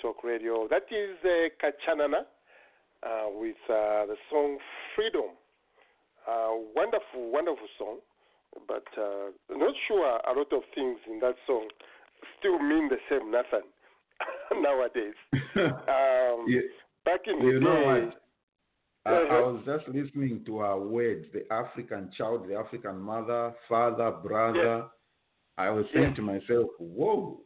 Talk 0.00 0.22
Radio. 0.24 0.68
That 0.68 0.84
is 0.90 1.16
uh, 1.24 1.48
Kachanana 1.62 2.22
uh, 3.02 3.28
with 3.32 3.56
uh, 3.68 4.06
the 4.06 4.16
song 4.30 4.58
Freedom. 4.94 5.30
Uh, 6.28 6.50
wonderful, 6.74 7.30
wonderful 7.32 7.68
song, 7.78 7.98
but 8.66 8.84
uh, 9.00 9.30
not 9.56 9.74
sure 9.86 10.06
a 10.06 10.32
lot 10.36 10.52
of 10.52 10.62
things 10.74 10.98
in 11.10 11.20
that 11.20 11.34
song 11.46 11.68
still 12.38 12.58
mean 12.58 12.88
the 12.88 12.96
same, 13.08 13.30
nothing 13.30 13.66
nowadays. 14.62 15.14
Um, 15.56 16.44
Yeah. 16.48 16.60
Back 17.04 17.20
in 17.26 17.38
the 17.38 17.46
You 17.46 17.60
know 17.60 17.76
day, 17.76 17.84
what? 17.86 18.22
I, 19.06 19.10
I 19.10 19.16
Uh-huh. 19.38 19.52
was 19.52 19.62
just 19.64 19.88
listening 19.94 20.44
to 20.46 20.58
our 20.58 20.78
words, 20.80 21.26
the 21.32 21.50
African 21.52 22.10
child, 22.18 22.48
the 22.48 22.56
African 22.56 22.98
mother, 23.00 23.54
father, 23.68 24.10
brother. 24.10 24.86
I 25.56 25.70
was 25.70 25.86
saying 25.94 26.08
Yes. 26.08 26.16
to 26.16 26.22
myself, 26.22 26.68
whoa. 26.78 27.40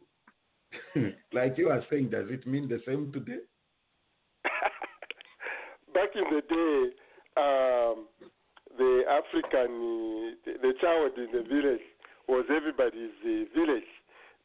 like 1.33 1.57
you 1.57 1.69
are 1.69 1.83
saying, 1.89 2.09
does 2.09 2.27
it 2.29 2.45
mean 2.47 2.67
the 2.67 2.79
same 2.85 3.11
today? 3.11 3.39
back 5.93 6.09
in 6.15 6.23
the 6.29 6.41
day, 6.41 6.91
um, 7.37 8.07
the 8.77 9.03
African, 9.09 9.71
uh, 9.71 10.35
the, 10.45 10.53
the 10.61 10.73
child 10.81 11.11
in 11.17 11.31
the 11.31 11.43
village 11.47 11.81
was 12.27 12.45
everybody's 12.55 13.11
uh, 13.25 13.45
village. 13.57 13.83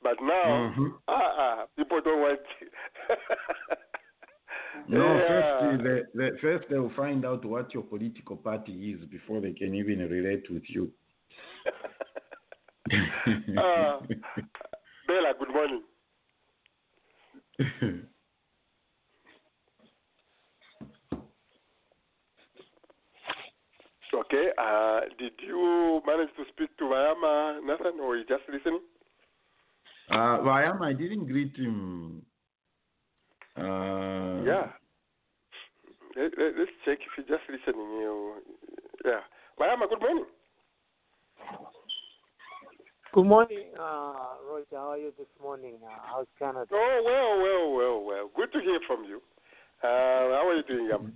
But 0.02 0.16
now, 0.20 0.74
Mhm. 0.76 0.92
ah, 1.08 1.34
ah, 1.38 1.66
people 1.76 2.00
don't 2.00 2.20
want. 2.20 2.40
No, 4.88 5.18
Yeah. 5.18 5.58
first, 5.58 5.82
they, 5.84 6.02
they, 6.14 6.30
first 6.38 6.68
they'll 6.68 6.90
find 6.96 7.24
out 7.24 7.44
what 7.44 7.72
your 7.72 7.82
political 7.82 8.36
party 8.36 8.92
is 8.92 9.04
before 9.08 9.40
they 9.40 9.52
can 9.52 9.74
even 9.74 9.98
relate 10.00 10.44
with 10.50 10.62
you. 10.68 10.92
Ah, 13.58 13.98
Bella, 15.08 15.32
good 15.38 15.48
morning. 15.48 15.82
Okay, 24.14 24.48
uh, 24.56 25.00
did 25.18 25.32
you 25.46 26.00
manage 26.06 26.28
to 26.36 26.44
speak 26.52 26.74
to 26.78 26.84
Vayama, 26.84 27.60
Nathan, 27.60 28.00
or 28.00 28.16
you 28.16 28.24
just 28.24 28.42
listening? 28.50 28.80
uh, 30.10 30.38
Vayam, 30.40 30.80
I 30.80 30.92
didn't 30.92 31.26
greet 31.26 31.54
him. 31.56 32.22
Uh, 33.56 34.42
Yeah. 34.44 34.70
Let, 36.16 36.32
let, 36.38 36.54
us 36.54 36.68
check 36.84 36.98
if 37.00 37.12
you're 37.18 37.38
just 37.38 37.50
listening. 37.50 37.86
You, 38.00 38.34
yeah. 39.04 39.20
Vayama, 39.60 39.88
good 39.88 40.00
morning. 40.00 40.24
Good 43.16 43.24
morning, 43.24 43.64
uh, 43.80 44.12
Roger. 44.46 44.66
How 44.72 44.90
are 44.90 44.98
you 44.98 45.10
this 45.16 45.26
morning? 45.42 45.76
Uh, 45.82 45.88
how's 46.02 46.26
Canada? 46.38 46.66
Oh, 46.70 47.02
well, 47.02 47.40
well, 47.42 47.74
well, 47.74 48.04
well. 48.04 48.30
Good 48.36 48.52
to 48.52 48.60
hear 48.62 48.78
from 48.86 49.04
you. 49.04 49.22
Uh, 49.82 50.36
how 50.36 50.48
are 50.48 50.54
you 50.54 50.62
doing, 50.64 50.86
Yam? 50.90 51.12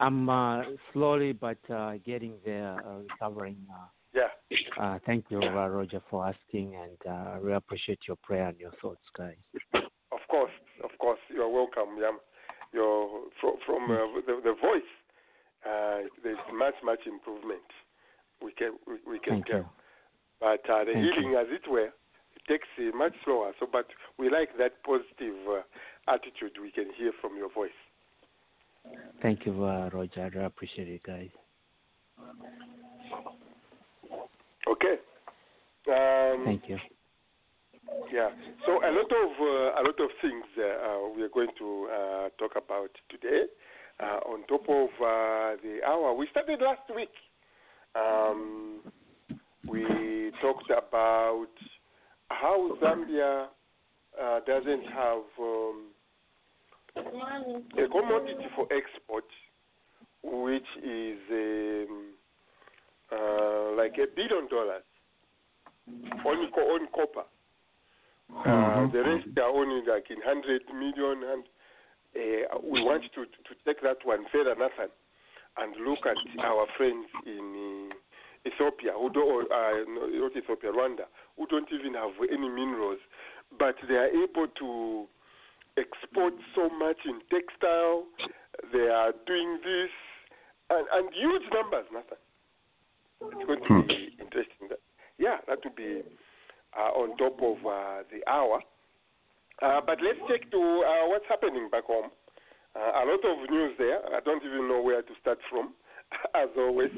I'm 0.00 0.28
uh, 0.28 0.64
slowly 0.92 1.32
but 1.32 1.58
uh, 1.70 1.92
getting 2.04 2.34
there, 2.44 2.74
uh, 2.84 3.02
recovering. 3.04 3.56
Uh, 3.72 3.86
Yeah. 4.12 4.30
uh, 4.82 4.98
thank 5.06 5.26
you, 5.28 5.38
uh, 5.38 5.68
Roger, 5.68 6.02
for 6.10 6.26
asking, 6.26 6.74
and 6.74 6.98
uh, 7.06 7.34
I 7.34 7.36
really 7.36 7.54
appreciate 7.58 8.00
your 8.08 8.16
prayer 8.24 8.48
and 8.48 8.58
your 8.58 8.72
thoughts, 8.82 9.06
guys. 9.16 9.36
Of 9.74 10.26
course, 10.28 10.50
of 10.82 10.90
course. 10.98 11.20
You're 11.32 11.48
welcome, 11.48 11.98
Yam. 12.00 12.18
You're 12.72 13.26
from, 13.40 13.54
from 13.64 13.84
uh, 13.84 14.20
the, 14.26 14.40
the 14.42 14.56
voice. 14.60 14.90
Uh, 15.64 16.08
there's 16.24 16.36
much, 16.52 16.74
much 16.82 17.06
improvement. 17.06 17.62
We 18.42 18.50
can, 18.54 18.72
we, 18.88 18.94
we 19.08 19.20
can 19.20 19.34
Thank 19.34 19.46
tell. 19.46 19.58
you. 19.58 19.66
But 20.42 20.68
uh, 20.68 20.84
the 20.84 20.92
Thank 20.92 21.14
healing, 21.14 21.36
as 21.38 21.46
it 21.50 21.70
were, 21.70 21.90
takes 22.48 22.66
uh, 22.76 22.96
much 22.96 23.12
slower. 23.24 23.52
So, 23.60 23.66
but 23.70 23.86
we 24.18 24.28
like 24.28 24.48
that 24.58 24.82
positive 24.82 25.38
uh, 25.48 25.62
attitude 26.12 26.58
we 26.60 26.72
can 26.72 26.86
hear 26.98 27.12
from 27.20 27.36
your 27.36 27.48
voice. 27.52 27.70
Thank 29.22 29.46
you, 29.46 29.64
uh, 29.64 29.88
Roger. 29.92 30.32
I 30.34 30.44
appreciate 30.44 30.88
it, 30.88 31.02
guys. 31.04 31.30
Okay. 34.66 34.96
Um, 35.88 36.44
Thank 36.44 36.68
you. 36.68 36.78
Yeah. 38.12 38.30
So 38.66 38.72
a 38.72 38.90
lot 38.90 39.10
of 39.10 39.30
uh, 39.40 39.80
a 39.80 39.82
lot 39.86 40.00
of 40.00 40.10
things 40.20 40.44
uh, 40.58 40.62
uh, 40.62 41.08
we 41.14 41.22
are 41.22 41.28
going 41.28 41.50
to 41.58 41.88
uh, 41.88 42.28
talk 42.38 42.52
about 42.56 42.90
today. 43.08 43.44
Uh, 44.00 44.18
on 44.26 44.44
top 44.48 44.62
of 44.68 44.88
uh, 44.88 45.62
the 45.62 45.78
hour, 45.86 46.14
we 46.14 46.26
started 46.32 46.60
last 46.60 46.82
week. 46.94 47.10
Um, 47.94 48.80
we 49.68 50.32
talked 50.40 50.70
about 50.70 51.48
how 52.28 52.76
Zambia 52.82 53.46
uh, 54.20 54.40
doesn't 54.46 54.84
have 54.92 55.22
um, 55.38 55.86
a 56.96 57.88
commodity 57.88 58.46
for 58.56 58.66
export, 58.72 59.24
which 60.22 60.66
is 60.82 61.18
um, 61.30 62.12
uh, 63.12 63.72
like 63.76 63.94
a 63.98 64.06
billion 64.14 64.48
dollars 64.48 64.82
on, 66.26 66.38
on 66.52 66.88
copper. 66.94 67.26
Uh, 68.30 68.86
Mhm. 68.86 68.92
the 68.92 69.02
rest 69.04 69.38
are 69.38 69.50
only 69.50 69.82
like 69.86 70.10
in 70.10 70.18
100 70.18 70.62
million, 70.72 71.22
and 71.24 71.44
uh, 72.16 72.58
we 72.62 72.80
want 72.82 73.02
to, 73.14 73.26
to 73.26 73.54
take 73.66 73.80
that 73.82 73.98
one 74.04 74.24
further, 74.32 74.54
Nathan, 74.54 74.88
and 75.58 75.76
look 75.86 76.06
at 76.06 76.16
our 76.40 76.66
friends 76.78 77.06
in 77.26 77.90
uh, 77.92 77.94
Ethiopia, 78.46 78.92
who 78.98 79.10
don't, 79.10 79.50
uh, 79.50 79.84
not 79.86 80.36
Ethiopia, 80.36 80.72
Rwanda, 80.72 81.06
who 81.36 81.46
don't 81.46 81.68
even 81.72 81.94
have 81.94 82.10
any 82.30 82.48
minerals, 82.48 82.98
but 83.58 83.76
they 83.88 83.94
are 83.94 84.08
able 84.10 84.48
to 84.58 85.06
export 85.76 86.34
so 86.54 86.68
much 86.70 86.98
in 87.04 87.20
textile. 87.30 88.04
They 88.72 88.88
are 88.88 89.12
doing 89.26 89.58
this, 89.62 89.90
and, 90.70 90.86
and 90.92 91.14
huge 91.14 91.42
numbers, 91.52 91.86
Nathan. 91.92 92.18
It's 93.22 93.46
going 93.46 93.62
to 93.62 93.86
be 93.86 94.16
interesting. 94.18 94.68
That, 94.68 94.80
yeah, 95.18 95.38
that 95.46 95.58
would 95.64 95.76
be 95.76 96.02
uh, 96.76 96.90
on 96.98 97.16
top 97.16 97.38
of 97.40 97.58
uh, 97.64 98.02
the 98.10 98.28
hour. 98.28 98.60
Uh, 99.62 99.80
but 99.86 99.98
let's 100.02 100.18
take 100.28 100.50
to 100.50 100.58
uh, 100.58 101.08
what's 101.08 101.26
happening 101.28 101.68
back 101.70 101.84
home. 101.84 102.10
Uh, 102.74 102.80
a 102.80 103.04
lot 103.06 103.22
of 103.22 103.50
news 103.50 103.72
there. 103.78 104.00
I 104.14 104.20
don't 104.24 104.42
even 104.42 104.66
know 104.68 104.80
where 104.80 105.02
to 105.02 105.12
start 105.20 105.38
from. 105.48 105.74
As 106.34 106.48
always, 106.56 106.90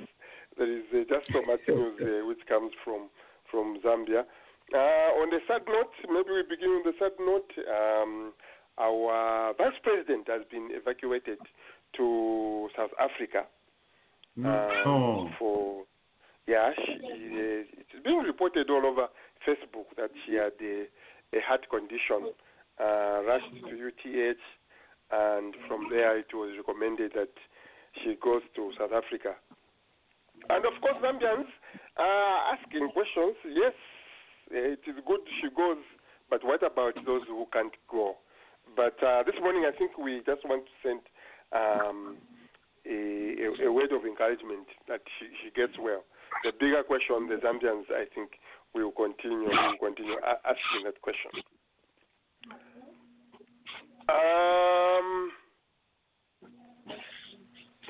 there 0.58 0.70
is 0.70 0.84
uh, 0.92 1.04
just 1.08 1.26
so 1.32 1.42
much 1.46 1.60
news 1.68 1.98
uh, 2.00 2.26
which 2.26 2.40
comes 2.48 2.72
from 2.84 3.08
from 3.50 3.78
Zambia. 3.84 4.24
Uh, 4.72 5.20
on 5.20 5.30
the 5.30 5.38
sad 5.46 5.62
note, 5.68 5.92
maybe 6.08 6.30
we 6.32 6.42
begin 6.48 6.70
on 6.70 6.82
the 6.84 6.94
sad 6.98 7.12
note. 7.20 7.50
Um, 7.68 8.32
our 8.78 9.54
vice 9.56 9.78
president 9.82 10.26
has 10.26 10.42
been 10.50 10.68
evacuated 10.72 11.38
to 11.96 12.68
South 12.76 12.90
Africa 12.98 13.46
uh, 14.38 14.42
No. 14.84 15.30
for 15.38 15.84
yeah, 16.46 16.70
she, 16.76 16.92
uh, 16.92 17.64
it's 17.78 18.04
being 18.04 18.18
reported 18.18 18.68
all 18.68 18.84
over 18.84 19.06
Facebook 19.46 19.86
that 19.96 20.10
she 20.26 20.34
had 20.34 20.52
a, 20.60 20.84
a 21.36 21.40
heart 21.46 21.66
condition, 21.70 22.32
uh, 22.80 23.22
rushed 23.24 23.54
to 23.62 23.88
UTH, 23.88 24.44
and 25.10 25.54
from 25.68 25.88
there 25.90 26.18
it 26.18 26.34
was 26.34 26.52
recommended 26.56 27.12
that 27.14 27.32
she 28.02 28.16
goes 28.22 28.42
to 28.56 28.72
South 28.78 28.92
Africa. 28.92 29.36
And 30.50 30.64
of 30.64 30.74
course, 30.80 30.96
Zambians 31.02 31.48
are 31.96 32.54
asking 32.54 32.90
questions. 32.92 33.36
Yes, 33.48 33.72
eh, 34.52 34.76
it 34.76 34.84
is 34.86 34.96
good 35.06 35.20
she 35.40 35.48
goes, 35.56 35.80
but 36.30 36.44
what 36.44 36.62
about 36.62 36.94
those 37.06 37.22
who 37.28 37.46
can't 37.52 37.74
go? 37.90 38.16
But 38.76 38.96
uh, 39.02 39.22
this 39.22 39.34
morning, 39.40 39.64
I 39.66 39.76
think 39.76 39.96
we 39.98 40.20
just 40.26 40.44
want 40.44 40.64
to 40.64 40.74
send 40.82 41.00
um, 41.52 42.16
a, 42.86 43.64
a, 43.64 43.68
a, 43.68 43.72
word 43.72 43.92
of 43.92 44.04
encouragement 44.04 44.66
that 44.88 45.00
she, 45.18 45.26
she 45.42 45.50
gets 45.54 45.72
well. 45.78 46.04
The 46.42 46.52
bigger 46.58 46.82
question, 46.82 47.28
the 47.28 47.36
Zambians, 47.36 47.88
I 47.90 48.04
think, 48.14 48.30
will 48.74 48.90
continue 48.90 49.48
will 49.48 49.78
continue 49.80 50.16
asking 50.24 50.84
that 50.84 51.00
question. 51.00 51.30
Um, 54.08 55.30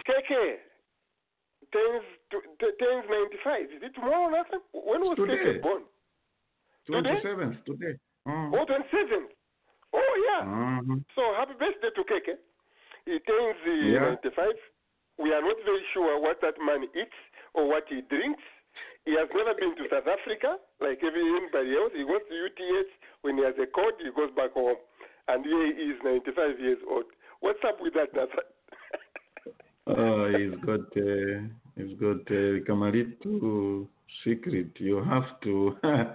KK, 0.07 0.61
things 1.73 2.05
10 2.61 3.09
95. 3.09 3.77
Is 3.77 3.83
it 3.83 3.95
tomorrow 3.95 4.29
or 4.29 4.33
nothing? 4.33 4.63
When 4.73 5.01
was 5.03 5.19
Keké 5.19 5.63
born? 5.63 5.83
27th, 6.89 7.65
today. 7.65 7.97
Mm. 8.29 8.53
Oh, 8.53 8.65
27th. 8.65 9.33
Oh, 9.95 10.15
yeah. 10.27 10.43
Mm-hmm. 10.45 11.01
So 11.15 11.23
happy 11.39 11.55
birthday 11.57 11.93
to 11.95 12.03
Keke. 12.05 12.37
He 13.07 13.19
turns 13.25 13.61
uh, 13.65 13.73
yeah. 13.89 14.17
95. 14.21 14.53
We 15.21 15.33
are 15.33 15.41
not 15.41 15.57
very 15.65 15.85
sure 15.93 16.21
what 16.21 16.41
that 16.43 16.59
man 16.59 16.85
eats 16.97 17.19
or 17.55 17.69
what 17.69 17.85
he 17.89 18.03
drinks. 18.11 18.43
He 19.07 19.13
has 19.15 19.29
never 19.31 19.55
been 19.55 19.77
to 19.77 19.85
South 19.93 20.09
Africa 20.09 20.57
like 20.81 20.99
everybody 21.05 21.77
else. 21.77 21.93
He 21.95 22.03
goes 22.03 22.25
to 22.27 22.35
UTH 22.35 22.91
When 23.23 23.39
he 23.39 23.45
has 23.45 23.55
a 23.61 23.69
cold, 23.71 23.95
he 24.01 24.11
goes 24.17 24.33
back 24.35 24.53
home. 24.53 24.81
And 25.29 25.45
here 25.45 25.67
he 25.73 25.95
is, 25.95 25.99
95 26.03 26.61
years 26.61 26.79
old. 26.91 27.05
What's 27.41 27.61
up 27.67 27.79
with 27.81 27.95
that, 27.95 28.13
Nathan? 28.13 28.49
oh, 29.87 30.33
he's 30.33 30.59
got. 30.65 30.89
Uh 30.97 31.64
he's 31.77 31.99
got 31.99 32.21
uh, 32.31 32.61
Kamalitu 32.69 33.87
secret. 34.25 34.71
You 34.79 35.03
have 35.05 35.41
to 35.43 35.77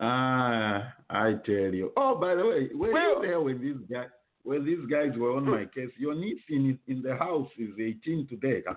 Ah, 0.00 0.94
I 1.10 1.32
tell 1.44 1.74
you. 1.74 1.90
Oh, 1.96 2.14
by 2.14 2.34
the 2.36 2.46
way, 2.46 2.68
were 2.74 2.92
Well- 2.92 3.22
you 3.22 3.28
there 3.28 3.40
when 3.40 3.60
these 3.60 3.82
guys 3.90 4.08
when 4.44 4.64
these 4.64 4.86
guys 4.88 5.10
were 5.18 5.36
on 5.36 5.44
my 5.44 5.64
case? 5.74 5.90
Your 5.98 6.14
niece 6.14 6.40
in 6.48 6.78
in 6.86 7.02
the 7.02 7.16
house 7.16 7.50
is 7.58 7.70
18 7.78 8.28
today. 8.28 8.62
huh? 8.66 8.74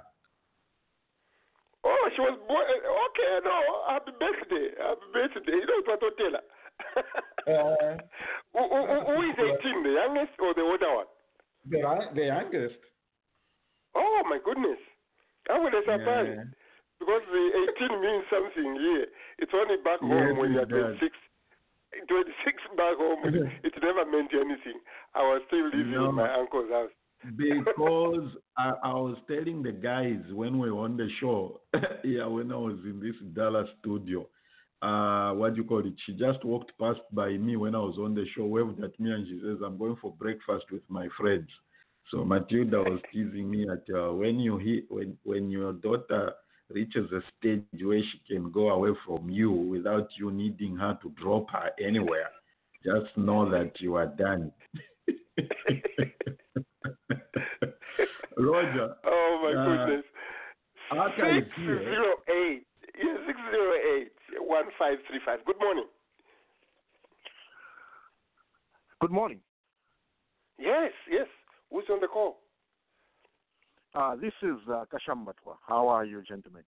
Oh, 1.83 2.09
she 2.15 2.21
was 2.21 2.37
born. 2.47 2.65
Okay, 2.65 3.31
no, 3.45 3.57
happy 3.89 4.11
birthday. 4.19 4.67
Happy 4.81 5.07
birthday. 5.13 5.51
You 5.53 5.65
know 5.65 5.81
what 5.85 6.01
I 6.01 6.09
tell 6.17 6.33
her? 6.33 6.45
Uh, 7.45 7.97
who, 8.53 8.61
who, 8.69 8.79
who- 8.89 9.05
who 9.05 9.21
is 9.29 9.37
18, 9.61 9.83
the 9.83 9.89
youngest 10.01 10.33
or 10.41 10.53
the 10.55 10.61
older 10.61 10.95
one? 10.95 11.05
the 11.69 11.79
the 12.15 12.25
youngest. 12.25 12.81
Oh, 13.93 14.21
my 14.27 14.39
goodness. 14.43 14.79
I 15.49 15.57
was 15.57 15.73
surprised. 15.85 16.29
Yeah. 16.37 16.43
Because 16.99 17.21
the 17.31 17.45
18 17.89 18.01
means 18.01 18.23
something 18.29 18.75
here. 18.77 19.07
It's 19.39 19.51
only 19.55 19.77
back 19.81 19.99
home 20.01 20.11
Yes, 20.11 20.37
when 20.37 20.53
you're 20.53 20.65
does. 20.69 20.99
26. 21.01 21.17
26 22.07 22.77
back 22.77 22.95
home, 22.97 23.19
it, 23.25 23.35
it 23.65 23.73
never 23.81 24.05
meant 24.05 24.31
anything. 24.33 24.79
I 25.15 25.21
was 25.23 25.41
still 25.47 25.65
living 25.65 25.91
No. 25.91 26.09
in 26.09 26.15
my 26.15 26.31
uncle's 26.33 26.69
house. 26.69 26.91
because 27.35 28.29
I, 28.57 28.71
I 28.83 28.93
was 28.93 29.17
telling 29.27 29.61
the 29.63 29.71
guys 29.71 30.21
when 30.31 30.59
we 30.59 30.71
were 30.71 30.83
on 30.85 30.95
the 30.95 31.09
show, 31.19 31.59
yeah, 32.03 32.25
when 32.27 32.51
I 32.51 32.55
was 32.55 32.77
in 32.85 32.99
this 33.01 33.15
Dallas 33.35 33.67
studio, 33.81 34.27
uh, 34.81 35.33
what 35.33 35.53
do 35.55 35.61
you 35.61 35.67
call 35.67 35.85
it? 35.85 35.93
She 36.05 36.13
just 36.13 36.43
walked 36.45 36.71
past 36.79 37.01
by 37.11 37.29
me 37.37 37.55
when 37.55 37.75
I 37.75 37.79
was 37.79 37.97
on 37.99 38.15
the 38.15 38.25
show, 38.35 38.45
waved 38.45 38.81
at 38.83 38.97
me, 38.99 39.11
and 39.11 39.27
she 39.27 39.39
says, 39.43 39.57
"I'm 39.63 39.77
going 39.77 39.95
for 40.01 40.11
breakfast 40.13 40.65
with 40.71 40.81
my 40.89 41.07
friends." 41.19 41.49
So 42.11 42.25
Matilda 42.25 42.83
was 42.83 42.99
teasing 43.11 43.49
me 43.49 43.67
at 43.69 43.83
uh, 43.95 44.11
when 44.13 44.37
you 44.39 44.57
he, 44.57 44.83
when 44.89 45.17
when 45.23 45.49
your 45.49 45.71
daughter 45.73 46.33
reaches 46.69 47.09
a 47.11 47.21
stage 47.39 47.63
where 47.81 48.01
she 48.01 48.21
can 48.33 48.51
go 48.51 48.69
away 48.69 48.91
from 49.05 49.29
you 49.29 49.49
without 49.51 50.09
you 50.17 50.29
needing 50.31 50.75
her 50.75 50.97
to 51.01 51.09
drop 51.21 51.49
her 51.51 51.71
anywhere, 51.83 52.29
just 52.83 53.15
know 53.17 53.49
that 53.49 53.79
you 53.79 53.95
are 53.95 54.07
done. 54.07 54.51
Roger, 58.37 58.95
Oh, 59.05 59.39
my 59.43 59.53
Uh, 59.53 59.85
goodness. 59.85 60.05
Aka 60.91 61.37
is 61.37 61.43
608. 61.55 62.65
Yeah, 62.97 63.17
608 63.27 64.11
1535. 64.41 65.45
Good 65.45 65.59
morning. 65.59 65.85
Good 68.99 69.11
morning. 69.11 69.39
Yes, 70.57 70.91
yes. 71.09 71.27
Who's 71.71 71.85
on 71.89 72.01
the 72.01 72.07
call? 72.07 72.37
Uh, 73.93 74.15
this 74.15 74.33
is 74.41 74.57
uh, 74.69 74.85
Kashambatwa. 74.91 75.55
How 75.67 75.87
are 75.87 76.05
you, 76.05 76.21
gentlemen? 76.27 76.63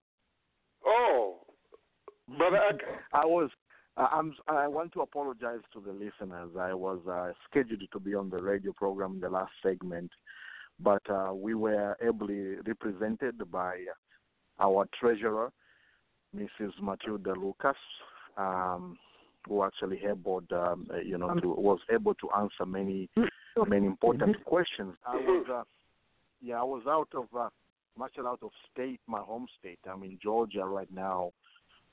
Oh, 0.85 1.39
Brother 2.37 2.59
Aka. 2.59 2.87
I 3.13 3.27
was. 3.27 3.51
Uh, 3.97 4.09
I'm. 4.11 4.35
I 4.49 4.69
want 4.69 4.93
to 4.95 5.03
apologize 5.03 5.61
to 5.73 5.81
the 5.81 5.93
listeners. 5.93 6.51
I 6.59 6.75
was 6.75 6.99
uh, 7.11 7.33
scheduled 7.49 7.83
to 7.93 8.01
be 8.01 8.15
on 8.15 8.31
the 8.31 8.43
radio 8.43 8.73
program 8.73 9.15
in 9.15 9.21
the 9.21 9.29
last 9.29 9.53
segment, 9.63 10.11
but 10.81 11.03
uh, 11.11 11.33
we 11.35 11.55
were 11.55 11.97
ably 12.05 12.57
represented 12.67 13.51
by 13.51 13.77
our 14.61 14.87
treasurer, 14.99 15.53
Mrs. 16.37 16.73
Matilda 16.81 17.35
Lucas, 17.35 17.77
um, 18.37 18.99
who 19.47 19.63
actually 19.65 20.01
able, 20.09 20.43
um, 20.53 20.87
uh, 20.93 20.99
you 20.99 21.19
know, 21.19 21.35
to, 21.35 21.49
was 21.49 21.81
able 21.93 22.15
to 22.15 22.31
answer 22.39 22.65
many, 22.67 23.09
many 23.69 23.87
important 23.87 24.45
questions. 24.45 24.95
I 25.07 25.17
was. 25.17 25.47
Uh, 25.51 25.63
yeah, 26.41 26.61
I 26.61 26.65
was 26.65 26.83
out 26.89 27.09
of 27.15 27.27
uh, 27.39 27.49
much 27.97 28.13
out 28.19 28.41
of 28.43 28.51
state, 28.73 29.01
my 29.07 29.21
home 29.21 29.47
state. 29.59 29.79
I'm 29.89 30.03
in 30.03 30.19
Georgia 30.23 30.65
right 30.65 30.93
now 30.93 31.33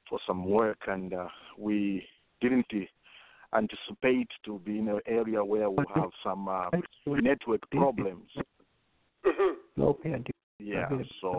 for 0.10 0.20
some 0.26 0.46
work, 0.46 0.80
and 0.88 1.14
uh, 1.14 1.28
we 1.58 2.04
didn't 2.42 2.66
uh, 2.74 3.56
anticipate 3.56 4.30
to 4.46 4.60
be 4.60 4.80
in 4.80 4.90
an 4.90 5.02
area 5.06 5.44
where 5.44 5.70
we 5.70 5.84
have 5.94 6.10
some 6.24 6.48
uh, 6.48 6.70
network 7.22 7.62
problems. 7.70 8.30
Mhm. 9.26 9.56
Yeah, 10.60 10.90
so 11.22 11.30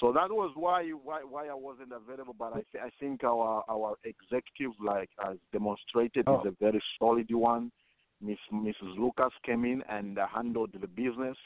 so 0.00 0.12
that 0.12 0.30
was 0.30 0.52
why 0.54 0.88
why 0.90 1.20
why 1.22 1.48
I 1.48 1.54
wasn't 1.54 1.92
available. 1.92 2.34
But 2.38 2.52
I 2.54 2.62
th- 2.72 2.84
I 2.84 2.90
think 2.98 3.24
our 3.24 3.64
our 3.68 3.96
executive 4.04 4.72
like 4.82 5.10
has 5.18 5.36
demonstrated 5.52 6.26
is 6.40 6.46
a 6.46 6.56
very 6.60 6.82
solid 6.98 7.30
one. 7.32 7.70
Miss 8.20 8.38
Mrs. 8.52 8.98
Lucas 8.98 9.32
came 9.44 9.64
in 9.64 9.82
and 9.88 10.18
uh, 10.18 10.26
handled 10.26 10.70
the 10.78 10.86
business, 10.86 11.36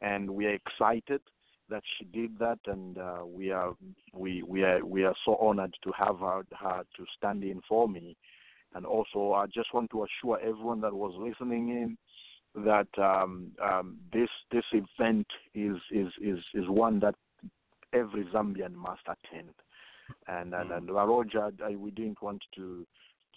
and 0.00 0.30
we 0.30 0.46
are 0.46 0.54
excited 0.54 1.20
that 1.68 1.82
she 1.96 2.04
did 2.06 2.38
that, 2.38 2.58
and 2.66 2.98
uh, 2.98 3.20
we 3.26 3.50
are 3.50 3.74
we 4.14 4.42
we 4.42 4.62
are 4.62 4.84
we 4.84 5.04
are 5.04 5.14
so 5.24 5.36
honored 5.36 5.74
to 5.84 5.92
have 5.92 6.18
her, 6.20 6.42
her 6.58 6.82
to 6.96 7.04
stand 7.16 7.44
in 7.44 7.60
for 7.68 7.88
me. 7.88 8.16
And 8.74 8.84
also, 8.84 9.32
I 9.32 9.46
just 9.46 9.72
want 9.72 9.90
to 9.90 10.04
assure 10.04 10.38
everyone 10.40 10.80
that 10.82 10.92
was 10.92 11.14
listening 11.18 11.70
in 11.70 11.98
that 12.64 12.88
um, 12.98 13.52
um, 13.62 13.98
this 14.12 14.28
this 14.50 14.64
event 14.72 15.26
is 15.54 15.76
is 15.90 16.08
is 16.20 16.38
is 16.54 16.68
one 16.68 17.00
that 17.00 17.14
every 17.92 18.24
Zambian 18.26 18.74
must 18.74 19.02
attend. 19.04 19.50
And 20.26 20.54
and, 20.54 20.70
and 20.70 20.90
Roger, 20.90 21.50
I, 21.64 21.76
we 21.76 21.90
didn't 21.90 22.22
want 22.22 22.42
to 22.56 22.86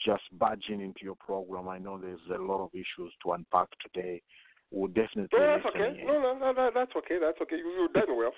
just 0.05 0.23
barge 0.33 0.65
in 0.69 0.81
into 0.81 1.01
your 1.03 1.15
program. 1.15 1.67
I 1.69 1.77
know 1.77 1.97
there's 1.97 2.19
a 2.33 2.41
lot 2.41 2.63
of 2.63 2.69
issues 2.73 3.13
to 3.23 3.33
unpack 3.33 3.67
today. 3.83 4.21
We'll 4.71 4.87
definitely 4.87 5.37
No, 5.37 5.45
that's 5.47 5.65
okay. 5.75 5.99
in. 5.99 6.07
No, 6.07 6.33
no, 6.33 6.51
no, 6.51 6.71
that's 6.73 6.95
okay. 6.95 7.17
That's 7.19 7.39
okay. 7.41 7.57
You, 7.57 7.69
you've 7.77 7.93
done 7.93 8.15
well. 8.15 8.33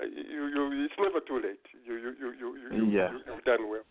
Uh, 0.00 0.04
You, 0.04 0.46
you, 0.48 0.84
it's 0.84 0.94
never 0.98 1.20
too 1.20 1.36
late. 1.36 1.64
You, 1.86 1.94
you, 1.94 2.10
you, 2.18 2.28
you, 2.40 2.48
you, 2.72 2.90
Yeah. 2.90 3.10
you, 3.12 3.20
you've 3.26 3.44
done 3.44 3.68
well. 3.68 3.84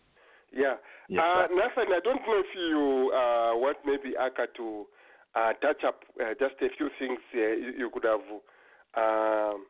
Yeah. 0.52 0.76
Yes, 1.08 1.22
uh. 1.22 1.46
Nathan, 1.54 1.92
I 1.92 2.00
don't 2.02 2.22
know 2.26 2.38
if 2.38 2.50
you 2.54 3.12
uh, 3.14 3.52
want 3.56 3.78
maybe 3.84 4.14
Aka 4.18 4.46
to 4.56 4.86
uh, 5.34 5.52
touch 5.60 5.84
up 5.84 6.02
uh, 6.20 6.34
just 6.38 6.54
a 6.62 6.68
few 6.76 6.88
things 6.98 7.18
uh, 7.34 7.38
you, 7.38 7.72
you 7.78 7.90
could 7.92 8.04
have 8.04 8.22
um, 8.96 9.66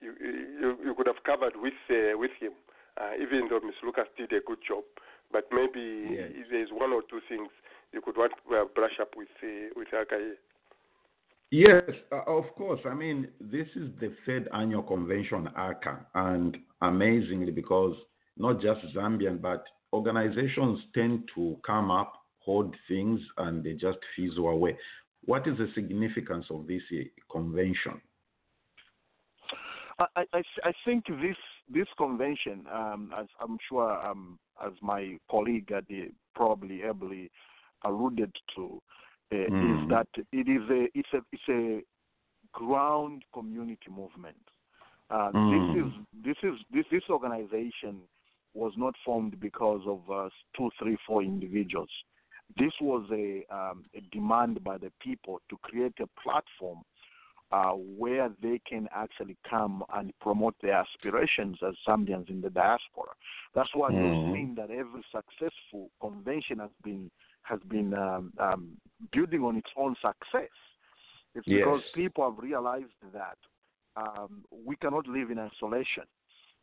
you, 0.00 0.12
you, 0.20 0.76
you 0.84 0.94
could 0.94 1.06
have 1.06 1.22
covered 1.24 1.54
with 1.56 1.78
uh, 1.90 2.18
with 2.18 2.32
him, 2.38 2.52
uh, 3.00 3.12
even 3.16 3.48
though 3.48 3.60
Miss 3.64 3.76
Lucas 3.82 4.08
did 4.18 4.32
a 4.32 4.40
good 4.44 4.58
job. 4.66 4.84
But 5.34 5.46
maybe 5.50 6.14
Yes. 6.14 6.30
if 6.40 6.46
there's 6.48 6.70
one 6.70 6.92
or 6.92 7.02
two 7.10 7.20
things 7.28 7.48
you 7.92 8.00
could 8.00 8.16
want 8.16 8.32
uh, 8.52 8.66
brush 8.72 8.98
up 9.00 9.16
with 9.16 9.34
uh, 9.42 9.68
with 9.74 9.88
Aka. 9.92 10.34
Yes, 11.50 11.90
uh, 12.12 12.22
of 12.38 12.44
course. 12.54 12.80
I 12.84 12.94
mean, 12.94 13.28
this 13.40 13.66
is 13.74 13.88
the 14.00 14.14
third 14.24 14.48
annual 14.52 14.84
convention, 14.84 15.48
Aka, 15.56 15.96
and 16.14 16.56
amazingly, 16.82 17.50
because 17.50 17.96
not 18.36 18.60
just 18.60 18.80
Zambian, 18.94 19.40
but 19.42 19.64
organizations 19.92 20.78
tend 20.94 21.28
to 21.34 21.56
come 21.66 21.90
up, 21.90 22.12
hold 22.38 22.74
things, 22.88 23.20
and 23.38 23.64
they 23.64 23.72
just 23.72 23.98
fizzle 24.14 24.48
away. 24.48 24.78
What 25.24 25.48
is 25.48 25.58
the 25.58 25.68
significance 25.74 26.46
of 26.50 26.68
this 26.68 26.82
uh, 26.92 27.04
convention? 27.30 28.00
I, 29.98 30.24
I, 30.32 30.42
I 30.64 30.72
think 30.84 31.06
this 31.06 31.40
this 31.68 31.88
convention, 31.96 32.66
um, 32.72 33.12
as 33.18 33.26
I'm 33.40 33.58
sure, 33.68 33.90
um, 34.06 34.38
as 34.64 34.72
my 34.82 35.18
colleague 35.30 35.72
uh, 35.72 35.80
probably 36.34 36.82
ably 36.82 37.30
alluded 37.84 38.34
to, 38.56 38.82
uh, 39.32 39.36
Mm. 39.36 39.84
is 39.84 39.88
that 39.88 40.08
it 40.32 40.48
is 40.48 40.70
a 40.70 40.88
it's 40.98 41.12
a 41.12 41.22
it's 41.32 41.48
a 41.48 41.82
ground 42.52 43.24
community 43.32 43.90
movement. 43.90 44.48
Uh, 45.10 45.30
Mm. 45.32 45.50
This 45.50 45.84
is 45.84 45.92
this 46.24 46.36
is 46.42 46.60
this 46.70 46.86
this 46.90 47.10
organization 47.10 48.02
was 48.54 48.72
not 48.76 48.94
formed 49.04 49.38
because 49.40 49.80
of 49.86 50.00
uh, 50.10 50.28
two, 50.56 50.70
three, 50.78 50.96
four 51.06 51.22
individuals. 51.22 51.90
This 52.56 52.72
was 52.80 53.04
a, 53.10 53.44
um, 53.52 53.84
a 53.96 54.00
demand 54.12 54.62
by 54.62 54.78
the 54.78 54.92
people 55.00 55.40
to 55.50 55.56
create 55.62 55.94
a 56.00 56.06
platform 56.22 56.82
uh, 57.54 57.70
where 57.70 58.30
they 58.42 58.60
can 58.68 58.88
actually 58.92 59.36
come 59.48 59.84
and 59.94 60.12
promote 60.20 60.56
their 60.60 60.72
aspirations 60.72 61.56
as 61.66 61.74
Zambians 61.86 62.28
in 62.28 62.40
the 62.40 62.50
diaspora. 62.50 63.12
That's 63.54 63.72
why 63.74 63.90
Mhm. 63.90 64.00
you've 64.00 64.34
seen 64.34 64.54
that 64.56 64.72
every 64.72 65.04
successful 65.12 65.88
convention 66.00 66.58
has 66.58 66.72
been 66.82 67.12
has 67.42 67.60
been 67.68 67.94
um, 67.94 68.32
um, 68.38 68.76
building 69.12 69.44
on 69.44 69.56
its 69.56 69.70
own 69.76 69.94
success. 69.96 70.50
It's 71.36 71.46
Yes. 71.46 71.58
because 71.58 71.82
people 71.92 72.24
have 72.28 72.42
realized 72.42 72.98
that 73.12 73.38
um, 73.96 74.44
we 74.50 74.74
cannot 74.76 75.06
live 75.06 75.30
in 75.30 75.38
isolation. 75.38 76.04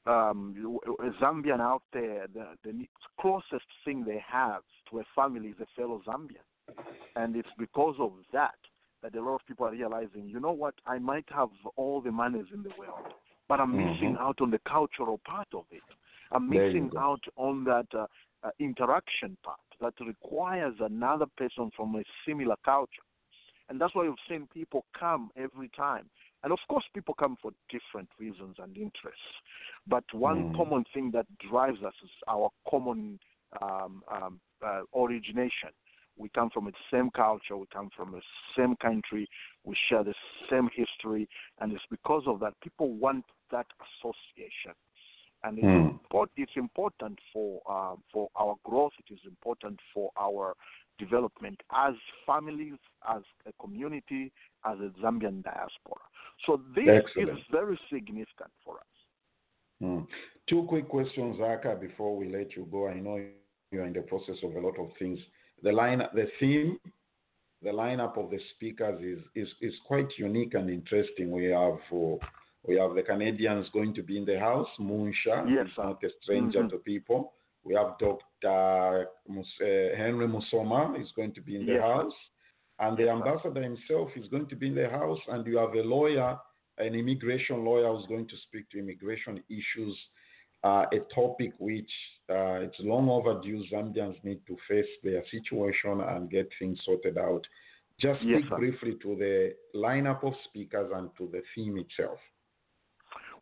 Um, 0.06 0.80
a 1.00 1.12
Zambian 1.24 1.62
out 1.62 1.84
there, 1.94 2.28
the, 2.34 2.58
the 2.64 2.90
closest 3.20 3.68
thing 3.86 4.04
they 4.04 4.22
have 4.28 4.64
to 4.90 5.00
a 5.00 5.04
family 5.16 5.50
is 5.50 5.60
a 5.62 5.68
fellow 5.76 6.02
Zambian, 6.06 6.48
and 7.16 7.36
it's 7.36 7.56
because 7.58 7.96
of 8.00 8.14
that 8.34 8.58
that 9.04 9.16
a 9.16 9.22
lot 9.22 9.36
of 9.36 9.46
people 9.48 9.66
are 9.66 9.72
realizing, 9.72 10.28
you 10.28 10.40
know 10.40 10.52
what, 10.52 10.76
I 10.86 11.00
might 11.00 11.26
have 11.30 11.50
all 11.76 12.02
the 12.02 12.12
monies 12.12 12.46
in 12.54 12.64
the 12.64 12.72
world, 12.78 13.06
but 13.48 13.60
I'm 13.60 13.76
missing 13.76 14.16
Mhm. 14.16 14.18
out 14.20 14.42
on 14.42 14.52
the 14.52 14.60
cultural 14.60 15.20
part 15.26 15.48
of 15.54 15.66
it. 15.72 15.82
I'm 16.32 16.50
missing 16.50 16.90
out 16.98 17.22
on 17.36 17.64
that 17.66 17.88
uh, 17.94 18.06
uh, 18.44 18.50
interaction 18.60 19.38
part 19.44 19.60
that 19.82 19.94
requires 20.06 20.76
another 20.80 21.26
person 21.38 21.72
from 21.76 21.96
a 21.96 22.04
similar 22.26 22.56
culture. 22.64 23.02
And 23.70 23.80
that's 23.80 23.96
why 23.96 24.04
you've 24.04 24.16
seen 24.30 24.48
people 24.54 24.86
come 24.98 25.30
every 25.38 25.70
time. 25.70 26.10
And 26.44 26.52
of 26.52 26.60
course, 26.68 26.84
people 26.94 27.14
come 27.14 27.38
for 27.42 27.52
different 27.70 28.10
reasons 28.20 28.58
and 28.60 28.76
interests. 28.78 29.22
But 29.88 30.04
one 30.14 30.46
Mm. 30.46 30.56
common 30.56 30.84
thing 30.94 31.12
that 31.12 31.26
drives 31.50 31.82
us 31.84 31.94
is 32.04 32.10
our 32.28 32.50
common 32.70 33.20
um, 33.62 34.04
um, 34.12 34.40
uh, 34.66 34.82
origination. 34.96 35.70
We 36.22 36.30
come 36.30 36.50
from 36.52 36.66
the 36.66 36.74
same 36.92 37.10
culture, 37.12 37.58
we 37.58 37.66
come 37.74 37.90
from 37.98 38.12
the 38.12 38.22
same 38.58 38.76
country, 38.78 39.28
we 39.64 39.76
share 39.90 40.04
the 40.04 40.14
same 40.50 40.70
history, 40.74 41.28
and 41.60 41.72
it's 41.74 41.88
because 41.90 42.24
of 42.28 42.40
that 42.42 42.54
people 42.62 42.90
want 42.94 43.26
that 43.52 43.68
association. 43.86 44.74
And 45.44 45.58
it's, 45.60 45.68
Hmm. 45.68 45.88
important, 45.88 46.32
it's 46.38 46.56
important 46.56 47.18
for 47.34 47.62
uh, 47.70 47.96
for 48.14 48.30
our 48.36 48.56
growth. 48.64 48.94
It 49.00 49.14
is 49.14 49.20
important 49.26 49.80
for 49.94 50.12
our 50.20 50.56
development 51.00 51.60
as 51.74 51.96
families, 52.26 52.78
as 53.10 53.24
a 53.48 53.52
community, 53.60 54.32
as 54.66 54.78
a 54.80 54.90
Zambian 55.02 55.42
diaspora. 55.44 56.06
So 56.46 56.62
this 56.76 56.86
Excellent. 56.90 57.32
is 57.32 57.46
very 57.52 57.80
significant 57.92 58.52
for 58.64 58.76
us. 58.78 58.94
Hmm. 59.82 60.02
Two 60.48 60.64
quick 60.70 60.88
questions, 60.90 61.38
Zaka, 61.38 61.80
before 61.80 62.16
we 62.16 62.30
let 62.32 62.56
you 62.56 62.68
go. 62.72 62.88
I 62.88 63.00
know 63.00 63.18
you're 63.18 63.86
in 63.86 63.94
the 63.94 64.02
process 64.02 64.38
of 64.44 64.56
a 64.56 64.60
lot 64.60 64.78
of 64.80 64.90
things. 65.00 65.20
The 65.64 65.72
line, 65.72 66.02
the 66.14 66.28
theme, 66.40 66.80
the 67.62 67.70
lineup 67.70 68.18
of 68.18 68.30
the 68.32 68.40
speakers 68.56 69.00
is 69.04 69.20
is, 69.36 69.48
is 69.62 69.74
quite 69.88 70.08
unique 70.18 70.54
and 70.56 70.70
interesting. 70.70 71.32
We 71.32 71.46
have 71.46 71.80
uh, 71.94 72.16
we 72.68 72.76
have 72.78 72.94
the 72.96 73.04
Canadians 73.04 73.68
going 73.74 73.94
to 73.96 74.04
be 74.04 74.18
in 74.18 74.26
the 74.26 74.40
house. 74.40 74.68
Munsha 74.80 75.38
Yes, 75.50 75.68
is 75.68 75.78
not 75.78 76.04
a 76.04 76.10
stranger 76.22 76.64
Mhm. 76.64 76.70
to 76.72 76.78
people. 76.78 77.34
We 77.64 77.76
have 77.76 77.98
Dr. 78.00 79.08
Mus- 79.28 79.62
uh, 79.62 79.96
Henry 79.96 80.28
Musoma 80.28 81.00
is 81.00 81.12
going 81.16 81.34
to 81.34 81.42
be 81.42 81.56
in 81.56 81.66
the 81.66 81.74
Yes, 81.74 81.82
house, 81.82 82.18
and 82.80 82.98
the 82.98 83.04
Yes, 83.06 83.16
ambassador 83.18 83.62
himself 83.62 84.10
is 84.16 84.28
going 84.30 84.48
to 84.48 84.56
be 84.56 84.68
in 84.68 84.76
the 84.76 84.90
house. 84.90 85.20
And 85.28 85.46
you 85.46 85.58
have 85.58 85.76
a 85.76 85.84
lawyer, 85.84 86.40
an 86.80 86.96
immigration 86.96 87.64
lawyer, 87.64 87.90
who's 87.94 88.08
going 88.08 88.28
to 88.28 88.38
speak 88.38 88.68
to 88.72 88.80
immigration 88.80 89.44
issues 89.50 89.96
a 90.64 91.00
topic 91.14 91.54
which 91.58 91.92
uh, 92.30 92.62
it's 92.62 92.80
long 92.80 93.10
overdue. 93.10 93.64
Zambians 93.72 94.24
need 94.24 94.40
to 94.48 94.56
face 94.68 94.86
their 95.04 95.24
situation 95.32 96.02
and 96.02 96.30
get 96.30 96.50
things 96.60 96.80
sorted 96.86 97.18
out. 97.18 97.46
Just 98.00 98.22
Yes, 98.24 98.40
speak 98.40 98.50
sir. 98.50 98.58
briefly 98.58 98.96
to 99.02 99.16
the 99.16 99.54
lineup 99.76 100.24
of 100.24 100.34
speakers 100.46 100.92
and 100.96 101.10
to 101.18 101.28
the 101.32 101.42
theme 101.56 101.78
itself. 101.78 102.20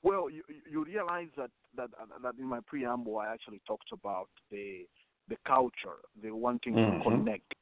Well, 0.04 0.30
you, 0.30 0.44
you 0.70 0.84
realize 0.84 1.28
that, 1.38 1.52
that 1.76 1.90
that 2.24 2.36
in 2.40 2.46
my 2.46 2.60
preamble 2.66 3.18
I 3.18 3.28
actually 3.28 3.62
talked 3.68 3.92
about 3.92 4.30
the 4.50 4.86
the 5.28 5.38
culture, 5.46 6.00
the 6.24 6.32
wanting 6.32 6.74
Mhm. 6.74 6.98
to 7.04 7.10
connect, 7.10 7.54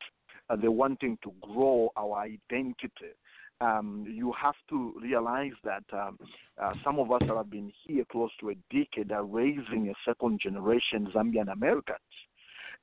uh, 0.49 0.55
the 0.55 0.71
wanting 0.71 1.17
to 1.23 1.31
grow 1.41 1.91
our 1.97 2.19
identity. 2.19 3.13
Um, 3.59 4.05
you 4.07 4.31
have 4.39 4.55
to 4.69 4.93
realize 5.01 5.53
that 5.63 5.83
um, 5.91 6.19
uh, 6.61 6.73
some 6.83 6.99
of 6.99 7.11
us 7.11 7.21
that 7.27 7.35
have 7.35 7.49
been 7.49 7.71
here 7.85 8.03
close 8.11 8.29
to 8.39 8.49
a 8.49 8.55
decade 8.71 9.11
are 9.11 9.25
raising 9.25 9.89
a 9.89 9.93
second 10.05 10.39
generation 10.41 11.07
Zambian 11.13 11.51
Americans. 11.51 11.99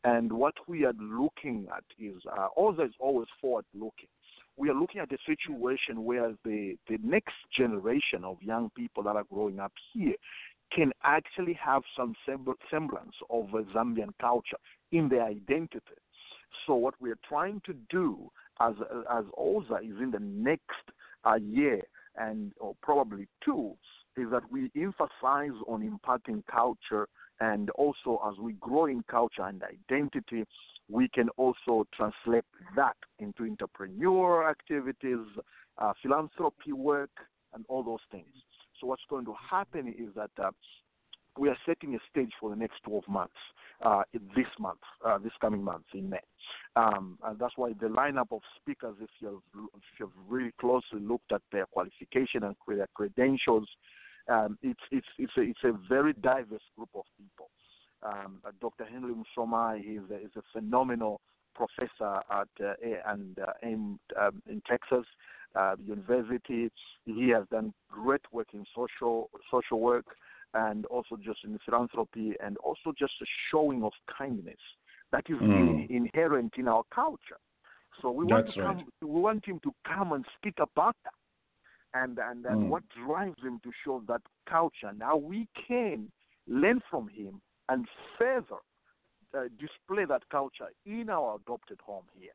And 0.03 0.33
what 0.33 0.55
we 0.67 0.85
are 0.85 0.93
looking 0.99 1.69
at 1.75 1.85
is 1.99 2.21
uh, 2.31 2.47
also 2.57 2.83
is 2.83 2.93
always 2.99 3.29
forward 3.41 3.65
looking. 3.73 4.09
We 4.57 4.69
are 4.69 4.75
looking 4.75 5.01
at 5.01 5.13
a 5.13 5.19
situation 5.27 6.05
where 6.05 6.33
the, 6.45 6.77
the 6.89 6.99
next 7.03 7.35
generation 7.57 8.23
of 8.25 8.37
young 8.43 8.71
people 8.77 9.03
that 9.05 9.17
are 9.17 9.25
growing 9.33 9.61
up 9.61 9.73
here 9.93 10.15
can 10.73 10.93
actually 11.03 11.59
have 11.65 11.83
some 11.97 12.15
semblance 12.27 13.15
of 13.31 13.49
a 13.55 13.63
Zambian 13.75 14.13
culture 14.21 14.59
in 14.93 15.09
their 15.09 15.25
identity. 15.25 15.81
So 16.67 16.75
what 16.75 16.95
we 17.01 17.11
are 17.11 17.19
trying 17.29 17.63
to 17.67 17.75
do 17.91 18.31
as 18.61 18.75
as 19.11 19.25
OZA 19.39 19.83
is 19.83 20.01
in 20.01 20.11
the 20.11 20.21
next 20.21 20.91
uh, 21.25 21.35
year 21.35 21.83
and 22.17 22.53
or 22.61 22.75
probably 22.83 23.29
two 23.45 23.75
is 24.17 24.31
that 24.31 24.43
we 24.51 24.71
emphasize 24.77 25.59
on 25.67 25.83
imparting 25.83 26.45
culture 26.51 27.09
and 27.41 27.71
also 27.71 28.21
as 28.31 28.39
we 28.39 28.53
grow 28.55 28.87
in 28.87 29.03
culture 29.11 29.43
and 29.43 29.63
identity, 29.63 30.45
we 30.89 31.09
can 31.09 31.29
also 31.31 31.87
translate 31.95 32.45
that 32.77 32.97
into 33.19 33.45
entrepreneur 33.45 34.49
activities, 34.49 35.19
uh, 35.79 35.93
philanthropy 36.01 36.73
work, 36.73 37.11
and 37.55 37.65
all 37.69 37.83
those 37.83 38.01
things. 38.11 38.29
So 38.81 38.87
what's 38.87 39.03
going 39.09 39.25
to 39.27 39.35
happen 39.51 39.89
is 39.89 40.15
that 40.15 40.31
uh, 40.43 40.51
we 41.39 41.49
are 41.49 41.57
setting 41.67 41.95
a 41.95 41.99
stage 42.11 42.33
for 42.41 42.51
the 42.51 42.57
next 42.57 42.83
12 42.85 43.05
months, 43.09 43.35
uh, 43.83 44.03
this 44.37 44.47
month, 44.59 44.79
uh, 45.05 45.19
this 45.19 45.33
coming 45.41 45.63
month 45.63 45.85
in 45.95 46.09
May. 46.09 46.21
Um, 46.77 47.19
and 47.25 47.39
that's 47.39 47.55
why 47.57 47.73
the 47.81 47.87
lineup 47.87 48.33
of 48.33 48.41
speakers, 48.61 48.97
if 49.01 49.11
you've, 49.21 49.43
if 49.75 49.83
you've 49.99 50.11
really 50.29 50.53
closely 50.61 51.01
looked 51.01 51.33
at 51.33 51.43
their 51.53 51.67
qualification 51.67 52.45
and 52.45 52.57
their 52.69 52.89
credentials, 52.95 53.69
um, 54.29 54.59
it's, 54.63 54.81
it's, 54.91 55.07
it's, 55.19 55.33
a, 55.37 55.43
it's 55.43 55.65
a 55.65 55.73
very 55.89 56.13
diverse 56.15 56.63
group 56.77 56.91
of 56.95 57.05
people. 57.19 57.51
Um, 58.03 58.41
uh, 58.47 58.51
Dr. 58.61 58.85
Henry 58.85 59.15
Musoma 59.15 59.79
is 59.79 60.03
is 60.11 60.31
a 60.37 60.43
phenomenal 60.53 61.21
professor 61.55 62.21
at 62.31 62.49
uh, 62.61 62.75
and 63.07 63.39
uh, 63.39 63.53
in, 63.63 63.99
um, 64.21 64.43
in 64.49 64.61
Texas 64.69 65.07
uh, 65.55 65.77
University. 65.83 66.71
He 67.07 67.29
has 67.31 67.45
done 67.51 67.73
great 67.91 68.21
work 68.31 68.49
in 68.53 68.65
social 68.77 69.31
social 69.51 69.81
work 69.81 70.05
and 70.55 70.87
also 70.87 71.17
just 71.17 71.41
in 71.45 71.59
philanthropy 71.65 72.35
and 72.43 72.57
also 72.59 72.93
just 72.99 73.13
a 73.23 73.27
showing 73.51 73.83
of 73.83 73.93
kindness 74.17 74.61
that 75.13 75.25
is 75.29 75.37
Mm. 75.37 75.89
in, 75.91 75.97
inherent 75.97 76.55
in 76.57 76.69
our 76.69 76.85
culture. 76.95 77.39
So 78.01 78.11
we 78.11 78.25
want 78.25 78.47
That's 78.47 78.57
to 78.57 78.63
right. 78.63 78.77
come, 78.77 78.87
we 79.01 79.21
want 79.21 79.45
him 79.45 79.61
to 79.61 79.73
come 79.87 80.13
and 80.13 80.25
speak 80.37 80.55
about 80.59 80.97
that, 81.05 81.15
and 81.95 82.19
and, 82.19 82.45
and 82.47 82.63
Mm. 82.63 82.69
what 82.69 82.83
drives 83.07 83.41
him 83.43 83.61
to 83.61 83.71
show 83.85 84.01
that 84.09 84.23
culture. 84.47 84.93
Now 84.93 85.17
we 85.17 85.49
can 85.69 86.11
learn 86.47 86.81
from 86.91 87.09
him 87.09 87.41
and 87.69 87.87
further 88.19 88.61
uh, 89.37 89.45
display 89.59 90.05
that 90.05 90.29
culture 90.31 90.69
in 90.85 91.09
our 91.11 91.37
adopted 91.37 91.81
home 91.81 92.05
here. 92.19 92.33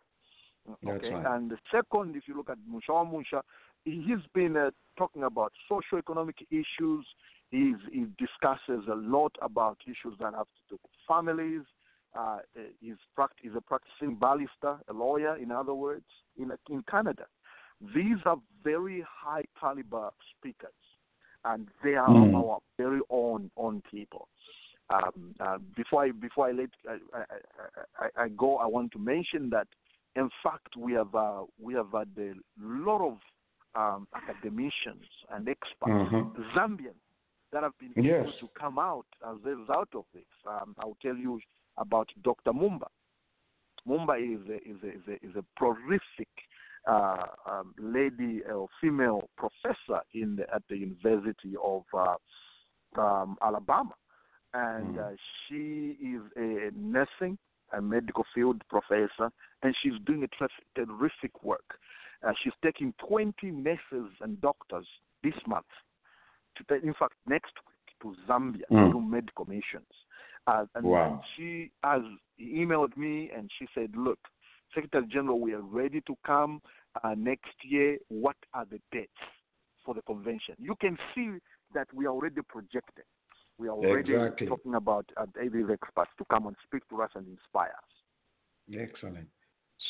Okay, 0.87 1.11
right. 1.11 1.25
and 1.25 1.49
the 1.51 1.57
second, 1.71 2.15
if 2.15 2.27
you 2.27 2.35
look 2.35 2.49
at 2.49 2.57
Mushawa 2.69 3.09
Musha, 3.09 3.41
he's 3.85 4.25
been 4.33 4.55
uh, 4.55 4.71
talking 4.97 5.23
about 5.23 5.51
socio-economic 5.67 6.35
issues. 6.51 7.05
He's, 7.51 7.75
he 7.91 8.05
discusses 8.17 8.87
a 8.91 8.95
lot 8.95 9.35
about 9.41 9.77
issues 9.85 10.17
that 10.19 10.33
have 10.33 10.45
to 10.45 10.61
do 10.69 10.79
with 10.83 10.91
families. 11.07 11.61
Uh, 12.17 12.39
he's, 12.79 12.95
pract- 13.17 13.39
he's 13.41 13.55
a 13.55 13.61
practicing 13.61 14.15
barrister, 14.15 14.77
a 14.87 14.93
lawyer, 14.93 15.35
in 15.37 15.51
other 15.51 15.73
words, 15.73 16.05
in, 16.37 16.51
in 16.69 16.83
Canada. 16.89 17.25
These 17.95 18.17
are 18.25 18.37
very 18.63 19.03
high 19.07 19.43
caliber 19.59 20.09
speakers, 20.37 20.73
and 21.45 21.67
they 21.83 21.95
are 21.95 22.09
Mm. 22.09 22.35
our 22.35 22.59
very 22.77 22.99
own 23.09 23.49
own 23.55 23.81
people. 23.89 24.27
Um, 24.89 25.35
uh, 25.39 25.59
before 25.77 26.03
I 26.05 26.11
before 26.11 26.47
I 26.47 26.51
let 26.51 26.69
I, 26.87 26.97
I, 27.17 27.23
I, 28.03 28.23
I- 28.23 28.29
go, 28.29 28.57
I 28.57 28.65
want 28.65 28.91
to 28.93 28.99
mention 28.99 29.49
that 29.51 29.67
in 30.15 30.29
fact 30.43 30.75
we 30.75 30.93
have 30.93 31.13
uh, 31.15 31.43
we 31.61 31.73
have 31.75 31.91
had 31.93 32.09
a 32.17 32.33
lot 32.59 33.01
of 33.01 33.17
um, 33.75 34.07
academicians 34.13 35.05
and 35.31 35.47
experts, 35.47 36.11
Mhm. 36.11 36.35
Zambians, 36.53 36.99
that 37.51 37.63
have 37.63 37.77
been 37.79 37.93
Yes. 37.95 38.21
able 38.21 38.33
to 38.33 38.47
come 38.59 38.79
out 38.79 39.05
as 39.27 39.37
a 39.45 39.55
result 39.55 39.89
of 39.95 40.05
this. 40.13 40.23
Um, 40.45 40.75
I'll 40.79 40.97
tell 41.01 41.15
you 41.15 41.39
about 41.77 42.09
Dr. 42.23 42.51
Mumba. 42.51 42.87
Mumba 43.87 44.17
is 44.19 44.47
a, 44.49 44.57
is 44.69 44.77
a, 44.83 44.87
is 44.87 45.07
a, 45.07 45.25
is 45.25 45.35
a 45.35 45.43
prolific 45.55 46.27
uh, 46.87 47.25
um, 47.49 47.73
lady 47.79 48.41
or 48.43 48.67
female 48.81 49.29
professor 49.37 50.01
in 50.13 50.35
the, 50.37 50.53
at 50.53 50.61
the 50.69 50.77
University 50.77 51.55
of 51.63 51.83
uh, 51.93 52.15
um, 52.99 53.37
Alabama, 53.41 53.93
and 54.53 54.95
Mm. 54.95 55.13
uh, 55.13 55.15
she 55.47 55.97
is 56.01 56.21
a 56.35 56.71
nursing, 56.75 57.37
a 57.73 57.81
medical 57.81 58.25
field 58.33 58.61
professor, 58.69 59.31
and 59.61 59.75
she's 59.81 59.99
doing 60.05 60.23
a 60.23 60.49
terrific 60.75 61.43
work. 61.43 61.79
Uh, 62.23 62.33
she's 62.43 62.53
taking 62.63 62.93
20 63.07 63.51
nurses 63.51 64.11
and 64.21 64.41
doctors 64.41 64.87
this 65.23 65.35
month, 65.47 65.67
in 66.83 66.93
fact, 66.93 67.13
next 67.27 67.53
week 67.67 67.75
to 68.01 68.15
Zambia 68.27 68.63
Mm. 68.69 68.87
to 68.87 68.91
do 68.93 69.01
medical 69.01 69.45
missions. 69.45 69.91
Uh, 70.47 70.65
and, 70.75 70.85
Wow. 70.85 71.13
and 71.13 71.23
she 71.35 71.71
has 71.83 72.01
emailed 72.39 72.95
me 72.97 73.29
and 73.31 73.51
she 73.57 73.67
said, 73.73 73.95
"Look, 73.95 74.19
Secretary 74.73 75.05
General, 75.07 75.39
we 75.39 75.53
are 75.53 75.61
ready 75.61 76.01
to 76.01 76.15
come 76.25 76.61
uh, 77.03 77.13
next 77.15 77.63
year. 77.63 77.97
What 78.07 78.37
are 78.53 78.65
the 78.65 78.81
dates 78.91 79.21
for 79.83 79.93
the 79.93 80.01
convention?" 80.03 80.55
You 80.57 80.75
can 80.75 80.97
see 81.13 81.39
that 81.73 81.87
we 81.93 82.05
are 82.05 82.09
already 82.13 82.41
projecting. 82.41 83.05
We 83.57 83.67
are 83.67 83.75
already 83.75 84.13
Exactly. 84.15 84.47
talking 84.47 84.75
about 84.75 85.05
uh, 85.17 85.25
these 85.35 85.69
experts 85.69 86.11
to 86.17 86.25
come 86.25 86.47
and 86.47 86.55
speak 86.63 86.87
to 86.89 87.01
us 87.01 87.11
and 87.15 87.27
inspire 87.27 87.75
us. 87.77 87.93
Excellent. 88.73 89.27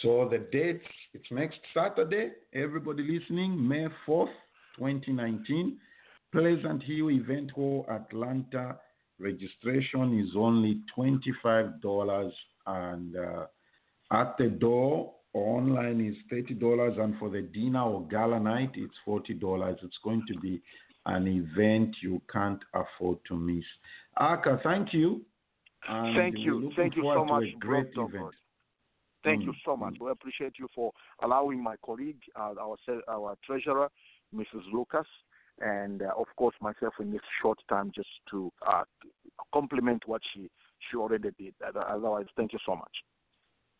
So 0.01 0.27
the 0.29 0.39
date, 0.39 0.81
it's 1.13 1.29
next 1.31 1.59
Saturday. 1.73 2.31
Everybody 2.53 3.03
listening, 3.03 3.67
May 3.67 3.87
4th, 4.05 4.33
2019. 4.77 5.77
Pleasant 6.31 6.83
Hill 6.83 7.11
Event 7.11 7.51
Hall, 7.51 7.85
Atlanta. 7.89 8.77
Registration 9.19 10.19
is 10.19 10.35
only 10.35 10.81
$25 10.97 12.31
and 12.67 13.15
uh, 13.15 13.45
at 14.11 14.37
the 14.37 14.47
door 14.47 15.13
online 15.33 16.01
is 16.01 16.15
$30 16.31 16.99
and 16.99 17.17
for 17.19 17.29
the 17.29 17.41
dinner 17.41 17.83
or 17.83 18.07
gala 18.07 18.39
night 18.39 18.71
it's 18.75 18.95
$40. 19.07 19.77
It's 19.83 19.97
going 20.03 20.23
to 20.27 20.39
be 20.39 20.61
an 21.05 21.27
event 21.27 21.95
you 22.01 22.21
can't 22.31 22.61
afford 22.73 23.17
to 23.27 23.35
miss. 23.35 23.63
Aka, 24.19 24.59
thank 24.63 24.93
you. 24.93 25.21
And 25.87 26.15
Thank 26.15 26.39
you. 26.39 26.71
Thank 26.75 26.95
you 26.95 27.03
so 27.13 27.25
much, 27.25 27.45
great 27.59 27.87
event. 27.95 28.33
Thank 29.23 29.41
Mm, 29.41 29.47
you 29.47 29.53
so 29.65 29.75
much. 29.75 29.95
We 29.99 30.09
appreciate 30.11 30.53
you 30.59 30.67
for 30.73 30.91
allowing 31.23 31.61
my 31.61 31.75
colleague, 31.85 32.21
uh, 32.35 32.53
our 32.59 32.77
our 33.07 33.37
treasurer, 33.45 33.89
Mrs. 34.33 34.63
Lucas, 34.71 35.07
and 35.61 36.01
uh, 36.01 36.11
of 36.17 36.27
course 36.37 36.55
myself 36.61 36.93
in 36.99 37.11
this 37.11 37.21
short 37.41 37.59
time 37.69 37.91
just 37.93 38.09
to 38.31 38.51
uh, 38.67 38.83
compliment 39.53 40.03
what 40.05 40.21
she 40.33 40.49
she 40.89 40.97
already 40.97 41.29
did. 41.37 41.53
Otherwise, 41.63 42.25
thank 42.37 42.53
you 42.53 42.59
so 42.65 42.75
much. 42.75 43.03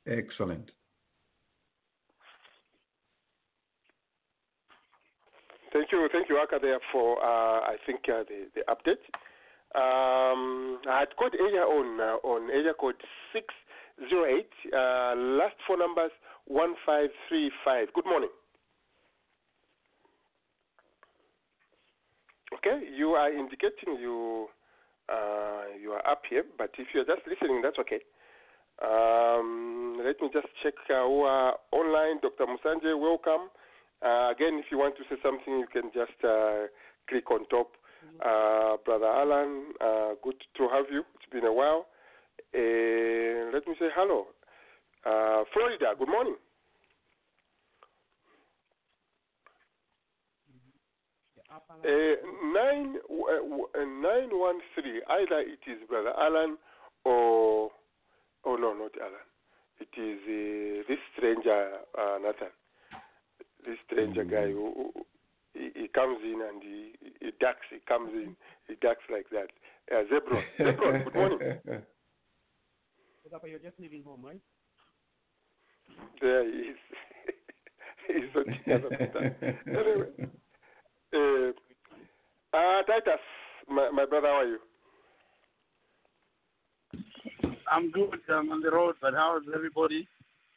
Excellent. 0.08 0.72
Thank 5.72 5.92
you, 5.92 6.10
thank 6.12 6.30
you, 6.30 6.38
Aka, 6.38 6.60
there 6.60 6.80
for 6.92 7.18
uh, 7.24 7.62
I 7.62 7.78
think 7.86 8.02
uh, 8.10 8.24
the 8.28 8.48
the 8.56 8.62
update. 8.68 9.04
Um, 9.76 10.80
I 10.90 11.00
had 11.02 11.16
called 11.16 11.36
area 11.40 11.62
on 11.62 12.02
uh, 12.02 12.28
on 12.28 12.50
area 12.50 12.74
code 12.80 12.96
six 13.32 13.46
zero 14.10 14.26
eight. 14.26 14.50
Uh, 14.74 15.14
last 15.16 15.56
four 15.68 15.78
numbers 15.78 16.12
one 16.46 16.74
five 16.86 17.10
three 17.28 17.52
five. 17.64 17.94
Good 17.94 18.06
morning. 18.06 18.30
Okay, 22.60 22.84
you 22.94 23.12
are 23.12 23.32
indicating 23.32 23.96
you 24.02 24.48
uh, 25.08 25.64
you 25.82 25.92
are 25.92 26.06
up 26.06 26.24
here, 26.30 26.44
but 26.58 26.72
if 26.78 26.88
you 26.94 27.00
are 27.00 27.06
just 27.06 27.26
listening, 27.26 27.62
that's 27.64 27.80
okay. 27.80 28.02
Um, 28.84 30.02
let 30.04 30.20
me 30.20 30.30
just 30.34 30.48
check 30.62 30.74
uh, 30.90 31.08
who 31.08 31.22
are 31.22 31.56
online. 31.72 32.20
Dr. 32.22 32.46
Munsanje, 32.52 33.00
welcome. 33.00 33.48
Uh, 34.04 34.30
again, 34.32 34.60
if 34.60 34.66
you 34.72 34.78
want 34.78 34.96
to 34.98 35.04
say 35.10 35.16
something, 35.24 35.58
you 35.58 35.68
can 35.72 35.90
just 35.94 36.20
uh, 36.28 36.68
click 37.08 37.32
on 37.32 37.48
top. 37.48 37.72
Uh, 38.20 38.76
Brother 38.84 39.08
Alan, 39.08 39.72
uh, 39.80 40.10
good 40.22 40.36
to 40.58 40.68
have 40.68 40.86
you. 40.92 41.04
It's 41.16 41.32
been 41.32 41.46
a 41.46 41.54
while. 41.54 41.88
Let 42.54 43.68
me 43.68 43.76
say 43.80 43.88
hello. 43.96 44.28
Uh, 45.06 45.44
Florida, 45.54 45.94
good 45.98 46.10
morning. 46.10 46.36
Uh, 51.49 51.49
nine 52.54 52.96
uh, 53.10 53.80
uh, 53.80 53.86
nine 53.86 54.30
one 54.32 54.60
three. 54.76 55.02
Either 55.10 55.40
it 55.40 55.60
is 55.68 55.88
Brother 55.88 56.14
Alan 56.20 56.58
or 57.06 57.72
oh 58.46 58.56
no, 58.56 58.74
not 58.74 58.92
Alan. 59.00 59.26
It 59.80 59.94
is 60.00 60.20
uh, 60.28 60.84
this 60.88 61.00
stranger 61.16 61.72
uh, 61.98 62.18
Nathan. 62.22 62.52
This 63.66 63.78
stranger 63.86 64.24
guy 64.24 64.52
who, 64.52 64.74
who 64.76 65.06
he, 65.54 65.72
he 65.76 65.88
comes 65.90 66.20
in 66.24 66.42
and 66.42 66.64
he, 66.64 66.94
he 67.20 67.32
ducks. 67.40 67.68
He 67.70 67.80
comes 67.88 68.12
in, 68.14 68.36
he 68.68 68.76
ducks 68.82 69.04
like 69.12 69.30
that. 69.32 69.52
Uh, 69.92 70.04
Zebron, 70.12 70.44
Zebron, 70.60 71.04
good 71.04 71.16
morning. 71.16 71.40
You're 73.44 73.60
just 73.60 73.80
leaving 73.80 74.04
home, 74.04 74.22
right? 74.26 74.42
There 76.22 76.44
he 76.44 76.58
is. 76.70 76.78
He's 78.08 78.36
on 78.36 78.46
the 78.66 78.74
other 78.76 78.90
side. 79.14 79.58
Anyway, 79.68 80.30
uh, 81.14 82.58
uh, 82.58 82.84
Titus, 82.84 83.22
my, 83.70 83.90
my 83.92 84.06
brother, 84.06 84.28
how 84.28 84.42
are 84.42 84.46
you? 84.46 84.60
I'm 87.72 87.92
good. 87.92 88.20
I'm 88.30 88.52
on 88.52 88.62
the 88.62 88.72
road, 88.72 88.96
but 89.02 89.14
how's 89.14 89.44
everybody? 89.54 90.08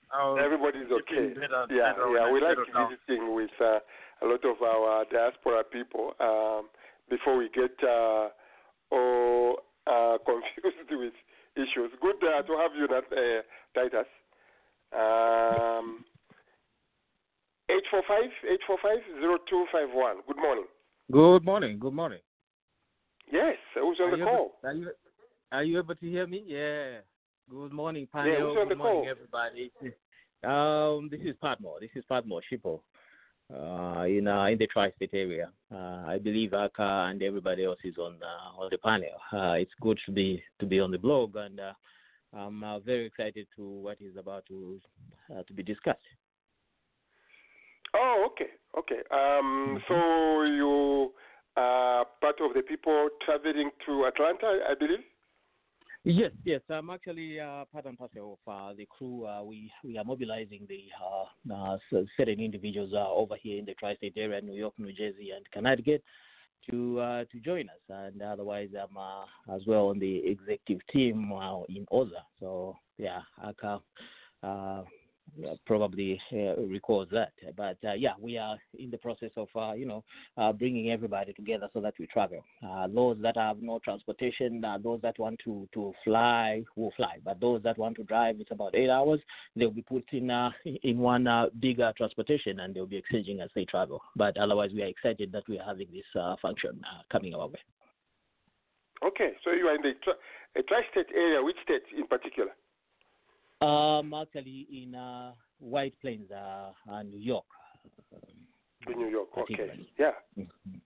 How's 0.08 0.38
Everybody's 0.42 0.90
okay. 0.90 1.34
better, 1.34 1.66
Yeah, 1.70 1.92
better 1.92 2.08
yeah. 2.16 2.32
We 2.32 2.40
like 2.40 2.56
visiting 2.58 3.34
with 3.34 3.50
uh, 3.60 3.78
a 4.22 4.26
lot 4.26 4.44
of 4.44 4.62
our 4.62 5.04
diaspora 5.10 5.64
people 5.64 6.12
um, 6.20 6.68
before 7.08 7.36
we 7.36 7.48
get 7.54 7.72
uh, 7.82 8.28
all 8.90 9.56
uh, 9.86 10.18
confused 10.24 10.90
with 10.90 11.12
issues. 11.56 11.90
Good 12.00 12.16
uh, 12.22 12.42
to 12.42 12.52
have 12.56 12.72
you, 12.76 12.88
uh, 12.90 13.42
Titus. 13.74 14.06
Um, 14.92 16.04
845-845-0251. 17.72 20.14
Good 20.26 20.36
morning. 20.36 20.64
Good 21.10 21.44
morning. 21.44 21.78
Good 21.78 21.94
morning. 21.94 22.18
Yes, 23.32 23.56
who's 23.74 23.98
on 24.00 24.12
Are 24.12 24.16
the 24.18 24.24
call? 24.24 24.52
Able, 24.64 24.68
are 24.68 24.74
you 24.74 24.90
are 25.52 25.64
you 25.64 25.78
able 25.78 25.94
to 25.94 26.06
hear 26.06 26.26
me? 26.26 26.42
Yeah. 26.46 26.98
Good 27.50 27.72
morning, 27.72 28.06
Yeah, 28.14 28.22
panel. 28.22 28.48
who's 28.48 28.58
on 28.58 28.68
the 28.68 28.74
Good 28.74 28.78
morning, 28.78 29.02
call? 29.04 29.10
everybody. 29.10 29.72
Um, 30.44 31.08
this 31.08 31.20
is 31.20 31.36
Padmore. 31.40 31.78
This 31.80 31.90
is 31.94 32.02
Padmore 32.10 32.40
Shipo. 32.50 32.80
Uh, 33.48 34.02
in 34.06 34.26
uh, 34.26 34.46
in 34.46 34.58
the 34.58 34.66
tri-state 34.66 35.10
area, 35.12 35.52
uh, 35.72 36.02
I 36.04 36.18
believe 36.18 36.52
Aka 36.52 37.10
and 37.10 37.22
everybody 37.22 37.64
else 37.64 37.78
is 37.84 37.96
on 37.96 38.16
uh, 38.20 38.60
on 38.60 38.68
the 38.72 38.78
panel. 38.78 39.06
Uh, 39.32 39.52
it's 39.52 39.70
good 39.80 40.00
to 40.06 40.10
be 40.10 40.42
to 40.58 40.66
be 40.66 40.80
on 40.80 40.90
the 40.90 40.98
blog, 40.98 41.36
and 41.36 41.60
uh, 41.60 41.74
I'm 42.36 42.64
uh, 42.64 42.80
very 42.80 43.06
excited 43.06 43.46
to 43.54 43.62
what 43.62 43.98
is 44.00 44.16
about 44.16 44.44
to 44.46 44.80
uh, 45.32 45.44
to 45.44 45.52
be 45.52 45.62
discussed. 45.62 46.00
Oh, 47.94 48.28
okay, 48.30 48.50
okay. 48.78 49.02
Um, 49.10 49.82
so 49.88 50.42
you 50.44 51.12
are 51.56 52.06
part 52.20 52.40
of 52.40 52.54
the 52.54 52.62
people 52.62 53.08
traveling 53.24 53.70
to 53.86 54.06
Atlanta, 54.06 54.60
I 54.68 54.74
believe. 54.78 55.00
Yes, 56.04 56.32
yes. 56.44 56.60
I'm 56.68 56.90
actually 56.90 57.38
uh, 57.38 57.64
part 57.72 57.84
and 57.84 57.96
parcel 57.96 58.40
of 58.46 58.52
uh, 58.52 58.74
the 58.74 58.88
crew. 58.90 59.24
Uh, 59.24 59.44
we 59.44 59.70
we 59.84 59.96
are 59.98 60.04
mobilizing 60.04 60.66
the 60.68 60.86
uh, 61.00 61.54
uh, 61.54 61.76
certain 62.16 62.40
individuals 62.40 62.92
uh, 62.92 63.08
over 63.08 63.36
here 63.40 63.58
in 63.58 63.64
the 63.64 63.74
tri-state 63.74 64.14
area, 64.16 64.40
New 64.40 64.54
York, 64.54 64.74
New 64.78 64.92
Jersey, 64.92 65.30
and 65.30 65.48
Connecticut, 65.52 66.02
to 66.68 66.98
uh, 66.98 67.24
to 67.30 67.38
join 67.38 67.68
us. 67.68 67.80
And 67.88 68.20
otherwise, 68.20 68.70
I'm 68.74 68.96
uh, 68.96 69.54
as 69.54 69.62
well 69.64 69.88
on 69.88 70.00
the 70.00 70.26
executive 70.26 70.84
team 70.92 71.32
uh, 71.32 71.62
in 71.68 71.86
OZA. 71.92 72.24
So 72.40 72.76
yeah, 72.98 73.20
Aka 73.44 73.80
uh, 74.42 74.82
probably 75.66 76.20
uh, 76.32 76.56
recalls 76.62 77.08
that. 77.12 77.32
But 77.56 77.78
uh, 77.84 77.94
yeah, 77.94 78.12
we 78.20 78.38
are 78.38 78.56
in 78.78 78.90
the 78.90 78.98
process 78.98 79.30
of 79.36 79.48
uh, 79.56 79.72
you 79.72 79.86
know 79.86 80.04
uh, 80.36 80.52
bringing 80.52 80.90
everybody 80.90 81.32
together 81.32 81.68
so 81.72 81.80
that 81.80 81.94
we 81.98 82.06
travel. 82.06 82.44
Uh, 82.66 82.86
those 82.88 83.16
that 83.22 83.36
have 83.36 83.60
no 83.60 83.78
transportation, 83.78 84.64
uh, 84.64 84.78
those 84.82 85.00
that 85.02 85.18
want 85.18 85.40
to, 85.44 85.68
to 85.74 85.92
fly 86.04 86.62
will 86.76 86.92
fly, 86.96 87.16
but 87.24 87.40
those 87.40 87.62
that 87.62 87.78
want 87.78 87.96
to 87.96 88.04
drive, 88.04 88.36
it's 88.40 88.50
about 88.50 88.74
eight 88.74 88.90
hours. 88.90 89.20
They'll 89.56 89.70
be 89.70 89.82
put 89.82 90.04
in 90.12 90.30
in 90.64 90.98
one 90.98 91.26
bigger 91.60 91.92
transportation 91.96 92.60
and 92.60 92.74
they'll 92.74 92.86
be 92.86 92.96
exchanging 92.96 93.40
as 93.40 93.50
they 93.54 93.64
travel. 93.64 94.00
But 94.16 94.36
otherwise, 94.36 94.70
we 94.74 94.82
are 94.82 94.86
excited 94.86 95.32
that 95.32 95.44
we 95.48 95.58
are 95.58 95.66
having 95.66 95.88
this 95.92 96.22
function 96.40 96.80
coming 97.10 97.34
our 97.34 97.48
way. 97.48 97.60
Okay, 99.04 99.32
so 99.44 99.50
you 99.50 99.66
are 99.66 99.74
in 99.74 99.82
the 99.82 100.62
tri-state 100.62 101.14
area. 101.14 101.42
Which 101.42 101.56
state 101.64 101.82
in 101.96 102.06
particular? 102.06 102.52
Um, 103.62 104.12
actually, 104.14 104.66
in 104.70 104.94
uh, 104.94 105.32
White 105.60 105.94
Plains, 106.00 106.30
uh, 106.30 106.72
uh, 106.90 107.02
New 107.02 107.18
York. 107.18 107.44
In 108.88 108.98
New 108.98 109.08
York. 109.08 109.28
Okay. 109.38 109.70
Yeah. 109.98 110.12
Mhm. 110.36 110.80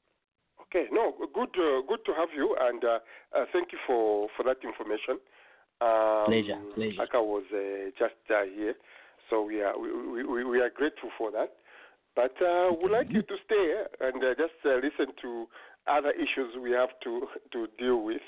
Okay. 0.62 0.86
No, 0.92 1.14
good. 1.32 1.48
Uh, 1.56 1.80
good 1.88 2.04
to 2.04 2.12
have 2.12 2.28
you, 2.36 2.54
and 2.60 2.84
uh, 2.84 2.98
uh, 3.34 3.44
thank 3.52 3.72
you 3.72 3.78
for 3.86 4.28
for 4.36 4.42
that 4.44 4.58
information. 4.62 5.18
Um, 5.80 6.26
Pleasure, 6.26 6.58
pleasure. 6.74 7.02
Aka 7.02 7.22
was 7.22 7.44
just 7.98 8.14
uh, 8.30 8.44
here, 8.54 8.74
so 9.30 9.42
we 9.42 9.62
are 9.62 9.78
we, 9.78 10.24
we, 10.24 10.44
we 10.44 10.60
are 10.60 10.70
grateful 10.70 11.10
for 11.16 11.30
that. 11.32 11.52
But 12.14 12.32
uh, 12.42 12.72
we'd 12.72 12.92
like 12.92 13.12
you 13.12 13.22
to 13.22 13.36
stay 13.44 13.84
and 14.00 14.24
uh, 14.24 14.34
just 14.36 14.56
uh, 14.64 14.76
listen 14.76 15.12
to 15.22 15.46
other 15.86 16.10
issues 16.10 16.56
we 16.62 16.72
have 16.72 16.88
to 17.04 17.26
to 17.52 17.66
deal 17.78 18.02
with. 18.02 18.22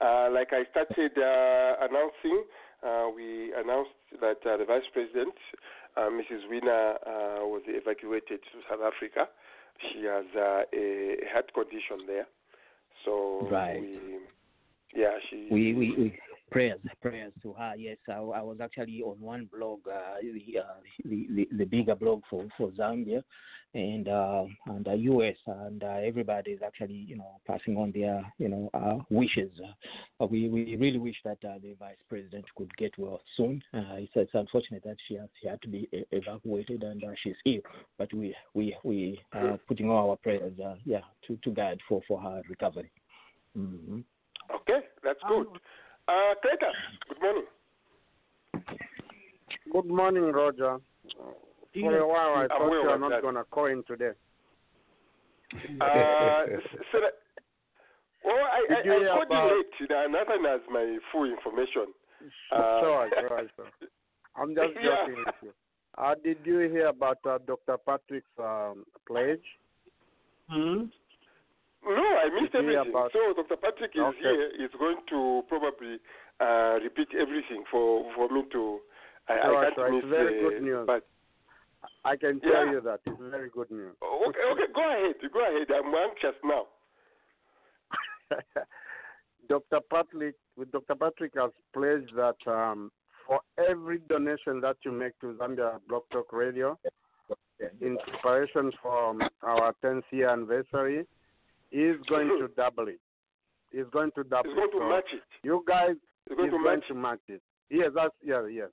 Uh, 0.00 0.28
like 0.32 0.52
I 0.52 0.64
started 0.70 1.12
uh, 1.18 1.86
announcing, 1.86 2.44
uh, 2.86 3.08
we 3.14 3.52
announced 3.56 3.90
that 4.20 4.38
uh, 4.46 4.56
the 4.56 4.64
Vice 4.64 4.82
President, 4.92 5.34
uh, 5.96 6.08
Mrs. 6.10 6.48
Wina, 6.50 6.94
uh, 6.96 7.46
was 7.46 7.62
evacuated 7.66 8.40
to 8.42 8.58
South 8.68 8.80
Africa. 8.84 9.28
She 9.92 10.04
has 10.04 10.26
uh, 10.36 10.62
a 10.74 11.16
heart 11.32 11.52
condition 11.54 12.06
there, 12.06 12.26
so 13.04 13.48
Right. 13.50 13.80
we, 13.80 13.98
yeah, 14.94 15.18
she. 15.30 15.48
we, 15.50 15.74
we, 15.74 15.94
we 15.96 16.18
prayers 16.52 16.80
prayers 17.00 17.32
to 17.42 17.52
her. 17.54 17.74
Yes, 17.76 17.96
I, 18.08 18.12
I 18.12 18.42
was 18.42 18.58
actually 18.62 19.02
on 19.02 19.20
one 19.20 19.48
blog, 19.52 19.80
uh, 19.88 20.20
the, 20.22 20.58
uh, 20.60 20.64
the, 21.04 21.26
the 21.34 21.48
the 21.56 21.64
bigger 21.64 21.94
blog 21.94 22.22
for 22.28 22.46
for 22.56 22.70
Zambia, 22.70 23.22
and 23.74 24.08
uh, 24.08 24.44
and 24.66 24.84
the 24.84 24.94
US, 24.94 25.36
and 25.46 25.82
uh, 25.82 25.98
everybody 26.04 26.52
is 26.52 26.60
actually 26.64 26.94
you 26.94 27.16
know 27.16 27.40
passing 27.46 27.76
on 27.76 27.90
their 27.92 28.22
you 28.38 28.48
know 28.48 28.70
uh, 28.74 28.98
wishes. 29.10 29.50
Uh, 30.20 30.26
we 30.26 30.48
we 30.48 30.76
really 30.76 30.98
wish 30.98 31.16
that 31.24 31.38
uh, 31.44 31.58
the 31.62 31.74
vice 31.78 31.96
president 32.08 32.44
could 32.56 32.74
get 32.76 32.92
well 32.98 33.20
soon. 33.36 33.62
Uh, 33.72 33.96
it's, 33.96 34.12
it's 34.14 34.34
unfortunate 34.34 34.84
that 34.84 34.96
she 35.08 35.14
has 35.14 35.28
she 35.40 35.48
had 35.48 35.60
to 35.62 35.68
be 35.68 35.88
e- 35.92 36.04
evacuated 36.12 36.82
and 36.82 37.02
uh, 37.02 37.08
she's 37.22 37.36
ill, 37.46 37.60
but 37.98 38.12
we 38.12 38.34
we 38.54 38.76
we 38.84 39.18
are 39.32 39.58
putting 39.66 39.90
all 39.90 40.10
our 40.10 40.16
prayers 40.16 40.52
uh, 40.64 40.74
yeah 40.84 41.00
to 41.26 41.36
to 41.42 41.50
God 41.50 41.80
for 41.88 42.02
for 42.06 42.20
her 42.20 42.42
recovery. 42.48 42.90
hmm 43.56 44.00
Okay, 44.54 44.80
that's 45.02 45.20
good. 45.28 45.46
Uh, 46.08 46.34
Teta, 46.42 46.72
good 47.08 47.20
morning. 47.22 47.44
Good 49.72 49.86
morning, 49.86 50.24
Roger. 50.24 50.78
For 51.74 51.96
a 51.98 52.06
while, 52.08 52.34
I 52.34 52.42
I'm 52.42 52.48
thought 52.48 52.62
aware 52.66 52.80
you 52.82 52.88
were 52.88 52.98
not 52.98 53.22
going 53.22 53.34
to 53.36 53.44
call 53.44 53.66
in 53.66 53.82
today. 53.86 54.10
Uh, 55.80 56.42
s- 56.52 56.78
Sen- 56.90 57.00
Well, 58.24 58.34
I, 58.36 58.82
Did 58.82 58.92
I, 58.92 58.96
you 58.96 59.04
I 59.10 59.14
called 59.14 59.26
about- 59.26 59.50
you 59.50 59.64
late. 59.80 59.90
Now, 59.90 60.06
Nathan 60.06 60.44
has 60.44 60.60
my 60.70 60.98
full 61.12 61.24
information. 61.30 61.86
Uh, 62.52 62.80
sure, 62.80 63.10
sure, 63.20 63.42
sure. 63.56 63.88
I'm 64.36 64.54
just 64.54 64.68
Yeah. 64.82 64.96
joking 65.06 65.24
with 65.24 65.34
you. 65.42 65.52
Uh, 65.98 66.14
did 66.24 66.38
you 66.44 66.58
hear 66.60 66.86
about 66.86 67.18
uh, 67.26 67.38
Dr. 67.46 67.76
Patrick's 67.86 68.26
um, 68.38 68.84
pledge? 69.06 69.44
No, 71.84 71.90
I 71.92 72.30
missed 72.40 72.52
Did 72.52 72.62
you 72.64 72.70
hear 72.70 72.80
everything. 72.80 73.08
So 73.12 73.42
Dr. 73.42 73.56
Patrick 73.56 73.90
is 73.94 74.00
Okay. 74.00 74.20
here. 74.20 74.50
He's 74.58 74.70
going 74.78 74.98
to 75.10 75.42
probably 75.48 75.98
uh, 76.40 76.78
repeat 76.82 77.08
everything 77.18 77.64
for 77.70 78.06
for 78.14 78.28
me 78.28 78.44
to. 78.52 78.78
I, 79.28 79.34
Sure, 79.42 79.56
I 79.66 79.70
can't 79.74 79.94
miss. 79.94 80.04
It's 80.04 80.10
very 80.10 80.38
uh, 80.38 80.48
good 80.48 80.62
news. 80.62 80.86
But 80.86 81.06
I 82.04 82.16
can 82.16 82.40
tell 82.40 82.66
Yeah. 82.66 82.72
you 82.72 82.80
that 82.82 83.00
it's 83.06 83.20
very 83.30 83.50
good 83.50 83.70
news. 83.70 83.94
okay, 84.02 84.44
okay, 84.52 84.68
go 84.74 84.82
ahead, 84.90 85.14
go 85.32 85.40
ahead. 85.42 85.68
I'm 85.70 85.94
anxious 85.94 86.38
now. 86.44 86.66
Dr. 89.48 89.80
Patrick, 89.90 90.36
Dr. 90.72 90.94
Patrick 90.94 91.32
has 91.36 91.50
pledged 91.74 92.14
that 92.16 92.36
um, 92.46 92.90
for 93.26 93.40
every 93.58 93.98
donation 94.08 94.60
that 94.60 94.76
you 94.84 94.92
make 94.92 95.18
to 95.20 95.34
Zambia 95.34 95.78
Blog 95.88 96.02
Talk 96.12 96.32
Radio, 96.32 96.78
in 97.80 97.98
preparation 98.08 98.72
for 98.82 99.10
um, 99.10 99.22
our 99.42 99.74
10th 99.84 100.02
year 100.10 100.30
anniversary, 100.30 101.06
he's 101.72 101.96
going 102.08 102.28
to 102.28 102.48
double 102.56 102.86
it. 102.88 103.00
He's 103.72 103.88
going 103.92 104.10
to 104.16 104.22
double 104.24 104.50
He's 104.50 104.54
going 104.56 104.68
it. 104.68 104.72
to 104.72 104.78
So 104.78 104.88
match 104.88 105.10
it. 105.12 105.22
You 105.42 105.64
guys, 105.66 105.96
He's 106.28 106.36
going 106.36 106.50
to 106.50 106.58
going 106.58 106.78
match. 106.78 106.88
to 106.88 106.94
match 106.94 107.20
it. 107.28 107.42
Yes, 107.70 107.90
that's 107.94 108.14
yeah, 108.24 108.46
yes. 108.46 108.68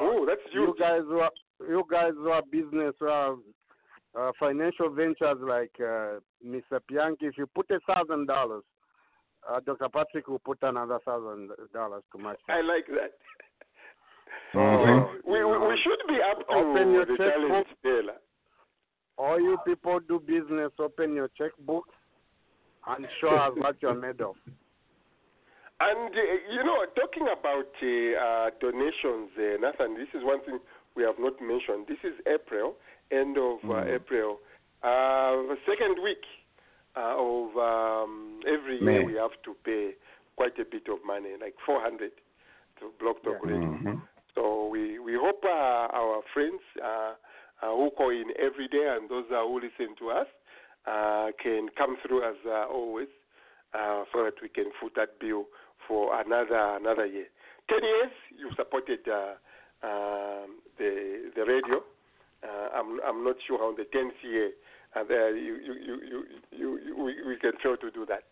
Oh, 0.00 0.24
that's 0.28 0.40
you 0.52 0.74
guys 0.78 1.00
who 1.08 1.18
are 1.20 1.30
you 1.60 1.82
guys 1.90 2.12
who 2.16 2.28
are 2.28 2.42
business 2.50 2.94
who 3.00 3.06
are 3.06 3.36
uh, 4.18 4.30
financial 4.38 4.90
ventures 4.90 5.38
like 5.40 5.72
uh, 5.80 6.18
Mr. 6.46 6.78
Pianki, 6.90 7.22
if 7.30 7.38
you 7.38 7.46
put 7.54 7.70
a 7.70 7.80
thousand 7.92 8.26
dollars, 8.26 8.62
uh, 9.48 9.60
Dr. 9.64 9.88
Patrick 9.88 10.28
will 10.28 10.38
put 10.40 10.58
another 10.62 10.98
thousand 11.04 11.50
dollars 11.72 12.02
to 12.12 12.18
match. 12.22 12.38
I 12.48 12.60
like 12.60 12.86
that. 12.88 13.12
Mhm. 14.54 15.08
We, 15.26 15.44
we, 15.44 15.58
we 15.58 15.78
should 15.82 16.02
be 16.08 16.18
up 16.30 16.46
to 16.46 16.54
Open 16.54 16.92
your 16.92 17.06
the 17.06 17.16
challenge, 17.16 17.66
Taylor. 17.82 18.18
All 19.18 19.40
you 19.40 19.56
people 19.66 20.00
do 20.00 20.18
business, 20.20 20.72
open 20.78 21.14
your 21.14 21.28
checkbooks 21.38 21.92
and 22.88 23.06
show 23.20 23.30
us 23.36 23.52
what 23.56 23.76
you're 23.80 23.94
made 23.94 24.20
of. 24.20 24.36
And 25.80 26.14
uh, 26.14 26.52
you 26.54 26.62
know, 26.62 26.78
talking 26.94 27.26
about 27.26 27.66
uh, 27.82 28.14
uh, 28.24 28.50
donations, 28.60 29.30
uh, 29.36 29.58
Nathan, 29.60 29.94
this 29.98 30.06
is 30.14 30.22
one 30.22 30.40
thing 30.44 30.60
we 30.94 31.02
have 31.02 31.16
not 31.18 31.40
mentioned. 31.42 31.86
This 31.88 31.98
is 32.04 32.14
April, 32.24 32.76
end 33.10 33.36
of 33.36 33.58
uh, 33.64 33.82
Mhm. 33.82 33.94
April, 33.96 34.38
uh, 34.84 35.42
the 35.50 35.58
second 35.66 35.98
week 36.04 36.22
uh, 36.94 37.16
of 37.18 37.56
um, 37.58 38.38
every 38.46 38.78
year. 38.78 39.04
We 39.04 39.14
have 39.14 39.34
to 39.42 39.56
pay 39.64 39.94
quite 40.36 40.56
a 40.60 40.64
bit 40.64 40.86
of 40.88 40.98
money, 41.04 41.30
like 41.40 41.56
400 41.66 42.12
to 42.78 42.92
Blog 43.00 43.16
Talk 43.24 43.40
Yeah. 43.42 43.50
Radio. 43.50 43.68
Mhm. 43.74 44.02
So 44.36 44.68
we 44.68 45.00
we 45.00 45.14
hope 45.14 45.44
uh, 45.44 45.88
our 46.00 46.22
friends 46.32 46.62
uh, 47.62 47.70
who 47.74 47.90
call 47.90 48.10
in 48.10 48.30
every 48.38 48.68
day 48.68 48.94
and 48.96 49.08
those 49.08 49.24
who 49.28 49.60
listen 49.60 49.94
to 49.98 50.10
us 50.10 50.26
uh, 50.86 51.28
can 51.42 51.68
come 51.76 51.96
through 52.06 52.26
as 52.28 52.36
uh, 52.46 52.66
always, 52.66 53.08
uh, 53.74 54.04
so 54.12 54.24
that 54.24 54.34
we 54.42 54.48
can 54.48 54.66
foot 54.80 54.92
that 54.96 55.18
bill 55.20 55.46
for 55.86 56.20
another 56.20 56.76
another 56.76 57.06
year. 57.06 57.26
Ten 57.68 57.82
years 57.82 58.12
you 58.36 58.50
supported 58.56 59.00
uh, 59.08 59.34
um, 59.86 60.58
the 60.78 61.30
the 61.36 61.44
radio. 61.44 61.82
Uh, 62.42 62.68
I'm 62.74 62.98
I'm 63.06 63.24
not 63.24 63.36
sure 63.46 63.62
on 63.62 63.76
the 63.76 63.84
tenth 63.84 64.14
year, 64.22 64.50
and 64.96 65.08
you, 65.08 65.54
you, 65.62 65.74
you, 65.74 66.24
you, 66.50 66.78
you, 66.84 67.04
we, 67.04 67.14
we 67.26 67.36
can 67.36 67.52
fail 67.62 67.76
to 67.76 67.90
do 67.90 68.04
that. 68.06 68.24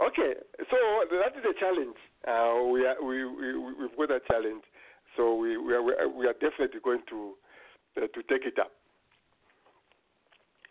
Okay, 0.00 0.34
so 0.70 0.76
that 1.10 1.36
is 1.36 1.44
a 1.44 1.58
challenge. 1.58 1.96
Uh, 2.28 2.68
we 2.68 2.86
are 2.86 2.96
we 3.02 3.24
we 3.24 3.74
we've 3.74 3.96
got 3.96 4.10
a 4.10 4.20
challenge, 4.30 4.64
so 5.16 5.34
we 5.34 5.56
we 5.56 5.72
are 5.72 5.82
we 5.82 6.26
are 6.26 6.34
definitely 6.34 6.80
going 6.82 7.02
to 7.08 7.34
to 7.96 8.22
take 8.28 8.46
it 8.46 8.58
up. 8.58 8.72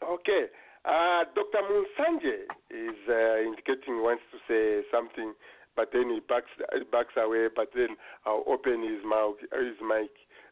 Okay, 0.02 0.50
uh, 0.86 1.30
Dr. 1.36 1.62
Munsanje 1.62 2.50
is 2.74 2.98
uh, 3.08 3.38
indicating 3.46 4.02
he 4.02 4.02
wants 4.02 4.24
to 4.34 4.38
say 4.50 4.82
something, 4.90 5.34
but 5.76 5.90
then 5.94 6.10
he 6.10 6.20
backs 6.26 6.50
he 6.74 6.84
backs 6.92 7.14
away. 7.18 7.48
But 7.54 7.70
then 7.76 7.94
I'll 8.26 8.44
open 8.48 8.82
his 8.82 9.06
mouth 9.06 9.38
his 9.54 9.78
mic 9.78 10.10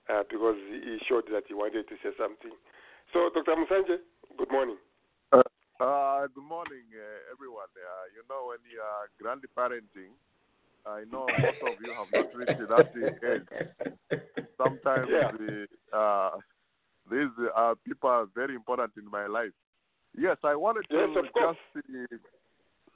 uh, 0.09 0.23
because 0.29 0.57
he 0.69 0.99
showed 1.09 1.25
that 1.33 1.43
he 1.47 1.53
wanted 1.53 1.87
to 1.89 1.95
say 2.03 2.13
something. 2.17 2.53
So, 3.13 3.29
Dr. 3.33 3.57
Munsanje, 3.57 3.97
good 4.37 4.51
morning. 4.51 4.77
Uh, 5.33 6.27
good 6.35 6.43
morning, 6.43 6.85
uh, 6.93 7.33
everyone. 7.33 7.71
Uh, 7.73 8.05
you 8.13 8.21
know, 8.29 8.53
when 8.53 8.61
you 8.69 8.77
are 8.83 9.09
grandparenting, 9.17 10.13
I 10.85 11.05
know 11.09 11.33
most 11.41 11.57
of 11.63 11.81
you 11.81 11.95
have 11.97 12.11
not 12.13 12.27
reached 12.35 12.59
that 12.59 12.91
age. 12.93 13.47
Sometimes 14.57 15.09
Yeah. 15.09 15.31
the, 15.31 15.67
uh, 15.95 16.37
these 17.09 17.29
uh, 17.55 17.75
people 17.85 18.09
are 18.09 18.27
very 18.35 18.55
important 18.55 18.91
in 18.97 19.09
my 19.09 19.27
life. 19.27 19.51
Yes, 20.17 20.37
I 20.43 20.55
wanted 20.55 20.85
to 20.89 20.97
Yes, 20.97 21.25
just. 21.35 21.85
uh, 21.89 22.17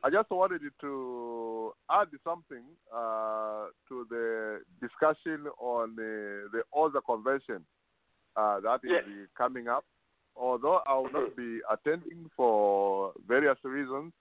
I 0.06 0.10
just 0.10 0.30
wanted 0.32 0.62
to 0.82 1.72
add 1.90 2.10
something 2.26 2.64
uh, 2.94 3.68
to 3.88 4.06
the 4.10 4.60
discussion 4.82 5.48
on 5.60 5.92
uh, 5.92 6.50
the 6.52 6.64
other 6.78 7.00
convention 7.00 7.64
uh, 8.36 8.60
that 8.60 8.82
is 8.84 8.92
Yes. 8.92 9.04
coming 9.38 9.68
up. 9.70 9.86
Although 10.36 10.82
I 10.88 10.96
will 10.96 11.12
not 11.12 11.36
be 11.38 11.60
attending 11.72 12.30
for 12.36 13.14
various 13.28 13.58
reasons, 13.64 14.12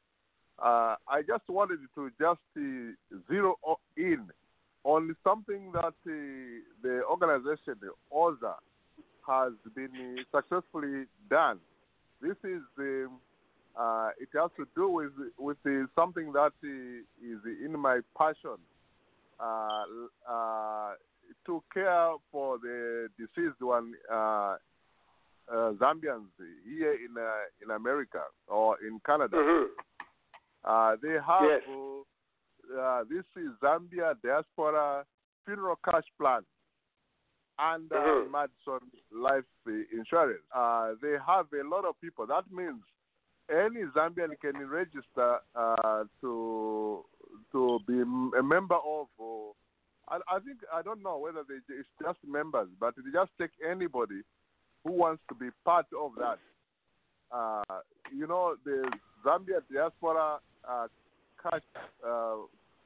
uh, 0.62 0.94
I 1.08 1.22
just 1.26 1.48
wanted 1.48 1.80
to 1.96 2.10
just 2.20 2.40
uh, 2.56 3.18
zero 3.28 3.56
in 3.96 4.30
on 4.84 5.16
something 5.24 5.72
that 5.72 5.94
uh, 6.06 6.12
the 6.82 7.02
organization, 7.10 7.74
the 7.80 7.90
OZA, 8.12 8.54
has 9.26 9.52
been 9.74 10.18
uh, 10.18 10.22
successfully 10.36 11.04
done. 11.30 11.58
This 12.20 12.36
is 12.44 12.62
um, 12.78 13.18
uh, 13.78 14.10
it 14.20 14.28
has 14.34 14.50
to 14.56 14.66
do 14.76 14.88
with 14.88 15.12
with 15.38 15.56
uh, 15.66 15.86
something 15.94 16.32
that 16.32 16.52
uh, 16.64 17.64
in 17.66 17.78
my 17.78 18.00
passion 18.16 18.58
uh, 19.40 19.84
uh, 20.28 20.92
to 21.46 21.62
care 21.72 22.12
for 22.30 22.58
the 22.58 23.08
deceased 23.18 23.60
one 23.60 23.94
uh, 24.10 24.14
uh, 24.14 25.72
Zambians 25.80 26.28
here 26.64 26.92
in 26.92 27.16
uh, 27.16 27.30
in 27.64 27.70
America 27.70 28.22
or 28.46 28.76
in 28.86 29.00
Canada. 29.04 29.36
Mhm. 29.36 29.66
Uh, 30.64 30.96
they 31.02 31.14
have 31.26 31.42
Yes. 31.42 31.62
this 33.08 33.24
is 33.36 33.50
Zambia 33.60 34.14
Diaspora 34.22 35.04
Funeral 35.44 35.76
Cash 35.84 36.06
Plan 36.18 36.42
and 37.70 37.92
uh, 37.92 37.96
Mhm. 37.96 38.30
Madison 38.30 38.82
Life 39.12 39.44
uh, 39.66 39.72
Insurance. 39.98 40.42
Uh, 40.54 40.94
they 41.00 41.14
have 41.26 41.46
a 41.52 41.64
lot 41.68 41.84
of 41.84 41.94
people. 42.00 42.26
That 42.26 42.50
means 42.50 42.82
any 43.48 43.82
Zambian 43.94 44.34
can 44.40 44.56
register 44.68 45.38
uh, 45.54 46.04
to 46.20 47.04
to 47.52 47.78
be 47.86 48.00
a 48.38 48.42
member 48.42 48.76
of. 48.76 49.06
Or, 49.18 49.52
I, 50.08 50.18
I 50.28 50.38
think 50.40 50.58
I 50.72 50.82
don't 50.82 51.02
know 51.02 51.18
whether 51.18 51.42
they 51.48 51.60
it's 51.80 51.88
just 52.02 52.18
members, 52.26 52.68
but 52.80 52.94
they 52.96 53.10
just 53.12 53.30
take 53.38 53.52
anybody 53.68 54.20
who 54.84 54.92
wants 54.92 55.22
to 55.28 55.34
be 55.34 55.48
part 55.64 55.86
of 55.98 56.12
that. 56.18 56.38
Uh, 57.30 57.80
you 58.14 58.26
know, 58.26 58.56
the 58.64 58.90
Zambia 59.24 59.60
Diaspora 59.70 60.38
uh, 60.68 60.86
cash 61.42 61.62
uh, 62.06 62.36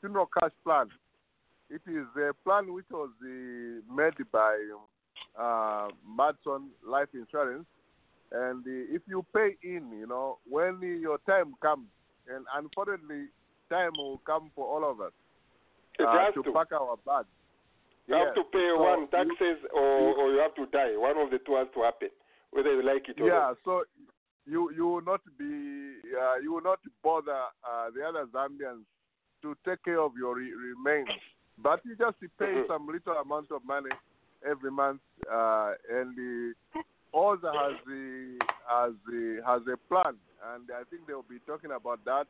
funeral 0.00 0.28
cash 0.38 0.52
plan. 0.64 0.88
It 1.68 1.82
is 1.86 2.06
a 2.16 2.32
plan 2.44 2.72
which 2.72 2.86
was 2.90 3.10
uh, 3.22 3.94
made 3.94 4.14
by 4.30 4.56
uh, 5.38 5.88
Madison 6.06 6.70
Life 6.86 7.08
Insurance, 7.14 7.66
and 8.32 8.64
uh, 8.64 8.94
if 8.94 9.02
you 9.08 9.24
pay 9.34 9.56
in, 9.62 9.90
you 9.98 10.06
know, 10.06 10.38
when 10.48 10.80
your 11.00 11.18
time 11.28 11.54
comes, 11.60 11.86
and 12.32 12.44
unfortunately, 12.54 13.26
time 13.70 13.92
will 13.96 14.18
come 14.26 14.50
for 14.54 14.66
all 14.66 14.88
of 14.88 15.00
us 15.00 15.12
uh, 15.98 16.30
to 16.32 16.42
to. 16.42 16.52
pack 16.52 16.72
our 16.72 16.96
bags. 17.04 17.28
You 18.06 18.14
have 18.14 18.34
to 18.36 18.44
pay 18.52 18.70
So 18.76 18.82
one 18.82 19.00
you- 19.00 19.08
taxes 19.10 19.58
or, 19.74 20.14
or 20.14 20.30
you 20.32 20.38
have 20.38 20.54
to 20.54 20.66
die. 20.66 20.96
One 20.96 21.18
of 21.18 21.30
the 21.30 21.38
two 21.44 21.56
has 21.56 21.66
to 21.74 21.82
happen, 21.82 22.10
whether 22.52 22.70
you 22.70 22.82
like 22.86 23.08
it 23.08 23.20
or 23.20 23.26
yeah, 23.26 23.34
not. 23.34 23.48
Yeah, 23.48 23.54
so 23.64 23.82
you 24.46 24.70
you 24.76 24.86
will 24.86 25.02
not 25.02 25.20
be 25.36 25.98
uh, 26.14 26.36
you 26.40 26.52
will 26.54 26.62
not 26.62 26.78
bother 27.02 27.50
uh, 27.66 27.90
the 27.90 28.04
other 28.06 28.26
Zambians 28.32 28.84
to 29.42 29.56
take 29.66 29.82
care 29.84 29.98
of 30.00 30.12
your 30.16 30.36
re- 30.36 30.52
remains, 30.54 31.08
but 31.62 31.80
you 31.84 31.96
just 31.96 32.16
pay 32.38 32.62
some 32.68 32.86
little 32.86 33.14
amount 33.14 33.50
of 33.50 33.64
money 33.64 33.90
every 34.48 34.70
month, 34.70 35.00
uh, 35.30 35.72
and 35.90 36.16
the 36.16 36.52
OZA 37.14 37.52
has 37.52 37.76
the 37.86 38.38
has 38.68 38.92
the 39.06 39.40
has 39.46 39.62
a 39.72 39.76
plan, 39.88 40.14
and 40.52 40.64
I 40.70 40.82
think 40.90 41.06
they 41.06 41.14
will 41.14 41.24
be 41.28 41.38
talking 41.46 41.70
about 41.72 42.04
that. 42.04 42.26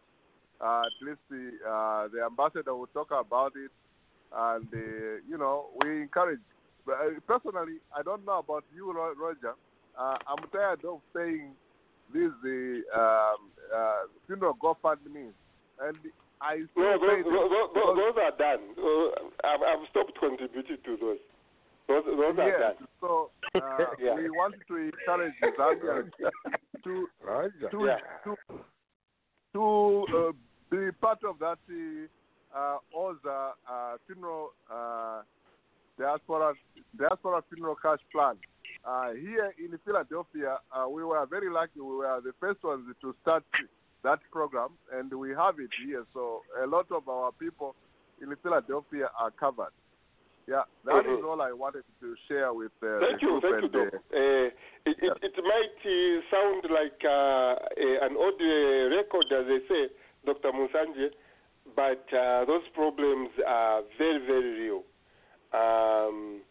Uh, 0.61 0.83
at 0.87 1.07
least 1.07 1.21
the 1.29 1.51
uh, 1.69 2.09
the 2.09 2.25
ambassador 2.25 2.75
will 2.75 2.87
talk 2.89 3.11
about 3.11 3.53
it, 3.57 3.71
and 4.35 4.67
uh, 4.73 5.21
you 5.29 5.37
know 5.39 5.67
we 5.83 6.03
encourage. 6.03 6.41
But 6.85 6.95
uh, 6.95 7.21
personally, 7.27 7.79
I 7.95 8.03
don't 8.03 8.25
know 8.25 8.39
about 8.39 8.65
you, 8.75 8.93
Roger. 8.93 9.55
Uh, 9.99 10.19
I'm 10.29 10.49
tired 10.53 10.85
of 10.85 11.01
paying 11.15 11.53
this 12.13 12.31
the 12.43 12.83
um, 12.95 13.51
uh, 13.75 13.93
funeral 14.27 14.57
GoFundMe 14.63 15.33
and 15.81 15.97
I 16.41 16.65
No, 16.77 16.99
those, 16.99 17.25
those, 17.25 17.51
those, 17.75 17.97
those 17.97 18.17
are 18.21 18.37
done. 18.37 18.63
Uh, 18.77 19.47
I've, 19.47 19.63
I've 19.63 19.89
stopped 19.91 20.13
contributing 20.19 20.77
to 20.85 20.97
those. 21.01 21.19
Those, 21.89 22.05
those 22.05 22.39
are 22.39 22.49
yes, 22.49 22.61
done. 22.79 22.89
so 23.01 23.31
uh, 23.55 23.79
Yeah. 23.99 24.15
we 24.15 24.29
want 24.31 24.55
to 24.69 24.77
encourage 24.77 25.35
Zambians 25.59 26.11
to 26.85 27.07
to 27.71 27.87
Yeah. 27.87 27.99
to, 28.25 28.37
to 29.55 30.07
uh, 30.17 30.33
be 30.71 30.91
part 31.01 31.19
of 31.25 31.39
that 31.39 31.59
uh, 32.55 32.79
OZA 32.97 33.51
uh, 33.71 33.97
funeral 34.07 34.51
uh, 34.71 35.23
diaspora 35.99 36.55
diaspora 36.99 37.43
funeral 37.49 37.77
cash 37.81 38.01
plan. 38.13 38.37
Uh, 38.85 39.13
here 39.13 39.53
in 39.59 39.77
Philadelphia, 39.85 40.59
uh, 40.73 40.89
we 40.89 41.03
were 41.05 41.25
very 41.27 41.51
lucky. 41.51 41.81
We 41.81 41.97
were 41.97 42.21
the 42.23 42.33
first 42.41 42.63
ones 42.63 42.85
to 43.01 43.15
start 43.23 43.45
that 44.03 44.21
program, 44.31 44.71
and 44.93 45.13
we 45.13 45.31
have 45.31 45.59
it 45.59 45.71
here. 45.85 46.05
So 46.15 46.43
a 46.63 46.67
lot 46.67 46.87
of 46.91 47.09
our 47.09 47.33
people 47.33 47.75
in 48.23 48.35
Philadelphia 48.43 49.11
are 49.19 49.31
covered. 49.31 49.73
Yeah, 50.47 50.63
that 50.85 51.05
is 51.07 51.19
Mhm. 51.19 51.25
all 51.27 51.43
I 51.43 51.51
wanted 51.53 51.83
to 52.01 52.17
share 52.29 52.53
with 52.55 52.71
uh, 52.81 53.01
Thank 53.01 53.21
you, 53.21 53.41
thank 53.41 53.63
you, 53.63 53.69
Doc. 53.69 53.95
Uh, 53.95 54.47
it, 54.87 54.97
it, 55.03 55.13
it 55.23 55.37
might 55.43 55.81
uh, 55.83 56.23
sound 56.31 56.63
like 56.71 57.01
uh, 57.05 57.57
a, 57.77 58.07
an 58.07 58.15
odd 58.17 58.41
uh, 58.41 58.95
record, 58.95 59.27
as 59.33 59.47
they 59.49 59.61
say, 59.67 59.91
Dr. 60.25 60.53
Munsanje, 60.53 61.11
but 61.75 62.07
uh, 62.15 62.45
those 62.45 62.63
problems 62.75 63.31
are 63.45 63.83
very, 63.99 64.25
very 64.25 64.53
real. 64.63 64.85
Um, 65.53 66.43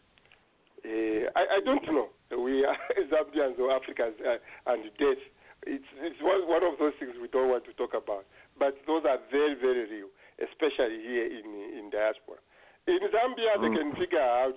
uh, 0.84 1.30
I, 1.34 1.56
I 1.56 1.60
don't 1.64 1.84
know. 1.86 2.08
We 2.36 2.66
are 2.66 2.76
Zambians 3.10 3.58
or 3.58 3.72
Africans 3.72 4.16
uh, 4.20 4.36
and 4.72 4.84
death. 4.98 5.22
It's, 5.66 5.84
it's 5.98 6.22
one, 6.22 6.46
one 6.48 6.62
of 6.62 6.78
those 6.78 6.94
things 6.98 7.12
we 7.20 7.28
don't 7.28 7.50
want 7.50 7.64
to 7.66 7.74
talk 7.74 7.90
about. 7.92 8.24
But 8.58 8.78
those 8.86 9.02
are 9.04 9.18
very, 9.30 9.54
very 9.58 9.84
real, 9.90 10.08
especially 10.38 11.02
here 11.02 11.26
in, 11.26 11.44
in 11.76 11.90
diaspora. 11.90 12.38
In 12.86 13.02
Zambia, 13.10 13.58
they 13.60 13.74
can 13.74 13.90
figure 13.98 14.22
out 14.22 14.54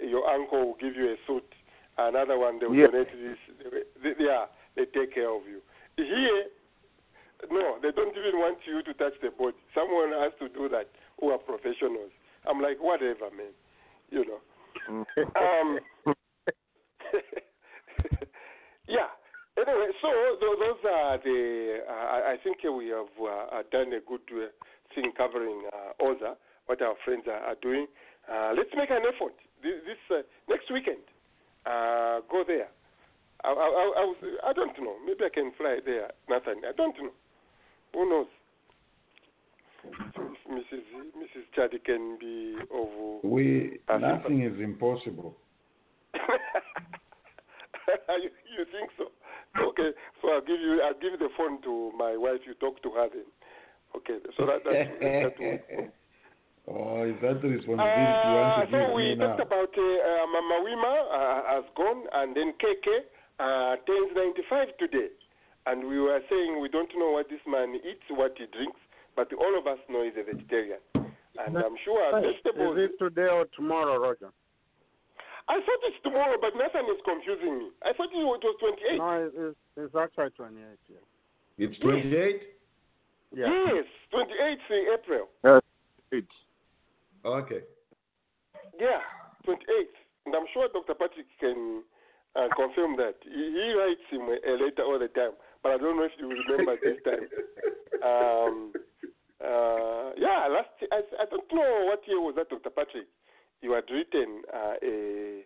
your 0.00 0.26
uncle 0.28 0.66
will 0.66 0.76
give 0.80 0.96
you 0.96 1.14
a 1.14 1.16
suit, 1.26 1.46
another 1.96 2.38
one 2.38 2.58
they 2.58 2.66
will 2.66 2.74
Yeah. 2.74 2.86
donate 2.90 3.08
this. 3.14 3.38
They, 3.62 3.82
they, 4.02 4.14
yeah, 4.24 4.46
they 4.74 4.84
take 4.86 5.14
care 5.14 5.30
of 5.30 5.42
you. 5.46 5.62
Here, 5.96 6.46
no, 7.50 7.78
they 7.82 7.90
don't 7.92 8.16
even 8.16 8.38
want 8.38 8.58
you 8.66 8.82
to 8.82 8.94
touch 8.94 9.14
the 9.22 9.30
body. 9.30 9.56
Someone 9.74 10.10
has 10.10 10.32
to 10.40 10.48
do 10.48 10.68
that 10.70 10.90
who 11.20 11.30
are 11.30 11.38
professionals. 11.38 12.10
I'm 12.46 12.60
like, 12.60 12.78
whatever, 12.80 13.30
man. 13.30 13.54
You 14.10 14.24
know. 14.26 14.40
Um, 15.38 15.78
yeah. 18.88 19.10
Anyway, 19.58 19.90
so 20.00 20.08
those 20.40 20.78
are 20.86 21.18
the. 21.18 21.80
Uh, 21.88 21.92
I- 21.92 22.36
think 22.44 22.58
we 22.62 22.88
have 22.88 23.10
uh, 23.18 23.62
done 23.72 23.92
a 23.92 24.00
good 24.00 24.20
uh, 24.30 24.46
thing 24.94 25.10
covering 25.16 25.64
uh, 25.72 25.92
OZA, 26.04 26.36
what 26.66 26.80
our 26.80 26.94
friends 27.04 27.24
are, 27.26 27.56
doing. 27.60 27.86
Uh, 28.30 28.52
let's 28.56 28.70
make 28.76 28.90
an 28.90 29.02
effort 29.02 29.34
this, 29.62 29.74
this 29.86 29.98
uh, 30.16 30.22
next 30.48 30.70
weekend. 30.72 31.02
Uh, 31.66 32.20
go 32.30 32.44
there. 32.46 32.68
I, 33.44 33.48
I, 33.48 33.52
I, 33.52 33.92
I, 33.98 34.04
was, 34.06 34.16
I 34.46 34.52
don't 34.52 34.78
know. 34.82 34.94
Maybe 35.04 35.24
I 35.24 35.28
can 35.32 35.50
fly 35.58 35.78
there, 35.84 36.10
Nathan. 36.30 36.62
I 36.64 36.72
don't 36.76 36.96
know. 37.02 37.10
Who 37.94 38.08
knows? 38.08 38.26
Mrs. 40.48 40.84
Mrs. 41.16 41.44
Chadi 41.56 41.82
can 41.84 42.16
be 42.20 42.56
of. 42.72 42.88
We 43.24 43.78
uh, 43.88 43.98
nothing 43.98 44.42
is 44.42 44.60
impossible. 44.60 45.34
you, 46.14 46.20
you 48.56 48.64
think 48.72 48.90
so? 48.96 49.04
Okay, 49.56 49.90
so 50.20 50.28
I'll 50.28 50.40
give 50.44 50.60
you 50.60 50.82
I'll 50.84 50.98
give 51.00 51.18
the 51.18 51.28
phone 51.36 51.62
to 51.62 51.92
my 51.96 52.16
wife. 52.16 52.40
You 52.46 52.54
talk 52.54 52.82
to 52.82 52.90
her 52.90 53.08
then. 53.08 53.28
Okay, 53.96 54.18
so 54.36 54.44
that 54.46 54.60
that's 54.64 54.90
that 55.00 55.34
will. 55.40 55.88
oh, 56.68 57.04
is 57.08 57.16
that 57.22 57.40
the 57.40 57.48
responsibility 57.48 58.12
you 58.28 58.34
want 58.36 58.52
Uh, 58.52 58.64
to 58.66 58.70
so 58.70 58.78
give 58.86 58.94
we 58.94 59.02
me 59.08 59.14
now? 59.16 59.26
talked 59.36 59.40
about 59.48 59.72
uh, 59.72 59.82
uh, 59.82 60.26
Mama 60.28 60.56
Wima 60.66 60.94
uh, 61.08 61.40
has 61.56 61.64
gone, 61.76 62.04
and 62.12 62.36
then 62.36 62.52
KK 62.60 62.86
uh, 63.40 63.76
turns 63.88 64.12
95 64.14 64.76
today. 64.78 65.08
And 65.66 65.86
we 65.88 66.00
were 66.00 66.20
saying 66.30 66.60
we 66.60 66.68
don't 66.68 66.90
know 66.96 67.10
what 67.12 67.28
this 67.28 67.40
man 67.46 67.74
eats, 67.76 68.04
what 68.10 68.34
he 68.38 68.46
drinks, 68.52 68.80
but 69.16 69.32
all 69.34 69.58
of 69.58 69.66
us 69.66 69.78
know 69.88 70.04
he's 70.04 70.16
a 70.16 70.24
vegetarian. 70.24 70.80
And 70.94 71.56
I'm 71.56 71.76
sure 71.84 72.00
vegetables. 72.20 72.76
Is 72.78 72.90
it 72.90 72.98
today 72.98 73.28
or 73.28 73.44
tomorrow, 73.54 73.96
Roger? 73.98 74.30
I 75.48 75.56
thought 75.64 75.80
it's 75.88 75.96
tomorrow, 76.04 76.36
but 76.40 76.52
Nathan 76.54 76.84
is 76.92 77.00
confusing 77.04 77.58
me. 77.58 77.68
I 77.82 77.92
thought 77.96 78.12
it 78.12 78.20
was 78.20 78.40
28. 78.60 78.98
No, 78.98 79.30
it's, 79.32 79.56
it's 79.76 79.94
actually 79.96 80.30
28. 80.36 80.60
Yeah. 80.88 80.96
It's 81.56 81.78
28? 81.80 82.42
Yeah. 83.34 83.48
Yes, 83.48 83.84
28th 84.12 84.94
April. 84.94 85.28
It's 86.12 86.36
Okay. 87.24 87.60
Yeah, 88.78 89.00
28th. 89.46 89.96
And 90.26 90.34
I'm 90.34 90.46
sure 90.52 90.68
Dr. 90.72 90.94
Patrick 90.94 91.26
can 91.40 91.82
uh, 92.36 92.48
confirm 92.54 92.96
that. 92.96 93.16
He, 93.24 93.30
he 93.30 93.72
writes 93.72 94.04
him 94.10 94.28
a, 94.28 94.36
a 94.36 94.52
letter 94.60 94.84
all 94.84 94.98
the 94.98 95.08
time, 95.08 95.32
but 95.62 95.72
I 95.72 95.78
don't 95.78 95.96
know 95.96 96.04
if 96.04 96.12
you 96.18 96.28
remember 96.28 96.76
this 96.82 97.00
time. 97.08 97.26
Um, 98.04 98.72
uh, 99.40 100.12
yeah, 100.16 100.46
last 100.50 100.70
I, 100.92 101.00
I 101.20 101.24
don't 101.30 101.50
know 101.52 101.86
what 101.86 102.06
year 102.06 102.20
was 102.20 102.34
that, 102.36 102.48
Dr. 102.50 102.70
Patrick. 102.70 103.08
You 103.60 103.72
had 103.72 103.84
written 103.90 104.42
uh, 104.52 104.74
a 104.82 105.42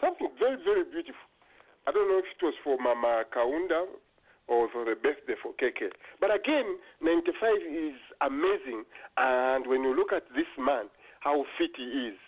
something 0.00 0.28
very, 0.38 0.56
very 0.64 0.84
beautiful. 0.84 1.26
I 1.86 1.92
don't 1.92 2.08
know 2.08 2.18
if 2.18 2.24
it 2.26 2.44
was 2.44 2.54
for 2.62 2.76
Mama 2.78 3.24
Kaunda 3.34 3.86
or 4.48 4.68
for 4.70 4.84
the 4.84 4.94
birthday 4.94 5.34
for 5.42 5.52
KK. 5.54 5.90
But 6.20 6.34
again, 6.34 6.78
95 7.00 7.62
is 7.66 7.98
amazing. 8.20 8.84
And 9.16 9.66
when 9.66 9.82
you 9.82 9.96
look 9.96 10.12
at 10.12 10.24
this 10.34 10.50
man, 10.58 10.86
how 11.20 11.44
fit 11.58 11.70
he 11.76 12.12
is, 12.12 12.18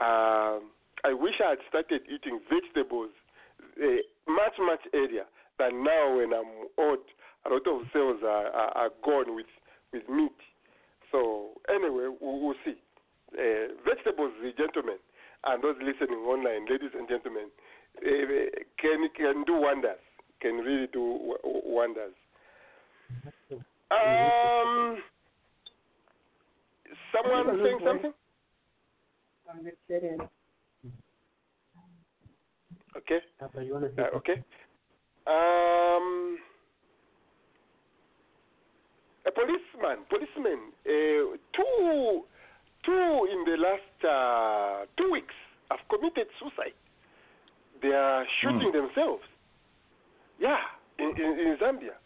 um 0.00 0.70
I 1.04 1.12
wish 1.12 1.34
I 1.44 1.50
had 1.50 1.58
started 1.68 2.02
eating 2.08 2.40
vegetables 2.50 3.10
uh, 3.78 4.02
much, 4.26 4.54
much 4.58 4.80
earlier 4.94 5.24
than 5.58 5.84
now 5.84 6.16
when 6.16 6.32
I'm 6.32 6.66
old. 6.78 7.04
A 7.44 7.48
lot 7.50 7.66
of 7.68 7.86
cells 7.92 8.20
are, 8.24 8.48
are, 8.48 8.72
are 8.76 8.90
gone 9.04 9.36
with, 9.36 9.46
with 9.92 10.02
meat. 10.08 10.34
So, 11.12 11.50
anyway, 11.68 12.08
we'll, 12.20 12.40
we'll 12.40 12.54
see. 12.64 12.74
Uh, 13.34 13.74
vegetables, 13.84 14.32
gentlemen, 14.56 14.98
and 15.44 15.62
those 15.62 15.76
listening 15.82 16.20
online, 16.20 16.64
ladies 16.70 16.90
and 16.96 17.08
gentlemen, 17.08 17.50
uh, 17.98 18.62
can 18.78 19.08
can 19.16 19.44
do 19.44 19.54
wonders. 19.60 19.98
Can 20.40 20.56
really 20.58 20.86
do 20.92 21.34
w- 21.42 21.62
wonders. 21.66 22.14
Um, 23.90 25.02
someone 27.12 27.46
saying 27.64 27.78
something? 27.84 28.12
Okay. 32.96 33.20
Uh, 33.98 34.16
okay. 34.16 34.42
Um, 35.26 36.38
a 39.26 39.30
policeman, 39.32 40.04
policeman, 40.08 40.72
uh, 40.86 41.36
two, 41.54 42.24
two 42.86 43.28
in 43.30 43.44
the 43.44 43.56
last 43.58 43.96
uh, 44.06 44.86
two 44.96 45.10
weeks 45.10 45.34
have 45.70 45.80
committed 45.90 46.28
suicide. 46.38 46.74
They 47.82 47.88
are 47.88 48.24
shooting 48.40 48.72
themselves. 48.72 49.22
Yeah, 50.38 50.58
in, 50.98 51.10
in, 51.16 51.38
in 51.38 51.56
Zambia. 51.60 51.98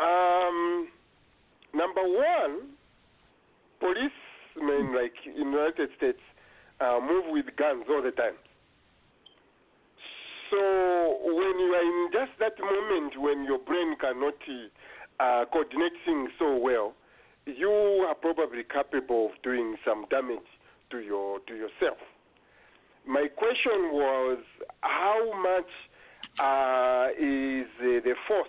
Um, 0.00 0.88
number 1.74 2.02
one, 2.02 2.72
policemen 3.78 4.94
like 4.94 5.14
in 5.26 5.50
the 5.52 5.58
United 5.58 5.90
States 5.96 6.18
uh, 6.80 6.98
move 7.00 7.24
with 7.28 7.46
guns 7.56 7.84
all 7.88 8.02
the 8.02 8.10
time. 8.10 8.34
So 10.50 11.18
when 11.24 11.58
you 11.58 11.74
are 11.74 11.82
in 11.82 12.08
just 12.12 12.38
that 12.38 12.58
moment 12.60 13.20
when 13.20 13.44
your 13.44 13.58
brain 13.58 13.96
cannot 14.00 14.34
uh, 15.18 15.44
coordinate 15.50 15.92
things 16.04 16.30
so 16.38 16.56
well, 16.56 16.94
you 17.46 18.04
are 18.08 18.14
probably 18.14 18.62
capable 18.64 19.26
of 19.26 19.42
doing 19.42 19.76
some 19.84 20.04
damage 20.10 20.46
to 20.90 20.98
your 20.98 21.40
to 21.46 21.54
yourself. 21.54 21.98
My 23.06 23.28
question 23.36 23.94
was 23.94 24.38
how 24.82 25.30
much 25.40 25.70
uh, 26.42 27.14
is 27.14 27.70
uh, 27.78 28.02
the 28.02 28.14
force 28.26 28.48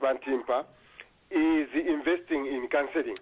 Van 0.00 0.16
Timpa 0.22 0.64
is 1.30 1.68
investing 1.74 2.46
in 2.46 2.68
cancelling? 2.70 3.18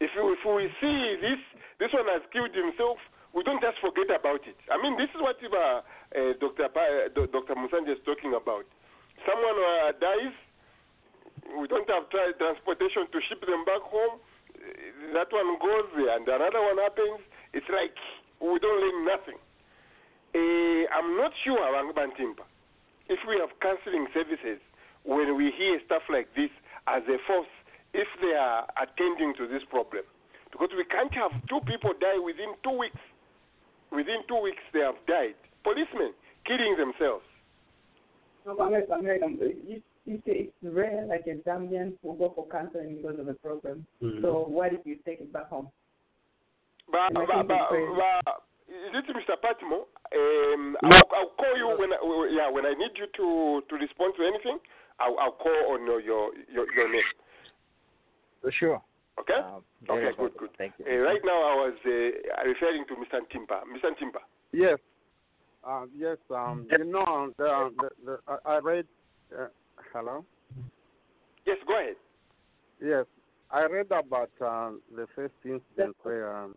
If, 0.00 0.10
if 0.14 0.42
we 0.46 0.70
see 0.80 0.98
this, 1.20 1.40
this 1.78 1.90
one 1.92 2.06
has 2.08 2.22
killed 2.32 2.54
himself, 2.54 2.98
we 3.34 3.42
don't 3.44 3.60
just 3.60 3.76
forget 3.82 4.08
about 4.14 4.40
it. 4.46 4.56
I 4.72 4.80
mean, 4.80 4.96
this 4.96 5.10
is 5.12 5.20
what 5.20 5.36
uh, 5.42 5.82
Dr. 6.40 6.68
Pa, 6.72 6.80
uh, 6.80 7.08
Dr. 7.12 7.54
Munsanje 7.58 7.92
is 7.92 8.02
talking 8.06 8.32
about. 8.32 8.64
Someone 9.26 9.58
uh, 9.58 9.92
dies, 10.00 10.32
we 11.56 11.66
don't 11.68 11.88
have 11.88 12.10
tra- 12.10 12.36
transportation 12.36 13.08
to 13.08 13.18
ship 13.28 13.40
them 13.40 13.64
back 13.64 13.80
home. 13.80 14.20
Uh, 14.52 15.14
That 15.14 15.32
one 15.32 15.56
goes, 15.56 15.88
there, 15.96 16.12
and 16.16 16.28
another 16.28 16.60
one 16.60 16.78
happens. 16.78 17.24
It's 17.56 17.68
like 17.72 17.94
we 18.40 18.58
don't 18.60 18.80
learn 18.80 18.98
nothing. 19.08 19.38
Uh, 20.36 20.84
I'm 20.92 21.16
not 21.16 21.32
sure, 21.44 21.56
Bantimpa, 21.96 22.44
if 23.08 23.18
we 23.26 23.40
have 23.40 23.48
counseling 23.64 24.06
services 24.12 24.60
when 25.04 25.36
we 25.36 25.50
hear 25.56 25.80
stuff 25.86 26.02
like 26.12 26.28
this 26.36 26.50
as 26.86 27.02
a 27.08 27.16
force 27.26 27.48
if 27.94 28.08
they 28.20 28.36
are 28.36 28.68
attending 28.76 29.32
to 29.40 29.48
this 29.48 29.62
problem. 29.70 30.04
Because 30.52 30.68
we 30.76 30.84
can't 30.84 31.12
have 31.14 31.32
two 31.48 31.60
people 31.64 31.92
die 32.00 32.20
within 32.20 32.52
two 32.62 32.76
weeks. 32.76 33.00
Within 33.90 34.20
two 34.28 34.40
weeks, 34.40 34.60
they 34.72 34.80
have 34.80 34.96
died. 35.06 35.34
Policemen 35.64 36.12
killing 36.44 36.76
themselves. 36.76 37.24
You, 40.08 40.14
you 40.14 40.22
say 40.26 40.48
it's 40.48 40.74
rare, 40.74 41.06
like 41.06 41.24
a 41.26 41.36
Zambian 41.48 41.92
will 42.02 42.14
go 42.14 42.32
for 42.34 42.46
counseling 42.48 42.96
because 42.96 43.18
of 43.18 43.26
the 43.26 43.34
program. 43.34 43.86
Mhm. 44.02 44.22
So 44.22 44.46
why 44.48 44.70
did 44.70 44.80
you 44.84 44.96
take 45.04 45.20
it 45.20 45.32
back 45.32 45.48
home? 45.48 45.70
But, 46.90 47.08
And 47.08 47.18
I 47.18 47.26
but, 47.26 47.34
think 47.34 47.48
but, 47.48 47.68
it's 47.72 48.24
but 48.24 48.42
is 48.68 48.92
it 48.94 49.16
Mr. 49.16 49.36
Patimo? 49.40 49.86
Um, 50.12 50.76
No. 50.82 50.96
I'll, 50.96 51.08
I'll 51.14 51.32
call 51.36 51.56
you 51.56 51.76
when 51.78 51.92
I, 51.92 52.28
yeah 52.30 52.50
when 52.50 52.66
I 52.66 52.72
need 52.72 52.92
you 52.96 53.06
to 53.06 53.62
to 53.68 53.74
respond 53.76 54.14
to 54.16 54.24
anything. 54.24 54.58
I'll, 55.00 55.18
I'll 55.18 55.32
call 55.32 55.72
on 55.74 55.84
your 55.86 56.00
your 56.00 56.32
your, 56.52 56.72
your 56.74 56.90
name. 56.90 57.02
Sure. 58.50 58.82
Okay. 59.20 59.34
Uh, 59.34 59.60
okay. 59.92 60.10
Good. 60.10 60.16
good. 60.16 60.36
Good. 60.38 60.50
Thank 60.58 60.74
you. 60.78 60.86
Uh, 60.86 61.04
right 61.04 61.20
now, 61.24 61.42
I 61.42 61.54
was 61.66 61.74
uh, 61.84 62.48
referring 62.48 62.84
to 62.86 62.94
Mr. 62.94 63.20
Timba. 63.32 63.62
Mr. 63.66 63.90
Timba. 64.00 64.22
Yes. 64.52 64.78
Uh, 65.64 65.86
yes. 65.94 66.16
Um, 66.30 66.66
you 66.70 66.84
know, 66.84 67.32
the, 67.36 67.70
the, 67.78 67.88
the, 68.04 68.18
I 68.28 68.54
I 68.54 68.58
read. 68.58 68.86
Uh, 69.78 69.82
hello. 69.92 70.24
Yes. 71.46 71.56
Go 71.66 71.78
ahead. 71.78 71.96
Yes, 72.80 73.06
I 73.50 73.66
read 73.66 73.86
about 73.86 74.30
um, 74.40 74.80
the 74.94 75.06
first 75.14 75.34
incident 75.44 75.96
where 76.02 76.34
um, 76.36 76.54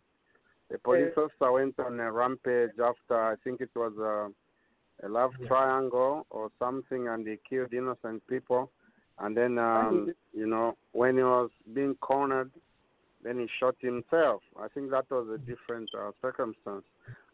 a 0.73 0.77
police 0.77 1.13
officer 1.17 1.51
went 1.51 1.79
on 1.79 1.99
a 1.99 2.11
rampage 2.11 2.71
after 2.83 3.19
I 3.19 3.35
think 3.43 3.61
it 3.61 3.71
was 3.75 3.93
a, 3.97 5.05
a 5.05 5.09
love 5.09 5.31
triangle 5.47 6.27
or 6.29 6.49
something, 6.59 7.07
and 7.07 7.27
he 7.27 7.37
killed 7.49 7.73
innocent 7.73 8.25
people. 8.27 8.69
And 9.19 9.35
then, 9.35 9.57
um, 9.57 10.13
you 10.33 10.47
know, 10.47 10.77
when 10.93 11.17
he 11.17 11.23
was 11.23 11.49
being 11.73 11.95
cornered, 11.95 12.51
then 13.23 13.39
he 13.39 13.47
shot 13.59 13.75
himself. 13.79 14.41
I 14.59 14.67
think 14.67 14.91
that 14.91 15.09
was 15.11 15.27
a 15.33 15.37
different 15.39 15.89
uh, 15.97 16.11
circumstance. 16.21 16.85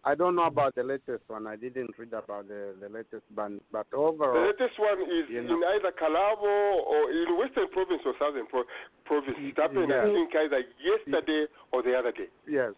I 0.03 0.15
don't 0.15 0.35
know 0.35 0.45
about 0.45 0.75
the 0.75 0.83
latest 0.83 1.23
one. 1.27 1.47
I 1.47 1.55
didn't 1.55 1.91
read 1.97 2.13
about 2.13 2.47
the, 2.47 2.75
the 2.79 2.87
latest 2.87 3.23
one, 3.33 3.59
but 3.71 3.87
overall. 3.93 4.33
The 4.33 4.47
latest 4.47 4.79
one 4.79 5.01
is 5.01 5.25
in 5.29 5.47
know. 5.47 5.61
either 5.75 5.91
Kalabo 5.91 6.83
or 6.85 7.11
in 7.11 7.37
Western 7.37 7.67
Province 7.69 8.01
or 8.05 8.13
Southern 8.19 8.47
Pro- 8.47 8.63
Province. 9.05 9.35
It 9.39 9.57
happened, 9.57 9.91
I 9.91 10.05
think, 10.05 10.29
either 10.35 10.63
yesterday 10.81 11.45
or 11.71 11.83
the 11.83 11.93
other 11.93 12.11
day. 12.11 12.27
Yes. 12.47 12.71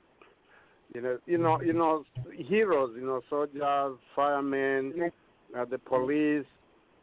You 0.96 1.02
know, 1.02 1.18
you 1.28 1.38
know, 1.38 1.62
you 1.62 1.74
know, 1.74 2.04
heroes. 2.36 2.92
You 2.96 3.06
know, 3.06 3.22
soldiers, 3.30 4.00
firemen, 4.16 5.12
uh, 5.56 5.66
the 5.66 5.78
police. 5.78 6.46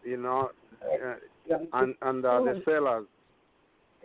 You 0.04 0.16
know, 0.16 0.50
uh, 0.82 1.14
and 1.72 1.94
and 2.02 2.24
uh, 2.24 2.40
the 2.40 2.62
sailors 2.64 3.06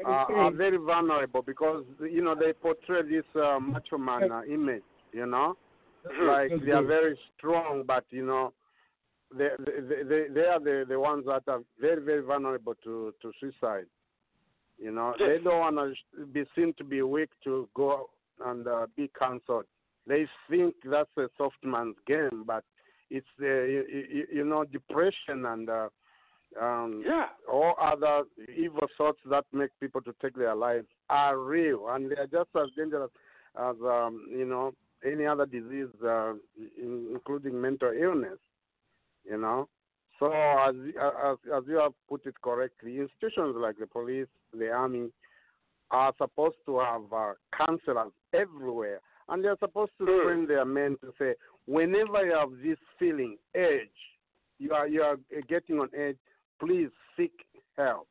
are, 0.05 0.31
are 0.31 0.51
very 0.51 0.77
vulnerable 0.77 1.41
because 1.41 1.83
you 1.99 2.23
know 2.23 2.35
they 2.35 2.53
portray 2.53 3.01
this 3.03 3.23
uh, 3.35 3.59
macho 3.59 3.97
man 3.97 4.31
uh, 4.31 4.41
image. 4.43 4.83
You 5.13 5.25
know, 5.25 5.57
like 6.23 6.51
they 6.65 6.71
are 6.71 6.83
very 6.83 7.17
strong, 7.37 7.83
but 7.85 8.05
you 8.09 8.25
know, 8.25 8.53
they 9.37 9.49
they 9.59 10.03
they, 10.03 10.23
they 10.33 10.45
are 10.45 10.59
the 10.59 10.85
the 10.87 10.99
ones 10.99 11.25
that 11.27 11.43
are 11.47 11.61
very 11.79 12.03
very 12.03 12.21
vulnerable 12.21 12.75
to 12.83 13.13
to 13.21 13.31
suicide. 13.39 13.85
You 14.79 14.91
know, 14.91 15.13
they 15.19 15.37
don't 15.43 15.59
want 15.59 15.95
to 16.17 16.25
be 16.25 16.43
seen 16.55 16.73
to 16.79 16.83
be 16.83 17.03
weak 17.03 17.29
to 17.43 17.69
go 17.75 18.09
and 18.43 18.67
uh, 18.67 18.87
be 18.97 19.11
cancelled. 19.17 19.65
They 20.07 20.27
think 20.49 20.73
that's 20.83 21.09
a 21.17 21.27
soft 21.37 21.63
man's 21.63 21.97
game, 22.07 22.43
but 22.47 22.63
it's 23.11 23.27
uh, 23.39 23.45
you, 23.45 23.85
you, 23.89 24.27
you 24.33 24.45
know 24.45 24.63
depression 24.63 25.45
and 25.45 25.69
uh, 25.69 25.89
um, 26.59 27.03
yeah. 27.05 27.27
all 27.49 27.75
other 27.79 28.23
evil 28.57 28.87
thoughts 28.97 29.19
that 29.29 29.45
make 29.53 29.69
people 29.79 30.01
to 30.01 30.13
take 30.21 30.35
their 30.35 30.55
lives 30.55 30.87
are 31.09 31.37
real, 31.37 31.87
and 31.89 32.11
they 32.11 32.15
are 32.15 32.27
just 32.27 32.49
as 32.55 32.69
dangerous 32.75 33.11
as 33.57 33.75
um, 33.85 34.25
you 34.29 34.45
know 34.45 34.73
any 35.05 35.25
other 35.25 35.45
disease, 35.45 35.87
uh, 36.03 36.33
in, 36.77 37.09
including 37.13 37.59
mental 37.59 37.91
illness. 37.91 38.39
You 39.23 39.37
know, 39.37 39.67
so 40.19 40.31
as, 40.31 40.75
as 40.99 41.37
as 41.55 41.63
you 41.67 41.77
have 41.77 41.93
put 42.09 42.25
it 42.25 42.35
correctly, 42.41 42.99
institutions 42.99 43.55
like 43.57 43.77
the 43.77 43.87
police, 43.87 44.27
the 44.51 44.69
army, 44.69 45.09
are 45.91 46.13
supposed 46.17 46.57
to 46.65 46.79
have 46.79 47.01
uh, 47.13 47.33
counselors 47.55 48.11
everywhere, 48.33 48.99
and 49.29 49.43
they 49.43 49.47
are 49.47 49.57
supposed 49.59 49.91
to 49.99 50.05
train 50.05 50.47
their 50.47 50.65
men 50.65 50.97
to 51.01 51.11
say, 51.19 51.33
whenever 51.65 52.25
you 52.25 52.33
have 52.33 52.49
this 52.63 52.77
feeling, 52.97 53.37
edge, 53.53 53.99
you 54.57 54.73
are 54.73 54.87
you 54.87 55.01
are 55.01 55.17
getting 55.47 55.79
on 55.79 55.89
edge, 55.97 56.17
please 56.59 56.89
seek 57.15 57.33
help. 57.77 58.07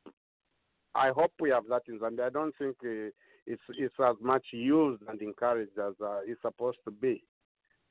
I 0.95 1.09
hope 1.09 1.31
we 1.39 1.49
have 1.49 1.63
that 1.69 1.83
in 1.87 1.99
Zambia. 1.99 2.27
I 2.27 2.29
don't 2.29 2.55
think 2.57 2.75
uh, 2.83 3.09
it's 3.51 3.61
it's 3.77 3.93
as 3.99 4.15
much 4.21 4.45
used 4.51 5.01
and 5.07 5.21
encouraged 5.21 5.77
as 5.77 5.93
uh, 6.03 6.19
it's 6.25 6.41
supposed 6.41 6.79
to 6.85 6.91
be. 6.91 7.23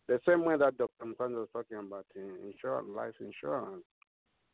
The 0.09 0.19
same 0.27 0.45
way 0.45 0.57
that 0.57 0.77
Dr. 0.77 1.05
Munsanje 1.05 1.37
was 1.37 1.49
talking 1.53 1.79
about 1.79 2.07
insurance, 2.17 2.89
life 2.95 3.15
insurance. 3.21 3.85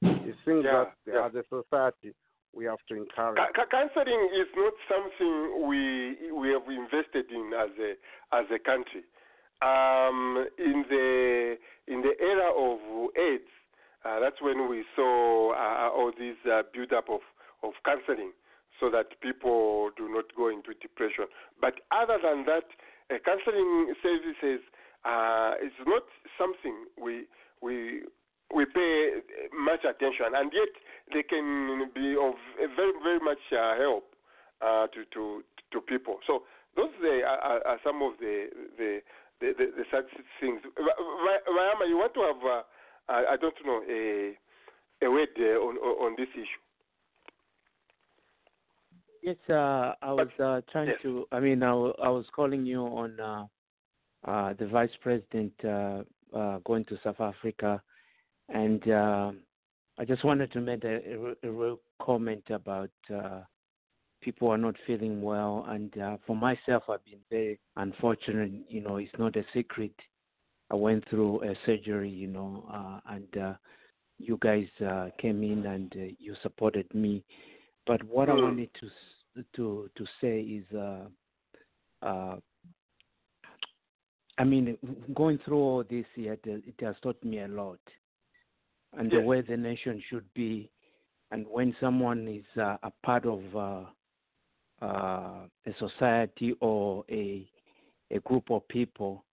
It 0.03 0.37
seems 0.45 0.65
Yeah, 0.65 0.85
that 0.85 0.97
yeah. 1.07 1.27
as 1.27 1.35
a 1.35 1.45
society 1.49 2.15
we 2.55 2.65
have 2.65 2.79
to 2.89 2.95
encourage. 2.95 3.39
Counseling 3.71 4.29
is 4.35 4.49
not 4.57 4.73
something 4.89 5.67
we 5.69 6.33
we 6.33 6.49
have 6.51 6.69
invested 6.69 7.31
in 7.31 7.53
as 7.55 7.71
a 7.79 7.93
as 8.35 8.47
a 8.51 8.59
country. 8.59 9.05
Um, 9.63 10.47
in 10.59 10.85
the 10.91 11.57
in 11.87 12.03
the 12.03 12.15
era 12.21 12.51
of 12.53 12.79
AIDS, 13.17 13.49
uh, 14.05 14.21
that's 14.21 14.41
when 14.43 14.69
we 14.69 14.85
saw 14.95 15.53
uh, 15.53 15.91
all 15.97 16.13
this 16.19 16.37
uh, 16.51 16.63
build 16.75 16.93
up 16.93 17.09
of 17.09 17.21
of 17.63 17.73
counseling, 17.85 18.33
so 18.81 18.91
that 18.91 19.21
people 19.21 19.91
do 19.97 20.09
not 20.09 20.25
go 20.37 20.49
into 20.49 20.75
depression. 20.81 21.27
But 21.61 21.81
other 21.91 22.19
than 22.23 22.45
that, 22.47 22.69
uh, 23.11 23.19
counseling 23.25 23.95
services 24.03 24.61
uh, 25.05 25.55
is 25.63 25.73
not 25.87 26.03
something 26.39 26.87
we 27.01 27.25
we 27.63 28.03
we 28.55 28.65
pay 28.65 29.23
much 29.53 29.85
attention, 29.85 30.35
and 30.35 30.53
yet 30.53 30.73
they 31.13 31.23
can 31.23 31.91
be 31.95 32.17
of 32.19 32.35
very 32.77 32.93
very 33.03 33.21
much 33.21 33.43
uh, 33.53 33.77
help 33.77 34.05
uh, 34.61 34.87
to 34.89 35.05
to 35.13 35.43
to 35.73 35.81
people. 35.81 36.19
So 36.27 36.43
those 36.77 36.91
uh, 37.03 37.27
are, 37.27 37.61
are 37.67 37.81
some 37.85 38.03
of 38.03 38.13
the 38.21 38.49
the 38.77 39.01
the, 39.41 39.53
the, 39.59 39.67
the 39.77 39.85
such 39.91 40.09
things. 40.41 40.61
Mayama, 40.79 41.89
you 41.89 41.97
want 41.97 42.15
to 42.15 42.21
have 42.21 42.43
uh, 42.45 42.63
I 43.09 43.37
don't 43.37 43.55
know 43.65 43.83
a 43.89 44.37
a 45.05 45.11
word 45.11 45.29
uh, 45.39 45.61
on 45.61 45.77
on 45.77 46.15
this 46.17 46.29
issue. 46.35 46.66
Yes, 49.27 49.37
uh, 49.51 49.93
I 50.03 50.13
was 50.13 50.29
uh, 50.39 50.61
trying 50.71 50.87
yes. 50.87 50.99
to. 51.03 51.27
I 51.33 51.41
mean, 51.41 51.61
I, 51.65 51.71
w- 51.71 51.95
I 52.01 52.09
was 52.09 52.25
calling 52.33 52.65
you 52.65 52.83
on 52.83 53.19
uh, 53.19 53.45
uh, 54.25 54.55
the 54.57 54.69
vice 54.69 54.97
president 55.03 55.53
uh, 55.65 56.05
uh, 56.33 56.59
going 56.65 56.85
to 56.85 56.97
South 57.03 57.19
Africa, 57.19 57.83
and 58.51 58.89
uh, 58.89 59.33
I 59.99 60.05
just 60.07 60.25
wanted 60.25 60.53
to 60.53 60.61
make 60.61 60.85
a, 60.85 60.99
a, 61.13 61.49
a 61.49 61.51
real 61.51 61.81
comment 62.01 62.45
about 62.51 62.91
uh, 63.13 63.41
people 64.23 64.49
are 64.49 64.59
not 64.59 64.77
feeling 64.87 65.21
well, 65.21 65.67
and 65.71 65.99
uh, 65.99 66.19
for 66.25 66.37
myself, 66.37 66.85
I've 66.89 67.05
been 67.05 67.19
very 67.29 67.59
unfortunate. 67.75 68.53
You 68.69 68.83
know, 68.83 68.99
it's 68.99 69.11
not 69.19 69.35
a 69.35 69.45
secret. 69.53 69.95
I 70.71 70.77
went 70.77 71.03
through 71.11 71.43
a 71.43 71.57
surgery, 71.67 72.11
you 72.11 72.29
know, 72.29 72.65
uh, 72.73 73.01
and 73.13 73.43
uh, 73.43 73.55
you 74.19 74.39
guys 74.41 74.69
uh, 74.89 75.09
came 75.19 75.43
in 75.43 75.67
and 75.67 75.93
uh, 75.97 76.15
you 76.17 76.37
supported 76.45 76.87
me. 76.95 77.25
But 77.89 78.03
what 78.05 78.29
I 78.29 78.33
Mm. 78.33 78.43
wanted 78.43 78.71
to 78.81 78.89
to 79.55 79.91
to 79.97 80.07
say 80.21 80.41
is, 80.41 80.65
uh, 80.77 81.07
uh, 82.03 82.37
I 84.39 84.45
mean, 84.45 84.77
going 85.15 85.39
through 85.45 85.59
all 85.59 85.85
this, 85.89 86.05
it, 86.17 86.41
it 86.45 86.75
has 86.81 86.95
taught 87.03 87.23
me 87.25 87.41
a 87.41 87.49
lot, 87.49 87.81
and 88.97 89.11
the 89.11 89.21
way 89.21 89.41
the 89.41 89.57
nation 89.57 90.03
should 90.09 90.27
be, 90.35 90.71
and 91.31 91.47
when 91.49 91.75
someone 91.81 92.29
is 92.29 92.61
uh, 92.61 92.77
a 92.83 92.93
part 93.05 93.27
of 93.27 93.41
uh, 93.57 93.85
uh, 94.85 95.47
a 95.67 95.75
society 95.79 96.55
or 96.61 97.05
a 97.11 97.49
a 98.11 98.21
group 98.21 98.51
of 98.51 98.67
people, 98.69 99.25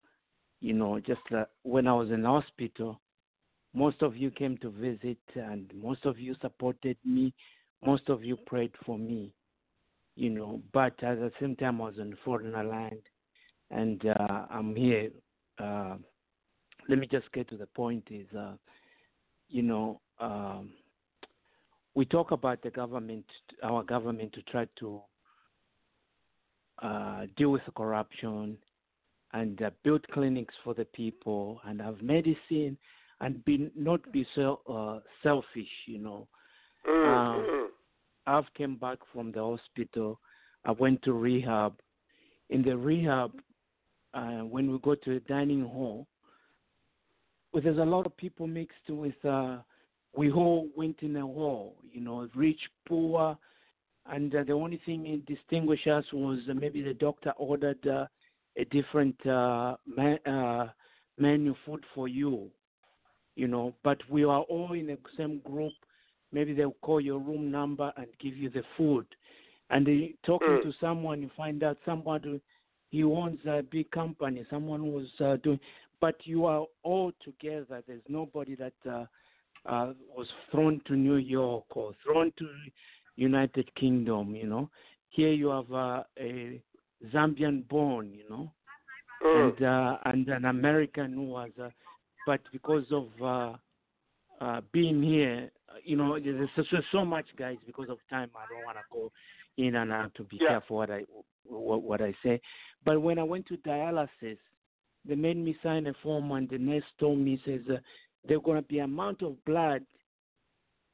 you 0.61 0.73
know, 0.73 0.99
just 0.99 1.21
uh, 1.35 1.45
when 1.63 1.87
I 1.87 1.93
was 1.93 2.09
in 2.09 2.23
hospital, 2.23 2.99
most 3.73 4.01
of 4.01 4.15
you 4.15 4.31
came 4.31 4.57
to 4.59 4.69
visit, 4.69 5.17
and 5.35 5.71
most 5.75 6.05
of 6.05 6.17
you 6.19 6.35
supported 6.41 6.97
me. 7.05 7.33
Most 7.85 8.07
of 8.09 8.23
you 8.23 8.37
prayed 8.37 8.71
for 8.85 8.97
me, 8.97 9.33
you 10.16 10.30
know. 10.30 10.61
But 10.74 11.01
at 11.03 11.20
the 11.20 11.32
same 11.39 11.55
time, 11.55 11.82
I 11.82 11.86
was 11.86 11.97
in 11.99 12.16
foreign 12.24 12.51
land, 12.51 13.01
and 13.72 14.05
uh, 14.05 14.45
I'm 14.49 14.76
here. 14.76 15.09
Uh, 15.59 15.95
let 16.89 16.99
me 16.99 17.07
just 17.07 17.32
get 17.32 17.49
to 17.49 17.57
the 17.57 17.68
point: 17.68 18.07
is 18.09 18.28
uh, 18.38 18.53
you 19.49 19.61
know, 19.61 20.01
um, 20.20 20.72
we 21.95 22.05
talk 22.05 22.32
about 22.32 22.61
the 22.61 22.72
government, 22.72 23.26
our 23.64 23.84
government, 23.84 24.34
to 24.34 24.41
try 24.43 24.68
to 24.80 25.01
uh, 26.82 27.26
deal 27.38 27.49
with 27.49 27.61
corruption 27.76 28.57
and 29.34 29.61
uh, 29.61 29.70
build 29.84 30.05
clinics 30.09 30.53
for 30.64 30.74
the 30.74 30.86
people 30.86 31.59
and 31.66 31.82
have 31.82 32.01
medicine 32.01 32.78
and 33.22 33.43
be 33.45 33.72
not 33.76 33.99
be 34.11 34.26
so 34.36 34.59
uh, 34.70 34.99
selfish, 35.22 35.70
you 35.86 35.99
know. 35.99 36.28
Mm, 36.88 37.05
Um. 37.05 37.62
I've 38.26 38.51
came 38.55 38.76
back 38.76 38.99
from 39.11 39.32
the 39.32 39.41
hospital. 39.41 40.19
I 40.65 40.71
went 40.71 41.01
to 41.03 41.13
rehab. 41.13 41.74
In 42.49 42.61
the 42.63 42.78
rehab, 42.78 43.32
uh, 44.13 44.41
when 44.41 44.71
we 44.71 44.80
go 44.80 44.95
to 44.95 45.13
the 45.13 45.19
dining 45.21 45.63
hall, 45.63 46.07
well, 47.51 47.63
there's 47.63 47.78
a 47.78 47.86
lot 47.86 48.05
of 48.05 48.15
people 48.17 48.47
mixed 48.47 48.89
with. 48.89 49.24
Uh, 49.24 49.57
we 50.15 50.32
all 50.32 50.67
went 50.76 50.97
in 51.01 51.15
a 51.17 51.21
hall, 51.21 51.76
you 51.91 52.01
know, 52.01 52.28
rich, 52.36 52.59
poor, 52.88 53.38
and 54.11 54.34
uh, 54.36 54.43
the 54.43 54.53
only 54.53 54.82
thing 54.86 55.03
that 55.03 55.34
distinguished 55.34 55.88
us 55.88 56.05
was 56.11 56.39
uh, 56.49 56.53
maybe 56.53 56.82
the 56.82 56.93
doctor 56.93 57.32
ordered 57.38 57.86
uh, 57.88 58.05
a 58.57 58.65
different 58.65 59.15
uh, 59.26 59.76
man, 59.86 60.17
uh, 60.26 60.69
menu 61.17 61.55
food 61.65 61.84
for 61.95 62.07
you, 62.07 62.49
you 63.36 63.47
know. 63.47 63.74
But 63.84 63.99
we 64.09 64.24
are 64.24 64.41
all 64.41 64.74
in 64.74 64.88
the 64.88 64.97
same 65.17 65.39
group. 65.39 65.74
Maybe 66.34 66.53
they'll 66.53 66.75
call 66.81 66.99
your 66.99 67.19
room 67.19 67.51
number 67.51 67.93
and 67.95 68.07
give 68.19 68.36
you 68.36 68.49
the 68.49 68.63
food. 68.75 69.05
And 69.69 69.86
they, 69.86 70.15
talking 70.25 70.57
Mm. 70.57 70.63
to 70.63 70.73
someone, 70.79 71.21
you 71.21 71.29
find 71.38 71.63
out 71.63 71.77
someone 71.86 72.41
he 72.89 73.03
owns 73.03 73.39
a 73.45 73.63
big 73.63 73.89
company. 73.91 74.45
Someone 74.49 74.91
was 74.91 75.07
uh, 75.19 75.38
doing, 75.38 75.59
but 75.99 76.15
you 76.25 76.45
are 76.45 76.65
all 76.84 77.11
together. 77.23 77.81
There's 77.88 78.07
nobody 78.07 78.55
that 78.55 78.73
uh, 78.86 79.05
uh, 79.65 79.93
was 80.15 80.27
thrown 80.51 80.81
to 80.86 80.93
New 80.93 81.15
York 81.15 81.65
or 81.75 81.93
thrown 82.03 82.31
to 82.38 82.47
United 83.15 83.73
Kingdom. 83.75 84.36
You 84.36 84.47
know, 84.47 84.69
here 85.09 85.31
you 85.31 85.47
have 85.47 85.71
uh, 85.71 86.03
a 86.19 86.61
Zambian 87.13 87.67
born. 87.67 88.13
You 88.13 88.29
know, 88.29 88.51
Mm. 89.23 89.57
and 89.57 89.63
uh, 89.63 89.97
and 90.05 90.27
an 90.27 90.45
American 90.45 91.13
who 91.13 91.23
was, 91.23 91.49
uh, 91.61 91.69
but 92.25 92.41
because 92.51 92.86
of 92.91 93.07
uh, 93.21 93.53
uh, 94.43 94.61
being 94.71 95.01
here, 95.01 95.49
you 95.84 95.95
know, 95.95 96.19
there's 96.19 96.49
so, 96.55 96.63
so, 96.91 97.05
much, 97.05 97.26
guys. 97.38 97.57
Because 97.65 97.89
of 97.89 97.97
time, 98.09 98.30
I 98.36 98.45
don't 98.51 98.65
want 98.65 98.78
to 98.78 98.84
go 98.91 99.11
in 99.57 99.76
and 99.76 99.91
out 99.91 100.13
to 100.15 100.24
be 100.24 100.38
Yeah. 100.41 100.47
careful 100.49 100.78
what 100.78 100.89
I 100.89 101.03
what, 101.45 101.84
what 101.84 102.01
I 102.01 102.13
say. 102.24 102.41
But 102.86 103.01
when 103.01 103.19
I 103.19 103.24
went 103.24 103.47
to 103.47 103.57
dialysis, 103.57 104.38
they 105.05 105.15
made 105.15 105.38
me 105.38 105.57
sign 105.61 105.88
a 105.88 105.93
form, 106.01 106.32
and 106.32 106.49
the 106.49 106.57
nurse 106.57 106.84
told 106.99 107.19
me 107.19 107.41
says 107.45 107.61
uh, 107.69 107.78
there's 108.28 108.41
going 108.43 108.61
to 108.61 108.67
be 108.67 108.80
amount 108.80 109.21
of 109.21 109.43
blood. 109.45 109.84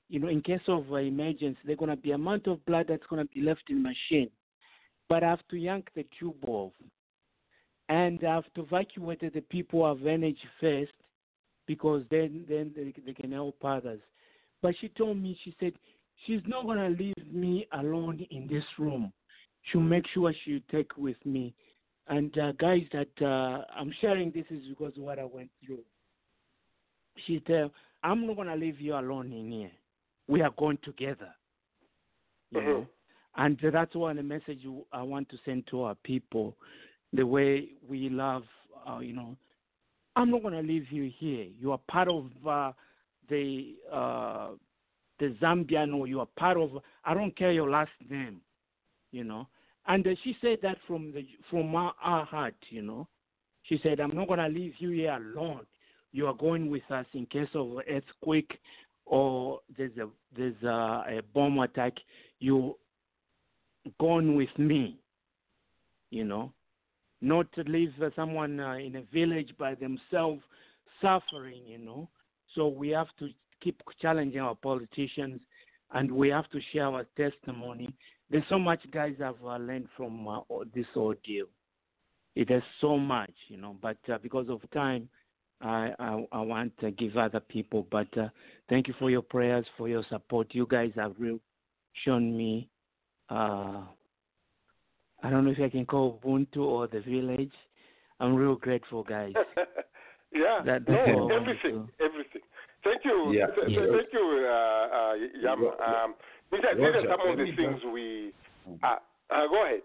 You 0.10 0.20
know, 0.20 0.28
in 0.28 0.42
case 0.42 0.62
of 0.68 0.92
uh, 0.92 0.96
emergency, 0.96 1.60
there's 1.66 1.78
going 1.78 1.92
to 1.92 1.96
be 1.96 2.12
amount 2.12 2.48
of 2.48 2.66
blood 2.66 2.88
that's 2.90 3.06
going 3.10 3.26
to 3.26 3.34
be 3.34 3.42
left 3.42 3.64
in 3.70 3.84
the 3.84 3.90
machine. 3.90 4.30
But 5.08 5.24
I 5.24 5.30
have 5.30 5.48
to 5.50 5.58
yank 5.58 5.90
the 5.96 6.06
tube 6.20 6.44
off 6.48 6.74
and 7.90 8.24
I 8.24 8.36
have 8.36 8.54
to 8.54 8.62
evacuate 8.62 9.22
the 9.22 9.42
people 9.42 9.86
of 9.86 10.06
energy 10.06 10.38
first 10.62 10.94
because 11.66 12.04
then 12.10 12.46
then 12.48 12.72
they, 12.76 12.94
they 13.06 13.14
can 13.14 13.32
help 13.32 13.58
others. 13.64 14.00
But 14.62 14.76
she 14.80 14.90
told 14.90 15.18
me 15.18 15.38
she 15.44 15.56
said 15.60 15.74
she's 16.26 16.42
not 16.48 16.66
gonna 16.66 16.90
leave 16.90 17.16
me 17.32 17.68
alone 17.74 18.26
in 18.32 18.48
this 18.48 18.64
room. 18.78 19.12
She'll 19.64 19.82
make 19.82 20.06
sure 20.14 20.34
she 20.44 20.64
take 20.72 20.98
with 20.98 21.18
me. 21.26 21.54
And 22.08 22.36
uh, 22.38 22.54
guys, 22.54 22.84
that 22.92 23.22
uh, 23.22 23.64
I'm 23.78 23.94
sharing 24.02 24.32
this 24.32 24.46
is 24.50 24.64
because 24.68 24.98
of 24.98 25.04
what 25.04 25.20
I 25.20 25.26
went 25.26 25.50
through. 25.66 25.84
She 27.26 27.42
said, 27.48 27.72
"I'm 28.04 28.26
not 28.26 28.38
gonna 28.38 28.56
leave 28.56 28.80
you 28.80 28.96
alone 28.96 29.32
in 29.32 29.52
here. 29.52 29.72
We 30.28 30.42
are 30.42 30.54
going 30.58 30.80
together." 30.84 31.34
Mhm. 32.54 32.66
know, 32.66 32.88
and 33.36 33.60
that's 33.72 33.96
one 33.96 34.16
the 34.16 34.24
message 34.24 34.66
I 34.92 35.04
want 35.04 35.30
to 35.30 35.38
send 35.46 35.68
to 35.68 35.84
our 35.84 35.96
people 35.96 36.58
the 37.14 37.26
way 37.26 37.70
we 37.88 38.10
love, 38.10 38.44
uh, 38.88 39.00
you 39.00 39.14
know, 39.14 39.36
I'm 40.16 40.32
not 40.32 40.42
going 40.42 40.54
to 40.54 40.62
leave 40.62 40.92
you 40.92 41.12
here. 41.18 41.48
You 41.60 41.72
are 41.72 41.80
part 41.90 42.08
of 42.08 42.30
uh, 42.46 42.72
the 43.30 43.76
uh, 43.92 44.50
the 45.20 45.36
Zambian, 45.42 45.94
or 45.94 46.08
you 46.08 46.20
are 46.20 46.28
part 46.38 46.58
of. 46.58 46.72
I 47.04 47.14
don't 47.14 47.38
care 47.38 47.52
your 47.52 47.70
last 47.70 47.92
name, 48.10 48.42
you 49.12 49.24
know. 49.24 49.48
And 49.88 50.06
uh, 50.06 50.12
she 50.24 50.36
said 50.42 50.60
that 50.64 50.78
from 50.88 51.12
the 51.12 51.26
from 51.50 51.74
our, 51.76 51.94
our 52.02 52.26
heart, 52.26 52.56
you 52.70 52.82
know. 52.82 53.08
She 53.64 53.80
said, 53.84 54.00
"I'm 54.00 54.16
not 54.16 54.28
to 54.28 54.48
leave 54.48 54.74
you 54.80 54.92
here 54.92 55.14
alone. 55.14 55.66
You 56.12 56.28
are 56.28 56.34
going 56.34 56.70
with 56.70 56.90
us 56.90 57.06
in 57.14 57.26
case 57.28 57.50
of 57.54 57.78
earthquake 57.90 58.60
or 59.06 59.60
there's 59.78 59.98
a 59.98 60.08
there's 60.36 60.62
a, 60.64 61.04
a 61.08 61.22
bomb 61.34 61.60
attack. 61.60 61.94
You 62.40 62.78
going 64.00 64.36
with 64.36 64.58
me, 64.58 65.00
you 66.10 66.24
know." 66.24 66.54
not 67.22 67.52
to 67.54 67.64
leave 67.64 67.94
someone 68.16 68.60
uh, 68.60 68.74
in 68.74 68.96
a 68.96 69.02
village 69.14 69.52
by 69.58 69.76
themselves 69.76 70.42
suffering, 71.02 71.62
you 71.66 71.78
know. 71.78 72.08
So 72.56 72.68
we 72.68 72.90
have 72.90 73.08
to 73.20 73.30
keep 73.62 73.82
challenging 74.02 74.40
our 74.40 74.56
politicians 74.56 75.42
and 75.94 76.12
we 76.12 76.30
have 76.30 76.50
to 76.52 76.60
share 76.72 76.86
our 76.86 77.06
testimony. 77.18 77.94
There's 78.30 78.44
so 78.50 78.60
much, 78.60 78.80
guys, 78.92 79.16
I've 79.24 79.44
uh, 79.44 79.58
learned 79.58 79.88
from 79.98 80.28
uh, 80.28 80.42
this 80.74 80.86
ordeal. 80.96 81.48
It 82.36 82.52
is 82.52 82.64
so 82.80 82.98
much, 82.98 83.34
you 83.48 83.58
know, 83.58 83.76
but 83.82 83.98
uh, 84.12 84.18
because 84.22 84.48
of 84.50 84.62
time, 84.72 85.10
I, 85.62 85.90
I, 86.00 86.26
I 86.32 86.42
want 86.42 86.78
to 86.80 86.92
give 86.92 87.18
other 87.18 87.40
people. 87.40 87.88
But 87.92 88.16
uh, 88.18 88.30
thank 88.70 88.88
you 88.88 88.94
for 89.00 89.10
your 89.10 89.24
prayers, 89.24 89.66
for 89.78 89.90
your 89.90 90.04
support. 90.10 90.48
You 90.52 90.68
guys 90.68 90.92
have 90.96 91.16
really 91.18 91.42
shown 92.06 92.38
me. 92.38 92.70
Uh, 93.30 93.82
I 95.22 95.30
don't 95.30 95.44
know 95.44 95.52
if 95.52 95.60
I 95.60 95.70
can 95.70 95.86
call 95.86 96.20
Ubuntu 96.24 96.58
or 96.58 96.88
the 96.88 97.02
village. 97.02 97.52
I'm 98.20 98.36
real 98.36 98.56
grateful, 98.56 99.04
guys. 99.04 99.34
yeah. 100.32 100.62
That- 100.66 100.88
no, 100.88 100.96
that's 100.96 101.12
all 101.18 101.32
I 101.32 101.36
everything, 101.36 101.90
everything. 102.00 102.42
Thank 102.84 103.04
you. 103.06 103.34
Yeah. 103.34 103.48
th- 103.48 103.68
th- 103.68 103.78
Yeah. 103.78 103.86
Thank 103.92 104.14
you, 104.14 104.46
uh, 104.48 104.88
uh, 104.98 105.14
Yam. 105.42 105.62
Ro- 105.64 105.78
Um, 105.80 106.16
these 106.52 106.62
are, 106.64 106.76
these 106.76 106.86
are 106.96 107.08
some 107.10 107.28
of 107.28 107.38
the 107.38 107.44
me 107.44 107.56
things 107.56 107.82
just- 107.82 107.86
we. 107.94 108.32
Uh, 108.84 108.96
uh, 109.30 109.48
go 109.48 109.64
ahead. 109.66 109.82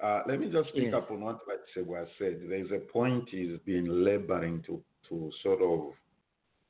Uh, 0.00 0.22
let 0.26 0.40
me 0.40 0.50
just 0.50 0.74
pick 0.74 0.84
Yes. 0.84 0.94
up 0.94 1.10
on 1.10 1.20
what 1.20 1.40
was 1.86 2.08
said. 2.18 2.40
There's 2.48 2.70
a 2.72 2.80
point 2.80 3.28
he's 3.30 3.58
been 3.60 4.04
laboring 4.04 4.62
to, 4.66 4.82
to 5.08 5.30
sort 5.42 5.62
of, 5.62 5.92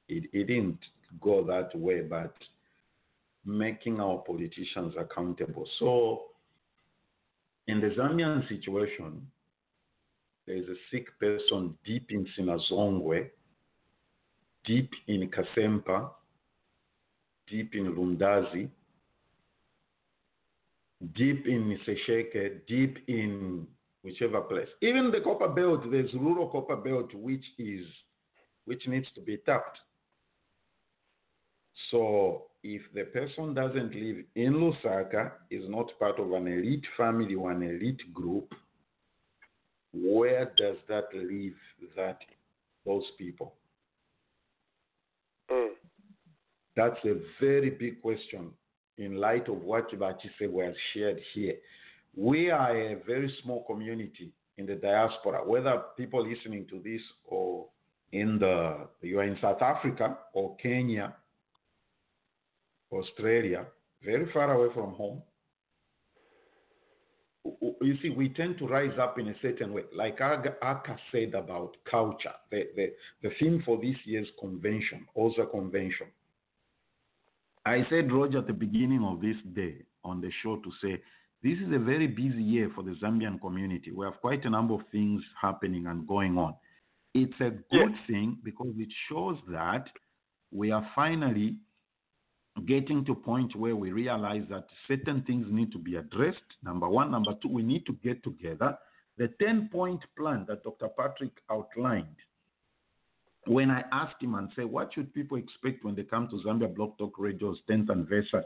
it, 0.09 0.24
it 0.32 0.45
didn't 0.45 0.78
go 1.20 1.42
that 1.45 1.74
way, 1.74 2.03
but 2.03 2.34
making 3.45 3.99
our 4.01 4.18
politicians 4.18 4.95
accountable. 4.99 5.66
So, 5.78 6.26
in 7.66 7.80
the 7.80 7.88
Zambian 7.90 8.47
situation, 8.49 9.26
there's 10.47 10.68
a 10.68 10.74
sick 10.90 11.07
person 11.18 11.76
deep 11.84 12.11
in 12.11 12.26
Sinazongwe, 12.38 13.30
deep 14.64 14.90
in 15.09 15.30
Kasempa, 15.30 16.11
deep 17.49 17.74
in 17.74 17.95
Lundazi, 17.95 18.68
deep 21.14 21.47
in 21.47 21.78
Sesheke, 21.86 22.66
deep 22.66 22.99
in 23.09 23.66
whichever 24.03 24.40
place. 24.42 24.68
Even 24.82 25.11
the 25.11 25.20
copper 25.20 25.49
belt, 25.49 25.90
there's 25.90 26.12
rural 26.14 26.49
copper 26.49 26.76
belt 26.76 27.12
which 27.14 27.45
is 27.59 27.86
which 28.66 28.86
needs 28.86 29.07
to 29.14 29.20
be 29.20 29.36
tapped. 29.38 29.78
So 31.90 32.45
if 32.62 32.80
the 32.95 33.05
person 33.05 33.53
doesn't 33.53 33.95
live 33.95 34.24
in 34.36 34.55
Lusaka, 34.55 35.32
is 35.51 35.64
not 35.68 35.90
part 35.99 36.18
of 36.18 36.32
an 36.32 36.47
elite 36.47 36.86
family 36.97 37.34
or 37.34 37.51
an 37.51 37.62
elite 37.62 38.01
group, 38.14 38.55
where 39.95 40.53
does 40.57 40.76
that 40.88 41.05
leave 41.14 41.57
that 41.97 42.18
those 42.84 43.05
people? 43.18 43.55
Mm. 45.51 45.70
That's 46.76 46.99
a 47.05 47.14
very 47.40 47.70
big 47.70 48.03
question 48.03 48.51
in 48.99 49.16
light 49.16 49.49
of 49.49 49.62
what 49.62 49.90
Bachise 49.90 50.51
was 50.51 50.74
shared 50.92 51.20
here. 51.34 51.55
We 52.16 52.51
are 52.51 52.76
a 52.76 52.97
very 53.07 53.32
small 53.42 53.64
community 53.64 54.32
in 54.57 54.66
the 54.66 54.76
diaspora, 54.76 55.42
whether 55.45 55.82
people 55.97 56.26
listening 56.28 56.66
to 56.70 56.78
this 56.78 57.01
or 57.24 57.66
in 58.12 58.38
the 58.38 58.86
you 59.03 59.18
are 59.18 59.24
in 59.24 59.36
South 59.40 59.61
Africa 59.61 60.18
or 60.32 60.57
Kenya, 60.57 61.14
Australia, 62.92 63.66
very 64.05 64.30
far 64.32 64.53
away 64.53 64.72
from 64.72 64.95
home. 64.95 65.22
You 67.45 67.99
see, 68.01 68.11
we 68.11 68.30
tend 68.30 68.59
to 68.59 68.66
rise 68.66 68.99
up 68.99 69.18
in 69.18 69.28
a 69.28 69.34
certain 69.42 69.72
way. 69.74 69.82
Like 69.95 70.20
Aka 70.20 70.97
said 71.12 71.34
about 71.34 71.76
culture, 71.90 72.32
the, 72.51 72.68
the, 72.74 72.92
the 73.22 73.30
theme 73.38 73.62
for 73.66 73.76
this 73.76 73.97
year's 74.05 74.28
convention, 74.40 75.07
OZA 75.16 75.51
convention, 75.51 76.07
I 77.66 77.86
said, 77.90 78.12
Roger, 78.12 78.38
at 78.38 78.47
the 78.47 78.53
beginning 78.53 79.05
of 79.05 79.20
this 79.20 79.36
day 79.55 79.76
on 80.05 80.20
the 80.20 80.30
show 80.42 80.57
to 80.57 80.70
say, 80.82 81.03
this 81.42 81.59
is 81.59 81.72
a 81.74 81.78
very 81.78 82.07
busy 82.07 82.42
year 82.42 82.70
for 82.74 82.82
the 82.82 82.95
Zambian 83.03 83.40
community. 83.40 83.90
We 83.90 84.07
have 84.07 84.20
quite 84.20 84.45
a 84.45 84.51
number 84.51 84.74
of 84.74 84.80
things 84.90 85.22
happening 85.40 85.86
and 85.86 86.07
going 86.07 86.38
on. 86.38 86.55
It's 87.14 87.38
a 87.40 87.51
good 87.70 87.95
thing 88.07 88.38
because 88.42 88.72
it 88.78 88.88
shows 89.09 89.36
that 89.51 89.84
we 90.51 90.70
are 90.70 90.86
finally 90.95 91.57
getting 92.66 93.05
to 93.05 93.12
a 93.12 93.16
point 93.16 93.55
where 93.57 93.76
we 93.76 93.92
realize 93.92 94.44
that 94.50 94.66
certain 94.88 95.22
things 95.22 95.46
need 95.50 95.72
to 95.72 95.78
be 95.78 95.96
addressed. 95.96 96.38
Number 96.62 96.88
one. 96.88 97.11
Number 97.11 97.34
two, 97.42 97.48
we 97.48 97.62
need 97.62 97.84
to 97.86 97.92
get 98.05 98.22
together. 98.22 98.78
The 99.18 99.28
10 99.40 99.68
point 99.72 100.00
plan 100.16 100.44
that 100.48 100.64
Dr. 100.64 100.88
Patrick 100.88 101.32
outlined 101.50 102.16
when 103.46 103.70
I 103.70 103.84
asked 103.92 104.22
him 104.22 104.34
and 104.34 104.48
said, 104.57 104.64
what 104.64 104.92
should 104.94 105.12
people 105.14 105.36
expect 105.36 105.84
when 105.84 105.94
they 105.94 106.02
come 106.02 106.28
to 106.28 106.36
Zambia 106.46 106.74
Blog 106.74 106.96
Talk 106.98 107.18
Radio's 107.18 107.59
10th 107.68 107.90
anniversary? 107.90 108.42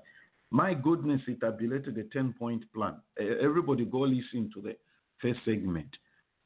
My 0.50 0.74
goodness, 0.74 1.20
it 1.28 1.40
tabulated 1.40 1.96
a 1.98 2.04
10 2.04 2.34
point 2.38 2.64
plan. 2.72 2.96
Everybody 3.18 3.84
go 3.84 4.00
listen 4.00 4.50
to 4.54 4.62
the 4.62 4.76
first 5.20 5.40
segment. 5.44 5.88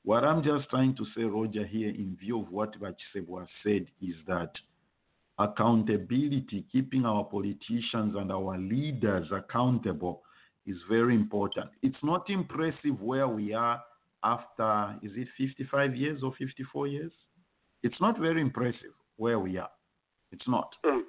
What 0.05 0.25
I'm 0.25 0.43
just 0.43 0.69
trying 0.69 0.97
to 0.97 1.05
say, 1.17 1.23
Roger, 1.23 1.65
here 1.65 1.89
in 1.89 2.17
view 2.21 2.41
of 2.41 2.51
what 2.51 2.75
Vachsebwa 2.81 3.47
said, 3.63 3.87
is 4.01 4.17
that 4.27 4.51
accountability, 5.45 6.65
keeping 6.71 7.05
our 7.05 7.25
politicians 7.25 8.15
and 8.17 8.31
our 8.31 8.59
leaders 8.59 9.27
accountable, 9.33 10.23
is 10.67 10.77
very 10.89 11.15
important. 11.15 11.69
It's 11.83 12.03
not 12.03 12.31
impressive 12.31 13.01
where 13.01 13.29
we 13.29 13.53
are 13.53 13.81
after, 14.23 14.95
is 15.03 15.13
it 15.17 15.29
55 15.37 15.97
years 15.97 16.21
or 16.23 16.33
54 16.39 16.87
years? 16.87 17.13
It's 17.83 18.01
not 18.01 18.19
very 18.19 18.41
impressive 18.41 18.95
where 19.17 19.39
we 19.39 19.59
are. 19.59 19.71
It's 20.31 20.47
not. 20.47 20.73
Mm. 20.87 21.03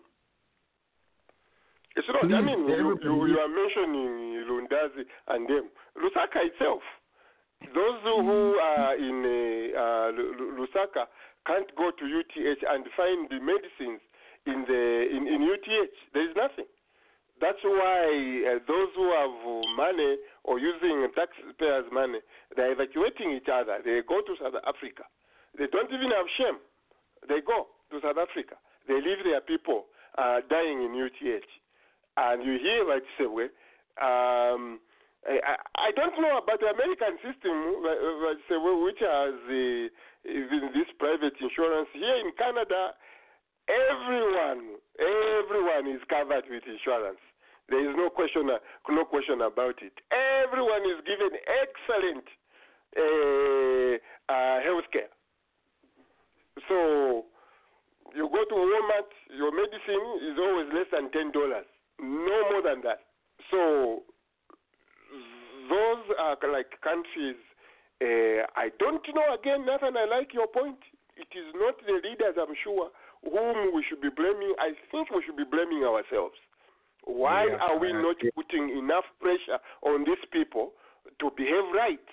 It's 1.96 2.08
not. 2.08 2.22
Please, 2.22 2.34
I 2.34 2.42
mean, 2.42 2.68
you, 2.68 2.98
you, 3.04 3.28
you, 3.28 3.38
are 3.38 3.48
mentioning 3.48 4.44
Lundazi 4.50 5.06
and 5.28 5.48
them. 5.48 5.70
Lusaka 5.96 6.42
itself, 6.50 6.82
those 7.62 8.02
who 8.04 8.56
are 8.58 8.96
in 8.96 9.22
uh, 9.78 10.58
Lusaka 10.58 11.06
can't 11.46 11.70
go 11.78 11.92
to 11.92 12.06
UTH 12.06 12.64
and 12.68 12.86
find 12.98 13.30
the 13.30 13.40
medicines 13.40 14.02
in 14.46 14.66
the 14.68 14.84
in, 15.12 15.28
in 15.28 15.42
UTH. 15.44 15.96
There 16.14 16.30
is 16.30 16.36
nothing. 16.36 16.70
That's 17.42 17.60
why 17.64 18.08
uh, 18.48 18.60
those 18.68 18.92
who 18.96 19.10
have 19.12 19.34
money 19.76 20.16
or 20.44 20.60
using 20.60 21.08
taxpayers' 21.12 21.90
money, 21.92 22.20
they're 22.56 22.72
evacuating 22.72 23.36
each 23.36 23.50
other. 23.52 23.80
They 23.84 24.00
go 24.08 24.22
to 24.22 24.34
South 24.40 24.56
Africa. 24.64 25.04
They 25.58 25.68
don't 25.68 25.92
even 25.92 26.12
have 26.14 26.30
shame. 26.38 26.60
They 27.28 27.42
go 27.42 27.68
to 27.92 28.00
South 28.02 28.18
Africa. 28.18 28.56
They 28.88 28.96
leave 28.96 29.24
their 29.24 29.42
people 29.42 29.86
uh, 30.18 30.40
dying 30.50 30.84
in 30.84 30.96
UTH. 30.96 31.50
And 32.16 32.46
you 32.46 32.60
hear 32.62 32.86
like 32.86 33.04
Sewe, 33.18 33.50
um, 33.98 34.80
I, 35.26 35.56
I 35.76 35.90
don't 35.96 36.20
know 36.20 36.38
about 36.38 36.60
the 36.60 36.68
American 36.68 37.16
system, 37.24 37.82
which 38.84 39.00
has 39.00 39.36
uh, 39.40 39.88
this 40.76 40.90
private 41.00 41.34
insurance. 41.40 41.90
Here 41.94 42.18
in 42.20 42.32
Canada, 42.38 42.94
everyone, 43.70 44.78
everyone 45.00 45.88
is 45.94 46.02
covered 46.10 46.44
with 46.50 46.64
insurance. 46.68 47.20
There 47.70 47.80
is 47.80 47.96
no 47.96 48.10
question, 48.10 48.48
no 48.48 49.06
question 49.06 49.42
about 49.42 49.82
it. 49.82 49.94
Everyone 50.12 50.84
is 50.84 51.00
given 51.08 51.32
excellent 51.48 52.28
uh, 52.98 53.96
uh, 54.28 54.58
health 54.62 54.88
care. 54.92 55.12
So 56.68 57.26
you 58.14 58.30
go 58.30 58.44
to 58.44 58.56
Walmart, 58.56 59.10
your 59.32 59.52
medicine 59.56 60.06
is 60.28 60.38
always 60.38 60.68
less 60.74 60.88
than 60.92 61.10
ten 61.12 61.32
dollars, 61.32 61.66
no 62.00 62.52
more 62.52 62.62
than 62.62 62.82
that. 62.84 63.00
So 63.50 64.04
those 65.70 66.04
are 66.20 66.38
like 66.52 66.80
countries. 66.84 67.40
Uh, 68.02 68.44
I 68.60 68.70
don't 68.80 69.02
know. 69.16 69.34
Again, 69.34 69.66
Nathan, 69.66 69.96
I 69.96 70.06
like 70.06 70.34
your 70.34 70.48
point. 70.48 70.78
It 71.16 71.30
is 71.38 71.54
not 71.56 71.78
the 71.86 71.94
leaders, 72.04 72.36
I'm 72.36 72.54
sure, 72.64 72.90
whom 73.24 73.74
we 73.74 73.84
should 73.88 74.02
be 74.02 74.10
blaming. 74.12 74.54
I 74.60 74.76
think 74.92 75.10
we 75.12 75.24
should 75.26 75.38
be 75.38 75.48
blaming 75.48 75.84
ourselves. 75.84 76.36
Why 77.04 77.48
yeah, 77.48 77.60
are 77.60 77.78
we 77.80 77.92
not 77.92 78.16
putting 78.36 78.72
enough 78.78 79.04
pressure 79.20 79.60
on 79.84 80.08
these 80.08 80.24
people 80.32 80.72
to 81.20 81.32
behave 81.36 81.68
right 81.76 82.08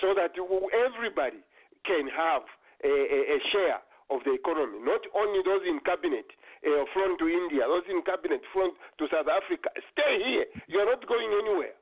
so 0.00 0.12
that 0.12 0.36
everybody 0.36 1.40
can 1.88 2.04
have 2.12 2.44
a, 2.84 2.92
a, 2.92 3.18
a 3.36 3.38
share 3.52 3.80
of 4.12 4.20
the 4.28 4.36
economy? 4.36 4.84
Not 4.84 5.00
only 5.16 5.40
those 5.44 5.64
in 5.64 5.80
cabinet 5.80 6.28
uh, 6.60 6.84
flown 6.92 7.16
to 7.16 7.26
India, 7.28 7.64
those 7.64 7.88
in 7.88 8.04
cabinet 8.04 8.44
flown 8.52 8.76
to 9.00 9.04
South 9.08 9.32
Africa. 9.32 9.72
Stay 9.96 10.20
here. 10.20 10.46
You 10.68 10.84
are 10.84 10.88
not 10.92 11.00
going 11.08 11.32
anywhere. 11.32 11.76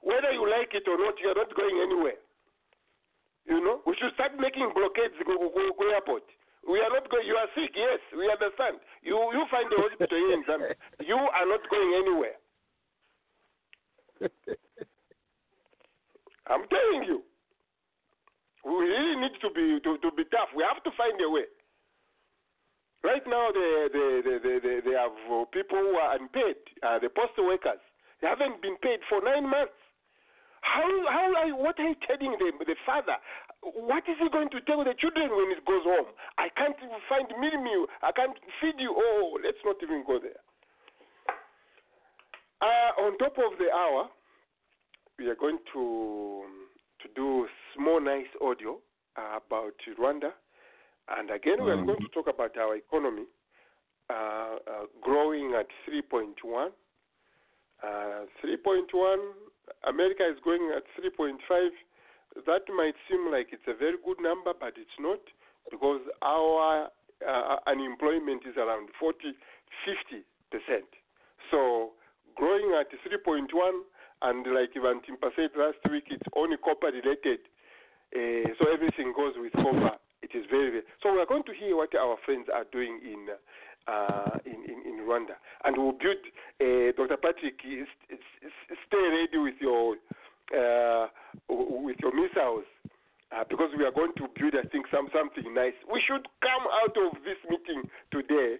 Whether 0.00 0.32
you 0.32 0.48
like 0.48 0.72
it 0.72 0.88
or 0.88 0.96
not, 0.96 1.16
you 1.20 1.28
are 1.28 1.40
not 1.40 1.52
going 1.56 1.76
anywhere. 1.80 2.20
You 3.44 3.60
know, 3.60 3.84
we 3.84 3.92
should 4.00 4.12
start 4.16 4.32
making 4.40 4.72
blockades 4.72 5.16
go, 5.28 5.36
go, 5.36 5.62
go 5.76 5.84
airport. 5.92 6.24
We 6.64 6.80
are 6.80 6.88
not 6.90 7.08
going. 7.10 7.26
You 7.26 7.36
are 7.36 7.50
sick. 7.54 7.72
Yes, 7.76 8.00
we 8.16 8.24
understand. 8.30 8.80
You 9.02 9.16
you 9.36 9.44
find 9.52 9.68
the 9.68 9.76
hospital 9.76 10.16
here 10.16 10.32
in 10.32 10.42
Zambia. 10.48 10.74
You 11.08 11.16
are 11.16 11.46
not 11.46 11.60
going 11.68 11.92
anywhere. 12.00 12.36
I'm 16.48 16.64
telling 16.68 17.04
you. 17.04 17.22
We 18.64 18.72
really 18.80 19.16
need 19.20 19.36
to 19.44 19.50
be 19.52 19.76
to, 19.84 19.98
to 20.00 20.08
be 20.16 20.24
tough. 20.32 20.48
We 20.56 20.64
have 20.64 20.80
to 20.84 20.90
find 20.96 21.20
a 21.20 21.28
way. 21.28 21.44
Right 23.04 23.24
now, 23.28 23.52
they 23.52 23.88
they 23.92 24.08
they 24.24 24.36
they, 24.40 24.56
they, 24.64 24.76
they 24.88 24.96
have 24.96 25.12
people 25.52 25.76
who 25.76 26.00
are 26.00 26.16
unpaid. 26.16 26.56
Uh, 26.80 26.98
the 26.98 27.12
postal 27.12 27.44
workers. 27.52 27.80
They 28.22 28.28
haven't 28.28 28.62
been 28.64 28.80
paid 28.80 29.04
for 29.12 29.20
nine 29.20 29.44
months. 29.44 29.76
How 30.64 30.88
how 31.12 31.28
what 31.60 31.78
are 31.78 31.88
you 31.88 31.96
telling 32.08 32.36
the 32.40 32.64
the 32.64 32.76
father? 32.86 33.20
What 33.60 34.04
is 34.08 34.16
he 34.18 34.28
going 34.30 34.48
to 34.50 34.60
tell 34.62 34.82
the 34.82 34.94
children 34.96 35.28
when 35.36 35.52
he 35.52 35.60
goes 35.66 35.84
home? 35.84 36.08
I 36.38 36.48
can't 36.56 36.76
even 36.80 37.00
find 37.08 37.28
meal 37.38 37.60
meal. 37.60 37.86
I 38.02 38.12
can't 38.12 38.36
feed 38.60 38.80
you. 38.80 38.94
Oh, 38.96 39.38
let's 39.44 39.60
not 39.64 39.76
even 39.82 40.04
go 40.06 40.18
there. 40.18 40.40
Uh, 42.64 43.04
on 43.04 43.18
top 43.18 43.36
of 43.36 43.58
the 43.58 43.68
hour, 43.70 44.08
we 45.18 45.28
are 45.28 45.36
going 45.36 45.58
to 45.74 46.44
to 47.02 47.08
do 47.14 47.46
small 47.76 48.00
nice 48.00 48.32
audio 48.40 48.78
uh, 49.16 49.38
about 49.44 49.76
Rwanda, 50.00 50.32
and 51.18 51.30
again 51.30 51.62
we 51.62 51.70
are 51.70 51.76
mm. 51.76 51.86
going 51.86 52.00
to 52.00 52.08
talk 52.08 52.26
about 52.32 52.56
our 52.56 52.76
economy 52.76 53.24
uh, 54.08 54.56
uh 54.66 54.86
growing 55.02 55.54
at 55.58 55.68
3.1. 55.88 56.68
Uh, 57.82 58.24
3.1. 58.42 59.16
America 59.86 60.24
is 60.28 60.38
going 60.44 60.72
at 60.76 60.84
3.5 60.96 61.38
that 62.46 62.66
might 62.74 62.98
seem 63.08 63.30
like 63.30 63.54
it's 63.54 63.66
a 63.70 63.78
very 63.78 63.96
good 64.04 64.18
number, 64.20 64.52
but 64.58 64.74
it's 64.74 64.98
not 64.98 65.22
because 65.70 66.02
our 66.22 66.90
uh, 67.22 67.56
unemployment 67.66 68.42
is 68.42 68.58
around 68.58 68.90
40, 68.98 69.38
50 69.86 70.26
percent. 70.50 70.90
So 71.50 71.94
growing 72.34 72.74
at 72.74 72.90
3.1, 73.06 73.46
and 74.22 74.46
like 74.50 74.74
Ivan 74.74 75.00
Timpa 75.06 75.30
said 75.36 75.54
last 75.56 75.78
week, 75.90 76.10
it's 76.10 76.26
only 76.34 76.56
copper 76.58 76.90
related. 76.90 77.46
Uh, 78.10 78.50
so 78.58 78.66
everything 78.66 79.14
goes 79.14 79.34
with 79.38 79.52
copper. 79.54 79.94
It 80.22 80.34
is 80.34 80.44
very, 80.50 80.70
very. 80.70 80.86
So 81.02 81.14
we're 81.14 81.26
going 81.26 81.44
to 81.44 81.54
hear 81.54 81.76
what 81.76 81.94
our 81.94 82.16
friends 82.24 82.48
are 82.52 82.66
doing 82.72 82.98
in 83.04 83.28
uh, 83.86 84.38
in, 84.46 84.64
in, 84.64 84.78
in 84.88 84.93
Rwanda, 85.04 85.36
and 85.64 85.76
we'll 85.76 85.92
build. 85.92 86.22
Uh, 86.60 86.92
Dr. 86.96 87.16
Patrick, 87.16 87.60
stay 87.60 89.04
ready 89.10 89.38
with 89.38 89.54
your 89.60 89.96
uh, 90.56 91.06
with 91.48 91.96
your 92.00 92.14
missiles 92.14 92.64
uh, 93.34 93.44
because 93.48 93.70
we 93.76 93.84
are 93.84 93.92
going 93.92 94.12
to 94.16 94.28
build, 94.38 94.54
I 94.54 94.66
think, 94.68 94.86
some 94.90 95.08
something 95.12 95.52
nice. 95.54 95.74
We 95.90 96.00
should 96.06 96.26
come 96.40 96.64
out 96.82 96.96
of 96.96 97.22
this 97.24 97.38
meeting 97.48 97.88
today, 98.10 98.56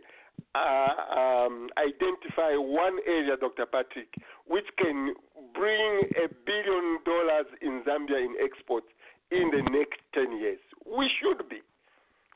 uh, 0.55 0.95
um, 1.15 1.69
identify 1.79 2.57
one 2.59 2.99
area, 3.07 3.37
Dr. 3.39 3.67
Patrick, 3.67 4.11
which 4.47 4.67
can 4.79 5.15
bring 5.55 6.11
a 6.19 6.27
billion 6.47 6.99
dollars 7.05 7.47
in 7.63 7.83
Zambia 7.87 8.19
in 8.19 8.35
exports 8.43 8.87
in 9.31 9.51
the 9.51 9.63
next 9.71 10.01
10 10.15 10.39
years. 10.39 10.61
We 10.87 11.09
should 11.21 11.49
be. 11.49 11.61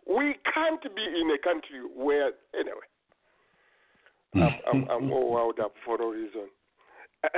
We 0.06 0.34
can't 0.54 0.82
be 0.82 1.04
in 1.04 1.30
a 1.30 1.38
country 1.38 1.84
where, 1.94 2.32
anyway, 2.54 2.87
I'm, 4.42 4.54
I'm, 4.72 4.88
I'm 4.90 5.12
all 5.12 5.32
wound 5.32 5.60
up 5.60 5.74
for 5.84 5.98
no 5.98 6.10
reason. 6.10 6.48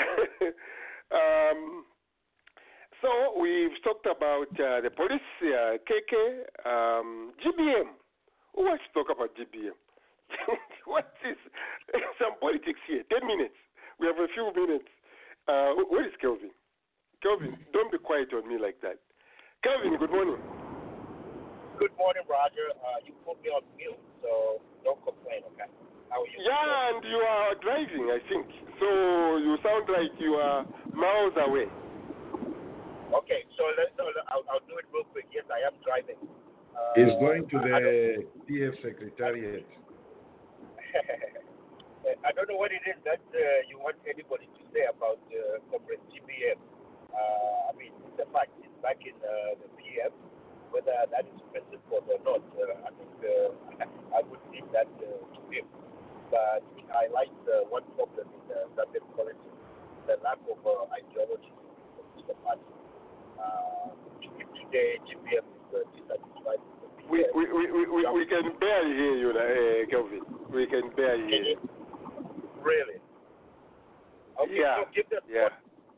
um, 1.13 1.85
so 3.01 3.09
we've 3.41 3.77
talked 3.83 4.07
about 4.07 4.53
uh, 4.61 4.81
the 4.85 4.91
police, 4.95 5.21
uh, 5.43 5.81
KK, 5.89 6.45
um, 6.69 7.33
GBM. 7.41 7.97
Who 8.55 8.63
wants 8.65 8.85
to 8.89 8.93
talk 8.93 9.09
about 9.15 9.31
GBM? 9.37 9.73
what 10.87 11.13
is 11.25 11.37
some 12.19 12.39
politics 12.41 12.81
here? 12.87 13.03
Ten 13.11 13.27
minutes. 13.27 13.57
We 13.99 14.07
have 14.07 14.17
a 14.17 14.29
few 14.33 14.53
minutes. 14.55 14.89
Uh, 15.49 15.75
where 15.89 16.07
is 16.07 16.13
Kelvin? 16.21 16.51
Kelvin, 17.23 17.57
don't 17.73 17.93
be 17.93 17.99
quiet 17.99 18.33
on 18.33 18.49
me 18.49 18.57
like 18.61 18.81
that. 18.83 18.97
Kelvin, 19.65 19.97
good 19.99 20.11
morning. 20.11 20.41
Good 21.79 21.93
morning, 21.97 22.25
Roger. 22.29 22.73
Uh, 22.77 23.01
you 23.05 23.13
put 23.25 23.41
me 23.43 23.49
on 23.49 23.65
mute, 23.77 23.97
so 24.21 24.61
don't 24.85 25.01
complain, 25.05 25.45
okay? 25.53 25.69
How 26.11 26.23
are 26.23 26.27
you? 26.27 26.43
Yeah, 26.43 26.91
and 26.91 27.03
you 27.07 27.21
are 27.23 27.55
driving, 27.63 28.11
I 28.11 28.19
think. 28.27 28.47
So 28.83 28.89
you 29.39 29.57
sound 29.63 29.87
like 29.89 30.13
you 30.19 30.35
are 30.35 30.67
miles 30.93 31.35
away. 31.39 31.71
Okay, 33.11 33.43
so 33.59 33.63
let, 33.75 33.91
no, 33.99 34.07
I'll, 34.31 34.47
I'll 34.51 34.67
do 34.71 34.79
it 34.79 34.87
real 34.95 35.07
quick. 35.11 35.27
Yes, 35.35 35.47
I 35.51 35.67
am 35.67 35.75
driving. 35.83 36.19
Uh, 36.75 36.95
He's 36.95 37.15
going 37.19 37.47
to 37.51 37.59
the 37.59 38.23
PF 38.47 38.75
Secretariat. 38.83 39.67
I 42.27 42.31
don't 42.33 42.49
know 42.49 42.59
what 42.59 42.71
it 42.71 42.83
is 42.87 42.99
that 43.05 43.23
uh, 43.35 43.43
you 43.71 43.79
want 43.79 43.99
anybody 44.07 44.47
to 44.47 44.63
say 44.75 44.87
about 44.87 45.21
uh, 45.31 45.59
corporate 45.71 46.03
GBM. 46.11 46.59
Uh, 47.11 47.71
I 47.71 47.73
mean, 47.75 47.93
the 48.17 48.27
fact 48.31 48.55
it's 48.63 48.75
back 48.83 48.99
in 49.03 49.15
uh, 49.23 49.59
the 49.59 49.69
PF, 49.79 50.15
whether 50.71 50.95
that 51.11 51.27
is 51.27 51.41
principled 51.51 52.07
or 52.07 52.19
not, 52.23 52.43
uh, 52.57 52.87
I 52.87 52.91
think 52.95 53.15
uh, 53.23 53.51
I 54.19 54.23
would 54.27 54.43
leave 54.55 54.67
that 54.71 54.91
uh, 55.03 55.19
to 55.19 55.41
him 55.51 55.67
but 56.31 56.63
I 56.95 57.11
like 57.11 57.31
the 57.45 57.67
one 57.69 57.83
problem 57.99 58.27
in 58.31 58.43
the 58.47 58.61
Zambian 58.79 59.05
politics, 59.19 59.59
the 60.07 60.17
lack 60.23 60.39
of 60.47 60.59
uh, 60.63 60.87
ideology 60.95 61.51
in 62.19 62.25
the 62.27 62.35
party. 62.47 62.63
Uh, 63.39 63.91
today, 64.55 65.03
GBM 65.11 65.45
is 65.75 65.87
dissatisfied. 65.99 66.63
We, 67.11 67.27
we, 67.35 67.45
we, 67.51 67.65
we, 67.91 68.03
we 68.07 68.25
can 68.27 68.55
barely 68.63 68.95
hear 68.95 69.17
you, 69.19 69.31
uh, 69.35 69.91
Kelvin. 69.91 70.23
We 70.55 70.67
can 70.67 70.95
barely 70.95 71.27
hear 71.27 71.43
you. 71.43 71.59
Really? 72.63 73.03
Okay, 74.39 74.63
yeah. 74.63 74.79
so 74.79 74.89
give 74.95 75.11
the, 75.11 75.19
yeah. 75.27 75.51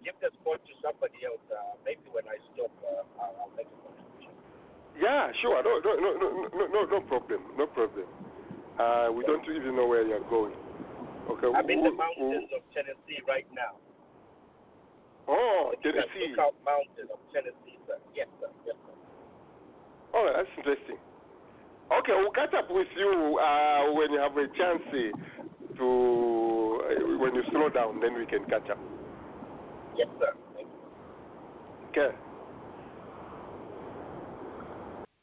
Give 0.02 0.16
the 0.18 0.32
spot 0.40 0.58
to 0.64 0.72
somebody 0.82 1.20
else. 1.22 1.44
Uh, 1.52 1.76
maybe 1.84 2.02
when 2.10 2.24
I 2.26 2.40
stop, 2.54 2.72
uh, 2.82 3.04
I'll, 3.22 3.46
I'll 3.46 3.54
make 3.54 3.68
a 3.70 3.78
contribution. 3.86 4.34
Yeah, 4.98 5.30
sure. 5.44 5.62
No, 5.62 5.78
no, 5.78 5.94
no, 5.94 6.10
no, 6.18 6.66
no, 6.66 6.80
no 6.88 7.00
problem. 7.06 7.54
No 7.54 7.66
problem. 7.70 8.08
Uh, 8.78 9.12
we 9.12 9.24
don't 9.24 9.44
even 9.44 9.76
know 9.76 9.86
where 9.86 10.06
you're 10.06 10.24
going. 10.30 10.54
Okay. 11.30 11.46
I'm 11.54 11.68
in 11.68 11.84
the 11.84 11.90
who- 11.90 11.96
mountains 11.96 12.50
of 12.56 12.62
Tennessee 12.74 13.20
right 13.28 13.46
now. 13.52 13.76
oh, 15.28 15.74
Tennessee. 15.82 16.30
Lookout 16.30 16.54
Mountain 16.64 17.08
of 17.12 17.18
Tennessee, 17.32 17.78
sir. 17.86 17.98
Yes, 18.14 18.28
sir. 18.40 18.48
Yes, 18.66 18.76
sir. 18.86 18.92
Oh, 20.14 20.32
that's 20.34 20.48
interesting. 20.56 20.96
Okay, 21.92 22.12
we'll 22.16 22.32
catch 22.32 22.54
up 22.54 22.70
with 22.70 22.88
you 22.96 23.38
uh, 23.38 23.92
when 23.92 24.10
you 24.12 24.18
have 24.18 24.36
a 24.36 24.46
chance 24.56 24.82
uh, 24.88 25.76
to 25.76 26.80
uh, 26.80 27.18
when 27.18 27.34
you 27.34 27.42
slow 27.50 27.68
down. 27.68 28.00
Then 28.00 28.14
we 28.14 28.24
can 28.26 28.44
catch 28.46 28.68
up. 28.70 28.78
Yes, 29.96 30.08
sir. 30.18 30.32
Thank 30.54 30.68
you. 30.68 32.02
Okay. 32.02 32.16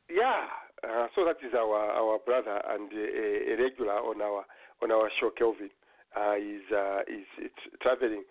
Yeah. 0.10 0.46
Uh, 0.84 1.08
so 1.16 1.26
that 1.26 1.38
is 1.46 1.54
our 1.54 1.92
our 1.92 2.20
brother 2.20 2.62
and 2.70 2.92
a, 2.94 3.54
a 3.54 3.64
regular 3.64 4.00
on 4.00 4.22
our 4.22 4.46
on 4.82 4.92
our 4.92 5.10
show, 5.20 5.30
Kelvin. 5.38 5.70
Uh, 6.16 6.36
is 6.36 6.64
uh, 6.74 7.02
is 7.08 7.52
traveling. 7.82 8.24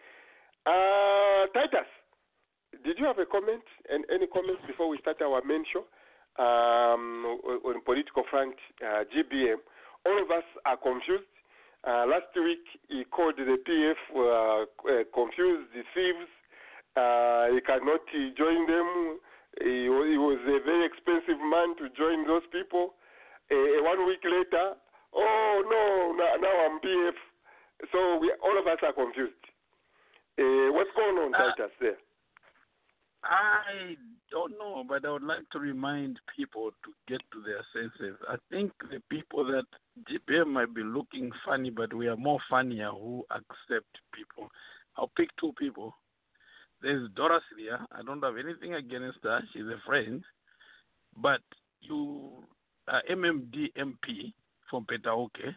Uh, 0.67 1.47
Titus, 1.55 1.87
did 2.85 2.99
you 2.99 3.07
have 3.07 3.19
a 3.19 3.27
comment 3.27 3.63
and 3.89 4.05
any 4.13 4.27
comments 4.27 4.63
before 4.67 4.89
we 4.89 4.99
start 4.99 5.21
our 5.23 5.43
main 5.45 5.65
show 5.73 5.85
um, 6.43 7.25
on, 7.65 7.81
political 7.85 8.25
front? 8.31 8.55
Uh, 8.83 9.05
GBM. 9.13 9.57
All 10.07 10.23
of 10.23 10.31
us 10.31 10.45
are 10.65 10.77
confused. 10.77 11.29
Uh, 11.87 12.07
last 12.07 12.35
week 12.35 12.65
he 12.89 13.05
called 13.05 13.35
the 13.37 13.57
PF 13.63 14.01
uh, 14.17 14.63
uh, 14.65 15.05
confused 15.15 15.71
the 15.73 15.83
thieves. 15.95 16.31
Uh, 16.97 17.55
he 17.55 17.61
cannot 17.61 18.03
join 18.37 18.67
them. 18.67 19.19
He, 19.61 19.89
he 19.91 20.19
was 20.19 20.39
a 20.47 20.59
very 20.65 20.87
expensive 20.87 21.41
man 21.41 21.75
to 21.79 21.89
join 21.97 22.27
those 22.27 22.47
people. 22.53 22.95
Uh, 23.51 23.83
one 23.83 24.07
week 24.07 24.21
later, 24.25 24.75
oh 25.15 25.63
no, 25.67 26.15
now, 26.17 26.37
now 26.41 26.55
I'm 26.67 26.81
PF. 26.81 27.17
So 27.93 28.19
we, 28.19 28.33
all 28.43 28.59
of 28.59 28.67
us 28.67 28.79
are 28.83 28.93
confused. 28.93 29.35
Uh, 30.39 30.71
what's 30.73 30.91
going 30.95 31.17
on, 31.19 31.35
Uh, 31.35 31.39
Titus? 31.57 31.73
There. 31.81 31.97
I 33.25 33.97
don't 34.31 34.53
know, 34.59 34.85
but 34.89 35.05
I 35.05 35.11
would 35.11 35.23
like 35.25 35.49
to 35.51 35.59
remind 35.59 36.21
people 36.37 36.71
to 36.85 36.91
get 37.09 37.21
to 37.33 37.43
their 37.43 37.65
senses. 37.73 38.17
I 38.29 38.37
think 38.51 38.73
the 38.91 39.01
people 39.11 39.45
that 39.47 39.65
GBM 40.09 40.47
might 40.49 40.73
be 40.75 40.83
looking 40.83 41.33
funny, 41.45 41.71
but 41.71 41.93
we 41.93 42.07
are 42.07 42.17
more 42.17 42.39
funnier 42.49 42.91
who 42.91 43.25
accept 43.31 43.91
people. 44.15 44.49
I'll 44.97 45.11
pick 45.17 45.31
two 45.41 45.53
people. 45.59 45.95
There's 46.81 47.09
Doris 47.17 47.43
there. 47.57 47.81
I 47.93 48.03
don't 48.03 48.23
have 48.23 48.37
anything 48.37 48.75
against 48.75 49.19
her. 49.23 49.41
She's 49.53 49.63
a 49.63 49.81
friend. 49.87 50.23
But 51.17 51.41
you, 51.81 52.45
uh, 52.87 53.01
MMD 53.11 53.73
MP 53.77 54.33
from 54.71 54.87
Petauke, 54.87 55.55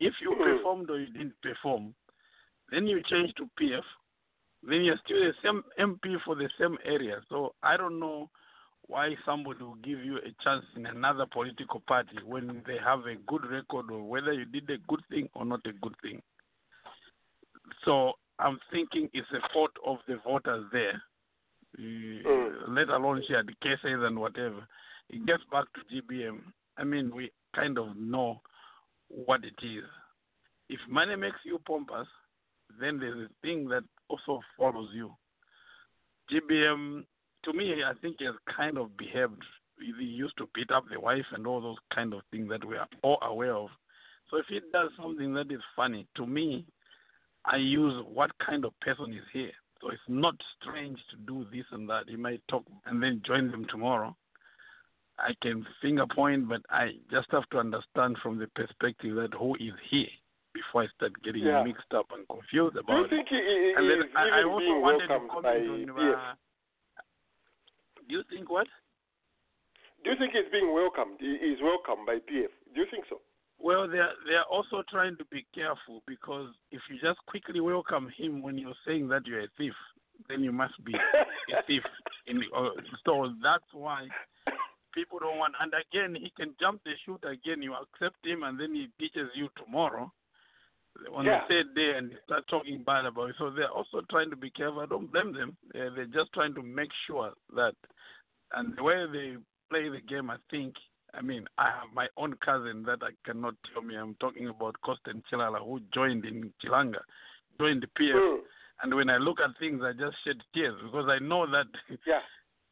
if 0.00 0.14
you 0.20 0.34
Hmm. 0.34 0.42
performed 0.42 0.90
or 0.90 0.98
you 0.98 1.06
didn't 1.06 1.40
perform, 1.42 1.94
then 2.70 2.86
you 2.86 3.02
change 3.02 3.34
to 3.34 3.48
PF, 3.58 3.84
then 4.62 4.82
you're 4.82 4.98
still 5.04 5.20
the 5.20 5.34
same 5.42 5.62
MP 5.78 6.18
for 6.24 6.34
the 6.34 6.48
same 6.58 6.78
area. 6.84 7.20
So 7.28 7.54
I 7.62 7.76
don't 7.76 7.98
know 7.98 8.30
why 8.86 9.16
somebody 9.24 9.62
will 9.62 9.76
give 9.76 10.04
you 10.04 10.18
a 10.18 10.32
chance 10.42 10.64
in 10.74 10.86
another 10.86 11.26
political 11.26 11.80
party 11.80 12.18
when 12.24 12.62
they 12.66 12.78
have 12.78 13.06
a 13.06 13.14
good 13.26 13.46
record 13.46 13.90
or 13.90 14.02
whether 14.02 14.32
you 14.32 14.44
did 14.46 14.68
a 14.70 14.78
good 14.88 15.00
thing 15.08 15.28
or 15.34 15.44
not 15.44 15.60
a 15.66 15.72
good 15.72 15.94
thing. 16.02 16.20
So 17.84 18.14
I'm 18.40 18.58
thinking 18.72 19.08
it's 19.12 19.28
a 19.32 19.52
fault 19.52 19.72
of 19.86 19.98
the 20.08 20.18
voters 20.24 20.64
there, 20.72 21.02
uh, 21.78 22.70
let 22.70 22.88
alone 22.88 23.22
shared 23.28 23.54
cases 23.60 23.78
and 24.02 24.18
whatever. 24.18 24.66
It 25.08 25.26
gets 25.26 25.42
back 25.52 25.64
to 25.74 26.02
GBM. 26.02 26.40
I 26.78 26.84
mean, 26.84 27.14
we 27.14 27.30
kind 27.54 27.78
of 27.78 27.96
know 27.96 28.40
what 29.08 29.44
it 29.44 29.64
is. 29.64 29.84
If 30.68 30.80
money 30.88 31.16
makes 31.16 31.38
you 31.44 31.60
pompous, 31.66 32.06
then 32.80 32.98
there's 32.98 33.28
a 33.28 33.46
thing 33.46 33.68
that 33.68 33.82
also 34.08 34.40
follows 34.56 34.88
you. 34.94 35.10
GBM, 36.32 37.04
to 37.44 37.52
me, 37.52 37.74
I 37.84 37.92
think 38.00 38.16
he 38.20 38.24
has 38.24 38.36
kind 38.56 38.78
of 38.78 38.96
behaved. 38.96 39.42
He 39.78 40.04
used 40.04 40.36
to 40.38 40.48
beat 40.54 40.70
up 40.70 40.84
the 40.90 41.00
wife 41.00 41.24
and 41.32 41.46
all 41.46 41.60
those 41.60 41.78
kind 41.94 42.14
of 42.14 42.20
things 42.30 42.48
that 42.50 42.64
we 42.64 42.76
are 42.76 42.88
all 43.02 43.18
aware 43.22 43.54
of. 43.54 43.68
So 44.30 44.36
if 44.36 44.46
he 44.48 44.60
does 44.72 44.90
something 45.00 45.34
that 45.34 45.50
is 45.50 45.60
funny, 45.74 46.06
to 46.16 46.26
me, 46.26 46.64
I 47.44 47.56
use 47.56 48.04
what 48.06 48.30
kind 48.44 48.64
of 48.64 48.78
person 48.80 49.12
is 49.12 49.24
here. 49.32 49.50
So 49.80 49.88
it's 49.90 50.00
not 50.08 50.34
strange 50.60 50.98
to 51.10 51.16
do 51.26 51.46
this 51.50 51.64
and 51.72 51.88
that. 51.88 52.04
He 52.08 52.16
might 52.16 52.42
talk 52.48 52.64
and 52.86 53.02
then 53.02 53.22
join 53.26 53.50
them 53.50 53.66
tomorrow. 53.70 54.14
I 55.18 55.32
can 55.42 55.66
finger 55.82 56.04
point, 56.06 56.48
but 56.48 56.60
I 56.70 56.92
just 57.10 57.28
have 57.30 57.48
to 57.50 57.58
understand 57.58 58.16
from 58.22 58.38
the 58.38 58.46
perspective 58.54 59.16
that 59.16 59.32
who 59.38 59.54
is 59.56 59.72
here 59.90 60.08
before 60.52 60.82
I 60.82 60.86
start 60.96 61.12
getting 61.22 61.44
Yeah. 61.44 61.62
mixed 61.62 61.92
up 61.94 62.06
and 62.12 62.26
confused 62.28 62.74
Do 62.74 62.80
you 62.80 62.84
about 62.84 63.04
it. 63.06 63.10
think 63.10 63.28
he, 63.28 63.74
And 63.76 63.88
then 63.88 64.02
is 64.02 64.12
I, 64.16 64.40
I 64.40 64.42
also 64.44 64.58
being 64.58 64.80
wanted 64.80 65.06
to 65.08 65.18
welcomed 65.18 65.42
by 65.42 65.58
comment 65.60 65.90
on. 65.90 65.96
PF? 65.96 66.14
Uh, 66.16 66.34
do 68.08 68.14
you 68.16 68.22
think 68.30 68.50
what? 68.50 68.66
Do 70.04 70.10
you 70.10 70.16
think 70.16 70.32
he's 70.32 70.50
being 70.50 70.72
welcomed? 70.74 71.16
He 71.20 71.26
is 71.52 71.60
welcomed 71.62 72.06
by 72.06 72.16
PF. 72.16 72.48
Do 72.74 72.80
you 72.80 72.86
think 72.90 73.04
so? 73.08 73.20
Well, 73.62 73.86
they're 73.88 74.12
they're 74.26 74.44
also 74.50 74.82
trying 74.90 75.16
to 75.18 75.24
be 75.26 75.44
careful 75.54 76.02
because 76.06 76.48
if 76.70 76.80
you 76.90 76.98
just 77.00 77.18
quickly 77.26 77.60
welcome 77.60 78.10
him 78.16 78.42
when 78.42 78.56
you're 78.56 78.74
saying 78.86 79.08
that 79.08 79.26
you're 79.26 79.42
a 79.42 79.48
thief, 79.58 79.74
then 80.28 80.42
you 80.42 80.52
must 80.52 80.82
be 80.84 80.94
a 80.94 81.62
thief. 81.66 81.82
In 82.26 82.42
uh, 82.56 82.70
so 83.04 83.32
that's 83.42 83.64
why 83.72 84.06
people 84.94 85.18
don't 85.18 85.36
want. 85.38 85.54
And 85.60 85.72
again, 85.74 86.14
he 86.14 86.32
can 86.36 86.54
jump 86.58 86.80
the 86.84 86.92
shoot 87.04 87.22
again. 87.24 87.62
You 87.62 87.74
accept 87.74 88.24
him, 88.24 88.42
and 88.44 88.58
then 88.58 88.74
he 88.74 88.88
teaches 88.98 89.28
you 89.34 89.48
tomorrow 89.62 90.10
on 91.14 91.24
Yeah. 91.26 91.42
the 91.48 91.54
third 91.54 91.74
day, 91.74 91.92
and 91.98 92.12
start 92.24 92.44
talking 92.48 92.82
bad 92.82 93.04
about 93.04 93.30
it. 93.30 93.36
So 93.38 93.50
they're 93.50 93.68
also 93.70 94.00
trying 94.10 94.30
to 94.30 94.36
be 94.36 94.50
careful. 94.50 94.80
I 94.80 94.86
don't 94.86 95.10
blame 95.12 95.32
them. 95.32 95.56
They're, 95.72 95.90
they're 95.90 96.06
just 96.06 96.32
trying 96.32 96.54
to 96.54 96.62
make 96.62 96.90
sure 97.06 97.32
that, 97.54 97.74
and 98.52 98.76
the 98.76 98.82
way 98.82 99.04
they 99.12 99.36
play 99.70 99.88
the 99.88 100.00
game, 100.00 100.30
I 100.30 100.36
think. 100.50 100.74
I 101.14 101.22
mean, 101.22 101.46
I 101.58 101.66
have 101.66 101.94
my 101.94 102.06
own 102.16 102.34
cousin 102.44 102.84
that 102.84 102.98
I 103.02 103.10
cannot 103.24 103.54
tell 103.72 103.82
me. 103.82 103.96
I'm 103.96 104.14
talking 104.20 104.48
about 104.48 104.76
Costin 104.82 105.22
Chilala, 105.30 105.64
who 105.64 105.80
joined 105.92 106.24
in 106.24 106.52
Chilanga, 106.64 107.00
joined 107.58 107.82
the 107.82 108.02
PF. 108.02 108.12
Hmm. 108.14 108.40
And 108.82 108.94
when 108.94 109.10
I 109.10 109.18
look 109.18 109.38
at 109.40 109.58
things, 109.58 109.82
I 109.84 109.92
just 109.92 110.16
shed 110.24 110.36
tears 110.54 110.76
because 110.82 111.06
I 111.08 111.18
know 111.18 111.46
that 111.50 111.66
yeah. 112.06 112.20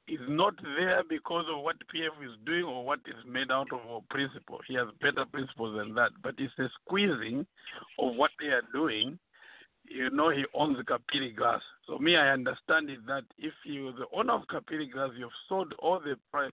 he's 0.06 0.18
not 0.28 0.54
there 0.62 1.02
because 1.08 1.44
of 1.54 1.62
what 1.62 1.76
PF 1.94 2.24
is 2.24 2.36
doing 2.46 2.64
or 2.64 2.84
what 2.84 3.00
is 3.06 3.30
made 3.30 3.50
out 3.50 3.68
of 3.72 3.80
a 3.90 4.00
principle. 4.12 4.60
He 4.66 4.74
has 4.74 4.88
better 5.02 5.26
principles 5.26 5.76
than 5.76 5.94
that. 5.94 6.10
But 6.22 6.34
it's 6.38 6.52
a 6.58 6.68
squeezing 6.80 7.46
of 7.98 8.16
what 8.16 8.30
they 8.40 8.48
are 8.48 8.62
doing. 8.72 9.18
You 9.84 10.10
know, 10.10 10.30
he 10.30 10.44
owns 10.54 10.76
the 10.76 10.84
Kapiri 10.84 11.34
Glass. 11.34 11.60
So 11.86 11.98
me, 11.98 12.16
I 12.16 12.30
understand 12.30 12.90
it 12.90 13.06
that 13.06 13.24
if 13.38 13.54
you're 13.64 13.92
the 13.92 14.06
owner 14.14 14.34
of 14.34 14.42
Kapiri 14.48 14.90
Glass, 14.90 15.10
you've 15.16 15.30
sold 15.48 15.74
all 15.78 15.98
the 15.98 16.16
pri- 16.30 16.50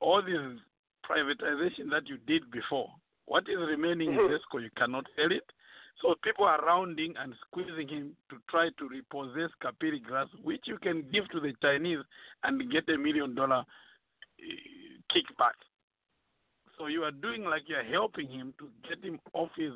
all 0.00 0.22
this 0.22 0.60
privatization 1.08 1.90
that 1.90 2.08
you 2.08 2.18
did 2.26 2.50
before. 2.50 2.90
What 3.26 3.48
is 3.48 3.58
remaining 3.58 4.10
Mhm. 4.10 4.30
in 4.30 4.38
Zesco, 4.38 4.62
you 4.62 4.70
cannot 4.76 5.06
sell 5.16 5.32
it. 5.32 5.50
So 6.00 6.14
people 6.16 6.44
are 6.44 6.60
rounding 6.60 7.16
and 7.16 7.34
squeezing 7.46 7.88
him 7.88 8.16
to 8.28 8.38
try 8.48 8.70
to 8.70 8.88
repossess 8.88 9.50
Kapiri 9.62 10.02
Glass, 10.06 10.28
which 10.42 10.68
you 10.68 10.78
can 10.78 11.08
give 11.10 11.28
to 11.30 11.40
the 11.40 11.54
Chinese 11.62 12.04
and 12.42 12.70
get 12.70 12.88
a 12.88 12.98
million 12.98 13.34
dollar 13.34 13.64
uh, 13.64 14.44
kickback. 15.10 15.54
So 16.76 16.86
you 16.88 17.04
are 17.04 17.10
doing 17.10 17.44
like 17.44 17.68
you're 17.68 17.82
helping 17.82 18.28
him 18.28 18.52
to 18.58 18.70
get 18.86 19.02
him 19.02 19.18
off 19.32 19.50
his 19.56 19.72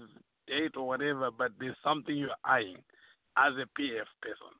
date 0.47 0.77
or 0.77 0.87
whatever, 0.87 1.31
but 1.31 1.53
there's 1.59 1.77
something 1.83 2.15
you're 2.15 2.37
eyeing 2.45 2.77
as 3.39 3.55
a 3.57 3.67
PF 3.81 4.07
person. 4.21 4.53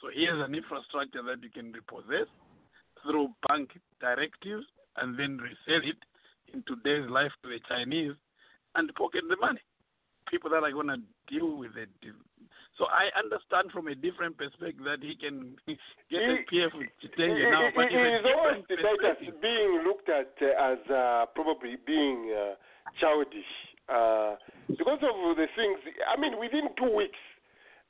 So 0.00 0.10
here's 0.12 0.44
an 0.44 0.54
infrastructure 0.54 1.22
that 1.22 1.42
you 1.42 1.50
can 1.50 1.72
repossess 1.72 2.28
through 3.02 3.28
bank 3.48 3.70
directives 4.00 4.66
and 5.00 5.18
then 5.18 5.38
resell 5.38 5.82
it 5.84 5.98
in 6.52 6.64
today's 6.66 7.08
life 7.10 7.32
to 7.42 7.48
the 7.48 7.60
Chinese 7.68 8.12
and 8.74 8.92
pocket 8.94 9.22
the 9.28 9.36
money. 9.40 9.60
People 10.30 10.50
that 10.50 10.62
are 10.62 10.72
going 10.72 10.88
to 10.88 11.00
deal 11.28 11.56
with 11.56 11.72
it. 11.76 11.88
So 12.76 12.84
I 12.86 13.08
understand 13.18 13.72
from 13.72 13.88
a 13.88 13.94
different 13.94 14.36
perspective 14.38 14.84
that 14.84 15.02
he 15.02 15.16
can 15.16 15.56
get 16.10 16.22
a 16.22 16.44
PF 16.46 16.72
with 16.78 16.92
Chitenge 17.02 17.40
now, 17.50 17.68
but 17.74 17.90
It 17.90 17.96
is 17.96 18.24
always 18.28 18.62
different 18.68 18.68
depicted 18.68 19.18
perspective. 19.18 19.34
as 19.34 19.42
being 19.42 19.70
looked 19.82 20.08
at 20.08 20.30
uh, 20.38 20.72
as 20.72 20.80
uh, 20.86 21.26
probably 21.34 21.74
being 21.86 22.30
uh, 22.30 22.54
childish 23.00 23.50
uh, 23.88 24.36
because 24.68 25.00
of 25.02 25.16
the 25.36 25.48
things. 25.56 25.78
I 26.06 26.20
mean, 26.20 26.38
within 26.38 26.68
two 26.76 26.92
weeks, 26.94 27.18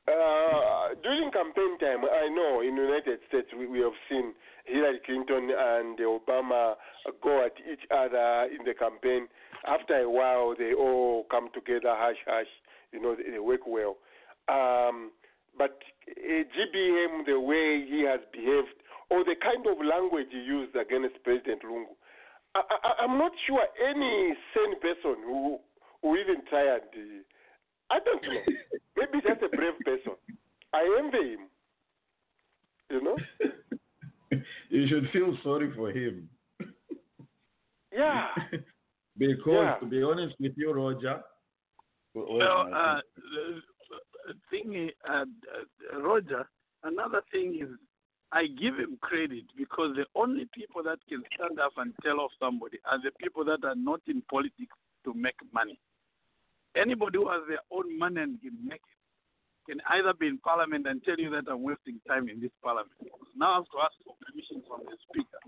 uh, 0.09 0.95
during 1.03 1.31
campaign 1.31 1.79
time, 1.79 2.05
I 2.05 2.29
know 2.29 2.61
in 2.63 2.77
the 2.77 2.83
United 2.83 3.21
States 3.29 3.49
we, 3.57 3.67
we 3.67 3.81
have 3.81 3.97
seen 4.09 4.33
Hillary 4.65 5.01
Clinton 5.05 5.51
and 5.53 5.99
Obama 5.99 6.75
go 7.23 7.45
at 7.45 7.53
each 7.71 7.85
other 7.91 8.49
in 8.51 8.65
the 8.65 8.75
campaign. 8.75 9.29
After 9.67 9.97
a 10.01 10.11
while, 10.11 10.55
they 10.57 10.73
all 10.73 11.27
come 11.31 11.49
together, 11.55 11.93
hush 11.93 12.17
hush. 12.27 12.49
You 12.93 13.03
know, 13.03 13.15
they, 13.15 13.33
they 13.33 13.39
work 13.39 13.67
well. 13.67 13.97
Um, 14.49 15.11
but 15.57 15.79
uh, 16.09 16.43
GBM, 16.57 17.27
the 17.27 17.41
way 17.41 17.85
he 17.89 18.05
has 18.09 18.21
behaved, 18.33 18.81
or 19.11 19.25
the 19.25 19.37
kind 19.43 19.67
of 19.67 19.85
language 19.85 20.29
he 20.31 20.39
used 20.39 20.77
against 20.77 21.23
President 21.25 21.63
Lungu, 21.65 21.97
I, 22.55 22.61
I, 22.61 23.05
I'm 23.05 23.19
not 23.19 23.33
sure 23.47 23.61
any 23.85 24.35
sane 24.55 24.81
person 24.81 25.23
who 25.25 25.59
who 26.03 26.17
even 26.17 26.37
tried. 26.49 26.89
Uh, 26.95 27.25
I 27.91 27.99
don't 28.01 28.23
know. 28.23 28.41
Maybe 28.97 29.21
just 29.27 29.43
a 29.43 29.49
brave 29.57 29.75
person. 29.85 30.13
I 30.73 30.99
envy 30.99 31.33
him. 31.35 31.49
You 32.91 33.03
know. 33.03 33.17
you 34.71 34.89
should 34.89 35.09
feel 35.13 35.37
sorry 35.43 35.73
for 35.75 35.91
him. 35.91 36.29
Yeah. 37.93 38.29
because 39.19 39.45
Yeah. 39.49 39.77
to 39.81 39.87
be 39.87 40.03
honest 40.03 40.35
with 40.41 40.53
you, 40.57 40.73
Roger. 40.73 41.23
Well, 42.15 42.69
uh, 42.75 43.01
the 43.17 43.61
the 44.27 44.35
thing, 44.51 44.75
is, 44.75 44.91
uh, 45.09 45.25
uh, 45.95 46.01
Roger, 46.01 46.49
another 46.85 47.23
thing 47.33 47.59
is 47.63 47.69
I 48.33 48.47
give 48.47 48.75
him 48.77 48.99
credit 49.01 49.45
because 49.57 49.97
the 49.97 50.05
only 50.15 50.47
people 50.55 50.83
that 50.83 50.99
can 51.09 51.23
stand 51.35 51.59
up 51.59 51.73
and 51.79 51.95
tell 52.03 52.21
off 52.21 52.33
somebody 52.39 52.79
are 52.85 52.99
the 53.01 53.11
people 53.19 53.45
that 53.47 53.65
are 53.65 53.75
not 53.75 54.01
in 54.07 54.23
politics 54.31 54.77
to 55.05 55.15
make 55.15 55.37
money. 55.53 55.79
Anybody 56.77 57.19
who 57.19 57.29
has 57.29 57.43
their 57.49 57.65
own 57.71 57.99
money 57.99 58.21
and 58.21 58.41
can 58.41 58.57
make 58.65 58.81
it 58.81 58.99
can 59.69 59.81
either 59.91 60.15
be 60.15 60.27
in 60.27 60.39
parliament 60.39 60.87
and 60.87 61.05
tell 61.05 61.17
you 61.19 61.29
that 61.31 61.45
I'm 61.51 61.63
wasting 61.63 62.01
time 62.09 62.29
in 62.29 62.41
this 62.41 62.51
parliament. 62.65 62.91
Now 63.37 63.53
I 63.53 63.55
have 63.57 63.65
to 63.65 63.79
ask 63.85 63.93
for 64.03 64.15
permission 64.25 64.63
from 64.67 64.81
the 64.89 64.97
speaker. 65.09 65.39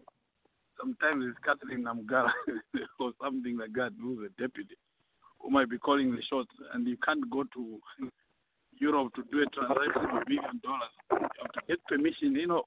Sometimes 0.79 1.25
it's 1.25 1.39
Catherine 1.45 1.85
Namugala 1.85 2.33
or 3.01 3.13
something 3.23 3.57
like 3.57 3.73
that, 3.75 3.93
who's 4.01 4.29
a 4.29 4.41
deputy, 4.41 4.77
who 5.41 5.51
might 5.51 5.71
be 5.71 5.79
calling 5.79 6.13
the 6.13 6.23
shots, 6.29 6.53
and 6.75 6.87
you 6.87 6.97
can't 7.05 7.31
go 7.31 7.45
to 7.45 7.81
Europe 8.79 9.13
to 9.15 9.25
do 9.33 9.43
a 9.43 9.47
transaction 9.47 10.05
of 10.05 10.23
a 10.23 10.29
million 10.29 10.61
dollars. 10.63 10.93
You 11.13 11.29
have 11.41 11.53
to 11.53 11.61
get 11.69 11.85
permission. 11.87 12.35
You 12.37 12.47
know, 12.47 12.63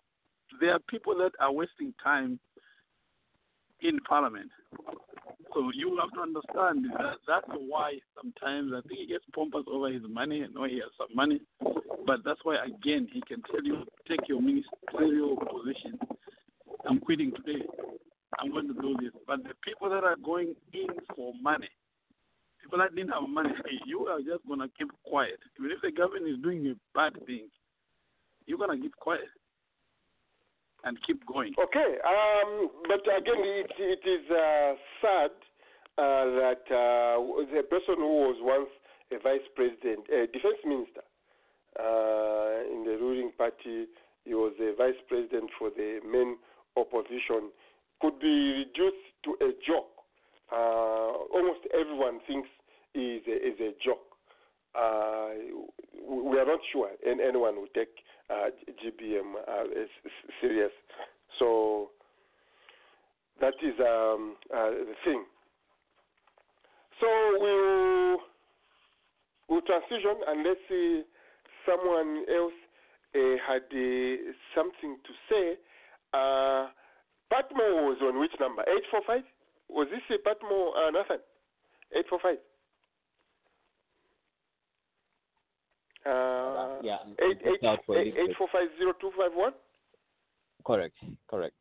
there 0.60 0.74
are 0.74 0.80
people 0.90 1.16
that 1.18 1.34
are 1.40 1.52
wasting 1.52 1.94
time 2.04 2.40
in 3.84 4.00
parliament. 4.00 4.50
So 5.54 5.70
you 5.76 6.00
have 6.02 6.12
to 6.14 6.22
understand 6.22 6.86
that 6.98 7.18
that's 7.28 7.48
why 7.68 8.00
sometimes 8.16 8.72
I 8.74 8.82
think 8.88 9.02
he 9.02 9.08
gets 9.08 9.26
pompous 9.36 9.66
over 9.72 9.92
his 9.92 10.02
money. 10.10 10.44
I 10.44 10.48
know 10.48 10.66
he 10.66 10.82
has 10.82 10.90
some 10.98 11.16
money, 11.16 11.42
but 12.06 12.22
that's 12.26 12.40
why 12.44 12.58
again 12.66 13.08
he 13.12 13.22
can 13.28 13.44
tell 13.52 13.64
you 13.64 13.86
take 14.08 14.28
your 14.28 14.42
ministerial 14.42 15.38
position. 15.38 16.00
I'm 16.90 17.00
quitting 17.00 17.32
today. 17.32 17.64
I'm 18.40 18.52
going 18.52 18.68
to 18.68 18.74
do 18.74 18.96
this. 19.00 19.12
But 19.28 19.44
the 19.44 19.54
people 19.64 19.90
that 19.90 20.04
are 20.04 20.16
going 20.16 20.56
in 20.74 20.88
for 21.16 21.34
money, 21.40 21.70
people 22.62 22.80
that 22.80 22.96
didn't 22.96 23.14
have 23.14 23.30
money, 23.30 23.52
you 23.86 24.08
are 24.08 24.20
just 24.20 24.48
gonna 24.48 24.68
keep 24.78 24.90
quiet. 25.06 25.38
Even 25.60 25.72
if 25.72 25.82
the 25.82 25.92
government 25.92 26.28
is 26.28 26.42
doing 26.42 26.66
a 26.68 26.74
bad 26.98 27.14
thing, 27.26 27.48
you're 28.48 28.58
gonna 28.58 28.80
keep 28.80 28.96
quiet 28.96 29.30
and 30.84 30.98
keep 31.06 31.26
going. 31.26 31.54
Okay, 31.58 31.98
um, 32.06 32.70
but 32.88 33.02
again, 33.02 33.40
it, 33.40 33.72
it 33.80 34.04
is 34.08 34.30
uh, 34.30 34.74
sad 35.02 35.32
uh, 35.98 36.26
that 36.42 36.64
uh, 36.70 37.20
the 37.54 37.64
person 37.70 37.96
who 37.98 38.28
was 38.28 38.38
once 38.42 38.70
a 39.12 39.22
vice 39.22 39.46
president, 39.56 40.06
a 40.10 40.28
defense 40.28 40.60
minister 40.66 41.04
uh, 41.80 42.74
in 42.74 42.84
the 42.86 42.98
ruling 43.00 43.32
party, 43.38 43.88
he 44.26 44.34
was 44.34 44.54
a 44.60 44.76
vice 44.76 45.00
president 45.08 45.50
for 45.58 45.70
the 45.70 46.00
main 46.06 46.38
opposition, 46.78 47.52
could 48.02 48.20
be 48.20 48.66
reduced 48.66 49.08
to 49.24 49.38
a 49.42 49.52
joke. 49.66 49.90
Uh, 50.52 51.14
almost 51.34 51.62
everyone 51.74 52.20
thinks 52.28 52.50
is 52.96 53.22
a, 53.28 53.36
is 53.48 53.60
a 53.60 53.72
joke. 53.84 54.04
Uh, 54.76 55.30
we 56.08 56.38
are 56.40 56.46
not 56.46 56.60
sure 56.72 56.90
and 57.06 57.22
anyone 57.22 57.56
will 57.56 57.70
take 57.76 58.02
uh, 58.34 58.50
GBM 58.84 59.36
uh, 59.48 59.82
as 59.82 59.90
serious. 60.42 60.72
So 61.40 61.90
that 63.42 63.54
is 63.62 63.74
um, 63.80 64.36
uh, 64.54 64.70
the 64.70 64.96
thing. 65.06 65.24
So 67.00 67.08
we'll, 67.40 68.18
we'll 69.50 69.62
transition 69.62 70.16
unless 70.28 70.58
uh, 70.72 71.02
someone 71.66 72.26
else 72.34 72.54
uh, 73.16 73.36
had 73.46 73.64
uh, 73.72 74.34
something 74.56 74.98
to 75.04 75.14
say. 75.30 75.54
Uh, 76.14 76.70
Patmo 77.32 77.90
was 77.90 77.98
on 78.02 78.20
which 78.20 78.32
number? 78.40 78.62
845? 78.62 79.24
Was 79.70 79.88
this 79.90 80.02
a 80.14 80.22
Patmo, 80.22 80.70
uh, 80.78 80.92
Nathan? 80.92 81.22
845? 81.92 82.38
Uh, 86.06 86.80
yeah, 86.84 86.98
eight 87.20 87.38
eight 87.46 87.56
it's 87.56 87.64
out 87.64 87.80
for 87.86 87.98
eight 87.98 88.14
eight 88.18 88.32
four 88.38 88.48
five 88.52 88.68
zero 88.78 88.94
two 89.02 89.12
five 89.18 89.32
one. 89.34 89.54
Correct, 90.66 90.96
correct. 91.30 91.56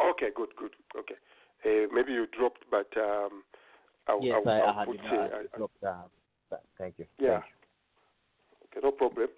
Okay, 0.00 0.28
good, 0.34 0.50
good. 0.58 0.72
Okay, 0.98 1.14
uh, 1.66 1.88
maybe 1.92 2.12
you 2.12 2.26
dropped, 2.38 2.64
but 2.70 2.88
um, 2.96 3.42
I'll, 4.08 4.20
yes, 4.22 4.36
I'll, 4.44 4.48
I, 4.52 4.58
I'll 4.60 4.68
I 4.70 4.78
had 4.80 4.86
put, 4.88 4.96
it, 4.96 5.00
uh, 5.06 5.14
uh, 5.14 5.38
I- 5.54 5.56
dropped, 5.58 5.84
uh, 5.84 6.56
Thank 6.78 6.98
you. 6.98 7.06
yeah. 7.18 7.40
Thank 7.40 7.44
Okay, 8.72 8.80
no 8.82 8.92
problem. 8.92 9.28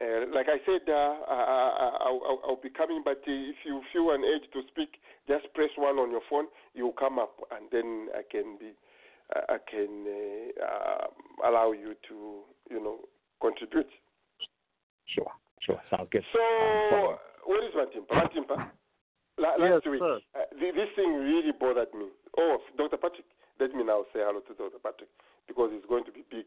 Uh, 0.00 0.26
like 0.34 0.46
I 0.48 0.58
said, 0.66 0.88
uh, 0.88 0.92
I, 1.28 1.34
I, 1.34 1.98
I'll, 2.06 2.20
I'll- 2.26 2.42
I'll 2.46 2.60
be 2.62 2.70
coming, 2.70 3.02
but 3.04 3.22
if 3.26 3.56
you 3.64 3.82
feel 3.92 4.10
an 4.12 4.22
urge 4.24 4.50
to 4.52 4.62
speak, 4.68 4.90
just 5.28 5.52
press 5.54 5.70
one 5.76 5.98
on 5.98 6.10
your 6.10 6.22
phone. 6.30 6.46
You'll 6.74 6.92
come 6.92 7.18
up, 7.18 7.36
and 7.50 7.68
then 7.72 8.08
I 8.14 8.22
can 8.30 8.56
be, 8.58 8.72
I 9.34 9.54
I 9.54 9.58
can 9.70 10.06
uh, 10.06 10.64
uh, 10.64 11.50
allow 11.50 11.72
you 11.72 11.94
to, 12.08 12.42
you 12.70 12.82
know, 12.82 13.00
contribute. 13.40 13.88
Sure, 15.06 15.30
sure. 15.60 15.80
Sounds 15.90 16.08
good. 16.10 16.24
So, 16.32 16.40
Um, 16.40 16.90
follow. 16.90 17.20
where 17.44 17.62
is 17.64 17.74
Matimpa? 17.74 18.14
Matimpa? 18.14 18.70
La- 19.38 19.56
last 19.56 19.86
week, 19.86 20.02
uh, 20.02 20.18
th- 20.58 20.74
this 20.74 20.90
thing 20.96 21.14
really 21.14 21.52
bothered 21.52 21.92
me. 21.94 22.08
Oh, 22.36 22.58
Dr. 22.76 22.96
Patrick, 22.98 23.24
let 23.60 23.72
me 23.74 23.84
now 23.84 24.04
say 24.12 24.18
hello 24.20 24.40
to 24.40 24.54
Dr. 24.54 24.78
Patrick 24.82 25.08
because 25.46 25.70
it's 25.72 25.86
going 25.86 26.04
to 26.04 26.12
be 26.12 26.22
big 26.30 26.44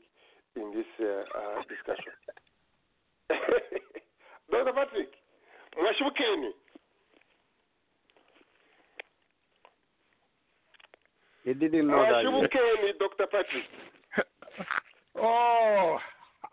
in 0.56 0.72
this 0.74 0.86
uh, 1.00 1.24
uh, 1.38 1.64
discussion. 1.70 2.12
Dr. 4.52 4.74
Patrick, 4.74 5.10
mwashibukeni. 5.78 6.52
He 11.46 11.54
didn't 11.54 11.88
know 11.88 11.98
that. 12.04 12.24
yet. 12.24 12.32
Mwashibukeni, 12.32 13.00
Dr. 13.00 13.28
Patrick. 13.28 13.66
Oh, 15.16 15.98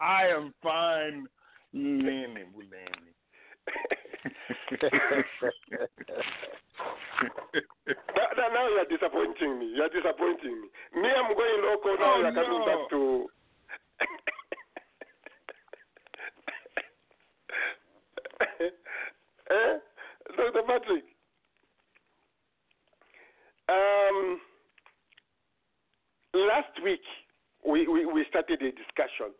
I 0.00 0.26
am 0.28 0.54
fine. 0.62 1.26
Buleni. 1.74 2.44
Now, 8.16 8.28
now- 8.36 8.48
now 8.54 8.68
you 8.68 8.78
are 8.78 8.84
disappointing 8.88 9.58
me. 9.58 9.66
You 9.74 9.82
are 9.82 9.88
disappointing 9.88 10.60
me. 10.62 10.68
Me, 11.02 11.08
I'm 11.08 11.34
going 11.34 11.62
local 11.62 11.96
now. 11.98 12.14
Oh, 12.14 12.18
you 12.20 12.26
are 12.26 12.32
coming 12.32 12.60
no. 12.60 12.66
back 12.66 12.90
to. 12.90 13.28
eh? 19.50 19.78
Dr. 20.36 20.62
Patrick. 20.66 21.04
Um, 23.68 24.40
last 26.34 26.82
week 26.82 27.00
we, 27.66 27.86
we, 27.88 28.06
we 28.06 28.24
started 28.30 28.62
a 28.62 28.70
discussion, 28.72 29.34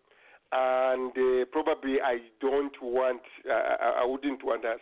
and 0.53 1.13
uh, 1.13 1.45
probably 1.53 2.01
I 2.01 2.19
don't 2.41 2.75
want, 2.81 3.23
uh, 3.49 4.01
I 4.01 4.05
wouldn't 4.05 4.45
want 4.45 4.65
us 4.65 4.81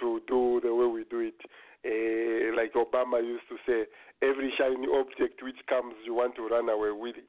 to 0.00 0.20
do 0.28 0.60
the 0.62 0.74
way 0.74 0.86
we 0.86 1.04
do 1.10 1.20
it. 1.20 1.40
Uh, 1.84 2.56
like 2.56 2.74
Obama 2.74 3.22
used 3.22 3.48
to 3.48 3.56
say, 3.66 3.84
every 4.22 4.52
shiny 4.58 4.86
object 4.94 5.42
which 5.42 5.58
comes, 5.68 5.94
you 6.04 6.14
want 6.14 6.36
to 6.36 6.48
run 6.48 6.68
away 6.68 6.90
with 6.92 7.16
it. 7.16 7.24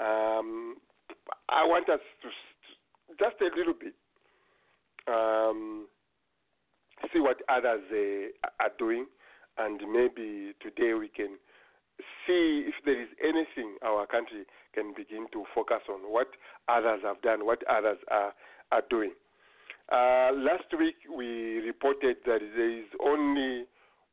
Um, 0.00 0.76
I 1.48 1.64
want 1.64 1.88
us 1.88 2.00
to 2.22 2.28
just 3.18 3.40
a 3.40 3.56
little 3.56 3.74
bit 3.74 3.94
um, 5.06 5.86
see 7.12 7.20
what 7.20 7.38
others 7.48 7.82
uh, 7.92 8.48
are 8.60 8.70
doing, 8.78 9.06
and 9.58 9.80
maybe 9.92 10.54
today 10.60 10.94
we 10.94 11.08
can 11.08 11.38
see 12.26 12.64
if 12.68 12.74
there 12.84 13.00
is 13.00 13.08
anything 13.22 13.76
our 13.84 14.06
country 14.06 14.44
can 14.74 14.94
begin 14.96 15.26
to 15.32 15.44
focus 15.54 15.82
on, 15.88 16.00
what 16.12 16.28
others 16.68 17.00
have 17.04 17.20
done, 17.22 17.46
what 17.46 17.62
others 17.68 17.98
are, 18.10 18.32
are 18.70 18.82
doing. 18.90 19.12
Uh, 19.90 20.30
last 20.34 20.70
week 20.78 20.96
we 21.10 21.60
reported 21.60 22.16
that 22.24 22.40
there 22.56 22.78
is 22.78 22.86
only 23.04 23.64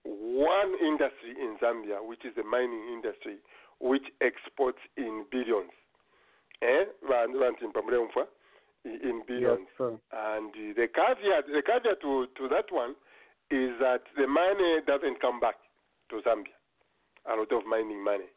one 0.04 0.74
industry 0.82 1.36
in 1.40 1.58
Zambia, 1.62 2.06
which 2.06 2.26
is 2.26 2.34
the 2.36 2.44
mining 2.44 2.92
industry, 2.92 3.38
which 3.80 4.04
exports 4.22 4.80
in 4.98 5.26
billions. 5.32 5.72
Eh? 6.62 6.86
Vantu 7.08 7.40
vantimpa 7.40 7.82
muremfa 7.82 8.28
in 8.86 9.22
billions. 9.28 9.68
Yes. 9.80 9.92
And 10.12 10.52
the 10.76 10.88
caveat, 10.94 11.48
the 11.48 11.62
caveat 11.66 12.02
to, 12.02 12.28
to 12.36 12.48
that 12.50 12.72
one 12.72 12.96
is 13.52 13.72
that 13.80 14.04
the 14.18 14.28
money 14.28 14.80
doesn't 14.86 15.22
come 15.22 15.40
back 15.40 15.56
to 16.10 16.22
Zambia. 16.28 16.59
A 17.30 17.36
lot 17.36 17.52
of 17.52 17.66
mining 17.66 18.04
money, 18.04 18.30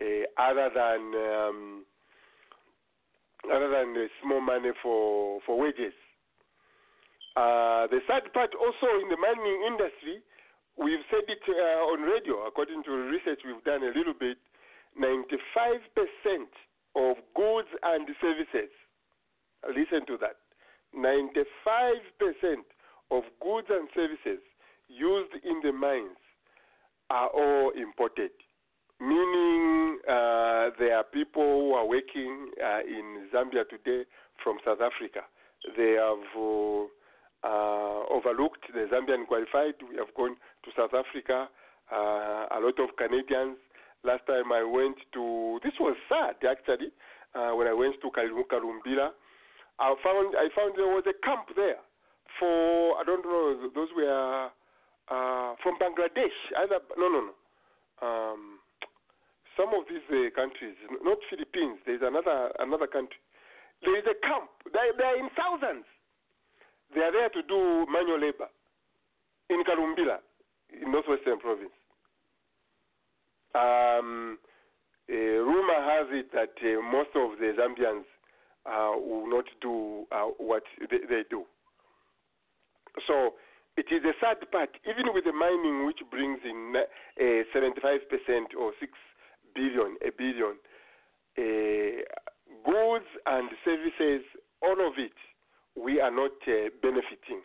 uh, 0.00 0.26
other 0.40 0.70
than 0.74 1.00
um, 1.14 1.84
other 3.46 3.70
than 3.70 4.08
small 4.22 4.40
money 4.40 4.70
for 4.82 5.40
for 5.46 5.58
wages. 5.58 5.94
Uh, 7.36 7.86
the 7.90 7.98
sad 8.06 8.32
part 8.32 8.54
also 8.54 8.86
in 9.02 9.08
the 9.10 9.18
mining 9.18 9.58
industry, 9.66 10.22
we've 10.78 11.02
said 11.10 11.26
it 11.26 11.42
uh, 11.48 11.90
on 11.90 12.02
radio. 12.02 12.46
According 12.46 12.82
to 12.84 12.90
research 13.10 13.40
we've 13.44 13.62
done 13.64 13.82
a 13.82 13.90
little 13.90 14.14
bit, 14.14 14.38
95% 14.98 15.82
of 16.94 17.16
goods 17.34 17.68
and 17.82 18.06
services. 18.20 18.70
Listen 19.66 20.06
to 20.06 20.16
that. 20.18 20.38
95% 20.94 22.62
of 23.10 23.22
goods 23.42 23.68
and 23.70 23.88
services 23.94 24.38
used 24.88 25.34
in 25.42 25.60
the 25.62 25.72
mines 25.72 26.22
are 27.10 27.28
all 27.28 27.70
imported, 27.76 28.30
meaning 29.00 29.98
uh, 30.08 30.70
there 30.78 30.96
are 30.96 31.04
people 31.12 31.42
who 31.42 31.72
are 31.74 31.86
working 31.86 32.50
uh, 32.62 32.80
in 32.80 33.28
Zambia 33.32 33.68
today 33.68 34.04
from 34.42 34.58
South 34.64 34.80
Africa. 34.80 35.20
They 35.76 35.92
have 35.92 36.24
uh, 36.36 36.84
uh, 37.44 38.02
overlooked 38.10 38.64
the 38.72 38.88
Zambian 38.92 39.26
qualified. 39.26 39.74
We 39.88 39.96
have 39.96 40.12
gone 40.16 40.36
to 40.64 40.70
South 40.76 40.92
Africa. 40.94 41.48
Uh, 41.92 42.46
a 42.50 42.58
lot 42.60 42.78
of 42.80 42.96
Canadians. 42.96 43.56
Last 44.04 44.26
time 44.26 44.52
I 44.52 44.62
went 44.62 44.96
to, 45.14 45.60
this 45.64 45.72
was 45.80 45.96
sad 46.08 46.36
actually, 46.44 46.92
uh, 47.34 47.52
when 47.56 47.66
I 47.66 47.72
went 47.72 47.96
to 48.02 48.10
Kalu- 48.10 48.44
Kalumbila. 48.52 49.10
I 49.78 49.94
found 50.04 50.34
I 50.36 50.48
found 50.54 50.74
there 50.76 50.86
was 50.86 51.04
a 51.08 51.26
camp 51.26 51.48
there 51.56 51.80
for 52.38 52.98
I 52.98 53.02
don't 53.04 53.24
know 53.24 53.70
those 53.74 53.88
were 53.96 54.48
uh, 55.08 55.54
from 55.62 55.78
Bangladesh. 55.78 56.36
Either 56.58 56.78
no 56.96 57.08
no 57.08 57.20
no. 57.30 57.34
Um, 58.02 58.58
some 59.56 59.68
of 59.70 59.86
these 59.88 60.04
uh, 60.10 60.30
countries, 60.34 60.74
not 61.02 61.18
Philippines. 61.30 61.78
There's 61.86 62.02
another 62.02 62.50
another 62.58 62.86
country. 62.86 63.18
There 63.82 63.96
is 63.98 64.04
a 64.04 64.16
camp. 64.26 64.50
They 64.72 64.90
they 64.98 65.04
are 65.04 65.18
in 65.18 65.28
thousands. 65.36 65.84
They 66.94 67.00
are 67.00 67.12
there 67.12 67.28
to 67.28 67.42
do 67.42 67.86
manual 67.90 68.20
labor 68.20 68.48
in 69.50 69.62
Kalumbila, 69.64 70.18
in 70.80 70.92
northwestern 70.92 71.38
province. 71.38 71.74
Um, 73.54 74.38
rumor 75.08 75.80
has 75.80 76.06
it 76.10 76.32
that 76.32 76.54
uh, 76.62 76.82
most 76.82 77.10
of 77.14 77.38
the 77.38 77.54
Zambians 77.58 78.04
uh, 78.66 78.98
will 78.98 79.28
not 79.28 79.44
do 79.60 80.06
uh, 80.10 80.30
what 80.38 80.62
they, 80.80 80.98
they 81.08 81.22
do. 81.30 81.44
So 83.06 83.34
it 83.76 83.86
is 83.90 84.02
a 84.04 84.14
sad 84.20 84.38
part, 84.50 84.70
even 84.88 85.12
with 85.12 85.24
the 85.24 85.32
mining, 85.32 85.86
which 85.86 86.00
brings 86.10 86.38
in 86.44 86.74
uh, 86.76 87.24
75% 87.54 88.54
or 88.58 88.72
6 88.78 88.92
billion, 89.54 89.96
a 90.06 90.10
billion, 90.16 90.54
uh, 91.38 92.02
goods 92.64 93.10
and 93.26 93.50
services, 93.64 94.22
all 94.62 94.78
of 94.86 94.94
it, 94.98 95.16
we 95.74 96.00
are 96.00 96.10
not 96.10 96.38
uh, 96.46 96.70
benefiting. 96.82 97.42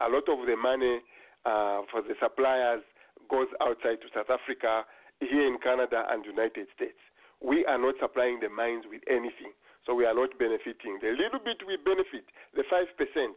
A 0.00 0.08
lot 0.08 0.28
of 0.30 0.46
the 0.46 0.56
money 0.56 1.02
uh, 1.44 1.82
for 1.90 2.02
the 2.02 2.14
suppliers 2.22 2.82
goes 3.28 3.48
outside 3.60 3.98
to 4.02 4.08
South 4.14 4.30
Africa, 4.30 4.86
here 5.22 5.46
in 5.46 5.58
Canada 5.62 6.04
and 6.10 6.24
United 6.26 6.66
States. 6.74 6.98
We 7.42 7.66
are 7.66 7.78
not 7.78 7.94
supplying 8.00 8.38
the 8.38 8.50
mines 8.50 8.84
with 8.90 9.02
anything, 9.10 9.54
so 9.86 9.94
we 9.94 10.06
are 10.06 10.14
not 10.14 10.38
benefiting. 10.38 10.98
The 11.02 11.14
little 11.14 11.42
bit 11.42 11.62
we 11.66 11.78
benefit, 11.78 12.26
the 12.54 12.62
five 12.70 12.90
percent, 12.98 13.34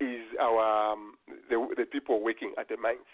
is 0.00 0.24
our 0.40 0.92
um, 0.92 1.14
the, 1.48 1.66
the 1.76 1.84
people 1.84 2.22
working 2.22 2.52
at 2.58 2.68
the 2.68 2.76
mines. 2.76 3.06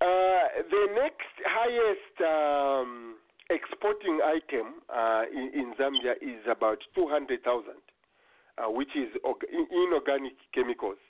Uh, 0.00 0.62
the 0.70 0.86
next 0.94 1.34
highest 1.42 2.14
um, 2.22 3.16
exporting 3.50 4.20
item 4.22 4.78
uh, 4.94 5.24
in, 5.32 5.50
in 5.54 5.74
Zambia 5.74 6.14
is 6.22 6.38
about 6.46 6.78
200,000, 6.94 7.42
uh, 8.58 8.70
which 8.70 8.94
is 8.94 9.08
org- 9.24 9.48
inorganic 9.50 10.38
chemicals. 10.54 11.02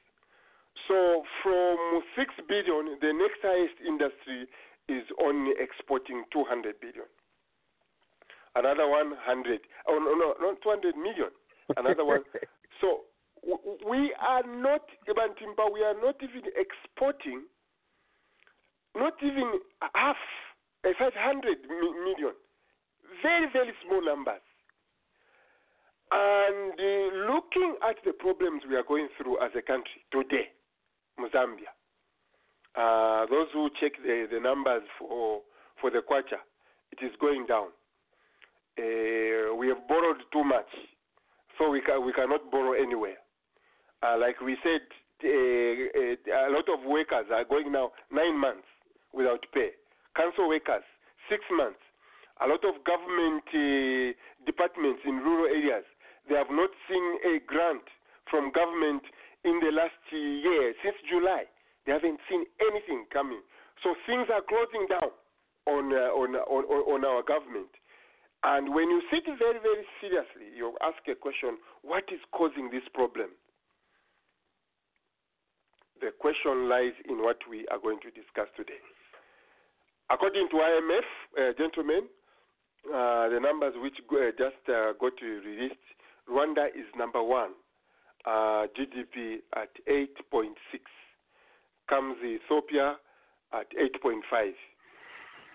So 0.86 1.22
from 1.42 2.00
6 2.16 2.34
billion, 2.48 2.96
the 3.02 3.12
next 3.12 3.42
highest 3.42 3.76
industry 3.84 4.48
is 4.88 5.04
only 5.20 5.52
exporting 5.60 6.24
200 6.32 6.80
billion. 6.80 7.04
Another 8.56 8.88
100, 8.88 9.60
oh 9.86 9.98
no, 10.00 10.16
no, 10.16 10.34
not 10.40 10.62
200 10.62 10.96
million. 10.96 11.28
Another 11.76 12.04
one. 12.04 12.24
So 12.80 13.04
we 13.88 14.14
are 14.20 14.42
not, 14.46 14.82
we 15.06 15.82
are 15.84 15.94
not 16.02 16.16
even 16.22 16.42
exporting, 16.56 17.42
not 18.96 19.14
even 19.22 19.60
half, 19.94 20.16
uh, 20.84 20.90
500 20.98 21.58
mi- 21.68 22.00
million. 22.04 22.34
Very, 23.22 23.46
very 23.52 23.72
small 23.86 24.04
numbers. 24.04 24.42
And 26.10 26.72
uh, 26.72 27.32
looking 27.32 27.76
at 27.88 27.96
the 28.04 28.12
problems 28.12 28.62
we 28.68 28.76
are 28.76 28.82
going 28.86 29.08
through 29.16 29.38
as 29.42 29.50
a 29.56 29.62
country 29.62 30.00
today, 30.10 30.48
Mozambia, 31.20 31.68
uh, 32.76 33.26
those 33.26 33.48
who 33.52 33.68
check 33.80 33.92
the, 34.02 34.26
the 34.30 34.40
numbers 34.40 34.82
for 34.98 35.40
for 35.80 35.90
the 35.90 35.98
kwacha, 36.00 36.38
it 36.90 37.04
is 37.04 37.12
going 37.20 37.46
down. 37.46 37.68
Uh, 38.78 39.54
we 39.54 39.68
have 39.68 39.86
borrowed 39.86 40.22
too 40.32 40.42
much, 40.44 40.66
so 41.58 41.68
we 41.70 41.80
ca- 41.80 42.00
we 42.00 42.12
cannot 42.12 42.50
borrow 42.50 42.72
anywhere. 42.72 43.16
Uh, 44.02 44.16
like 44.18 44.40
we 44.40 44.56
said, 44.62 44.82
uh, 45.24 45.28
uh, 45.28 46.48
a 46.48 46.52
lot 46.52 46.68
of 46.70 46.84
workers 46.86 47.26
are 47.32 47.44
going 47.44 47.72
now 47.72 47.90
nine 48.12 48.38
months 48.38 48.68
without 49.12 49.44
pay. 49.52 49.70
Council 50.16 50.48
workers 50.48 50.84
six 51.28 51.42
months. 51.50 51.80
A 52.40 52.46
lot 52.46 52.62
of 52.62 52.84
government 52.86 53.42
uh, 53.50 54.14
departments 54.46 55.02
in 55.04 55.18
rural 55.18 55.46
areas 55.46 55.84
they 56.28 56.36
have 56.36 56.52
not 56.52 56.70
seen 56.88 57.04
a 57.24 57.40
grant 57.48 57.88
from 58.30 58.52
government 58.52 59.02
in 59.44 59.60
the 59.64 59.72
last 59.72 59.96
year 60.12 60.74
since 60.84 60.96
July. 61.08 61.48
They 61.86 61.92
haven't 61.92 62.20
seen 62.28 62.44
anything 62.60 63.08
coming. 63.08 63.40
So 63.82 63.96
things 64.04 64.28
are 64.28 64.44
closing 64.44 64.84
down 64.92 65.10
on, 65.64 65.92
uh, 65.92 66.12
on, 66.12 66.36
on, 66.36 66.62
on 66.84 67.00
our 67.04 67.22
government. 67.24 67.72
And 68.44 68.74
when 68.74 68.90
you 68.92 69.00
sit 69.10 69.24
very, 69.24 69.58
very 69.58 69.88
seriously, 70.00 70.52
you 70.54 70.76
ask 70.84 71.00
a 71.08 71.16
question 71.16 71.56
what 71.82 72.04
is 72.12 72.20
causing 72.30 72.68
this 72.70 72.84
problem? 72.92 73.32
The 76.00 76.12
question 76.18 76.68
lies 76.68 76.92
in 77.08 77.18
what 77.22 77.38
we 77.50 77.66
are 77.68 77.78
going 77.78 77.98
to 78.02 78.10
discuss 78.10 78.46
today. 78.56 78.78
According 80.10 80.48
to 80.50 80.56
IMF, 80.56 81.08
uh, 81.36 81.52
gentlemen, 81.58 82.06
uh, 82.86 83.28
the 83.28 83.40
numbers 83.42 83.74
which 83.82 83.98
uh, 84.12 84.30
just 84.38 84.62
uh, 84.68 84.92
got 85.00 85.12
released, 85.20 85.74
Rwanda 86.30 86.68
is 86.68 86.86
number 86.96 87.22
one, 87.22 87.50
uh, 88.24 88.66
GDP 88.78 89.38
at 89.56 89.70
8.6 89.90 90.54
comes 91.88 92.16
Ethiopia 92.22 92.96
at 93.52 93.66
8.5. 93.72 94.52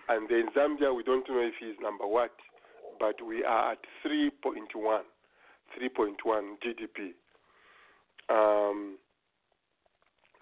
And 0.08 0.28
then 0.28 0.48
Zambia, 0.54 0.94
we 0.94 1.02
don't 1.02 1.26
know 1.28 1.40
if 1.40 1.54
he's 1.58 1.76
number 1.80 2.06
what, 2.06 2.32
but 3.00 3.16
we 3.26 3.44
are 3.44 3.72
at 3.72 3.78
3.1, 4.06 4.60
3.1 4.74 6.56
GDP. 6.62 7.14
Um, 8.28 8.98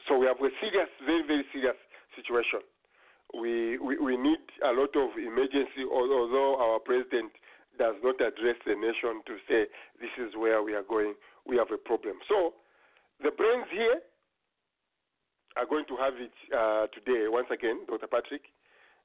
so 0.08 0.18
we 0.18 0.26
have 0.26 0.38
a 0.38 0.50
serious, 0.60 0.88
very, 1.04 1.22
very 1.26 1.44
serious 1.52 1.76
situation. 2.16 2.60
We, 3.32 3.78
we, 3.78 3.98
we 3.98 4.16
need 4.16 4.44
a 4.64 4.72
lot 4.72 4.92
of 4.96 5.16
emergency, 5.16 5.88
although 5.88 6.56
our 6.60 6.78
president 6.80 7.32
does 7.78 7.94
not 8.04 8.20
address 8.20 8.56
the 8.66 8.74
nation 8.74 9.24
to 9.24 9.34
say 9.48 9.64
this 10.00 10.12
is 10.20 10.36
where 10.36 10.62
we 10.62 10.74
are 10.74 10.84
going, 10.84 11.14
we 11.46 11.56
have 11.56 11.70
a 11.72 11.78
problem. 11.78 12.18
So 12.28 12.52
the 13.22 13.30
brains 13.30 13.66
here 13.72 14.00
are 15.56 15.66
going 15.66 15.84
to 15.88 15.96
have 15.96 16.14
it 16.16 16.32
uh, 16.52 16.86
today, 16.92 17.28
once 17.28 17.48
again, 17.52 17.80
Dr. 17.88 18.06
Patrick, 18.06 18.42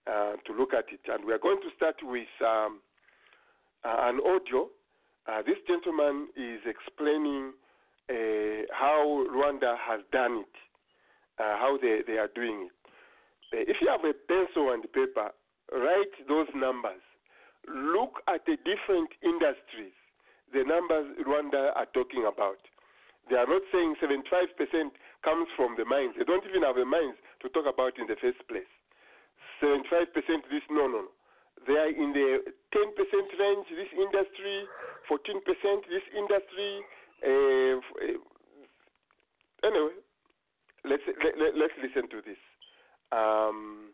uh, 0.08 0.36
to 0.46 0.52
look 0.58 0.74
at 0.74 0.86
it. 0.92 1.02
And 1.08 1.26
we 1.26 1.34
are 1.34 1.40
going 1.40 1.60
to 1.62 1.70
start 1.76 1.96
with 2.04 2.28
um, 2.42 2.80
uh, 3.84 4.10
an 4.10 4.20
audio. 4.26 4.68
Uh, 5.28 5.42
this 5.44 5.58
gentleman 5.68 6.28
is 6.36 6.60
explaining 6.66 7.54
uh, 8.10 8.64
how 8.72 9.26
Rwanda 9.28 9.76
has 9.78 10.00
done 10.12 10.44
it, 10.48 10.56
uh, 11.40 11.58
how 11.58 11.78
they, 11.82 12.02
they 12.06 12.18
are 12.18 12.30
doing 12.34 12.70
it. 12.70 12.76
Uh, 13.54 13.64
if 13.64 13.78
you 13.82 13.88
have 13.88 14.04
a 14.04 14.14
pencil 14.28 14.74
and 14.74 14.84
paper, 14.92 15.32
write 15.72 16.16
those 16.28 16.48
numbers. 16.56 17.02
Look 17.68 18.24
at 18.28 18.46
the 18.46 18.56
different 18.64 19.12
industries, 19.24 19.96
the 20.54 20.64
numbers 20.64 21.12
Rwanda 21.24 21.76
are 21.76 21.88
talking 21.94 22.24
about. 22.28 22.60
They 23.30 23.36
are 23.36 23.48
not 23.48 23.62
saying 23.72 24.00
75% 24.00 24.96
comes 25.24 25.48
from 25.60 25.76
the 25.76 25.84
mines. 25.84 26.16
They 26.16 26.24
don't 26.24 26.48
even 26.48 26.64
have 26.64 26.80
the 26.80 26.88
mines 26.88 27.20
to 27.44 27.50
talk 27.52 27.68
about 27.68 28.00
in 28.00 28.08
the 28.08 28.16
first 28.16 28.40
place. 28.48 28.72
75% 29.60 30.08
this, 30.48 30.64
no, 30.72 30.88
no, 30.88 31.12
no. 31.12 31.14
They 31.66 31.76
are 31.76 31.92
in 31.92 32.14
the 32.14 32.40
10% 32.72 32.88
range, 33.36 33.68
this 33.74 33.92
industry, 33.92 34.64
14%. 35.10 35.44
This 35.90 36.06
industry, 36.16 36.72
uh, 37.26 37.76
uh, 37.76 38.22
anyway, 39.68 39.98
let's 40.90 41.04
let, 41.08 41.38
let, 41.38 41.56
let's 41.56 41.74
listen 41.82 42.10
to 42.10 42.22
this. 42.22 42.38
Um, 43.12 43.92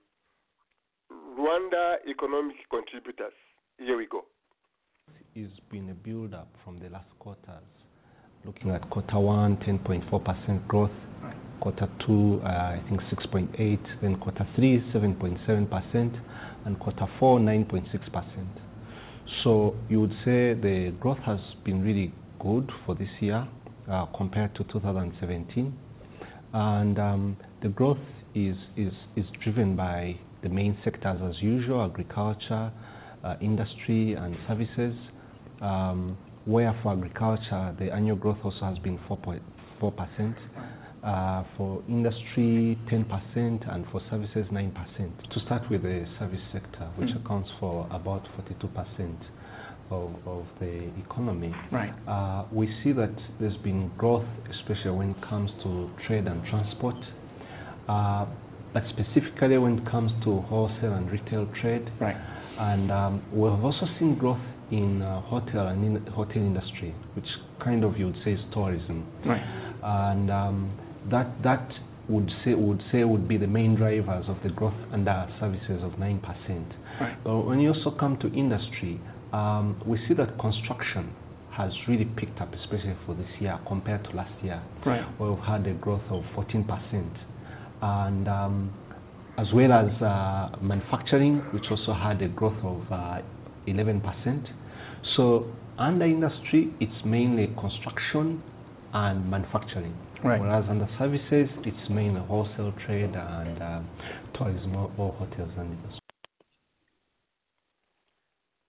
Rwanda 1.37 1.97
economic 2.09 2.57
contributors. 2.69 3.33
Here 3.77 3.97
we 3.97 4.07
go. 4.07 4.25
It's 5.35 5.59
been 5.71 5.89
a 5.89 5.93
build 5.93 6.33
up 6.33 6.47
from 6.63 6.79
the 6.79 6.89
last 6.89 7.09
quarters. 7.19 7.63
Looking 8.45 8.71
at 8.71 8.89
quarter 8.89 9.19
one, 9.19 9.57
10.4% 9.57 10.67
growth. 10.67 10.91
Quarter 11.59 11.87
two, 12.05 12.41
uh, 12.43 12.47
I 12.47 12.81
think 12.89 13.01
6.8. 13.01 13.79
Then 14.01 14.17
quarter 14.17 14.47
three, 14.55 14.83
7.7%, 14.93 16.21
and 16.65 16.79
quarter 16.79 17.07
four, 17.19 17.39
9.6%. 17.39 18.47
So 19.43 19.75
you 19.89 20.01
would 20.01 20.13
say 20.25 20.53
the 20.53 20.93
growth 20.99 21.19
has 21.19 21.39
been 21.63 21.81
really 21.81 22.13
good 22.39 22.69
for 22.85 22.95
this 22.95 23.09
year 23.21 23.47
uh, 23.89 24.05
compared 24.07 24.53
to 24.55 24.63
2017, 24.65 25.73
and 26.53 26.97
um, 26.99 27.37
the 27.61 27.69
growth 27.69 27.97
is, 28.35 28.55
is 28.77 28.93
is 29.15 29.25
driven 29.43 29.75
by 29.75 30.17
the 30.43 30.49
main 30.49 30.77
sectors 30.83 31.19
as 31.27 31.41
usual: 31.41 31.83
agriculture, 31.83 32.71
uh, 33.23 33.35
industry, 33.41 34.13
and 34.13 34.35
services. 34.47 34.95
Um, 35.61 36.17
where 36.45 36.77
for 36.83 36.91
agriculture, 36.91 37.73
the 37.79 37.91
annual 37.93 38.17
growth 38.17 38.39
also 38.43 38.59
has 38.65 38.77
been 38.79 38.99
4.4 39.09 39.95
percent. 39.95 40.35
Uh, 41.03 41.43
for 41.57 41.83
industry, 41.89 42.79
10%, 42.89 43.75
and 43.75 43.85
for 43.91 44.01
services, 44.09 44.45
9%. 44.53 45.29
To 45.33 45.39
start 45.41 45.69
with 45.69 45.81
the 45.83 46.07
service 46.17 46.39
sector, 46.53 46.87
which 46.95 47.09
Mm. 47.09 47.25
accounts 47.25 47.49
for 47.59 47.85
about 47.91 48.25
42% 48.37 49.17
of, 49.91 50.11
of 50.25 50.45
the 50.59 50.89
economy, 51.05 51.53
Right. 51.71 51.93
uh, 52.07 52.45
we 52.51 52.67
see 52.83 52.91
that 52.93 53.13
there's 53.39 53.57
been 53.57 53.91
growth, 53.97 54.25
especially 54.51 54.91
when 54.91 55.09
it 55.11 55.21
comes 55.29 55.51
to 55.63 55.89
trade 56.07 56.27
and 56.27 56.43
transport, 56.45 56.95
uh, 57.87 58.25
but 58.73 58.83
specifically 58.89 59.57
when 59.57 59.79
it 59.79 59.85
comes 59.89 60.11
to 60.23 60.41
wholesale 60.41 60.93
and 60.93 61.11
retail 61.11 61.47
trade. 61.61 61.89
Right. 61.99 62.15
And 62.57 62.91
um, 62.91 63.21
we 63.31 63.49
have 63.49 63.63
also 63.63 63.87
seen 63.99 64.15
growth 64.17 64.39
in 64.71 65.01
uh, 65.01 65.21
hotel 65.21 65.67
and 65.67 65.83
in 65.83 66.05
hotel 66.07 66.37
industry, 66.41 66.95
which 67.15 67.25
kind 67.63 67.83
of 67.83 67.97
you 67.97 68.07
would 68.07 68.17
say 68.23 68.33
is 68.33 68.39
tourism. 68.53 69.05
Right. 69.25 69.41
And 69.83 70.31
um, 70.31 70.79
that 71.11 71.41
that 71.43 71.69
would 72.09 72.31
say 72.43 72.53
would 72.53 72.81
say 72.91 73.03
would 73.03 73.27
be 73.27 73.37
the 73.37 73.47
main 73.47 73.75
drivers 73.75 74.25
of 74.27 74.37
the 74.43 74.49
growth 74.49 74.73
under 74.91 75.27
services 75.39 75.81
of 75.83 75.97
nine 75.99 76.19
percent. 76.19 76.67
Right. 76.99 77.17
But 77.23 77.41
when 77.41 77.59
you 77.59 77.73
also 77.73 77.91
come 77.91 78.17
to 78.19 78.27
industry, 78.33 78.99
um, 79.33 79.81
we 79.85 79.97
see 80.07 80.13
that 80.13 80.39
construction 80.39 81.13
has 81.51 81.71
really 81.87 82.05
picked 82.05 82.39
up, 82.41 82.53
especially 82.53 82.95
for 83.05 83.13
this 83.15 83.27
year 83.39 83.59
compared 83.67 84.03
to 84.05 84.15
last 84.15 84.33
year. 84.43 84.61
Right. 84.85 85.03
Where 85.19 85.31
we've 85.31 85.43
had 85.43 85.67
a 85.67 85.73
growth 85.73 86.03
of 86.09 86.23
14%. 86.35 86.65
And 87.81 88.27
um, 88.27 88.73
as 89.37 89.47
well 89.53 89.73
as 89.73 90.01
uh, 90.01 90.55
manufacturing, 90.61 91.39
which 91.53 91.65
also 91.69 91.93
had 91.93 92.21
a 92.21 92.27
growth 92.27 92.57
of 92.63 92.81
uh, 92.91 93.21
11%. 93.67 94.47
So 95.15 95.51
under 95.77 96.05
industry, 96.05 96.73
it's 96.79 97.05
mainly 97.05 97.47
construction 97.59 98.41
and 98.93 99.29
manufacturing. 99.29 99.95
Right. 100.23 100.39
Whereas 100.39 100.65
under 100.69 100.87
services, 100.97 101.49
it's 101.65 101.89
mainly 101.89 102.21
wholesale 102.21 102.73
trade 102.85 103.13
and 103.15 103.61
um, 103.61 103.89
tourism 104.37 104.75
or, 104.75 104.91
or 104.97 105.11
hotels 105.13 105.51
and 105.57 105.77
industry. 105.77 106.02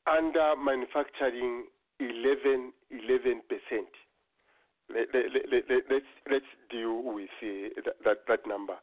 Under 0.07 0.55
manufacturing, 0.57 1.65
11 2.01 2.73
percent. 3.49 3.89
Let, 4.93 5.07
let, 5.15 5.25
let, 5.51 5.65
let, 5.71 5.83
let's 5.91 6.05
let's 6.31 6.45
deal 6.71 7.03
with 7.03 7.31
uh, 7.43 7.81
that, 8.05 8.19
that 8.29 8.41
number. 8.47 8.75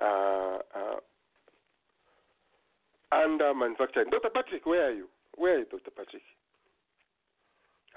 Uh, 0.00 0.58
uh, 0.74 0.96
under 3.10 3.54
manufacturing, 3.54 4.10
Dr. 4.10 4.28
Patrick, 4.32 4.66
where 4.66 4.86
are 4.88 4.92
you? 4.92 5.08
Where 5.36 5.56
are 5.56 5.58
you, 5.60 5.64
Dr. 5.64 5.90
Patrick? 5.90 6.22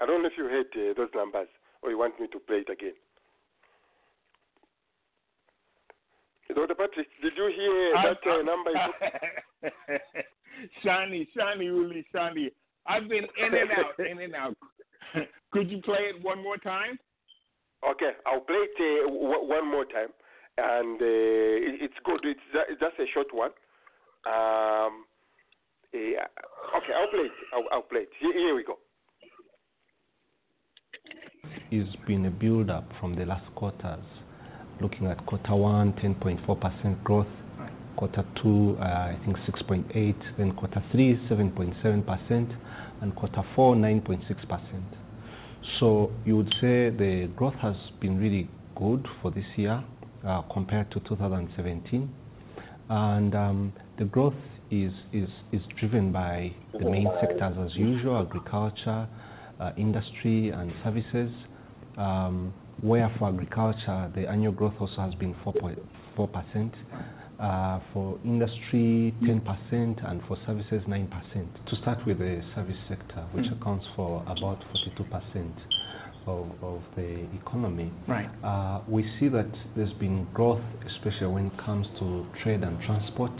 I 0.00 0.06
don't 0.06 0.22
know 0.22 0.28
if 0.28 0.36
you 0.36 0.44
heard 0.44 0.66
uh, 0.74 0.94
those 0.96 1.10
numbers 1.14 1.48
or 1.82 1.90
you 1.90 1.98
want 1.98 2.18
me 2.18 2.26
to 2.32 2.38
play 2.40 2.64
it 2.66 2.70
again. 2.70 2.94
Dr. 6.54 6.74
Patrick, 6.74 7.08
did 7.22 7.32
you 7.36 7.46
hear 7.54 7.96
I- 7.96 8.08
that 8.08 8.30
uh, 8.30 8.42
number? 8.42 8.70
Shani, 10.84 11.26
Shani, 11.36 11.66
Uli, 11.66 12.04
Shani. 12.14 12.50
I've 12.86 13.08
been 13.08 13.24
in 13.24 13.54
and 13.54 13.70
out, 13.70 14.06
in 14.10 14.18
and 14.20 14.34
out. 14.34 14.56
Could 15.52 15.70
you 15.70 15.80
play 15.82 16.10
it 16.14 16.22
one 16.22 16.42
more 16.42 16.56
time? 16.58 16.98
Okay, 17.88 18.10
I'll 18.26 18.40
play 18.40 18.56
it 18.68 19.04
uh, 19.04 19.10
w- 19.10 19.48
one 19.48 19.70
more 19.70 19.84
time, 19.84 20.08
and 20.58 21.00
uh, 21.00 21.84
it's 21.84 21.94
good. 22.04 22.20
It's, 22.24 22.40
ju- 22.52 22.76
just 22.80 22.98
a 22.98 23.06
short 23.12 23.26
one. 23.32 23.50
Um, 24.24 25.04
eh, 25.92 26.14
okay, 26.76 26.92
I'll 26.94 27.10
play 27.10 27.26
it. 27.26 27.32
I'll, 27.52 27.64
I'll 27.72 27.82
play 27.82 28.02
it. 28.02 28.10
Here, 28.20 28.32
here 28.32 28.54
we 28.54 28.64
go. 28.64 28.78
It's 31.70 31.96
been 32.06 32.26
a 32.26 32.30
build 32.30 32.70
up 32.70 32.88
from 33.00 33.16
the 33.16 33.24
last 33.24 33.52
quarters. 33.54 34.04
Looking 34.80 35.06
at 35.06 35.24
quarter 35.26 35.54
one, 35.56 35.92
10.4% 35.94 37.02
growth. 37.02 37.26
Quarter 37.96 38.24
two, 38.42 38.76
uh, 38.80 38.84
I 38.84 39.18
think 39.24 39.36
6.8. 39.38 40.14
Then 40.38 40.52
quarter 40.52 40.82
three, 40.92 41.16
7.7%, 41.30 42.56
and 43.00 43.14
quarter 43.14 43.42
four, 43.54 43.74
9.6%. 43.74 44.82
So 45.78 46.10
you 46.24 46.36
would 46.36 46.52
say 46.60 46.90
the 46.90 47.30
growth 47.36 47.54
has 47.62 47.76
been 48.00 48.18
really 48.18 48.48
good 48.76 49.06
for 49.20 49.30
this 49.30 49.44
year 49.56 49.82
uh, 50.26 50.42
compared 50.52 50.90
to 50.92 51.00
2017, 51.00 52.10
and 52.88 53.34
um, 53.34 53.72
the 53.98 54.04
growth 54.04 54.34
is, 54.70 54.92
is 55.12 55.28
is 55.52 55.60
driven 55.78 56.12
by 56.12 56.52
the 56.72 56.88
main 56.88 57.08
sectors 57.20 57.56
as 57.64 57.76
usual: 57.76 58.20
agriculture, 58.20 59.06
uh, 59.60 59.72
industry, 59.76 60.50
and 60.50 60.72
services. 60.84 61.30
Um, 61.96 62.54
where 62.80 63.14
for 63.18 63.28
agriculture, 63.28 64.10
the 64.14 64.28
annual 64.28 64.52
growth 64.52 64.74
also 64.80 64.96
has 64.96 65.14
been 65.14 65.34
4.4 65.44 66.32
percent. 66.32 66.72
Uh, 66.92 66.98
for 67.92 68.18
industry, 68.24 69.14
10%, 69.22 70.10
and 70.10 70.20
for 70.28 70.36
services, 70.46 70.82
9%. 70.86 71.08
To 71.66 71.76
start 71.76 72.04
with 72.06 72.18
the 72.18 72.42
service 72.54 72.76
sector, 72.88 73.22
which 73.32 73.46
Mm. 73.46 73.60
accounts 73.60 73.86
for 73.96 74.22
about 74.26 74.62
42% 74.72 75.52
of, 76.26 76.46
of 76.62 76.82
the 76.96 77.24
economy, 77.34 77.90
Right. 78.06 78.28
uh, 78.44 78.80
we 78.86 79.02
see 79.18 79.28
that 79.28 79.48
there's 79.74 79.92
been 79.94 80.24
growth, 80.32 80.62
especially 80.86 81.26
when 81.26 81.46
it 81.46 81.56
comes 81.58 81.88
to 81.98 82.26
trade 82.42 82.62
and 82.62 82.80
transport, 82.82 83.32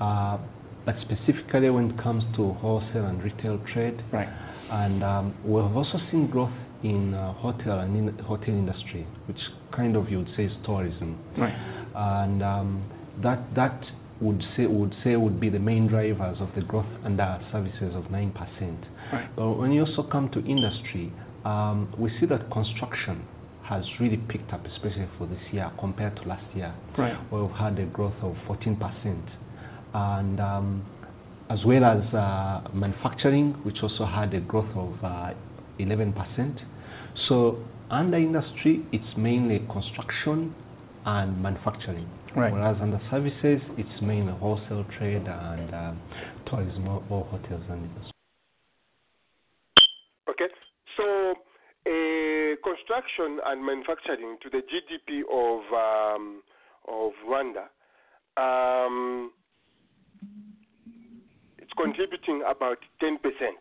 uh, 0.00 0.38
but 0.84 0.94
specifically 1.00 1.70
when 1.70 1.90
it 1.90 1.98
comes 1.98 2.22
to 2.36 2.52
wholesale 2.54 3.06
and 3.06 3.22
retail 3.22 3.58
trade. 3.72 4.00
Right. 4.12 4.28
And 4.70 5.02
um, 5.02 5.34
we 5.44 5.60
have 5.60 5.76
also 5.76 5.98
seen 6.10 6.28
growth 6.28 6.52
in 6.84 7.14
uh, 7.14 7.32
hotel 7.32 7.80
and 7.80 7.96
in 7.96 8.16
hotel 8.18 8.54
industry, 8.54 9.06
which 9.26 9.40
kind 9.72 9.96
of 9.96 10.08
you 10.08 10.18
would 10.18 10.30
say 10.36 10.44
is 10.44 10.52
tourism. 10.64 11.18
Right. 11.36 11.54
And 11.96 12.42
um, 12.44 12.82
that 13.22 13.54
that 13.54 13.84
would 14.20 14.42
say 14.56 14.66
would 14.66 14.94
say 15.04 15.16
would 15.16 15.38
be 15.40 15.48
the 15.48 15.58
main 15.58 15.86
drivers 15.86 16.38
of 16.40 16.48
the 16.54 16.62
growth 16.62 16.86
under 17.04 17.40
services 17.52 17.94
of 17.94 18.10
nine 18.10 18.32
percent. 18.32 18.84
Right. 19.12 19.28
But 19.36 19.52
when 19.52 19.72
you 19.72 19.84
also 19.84 20.02
come 20.02 20.28
to 20.30 20.40
industry, 20.44 21.12
um, 21.44 21.92
we 21.98 22.10
see 22.20 22.26
that 22.26 22.50
construction 22.50 23.24
has 23.64 23.84
really 24.00 24.16
picked 24.16 24.52
up, 24.52 24.64
especially 24.66 25.08
for 25.18 25.26
this 25.26 25.40
year 25.52 25.70
compared 25.78 26.16
to 26.16 26.22
last 26.22 26.44
year, 26.56 26.74
Right. 26.96 27.14
where 27.30 27.44
we've 27.44 27.56
had 27.56 27.78
a 27.78 27.84
growth 27.84 28.14
of 28.22 28.34
14%. 28.48 28.78
And 29.94 30.40
um, 30.40 30.86
as 31.50 31.58
well 31.66 31.84
as 31.84 32.02
uh, 32.14 32.62
manufacturing, 32.72 33.52
which 33.64 33.76
also 33.82 34.04
had 34.06 34.32
a 34.34 34.40
growth 34.40 34.70
of 34.74 34.94
uh, 35.04 35.32
11%. 35.78 36.60
So 37.28 37.58
under 37.90 38.16
industry, 38.16 38.86
it's 38.92 39.16
mainly 39.16 39.60
construction 39.70 40.54
and 41.04 41.42
manufacturing. 41.42 42.08
Right. 42.36 42.52
Whereas 42.52 42.76
under 42.80 43.00
services, 43.10 43.60
it's 43.76 44.02
mainly 44.02 44.32
wholesale 44.34 44.84
trade 44.98 45.26
and 45.26 45.74
um, 45.74 46.00
tourism 46.46 46.86
or, 46.88 47.02
or 47.08 47.24
hotels 47.24 47.62
and 47.70 47.84
industry. 47.84 48.12
Okay, 50.28 50.48
so 50.96 51.34
uh, 51.86 52.56
construction 52.62 53.40
and 53.46 53.64
manufacturing 53.64 54.36
to 54.42 54.50
the 54.50 54.62
GDP 54.62 55.22
of 55.30 55.62
um, 55.72 56.42
of 56.86 57.12
Rwanda, 57.26 57.68
um, 58.36 59.32
it's 61.58 61.72
contributing 61.76 62.42
about 62.46 62.78
ten 63.00 63.18
percent 63.18 63.58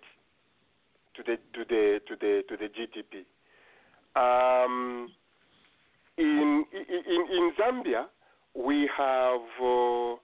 to 1.15 1.23
the 1.23 1.37
to 1.53 1.65
the 1.67 1.99
to 2.07 2.15
the 2.19 2.43
to 2.49 2.57
the 2.57 2.67
GDP. 2.67 3.25
Um, 4.15 5.09
in, 6.17 6.65
in 6.73 7.21
in 7.31 7.51
Zambia, 7.59 8.05
we 8.55 8.89
have. 8.97 9.41
Uh, 9.61 10.15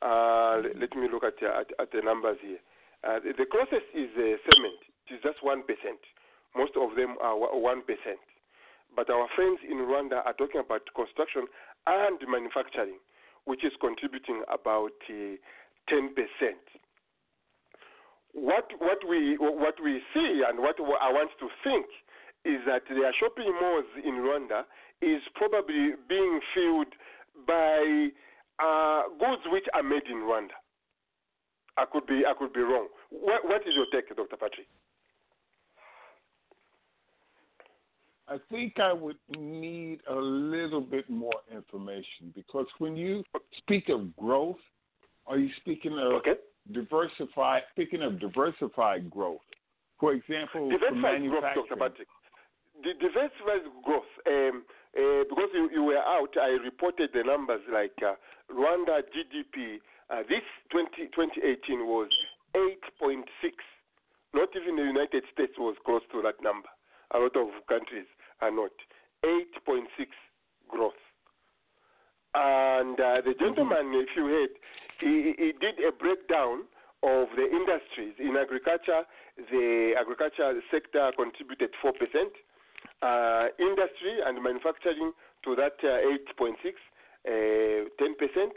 uh, 0.00 0.62
let 0.78 0.94
me 0.94 1.08
look 1.10 1.24
at, 1.24 1.42
at, 1.42 1.66
at 1.80 1.90
the 1.90 2.00
numbers 2.00 2.38
here. 2.40 2.58
Uh, 3.02 3.18
the, 3.18 3.32
the 3.36 3.46
closest 3.50 3.86
is 3.94 4.06
uh, 4.14 4.38
cement. 4.46 4.78
It 5.10 5.14
is 5.14 5.20
just 5.24 5.42
one 5.42 5.62
percent. 5.62 5.98
most 6.56 6.72
of 6.76 6.96
them 6.96 7.16
are 7.20 7.34
1%. 7.34 7.82
But 8.96 9.10
our 9.10 9.28
friends 9.34 9.60
in 9.68 9.78
Rwanda 9.78 10.24
are 10.24 10.32
talking 10.34 10.60
about 10.60 10.82
construction 10.94 11.46
and 11.86 12.18
manufacturing, 12.26 12.98
which 13.44 13.64
is 13.64 13.72
contributing 13.80 14.42
about 14.52 14.96
uh, 15.10 15.36
10%. 15.92 16.14
What, 18.32 18.70
what, 18.78 18.98
we, 19.08 19.36
what 19.38 19.76
we 19.82 20.00
see 20.14 20.42
and 20.46 20.58
what 20.58 20.76
I 20.78 21.10
want 21.12 21.30
to 21.40 21.48
think 21.64 21.86
is 22.44 22.60
that 22.66 22.82
there 22.88 23.06
are 23.06 23.14
shopping 23.18 23.52
malls 23.60 23.88
in 24.04 24.14
Rwanda 24.14 24.62
is 25.00 25.22
probably 25.34 25.92
being 26.08 26.40
filled 26.54 26.92
by 27.46 28.08
uh, 28.62 29.02
goods 29.18 29.42
which 29.50 29.64
are 29.74 29.82
made 29.82 30.06
in 30.10 30.18
Rwanda. 30.18 30.56
I 31.76 31.84
could 31.92 32.06
be 32.06 32.22
I 32.26 32.34
could 32.36 32.52
be 32.52 32.60
wrong. 32.60 32.88
What, 33.10 33.44
what 33.44 33.62
is 33.62 33.74
your 33.74 33.86
take, 33.92 34.08
Dr. 34.08 34.36
Patrick? 34.36 34.66
I 38.28 38.36
think 38.50 38.78
I 38.78 38.92
would 38.92 39.16
need 39.38 40.00
a 40.10 40.14
little 40.14 40.82
bit 40.82 41.08
more 41.08 41.40
information 41.50 42.32
because 42.34 42.66
when 42.78 42.94
you 42.96 43.24
speak 43.56 43.88
of 43.88 44.14
growth, 44.16 44.58
are 45.26 45.38
you 45.38 45.48
speaking 45.60 45.92
of 45.92 46.12
okay. 46.14 46.34
diversified? 46.72 47.62
Speaking 47.72 48.02
of 48.02 48.20
diversified 48.20 49.08
growth, 49.10 49.40
for 49.98 50.12
example, 50.12 50.68
diversified 50.68 51.22
growth, 51.22 51.44
Dr. 51.54 51.76
Patrick. 51.76 52.08
The 52.82 52.92
diversified 53.00 53.64
growth. 53.84 54.02
Um, 54.26 54.64
uh, 54.98 55.22
because 55.28 55.50
you, 55.54 55.70
you, 55.72 55.84
were 55.84 56.02
out, 56.02 56.34
I 56.40 56.58
reported 56.62 57.10
the 57.14 57.22
numbers 57.22 57.62
like 57.72 57.94
uh, 58.02 58.14
Rwanda 58.50 59.06
GDP. 59.06 59.78
Uh, 60.10 60.22
this 60.28 60.42
20, 60.70 61.06
2018 61.14 61.86
was 61.86 62.08
8.6. 62.56 63.22
Not 64.34 64.48
even 64.56 64.76
the 64.76 64.82
United 64.82 65.22
States 65.32 65.52
was 65.58 65.76
close 65.86 66.02
to 66.12 66.22
that 66.22 66.42
number. 66.42 66.68
A 67.14 67.18
lot 67.18 67.36
of 67.36 67.48
countries 67.68 68.06
are 68.40 68.50
not. 68.50 68.72
8.6 69.24 69.86
growth. 70.68 70.92
And 72.34 72.98
uh, 73.00 73.22
the 73.24 73.34
gentleman, 73.38 73.94
if 73.94 74.08
you 74.16 74.26
heard, 74.26 74.50
he, 75.00 75.34
he 75.38 75.52
did 75.58 75.78
a 75.86 75.92
breakdown 75.92 76.64
of 77.02 77.28
the 77.36 77.46
industries. 77.46 78.14
In 78.18 78.36
agriculture, 78.36 79.06
the 79.50 79.94
agriculture 79.98 80.60
sector 80.70 81.12
contributed 81.16 81.70
4%. 81.82 81.94
Uh, 83.00 83.46
industry 83.58 84.18
and 84.26 84.42
manufacturing 84.42 85.12
to 85.44 85.54
that 85.54 85.78
uh, 85.84 86.42
8.6, 86.42 86.52
uh, 87.26 87.88
10%. 88.00 88.50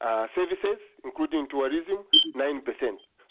Uh, 0.00 0.26
services, 0.34 0.80
including 1.04 1.46
tourism, 1.50 1.98
9%. 2.34 2.60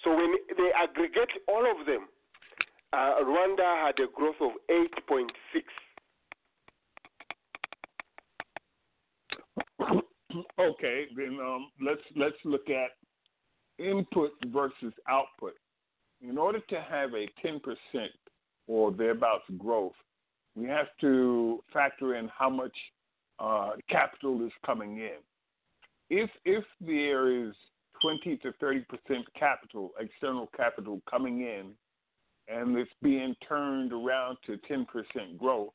So 0.04 0.16
when 0.16 0.36
they 0.56 0.70
aggregate 0.78 1.32
all 1.48 1.66
of 1.66 1.88
them, 1.88 2.08
uh, 2.94 3.16
Rwanda 3.24 3.88
had 3.88 4.00
a 4.00 4.08
growth 4.16 4.36
of 4.40 4.52
8.6. 4.70 5.30
Okay, 10.60 11.06
then 11.16 11.40
um, 11.42 11.72
let's 11.84 12.02
let's 12.16 12.36
look 12.46 12.70
at 12.70 12.92
input 13.84 14.32
versus 14.48 14.94
output. 15.10 15.54
In 16.22 16.38
order 16.38 16.60
to 16.70 16.82
have 16.82 17.14
a 17.14 17.28
10% 17.44 17.60
or 18.68 18.92
thereabouts 18.92 19.46
growth, 19.58 19.94
we 20.60 20.68
have 20.68 20.88
to 21.02 21.64
factor 21.72 22.16
in 22.16 22.30
how 22.38 22.50
much 22.50 22.76
uh, 23.40 23.72
capital 23.90 24.46
is 24.46 24.52
coming 24.66 24.98
in. 24.98 25.18
If 26.10 26.30
if 26.44 26.64
there 26.82 27.32
is 27.32 27.54
20 28.02 28.38
to 28.38 28.52
30 28.60 28.86
percent 28.90 29.26
capital, 29.38 29.92
external 30.00 30.50
capital 30.56 31.02
coming 31.10 31.42
in, 31.42 31.72
and 32.48 32.78
it's 32.78 32.92
being 33.02 33.36
turned 33.48 33.94
around 33.94 34.38
to 34.48 34.58
10 34.68 34.86
percent 34.86 35.38
growth, 35.38 35.74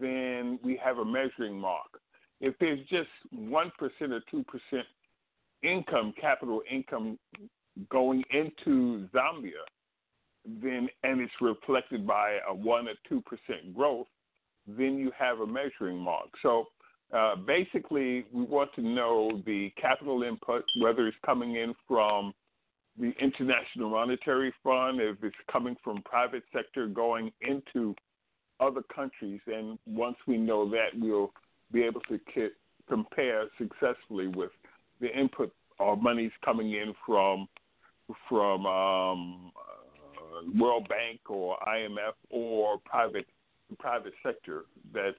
then 0.00 0.58
we 0.62 0.78
have 0.82 0.98
a 0.98 1.04
measuring 1.04 1.58
mark. 1.58 2.00
If 2.40 2.54
there's 2.58 2.80
just 2.88 3.10
one 3.30 3.70
percent 3.78 4.12
or 4.12 4.20
two 4.30 4.44
percent 4.44 4.86
income, 5.62 6.12
capital 6.20 6.62
income 6.70 7.18
going 7.88 8.24
into 8.30 9.08
Zambia, 9.14 9.64
then 10.44 10.88
and 11.02 11.20
it's 11.20 11.32
reflected 11.40 12.06
by 12.06 12.38
a 12.48 12.54
one 12.54 12.88
or 12.88 12.94
two 13.08 13.20
percent 13.22 13.74
growth, 13.74 14.06
then 14.66 14.98
you 14.98 15.10
have 15.18 15.40
a 15.40 15.46
measuring 15.46 15.98
mark. 15.98 16.28
So 16.42 16.66
uh, 17.12 17.36
basically, 17.36 18.24
we 18.32 18.44
want 18.44 18.70
to 18.74 18.80
know 18.80 19.42
the 19.44 19.70
capital 19.80 20.22
input, 20.22 20.64
whether 20.80 21.06
it's 21.06 21.16
coming 21.24 21.56
in 21.56 21.74
from 21.86 22.32
the 22.98 23.12
International 23.20 23.90
Monetary 23.90 24.52
Fund, 24.62 25.00
if 25.00 25.22
it's 25.22 25.36
coming 25.50 25.76
from 25.82 26.02
private 26.02 26.42
sector 26.52 26.86
going 26.86 27.32
into 27.40 27.94
other 28.60 28.82
countries, 28.94 29.40
and 29.46 29.78
once 29.86 30.16
we 30.26 30.36
know 30.36 30.68
that, 30.70 30.88
we'll 30.94 31.32
be 31.72 31.82
able 31.82 32.00
to 32.02 32.18
compare 32.88 33.44
successfully 33.58 34.28
with 34.28 34.50
the 35.00 35.08
input 35.18 35.52
or 35.78 35.96
monies 35.96 36.32
coming 36.44 36.72
in 36.72 36.94
from 37.06 37.48
from 38.28 38.66
um, 38.66 39.52
World 40.58 40.88
Bank 40.88 41.20
or 41.28 41.56
IMF 41.66 42.14
or 42.30 42.78
private 42.84 43.26
private 43.78 44.12
sector 44.22 44.64
that's 44.92 45.16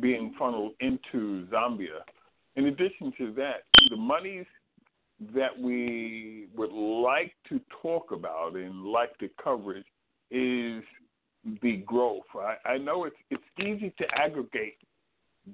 being 0.00 0.34
funneled 0.38 0.72
into 0.80 1.46
Zambia. 1.50 2.00
In 2.56 2.66
addition 2.66 3.12
to 3.18 3.32
that, 3.34 3.64
the 3.90 3.96
monies 3.96 4.46
that 5.34 5.58
we 5.58 6.46
would 6.56 6.72
like 6.72 7.34
to 7.48 7.60
talk 7.82 8.12
about 8.12 8.54
and 8.54 8.84
like 8.84 9.16
to 9.18 9.28
cover 9.42 9.76
is 10.30 10.82
the 11.62 11.76
growth. 11.86 12.22
I, 12.34 12.56
I 12.70 12.78
know 12.78 13.04
it's 13.04 13.16
it's 13.30 13.42
easy 13.58 13.92
to 13.98 14.04
aggregate 14.14 14.78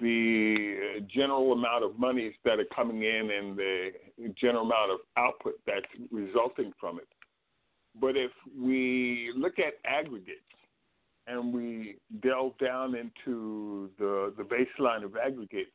the 0.01 1.07
general 1.15 1.53
amount 1.53 1.85
of 1.85 1.99
monies 1.99 2.35
that 2.45 2.59
are 2.59 2.66
coming 2.74 3.03
in 3.03 3.31
and 3.31 3.57
the 3.57 3.91
general 4.41 4.65
amount 4.65 4.91
of 4.91 4.99
output 5.16 5.55
that's 5.66 5.86
resulting 6.11 6.73
from 6.81 6.99
it. 6.99 7.09
But 8.01 8.16
if 8.16 8.33
we 8.59 9.33
look 9.37 9.59
at 9.59 9.75
aggregates 9.85 10.41
and 11.27 11.55
we 11.55 11.97
delve 12.23 12.59
down 12.59 12.95
into 12.95 13.91
the, 13.99 14.35
the 14.37 14.43
baseline 14.43 15.05
of 15.05 15.16
aggregates, 15.16 15.71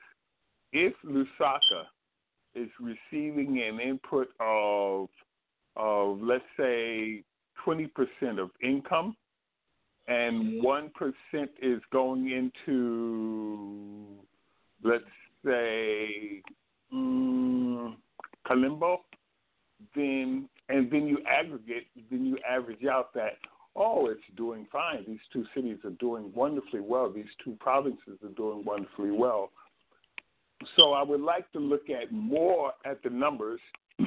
if 0.71 0.93
Lusaka 1.05 1.85
is 2.55 2.69
receiving 2.79 3.61
an 3.61 3.79
input 3.79 4.29
of, 4.39 5.07
of 5.75 6.21
let's 6.21 6.43
say, 6.57 7.23
20% 7.65 7.89
of 8.39 8.51
income, 8.63 9.15
and 10.07 10.63
1% 10.63 10.89
is 11.61 11.81
going 11.91 12.31
into, 12.31 14.05
let's 14.83 15.03
say, 15.45 16.41
um, 16.91 17.97
Kalimbo, 18.47 18.97
then 19.95 20.49
and 20.69 20.89
then 20.89 21.07
you 21.07 21.17
aggregate, 21.27 21.87
then 22.09 22.25
you 22.25 22.37
average 22.47 22.85
out 22.85 23.13
that 23.13 23.37
oh, 23.75 24.07
it's 24.07 24.21
doing 24.35 24.67
fine. 24.71 25.05
These 25.07 25.19
two 25.31 25.45
cities 25.55 25.77
are 25.85 25.91
doing 25.91 26.31
wonderfully 26.35 26.81
well. 26.81 27.11
These 27.11 27.25
two 27.43 27.55
provinces 27.59 28.17
are 28.23 28.33
doing 28.35 28.63
wonderfully 28.65 29.11
well. 29.11 29.51
So 30.75 30.91
I 30.91 31.03
would 31.03 31.21
like 31.21 31.49
to 31.53 31.59
look 31.59 31.89
at 31.89 32.11
more 32.11 32.73
at 32.85 33.01
the 33.03 33.09
numbers 33.09 33.61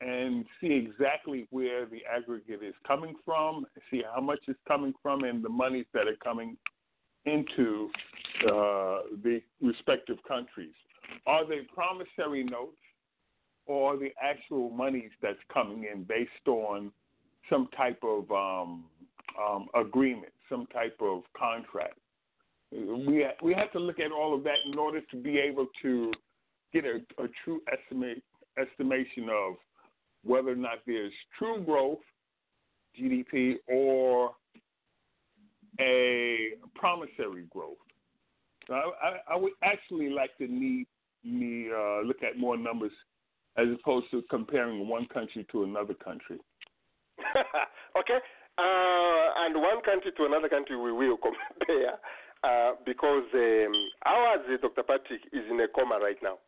and 0.00 0.44
see 0.60 0.72
exactly 0.72 1.46
where 1.50 1.84
the 1.84 2.00
aggregate 2.10 2.62
is 2.62 2.74
coming 2.86 3.14
from, 3.24 3.66
see 3.90 4.02
how 4.14 4.20
much 4.20 4.40
is 4.48 4.56
coming 4.66 4.94
from, 5.02 5.24
and 5.24 5.44
the 5.44 5.48
monies 5.48 5.86
that 5.92 6.08
are 6.08 6.16
coming 6.24 6.56
into 7.26 7.90
uh, 8.46 9.04
the 9.22 9.42
respective 9.60 10.16
countries. 10.26 10.72
Are 11.26 11.46
they 11.46 11.60
promissory 11.74 12.44
notes 12.44 12.78
or 13.66 13.96
the 13.96 14.10
actual 14.22 14.70
monies 14.70 15.10
that's 15.22 15.38
coming 15.52 15.86
in 15.92 16.04
based 16.04 16.46
on 16.46 16.90
some 17.48 17.68
type 17.76 18.00
of 18.02 18.30
um, 18.30 18.84
um, 19.40 19.66
agreement, 19.74 20.32
some 20.48 20.66
type 20.72 20.96
of 21.00 21.22
contract? 21.38 21.98
We, 22.72 23.26
we 23.42 23.54
have 23.54 23.72
to 23.72 23.78
look 23.78 23.98
at 23.98 24.12
all 24.12 24.34
of 24.34 24.44
that 24.44 24.58
in 24.70 24.78
order 24.78 25.00
to 25.00 25.16
be 25.16 25.38
able 25.38 25.66
to 25.82 26.12
get 26.72 26.84
a, 26.84 27.00
a 27.22 27.26
true 27.44 27.60
estimate 27.72 28.22
estimation 28.58 29.28
of 29.28 29.54
whether 30.24 30.50
or 30.50 30.56
not 30.56 30.78
there's 30.86 31.12
true 31.38 31.62
growth, 31.64 31.98
GDP, 33.00 33.54
or 33.68 34.32
a 35.80 36.50
promissory 36.74 37.46
growth. 37.50 37.76
So 38.66 38.74
I, 38.74 38.78
I, 38.78 39.34
I 39.34 39.36
would 39.36 39.52
actually 39.62 40.10
like 40.10 40.36
to 40.38 40.46
need 40.46 40.86
me 41.24 41.68
uh, 41.74 42.02
look 42.02 42.22
at 42.22 42.38
more 42.38 42.56
numbers 42.56 42.92
as 43.56 43.66
opposed 43.72 44.10
to 44.10 44.22
comparing 44.30 44.88
one 44.88 45.06
country 45.06 45.46
to 45.52 45.64
another 45.64 45.94
country. 45.94 46.38
okay, 47.98 48.18
uh, 48.58 49.44
and 49.44 49.54
one 49.56 49.82
country 49.84 50.12
to 50.16 50.24
another 50.24 50.48
country 50.48 50.76
we 50.76 50.92
will 50.92 51.16
compare 51.16 51.98
uh, 52.44 52.72
because 52.86 53.24
um, 53.34 53.72
ours, 54.06 54.40
Dr. 54.60 54.82
Patrick, 54.82 55.22
is 55.32 55.44
in 55.50 55.60
a 55.60 55.68
coma 55.68 55.98
right 56.02 56.18
now. 56.22 56.38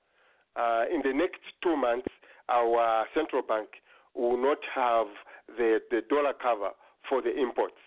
Uh, 0.57 0.85
in 0.93 1.01
the 1.03 1.13
next 1.17 1.41
two 1.63 1.77
months, 1.77 2.09
our 2.49 3.07
central 3.15 3.43
bank 3.43 3.69
will 4.15 4.37
not 4.37 4.59
have 4.75 5.07
the, 5.57 5.79
the 5.91 6.01
dollar 6.09 6.33
cover 6.35 6.71
for 7.09 7.23
the 7.23 7.33
imports. 7.37 7.81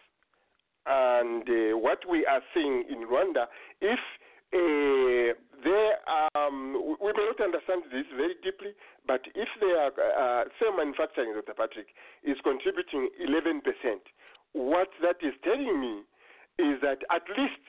and 0.86 1.44
uh, 1.50 1.78
what 1.78 2.00
we 2.10 2.26
are 2.26 2.42
seeing 2.54 2.84
in 2.90 3.08
Rwanda, 3.08 3.46
if 3.82 4.00
uh, 4.54 5.34
there, 5.64 5.98
um, 6.38 6.98
we 7.02 7.12
may 7.14 7.26
not 7.26 7.42
understand 7.42 7.84
this 7.90 8.06
very 8.16 8.36
deeply, 8.44 8.78
but 9.08 9.22
if 9.34 9.50
their 9.60 9.90
uh, 9.90 10.46
cell 10.60 10.76
manufacturing, 10.78 11.34
Dr. 11.34 11.58
Patrick, 11.58 11.88
is 12.24 12.38
contributing 12.44 13.10
11%, 13.18 13.62
what 14.54 14.90
that 15.02 15.18
is 15.26 15.34
telling 15.44 15.82
me 15.82 16.06
is 16.62 16.80
that 16.82 17.04
at 17.12 17.26
least 17.36 17.66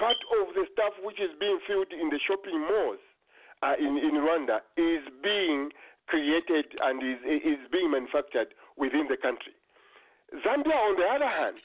part 0.00 0.18
of 0.40 0.54
the 0.56 0.64
stuff 0.72 0.96
which 1.04 1.20
is 1.20 1.30
being 1.38 1.60
filled 1.68 1.92
in 1.92 2.08
the 2.10 2.18
shopping 2.26 2.58
malls 2.58 3.04
uh, 3.62 3.76
in, 3.78 4.00
in 4.00 4.16
Rwanda 4.18 4.64
is 4.80 5.04
being 5.22 5.70
created 6.08 6.66
and 6.82 6.98
is, 7.04 7.20
is 7.22 7.60
being 7.70 7.92
manufactured 7.92 8.56
within 8.76 9.06
the 9.08 9.16
country. 9.16 9.54
Zambia, 10.42 10.74
on 10.74 10.96
the 10.98 11.06
other 11.06 11.28
hand, 11.28 11.58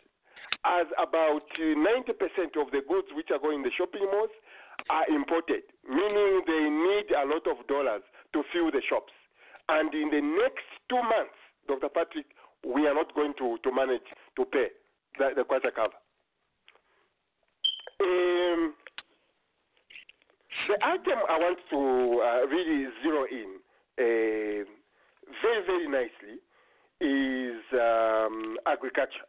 has 0.65 0.87
about 0.97 1.45
90% 1.61 2.57
of 2.57 2.73
the 2.73 2.81
goods 2.89 3.07
which 3.13 3.29
are 3.29 3.39
going 3.39 3.61
in 3.61 3.63
the 3.63 3.71
shopping 3.77 4.05
malls 4.09 4.33
are 4.89 5.07
imported, 5.13 5.63
meaning 5.87 6.41
they 6.45 6.65
need 6.69 7.07
a 7.13 7.25
lot 7.25 7.45
of 7.45 7.65
dollars 7.67 8.01
to 8.33 8.43
fill 8.51 8.71
the 8.71 8.81
shops. 8.89 9.13
And 9.69 9.93
in 9.93 10.09
the 10.09 10.21
next 10.21 10.65
two 10.89 11.01
months, 11.01 11.37
Dr. 11.67 11.89
Patrick, 11.89 12.25
we 12.65 12.87
are 12.87 12.93
not 12.93 13.13
going 13.15 13.33
to, 13.37 13.57
to 13.63 13.71
manage 13.71 14.05
to 14.37 14.45
pay 14.45 14.67
the, 15.17 15.29
the 15.35 15.43
quarter 15.43 15.71
cover. 15.71 15.93
Um, 18.01 18.73
the 20.67 20.77
item 20.83 21.19
I 21.29 21.37
want 21.39 21.59
to 21.69 21.77
uh, 22.21 22.47
really 22.47 22.87
zero 23.03 23.25
in 23.31 23.59
uh, 23.97 24.65
very, 25.41 25.65
very 25.65 25.87
nicely 25.87 26.41
is 27.01 27.61
um, 27.73 28.57
agriculture. 28.65 29.25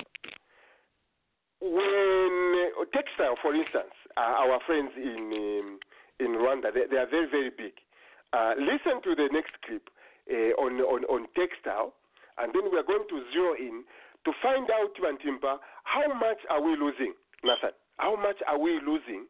When 1.61 2.73
uh, 2.77 2.85
textile, 2.93 3.37
for 3.41 3.55
instance, 3.55 3.95
uh, 4.17 4.45
our 4.45 4.61
friends 4.67 4.91
in 4.97 5.33
um, 5.33 5.79
in 6.21 6.33
Rwanda, 6.37 6.73
they, 6.73 6.85
they, 6.91 6.97
are 6.97 7.09
very, 7.09 7.29
very 7.29 7.51
big. 7.51 7.73
Uh, 8.33 8.53
listen 8.59 9.01
to 9.05 9.15
the 9.15 9.29
next 9.33 9.53
clip 9.65 9.89
uh, 10.31 10.53
on, 10.61 10.81
on 10.81 11.05
on 11.09 11.27
textile, 11.37 11.95
and 12.39 12.53
then 12.53 12.69
we 12.73 12.79
are 12.79 12.85
going 12.85 13.05
to 13.09 13.25
zero 13.33 13.55
in 13.57 13.85
to 14.25 14.33
find 14.43 14.69
out, 14.75 14.91
Bantimpa, 14.99 15.59
how 15.85 16.13
much 16.19 16.43
are 16.51 16.61
we 16.61 16.75
losing, 16.77 17.15
Nathan? 17.45 17.71
How 17.97 18.17
much 18.17 18.37
are 18.47 18.59
we 18.59 18.81
losing 18.85 19.25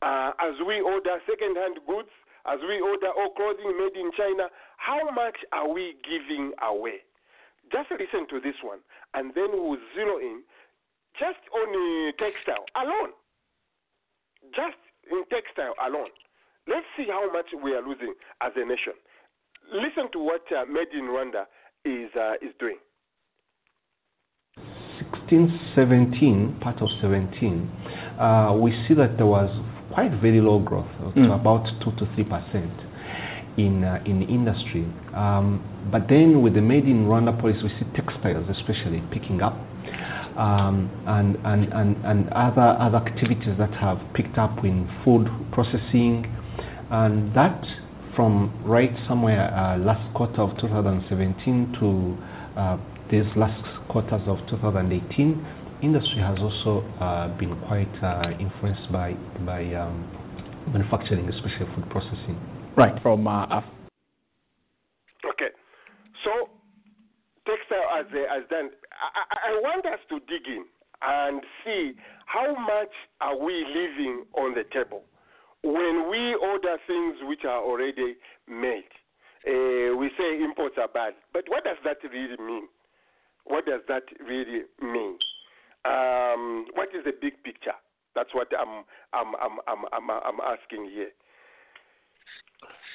uh, 0.00 0.32
as 0.40 0.56
we 0.66 0.80
order 0.80 1.20
second-hand 1.28 1.84
goods, 1.86 2.08
as 2.48 2.58
we 2.66 2.80
order 2.80 3.12
all 3.12 3.30
clothing 3.36 3.76
made 3.76 3.94
in 3.94 4.10
China? 4.16 4.48
How 4.78 5.10
much 5.10 5.36
are 5.52 5.68
we 5.68 5.94
giving 6.02 6.52
away? 6.64 7.04
Just 7.70 7.92
listen 7.92 8.26
to 8.32 8.40
this 8.40 8.56
one, 8.64 8.80
and 9.12 9.30
then 9.36 9.52
we'll 9.52 9.76
zero 9.94 10.16
in 10.18 10.42
just 11.18 11.42
on 11.52 11.68
uh, 11.68 12.12
textile 12.16 12.64
alone. 12.78 13.12
Just 14.54 14.78
in 15.10 15.24
textile 15.28 15.74
alone. 15.82 16.10
Let's 16.66 16.86
see 16.96 17.06
how 17.08 17.30
much 17.32 17.46
we 17.62 17.72
are 17.74 17.82
losing 17.82 18.14
as 18.40 18.52
a 18.56 18.64
nation. 18.64 18.94
Listen 19.72 20.10
to 20.12 20.18
what 20.18 20.42
uh, 20.52 20.64
Made 20.64 20.92
in 20.92 21.04
Rwanda 21.04 21.44
is 21.84 22.10
uh, 22.16 22.34
is 22.40 22.54
doing. 22.58 22.78
16, 25.28 25.60
17, 25.74 26.58
part 26.60 26.80
of 26.80 26.88
17, 27.00 27.70
uh, 28.18 28.56
we 28.60 28.72
see 28.86 28.94
that 28.94 29.16
there 29.16 29.26
was 29.26 29.48
quite 29.92 30.10
very 30.20 30.40
low 30.40 30.58
growth, 30.58 30.88
mm. 31.00 31.14
to 31.14 31.32
about 31.32 31.64
2 31.84 31.92
to 31.98 32.14
3 32.14 32.24
percent 32.24 32.72
in, 33.58 33.84
uh, 33.84 34.02
in 34.06 34.22
industry. 34.22 34.86
Um, 35.14 35.60
but 35.90 36.08
then 36.08 36.42
with 36.42 36.54
the 36.54 36.60
Made 36.60 36.84
in 36.84 37.04
Rwanda 37.06 37.38
policy, 37.38 37.60
we 37.62 37.68
see 37.70 37.86
textiles 37.94 38.48
especially 38.48 39.02
picking 39.12 39.42
up. 39.42 39.56
Um, 40.38 40.88
and, 41.06 41.34
and, 41.44 41.72
and, 41.72 41.96
and 42.04 42.28
other, 42.30 42.78
other 42.78 42.98
activities 42.98 43.58
that 43.58 43.74
have 43.74 43.98
picked 44.14 44.38
up 44.38 44.64
in 44.64 44.88
food 45.04 45.26
processing. 45.50 46.24
And 46.90 47.34
that 47.34 47.60
from 48.14 48.54
right 48.64 48.94
somewhere 49.08 49.52
uh, 49.52 49.78
last 49.78 50.14
quarter 50.14 50.42
of 50.42 50.56
2017 50.60 51.76
to 51.80 52.58
uh, 52.58 52.76
these 53.10 53.26
last 53.36 53.62
quarters 53.88 54.22
of 54.26 54.38
2018, 54.50 55.46
industry 55.82 56.18
has 56.18 56.38
also 56.38 56.86
uh, 57.00 57.28
been 57.38 57.54
quite 57.66 57.92
uh, 58.02 58.30
influenced 58.40 58.90
by 58.92 59.14
by 59.46 59.62
um, 59.74 60.02
manufacturing, 60.72 61.28
especially 61.28 61.66
food 61.74 61.88
processing. 61.90 62.36
Right. 62.76 63.00
From 63.02 63.26
uh, 63.26 63.60
okay, 65.24 65.50
so 66.24 66.50
textile 67.46 67.86
has 67.94 68.06
has 68.12 68.44
done. 68.50 68.70
I, 69.00 69.50
I 69.50 69.60
want 69.60 69.86
us 69.86 70.00
to 70.10 70.18
dig 70.20 70.46
in 70.46 70.64
and 71.02 71.42
see 71.64 71.92
how 72.26 72.54
much 72.54 72.92
are 73.20 73.38
we 73.38 73.64
leaving 73.64 74.24
on 74.36 74.54
the 74.54 74.64
table 74.72 75.02
when 75.62 76.10
we 76.10 76.34
order 76.34 76.76
things 76.86 77.16
which 77.22 77.44
are 77.44 77.62
already 77.62 78.16
made. 78.48 78.90
Uh, 79.46 79.96
we 79.96 80.10
say 80.18 80.42
imports 80.42 80.76
are 80.78 80.88
bad, 80.88 81.14
but 81.32 81.44
what 81.48 81.64
does 81.64 81.76
that 81.84 81.98
really 82.10 82.36
mean? 82.38 82.68
what 83.48 83.66
does 83.66 83.80
that 83.88 84.02
really 84.26 84.62
mean? 84.80 85.18
Um, 85.84 86.66
what 86.74 86.88
is 86.94 87.04
the 87.04 87.12
big 87.20 87.42
picture? 87.42 87.72
That's 88.14 88.30
what 88.34 88.48
I'm 88.58 88.84
I'm 89.12 89.34
I'm 89.36 89.58
I'm 89.66 89.84
I'm, 89.92 90.10
I'm 90.10 90.40
asking 90.40 90.90
here. 90.92 91.10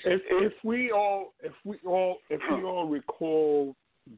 If, 0.06 0.22
if 0.30 0.54
we 0.64 0.92
all 0.92 1.34
if 1.42 1.54
we 1.64 1.78
all 1.86 2.18
if 2.30 2.42
we 2.52 2.64
all 2.64 2.88
recall 2.88 3.76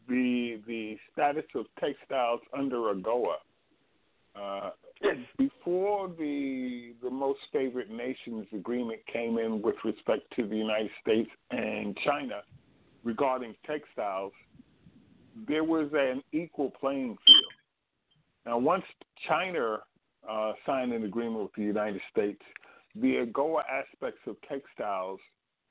the 0.07 0.61
the 0.67 0.97
status 1.11 1.45
of 1.55 1.65
textiles 1.79 2.41
under 2.57 2.77
AGOA, 2.93 3.35
uh, 4.35 4.69
yes. 5.01 5.17
before 5.37 6.09
the 6.09 6.93
the 7.03 7.09
most 7.09 7.39
favored 7.51 7.89
nations 7.89 8.47
agreement 8.53 8.99
came 9.11 9.37
in 9.37 9.61
with 9.61 9.75
respect 9.83 10.23
to 10.35 10.47
the 10.47 10.57
United 10.57 10.91
States 11.01 11.29
and 11.51 11.97
China 12.03 12.41
regarding 13.03 13.55
textiles, 13.65 14.33
there 15.47 15.63
was 15.63 15.89
an 15.93 16.23
equal 16.31 16.71
playing 16.79 17.15
field. 17.25 17.53
Now, 18.45 18.57
once 18.57 18.83
China 19.27 19.79
uh, 20.29 20.53
signed 20.65 20.91
an 20.91 21.03
agreement 21.03 21.43
with 21.43 21.53
the 21.55 21.63
United 21.63 22.01
States, 22.11 22.41
the 22.95 23.25
AGOA 23.25 23.61
aspects 23.69 24.21
of 24.27 24.35
textiles 24.49 25.19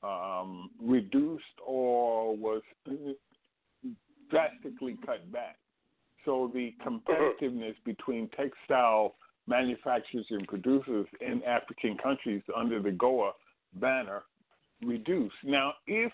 um, 0.02 0.70
reduced 0.80 1.44
or 1.66 2.36
was 2.36 2.62
drastically 4.30 4.96
cut 5.04 5.30
back. 5.32 5.56
So 6.24 6.50
the 6.54 6.74
competitiveness 6.84 7.74
between 7.84 8.28
textile 8.36 9.14
manufacturers 9.46 10.26
and 10.30 10.46
producers 10.48 11.06
in 11.20 11.42
African 11.44 11.96
countries 11.98 12.42
under 12.56 12.80
the 12.80 12.90
AGOA 12.90 13.32
banner 13.74 14.22
reduced. 14.82 15.34
Now, 15.44 15.74
if 15.86 16.12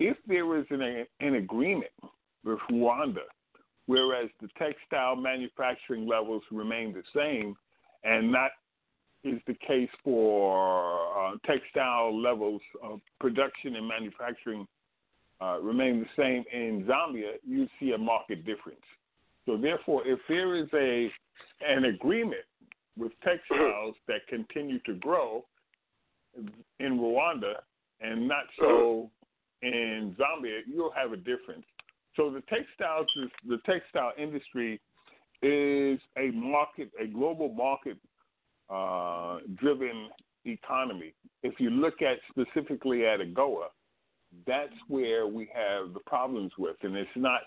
if 0.00 0.16
there 0.26 0.46
was 0.46 0.64
an, 0.70 1.06
an 1.20 1.34
agreement 1.36 1.92
with 2.44 2.58
Rwanda, 2.70 3.26
whereas 3.86 4.28
the 4.40 4.48
textile 4.58 5.14
manufacturing 5.14 6.06
levels 6.06 6.42
remain 6.50 6.92
the 6.92 7.02
same, 7.14 7.54
and 8.02 8.34
that 8.34 8.50
is 9.22 9.40
the 9.46 9.54
case 9.66 9.88
for 10.02 11.08
uh, 11.16 11.36
textile 11.46 12.20
levels 12.20 12.60
of 12.82 13.00
production 13.20 13.76
and 13.76 13.86
manufacturing 13.86 14.66
uh, 15.40 15.58
remain 15.60 16.00
the 16.00 16.22
same 16.22 16.44
in 16.52 16.84
Zambia, 16.84 17.34
you 17.46 17.66
see 17.80 17.92
a 17.92 17.98
market 17.98 18.44
difference. 18.44 18.84
So 19.46 19.56
therefore, 19.56 20.06
if 20.06 20.18
there 20.28 20.56
is 20.56 20.68
a 20.74 21.10
an 21.66 21.84
agreement 21.84 22.44
with 22.96 23.12
textiles 23.22 23.94
that 24.06 24.26
continue 24.28 24.78
to 24.80 24.94
grow 24.94 25.44
in 26.80 26.98
Rwanda 26.98 27.54
and 28.00 28.28
not 28.28 28.44
so 28.58 29.10
in 29.62 30.16
Zambia, 30.18 30.60
you'll 30.66 30.92
have 30.92 31.12
a 31.12 31.16
difference. 31.16 31.64
So 32.16 32.30
the 32.30 32.42
textiles, 32.42 33.06
the 33.46 33.58
textile 33.66 34.12
industry 34.16 34.80
is 35.42 35.98
a 36.16 36.30
market, 36.32 36.90
a 37.02 37.06
global 37.06 37.52
market 37.52 37.98
uh, 38.70 39.38
driven 39.56 40.08
economy. 40.44 41.12
If 41.42 41.58
you 41.58 41.70
look 41.70 41.94
at 42.02 42.18
specifically 42.30 43.06
at 43.06 43.20
AGOA, 43.20 43.66
that's 44.46 44.72
where 44.88 45.26
we 45.26 45.48
have 45.54 45.94
the 45.94 46.00
problems 46.00 46.52
with, 46.58 46.76
and 46.82 46.96
it's 46.96 47.10
not 47.16 47.42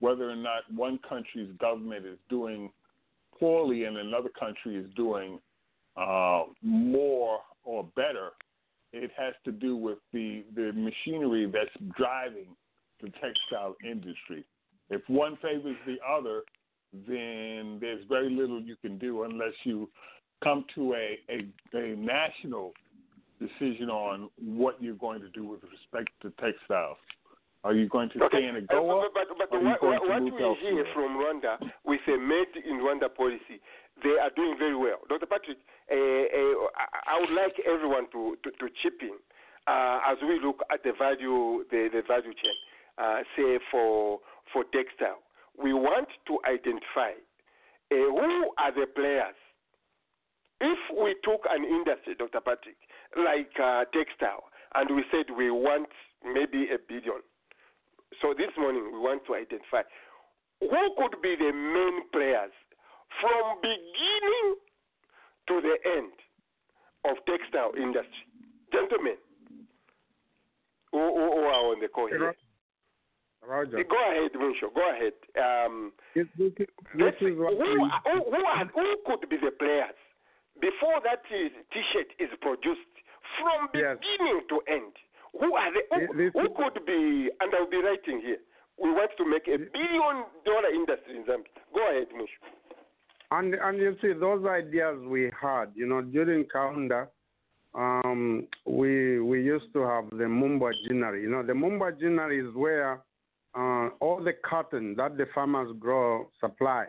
whether 0.00 0.28
or 0.28 0.36
not 0.36 0.62
one 0.74 0.98
country's 1.08 1.50
government 1.60 2.04
is 2.04 2.18
doing 2.28 2.70
poorly 3.38 3.84
and 3.84 3.96
another 3.96 4.30
country 4.38 4.76
is 4.76 4.86
doing 4.96 5.38
uh, 5.96 6.42
more 6.62 7.38
or 7.64 7.84
better. 7.96 8.30
It 8.92 9.10
has 9.16 9.34
to 9.44 9.52
do 9.52 9.76
with 9.76 9.98
the 10.12 10.44
the 10.54 10.72
machinery 10.72 11.50
that's 11.50 11.94
driving 11.96 12.48
the 13.00 13.10
textile 13.10 13.74
industry. 13.84 14.44
If 14.90 15.02
one 15.08 15.38
favors 15.40 15.76
the 15.86 15.96
other, 16.06 16.42
then 16.92 17.78
there's 17.80 18.04
very 18.08 18.30
little 18.30 18.60
you 18.60 18.76
can 18.82 18.98
do 18.98 19.22
unless 19.22 19.54
you 19.64 19.88
come 20.44 20.64
to 20.74 20.94
a, 20.94 21.18
a, 21.30 21.78
a 21.78 21.96
national 21.96 22.72
decision 23.42 23.90
on 23.90 24.30
what 24.38 24.80
you're 24.80 24.94
going 24.94 25.20
to 25.20 25.28
do 25.30 25.44
with 25.46 25.60
respect 25.64 26.10
to 26.22 26.30
textiles. 26.40 26.96
Are 27.64 27.74
you 27.74 27.88
going 27.88 28.10
to 28.10 28.24
okay. 28.24 28.38
stay 28.38 28.48
in 28.48 28.54
AGOA? 28.66 29.06
Uh, 29.06 29.08
but 29.14 29.26
but, 29.38 29.50
but 29.50 29.62
what, 29.62 29.82
what 29.82 30.22
we 30.22 30.30
hear 30.30 30.84
from 30.94 31.14
Rwanda 31.18 31.58
with 31.84 32.00
a 32.08 32.18
made 32.18 32.50
in 32.58 32.82
Rwanda 32.82 33.06
policy, 33.14 33.62
they 34.02 34.18
are 34.18 34.30
doing 34.34 34.56
very 34.58 34.74
well. 34.74 34.98
Dr. 35.08 35.26
Patrick, 35.26 35.58
uh, 35.90 35.94
uh, 35.94 36.66
I 37.06 37.20
would 37.20 37.30
like 37.30 37.54
everyone 37.66 38.10
to, 38.12 38.36
to, 38.42 38.50
to 38.50 38.66
chip 38.82 38.98
in 39.00 39.14
uh, 39.66 40.00
as 40.10 40.18
we 40.26 40.40
look 40.42 40.58
at 40.72 40.82
the 40.82 40.92
value 40.98 41.64
the, 41.70 41.88
the 41.92 42.02
value 42.06 42.34
chain, 42.34 42.56
uh, 42.98 43.22
say 43.36 43.58
for 43.70 44.18
for 44.52 44.64
textile. 44.74 45.22
We 45.54 45.72
want 45.72 46.08
to 46.26 46.38
identify 46.48 47.14
uh, 47.14 48.10
who 48.10 48.50
are 48.58 48.72
the 48.74 48.86
players. 48.86 49.38
If 50.60 50.78
we 50.94 51.14
took 51.24 51.42
an 51.50 51.64
industry, 51.64 52.14
Dr. 52.14 52.40
Patrick, 52.40 52.78
like 53.16 53.52
uh, 53.62 53.84
textile, 53.92 54.44
and 54.74 54.94
we 54.94 55.04
said 55.10 55.34
we 55.36 55.50
want 55.50 55.88
maybe 56.24 56.68
a 56.72 56.78
billion. 56.88 57.20
So 58.20 58.34
this 58.36 58.52
morning 58.56 58.90
we 58.92 58.98
want 58.98 59.22
to 59.26 59.34
identify 59.34 59.82
who 60.60 60.82
could 60.96 61.20
be 61.22 61.34
the 61.38 61.52
main 61.52 62.08
players 62.12 62.52
from 63.20 63.60
beginning 63.60 64.56
to 65.48 65.60
the 65.60 65.76
end 65.98 66.12
of 67.04 67.16
textile 67.26 67.72
industry. 67.76 68.24
Gentlemen, 68.72 69.18
who, 70.92 70.98
who, 70.98 71.26
who 71.34 71.42
are 71.50 71.72
on 71.74 71.80
the 71.80 71.88
call 71.88 72.08
here? 72.08 72.34
Roger. 73.42 73.82
Go 73.82 73.98
ahead, 73.98 74.30
Musho. 74.38 74.70
Go 74.72 74.86
ahead. 74.86 75.18
Um, 75.34 75.92
this, 76.14 76.26
this, 76.38 76.52
let's 76.94 77.16
who, 77.18 77.34
who, 77.34 77.88
who, 78.30 78.44
are, 78.46 78.66
who 78.70 78.96
could 79.04 79.28
be 79.28 79.36
the 79.36 79.50
players 79.50 79.98
before 80.60 81.02
that 81.02 81.26
T-shirt 81.26 82.06
is 82.20 82.30
produced 82.40 82.91
from 83.40 83.68
Yes. 83.74 83.98
beginning 83.98 84.40
to 84.48 84.60
end? 84.68 84.92
Who 85.40 85.54
are 85.54 85.72
the, 85.72 85.82
who, 85.90 86.16
This- 86.16 86.32
who 86.34 86.48
could 86.54 86.84
be? 86.86 87.30
And 87.40 87.54
I'll 87.54 87.70
be 87.70 87.78
writing 87.78 88.20
here. 88.20 88.38
We 88.78 88.90
want 88.90 89.10
to 89.16 89.24
make 89.24 89.46
a 89.48 89.58
billion 89.58 90.24
dollar 90.44 90.68
industry 90.74 91.16
in 91.16 91.24
Zambia. 91.24 91.60
Go 91.74 91.88
ahead, 91.90 92.08
Musho. 92.10 92.40
And 93.30 93.54
and 93.54 93.78
you 93.78 93.96
see 94.02 94.12
those 94.12 94.44
ideas 94.46 94.98
we 95.06 95.30
had, 95.40 95.66
you 95.74 95.86
know, 95.86 96.02
during 96.02 96.44
Kaunda, 96.54 97.08
um, 97.74 98.46
we 98.66 99.20
we 99.20 99.42
used 99.42 99.72
to 99.72 99.80
have 99.82 100.10
the 100.10 100.24
Mumbwa 100.24 100.72
Ginnery. 100.86 101.22
You 101.22 101.30
know, 101.30 101.42
the 101.42 101.52
Mumbwa 101.54 101.98
Ginnery 101.98 102.40
is 102.46 102.54
where 102.54 103.00
uh, 103.54 103.88
all 104.00 104.20
the 104.22 104.34
cotton 104.44 104.94
that 104.96 105.16
the 105.16 105.26
farmers 105.34 105.74
grow 105.78 106.28
supply, 106.40 106.86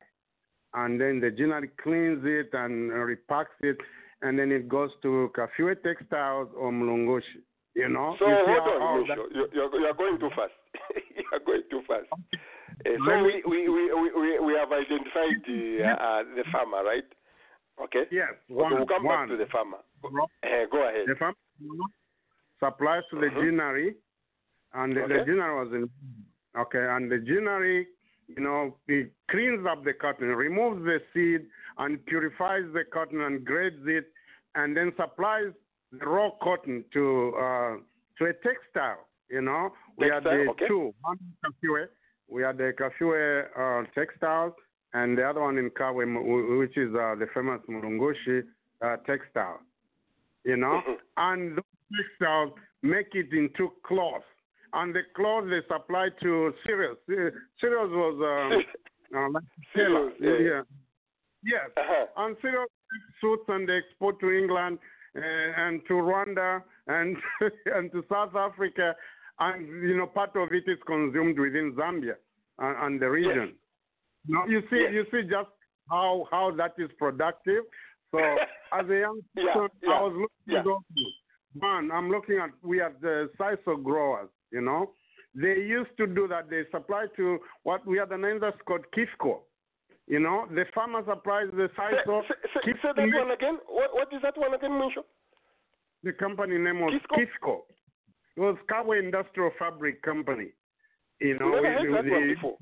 and 0.73 0.99
then 0.99 1.19
the 1.21 1.31
ginnery 1.31 1.69
cleans 1.81 2.23
it 2.25 2.49
and 2.53 2.91
repacks 2.91 3.55
it, 3.61 3.77
and 4.23 4.39
then 4.39 4.51
it 4.51 4.67
goes 4.67 4.89
to 5.03 5.29
Kafue 5.37 5.75
Textiles 5.83 6.49
or 6.57 6.71
Mulungushi. 6.71 7.43
You 7.75 7.89
know, 7.89 8.15
So 8.19 8.27
You 8.27 8.35
hold 8.45 8.67
on, 8.69 8.81
how 8.81 8.97
Musho. 9.01 9.07
that- 9.07 9.35
You, 9.35 9.47
you're, 9.53 9.79
you're 9.81 9.93
going 9.93 10.19
too 10.19 10.29
fast. 10.35 10.53
you're 11.15 11.39
going 11.45 11.63
too 11.71 11.81
fast. 11.87 12.05
Uh, 12.13 12.97
so 13.05 13.23
we, 13.23 13.41
we, 13.47 13.69
we, 13.69 13.83
we, 13.93 14.39
we 14.39 14.53
have 14.59 14.71
identified 14.71 15.37
the, 15.47 15.81
uh, 15.85 16.23
the 16.35 16.43
farmer, 16.51 16.83
right? 16.83 17.03
Okay. 17.83 18.03
Yes, 18.11 18.29
Okay, 18.49 18.53
one- 18.61 18.73
we'll 18.75 18.85
come 18.85 19.03
one. 19.03 19.27
back 19.27 19.29
to 19.29 19.37
the 19.43 19.49
farmer. 19.51 19.77
Go, 20.03 20.09
uh, 20.09 20.65
go 20.71 20.87
ahead. 20.87 21.05
The 21.07 21.15
farm 21.15 21.33
supplies 22.59 23.03
to 23.11 23.19
the 23.19 23.27
Mhm. 23.27 23.41
ginnery, 23.43 23.95
and 24.73 24.95
the, 24.95 25.01
the 25.07 25.21
Okay. 25.21 25.33
was 25.33 25.73
in. 25.73 25.89
Okay, 26.55 26.85
and 26.95 27.09
the 27.11 27.17
ginnery, 27.17 27.87
you 28.27 28.43
know, 28.43 28.77
it 28.87 29.11
cleans 29.31 29.65
up 29.65 29.83
the 29.83 29.93
cotton, 29.93 30.27
removes 30.27 30.83
the 30.85 31.01
seed, 31.13 31.47
and 31.79 32.05
purifies 32.05 32.65
the 32.73 32.83
cotton 32.85 33.21
and 33.21 33.43
grades 33.43 33.81
it, 33.87 34.12
and 34.55 34.75
then 34.75 34.91
supplies 34.97 35.51
the 35.91 36.05
raw 36.05 36.29
cotton 36.41 36.83
to 36.93 37.33
uh, 37.37 37.75
to 38.17 38.25
a 38.25 38.33
textile. 38.43 39.07
You 39.29 39.41
know, 39.41 39.73
we 39.97 40.07
had 40.07 40.23
Textile, 40.23 40.43
the 40.45 40.49
okay. 40.51 40.67
two, 40.67 40.93
one 41.01 41.17
Kafue, 41.43 41.85
we 42.29 42.43
had 42.43 42.57
the 42.57 42.71
Kafue 42.79 43.45
uh, 43.57 43.85
textiles, 43.95 44.53
and 44.93 45.17
the 45.17 45.23
other 45.27 45.41
one 45.41 45.57
in 45.57 45.69
Kabwe, 45.71 46.59
which 46.59 46.77
is 46.77 46.93
uh, 46.93 47.15
the 47.15 47.27
famous 47.33 47.59
Mulungushi 47.69 48.43
uh, 48.81 48.97
textile. 49.07 49.59
You 50.43 50.57
know, 50.57 50.81
Mhm. 50.85 50.95
and 51.17 51.57
those 51.57 51.63
textiles 51.97 52.51
make 52.83 53.15
it 53.15 53.31
into 53.33 53.71
cloth, 53.83 54.23
and 54.73 54.93
the 54.93 55.01
cloth 55.15 55.45
they 55.49 55.61
supply 55.67 56.09
to 56.21 56.53
cereals. 56.65 56.97
Ce- 57.09 57.33
Cereals 57.61 57.91
was 57.91 58.15
um, 58.21 59.17
uh, 59.17 59.29
like 59.29 59.43
Taylor, 59.75 60.11
yeah. 60.19 60.37
yeah. 60.37 60.61
Yes, 61.45 61.69
Uh-huh. 61.77 62.05
and 62.17 62.37
cereals 62.41 62.69
suits 63.21 63.43
and 63.47 63.67
they 63.67 63.77
export 63.77 64.19
to 64.19 64.31
England 64.31 64.79
uh, 65.15 65.21
and 65.21 65.81
to 65.87 65.93
Rwanda 65.93 66.61
and 66.87 67.15
and 67.75 67.91
to 67.91 68.03
South 68.09 68.35
Africa, 68.35 68.95
and 69.39 69.67
you 69.67 69.97
know 69.97 70.07
part 70.07 70.35
of 70.35 70.51
it 70.51 70.63
is 70.67 70.77
consumed 70.85 71.39
within 71.39 71.73
Zambia 71.77 72.15
and, 72.59 72.75
and 72.85 73.01
the 73.01 73.09
region. 73.09 73.53
Now 74.27 74.45
you 74.47 74.61
see, 74.69 74.81
Yes. 74.83 74.93
you 74.93 75.05
see 75.11 75.27
just 75.29 75.49
how 75.89 76.27
how 76.31 76.51
that 76.57 76.73
is 76.77 76.89
productive. 76.97 77.63
So 78.11 78.19
as 78.79 78.89
a 78.89 78.99
young 78.99 79.21
Yeah, 79.35 79.53
person, 79.53 79.69
yeah, 79.83 79.91
I 79.91 80.01
was 80.01 80.13
looking 80.13 80.53
yeah. 80.53 80.59
at. 80.59 81.61
One, 81.61 81.91
I'm 81.91 82.09
looking 82.09 82.37
at 82.37 82.49
we 82.63 82.79
are 82.79 82.93
the 83.01 83.29
sisal 83.39 83.83
growers. 83.83 84.29
You 84.51 84.61
know, 84.61 84.91
they 85.35 85.55
used 85.61 85.95
to 85.97 86.07
do 86.07 86.27
that. 86.27 86.49
They 86.49 86.63
supply 86.71 87.05
to 87.17 87.39
what 87.63 87.85
we 87.85 87.99
are 87.99 88.07
the 88.07 88.17
name 88.17 88.39
that's 88.39 88.57
called 88.65 88.85
Kifco. 88.95 89.41
You 90.13 90.19
know, 90.19 90.45
the 90.53 90.65
farmer 90.75 91.01
supplies 91.09 91.49
the 91.57 91.69
Say, 91.73 91.97
of. 92.05 92.23
say, 92.29 92.71
say, 92.85 92.89
that 92.95 93.09
one 93.17 93.31
again. 93.31 93.57
What, 93.67 93.89
what 93.97 94.13
is 94.13 94.21
that 94.21 94.37
one 94.37 94.53
again, 94.53 94.69
Musho? 94.69 95.01
The 96.03 96.13
company 96.13 96.59
name 96.59 96.81
was 96.81 96.93
Kisco? 96.93 97.15
Kisco. 97.17 97.53
It 98.37 98.41
was 98.41 98.55
Kabwe 98.69 99.01
Industrial 99.01 99.49
Fabric 99.57 100.03
Company. 100.03 100.49
You 101.19 101.39
know, 101.39 101.49
never 101.49 101.65
heard 101.65 101.93
that 101.97 102.05
it- 102.05 102.11
one 102.11 102.27
before. 102.29 102.57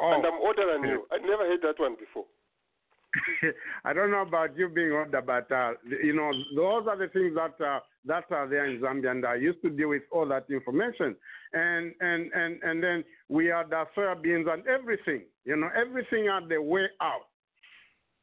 Oh, 0.00 0.12
And 0.16 0.24
I'm 0.24 0.40
older 0.40 0.64
than 0.72 0.88
you. 0.88 1.04
I 1.12 1.18
never 1.18 1.44
heard 1.44 1.60
that 1.60 1.76
one 1.78 1.96
before. 2.00 2.24
I 3.84 3.92
don't 3.92 4.10
know 4.10 4.22
about 4.22 4.56
you 4.56 4.68
being 4.68 4.92
older, 4.92 5.20
but 5.22 5.50
uh, 5.50 5.72
you 6.02 6.12
know, 6.14 6.30
those 6.54 6.86
are 6.88 6.96
the 6.96 7.08
things 7.08 7.34
that 7.34 7.60
uh, 7.64 7.80
that 8.06 8.24
are 8.30 8.46
there 8.48 8.66
in 8.66 8.80
Zambia, 8.80 9.10
and 9.10 9.26
I 9.26 9.34
used 9.34 9.60
to 9.62 9.70
deal 9.70 9.88
with 9.88 10.02
all 10.12 10.26
that 10.28 10.46
information. 10.50 11.16
And 11.52 11.92
and 12.00 12.30
and 12.32 12.62
and 12.62 12.82
then 12.82 13.04
we 13.28 13.46
had 13.46 13.70
the 13.70 13.84
soybeans 13.96 14.48
and 14.52 14.66
everything. 14.66 15.22
You 15.44 15.56
know, 15.56 15.68
everything 15.74 16.26
had 16.26 16.48
the 16.48 16.62
way 16.62 16.86
out. 17.00 17.26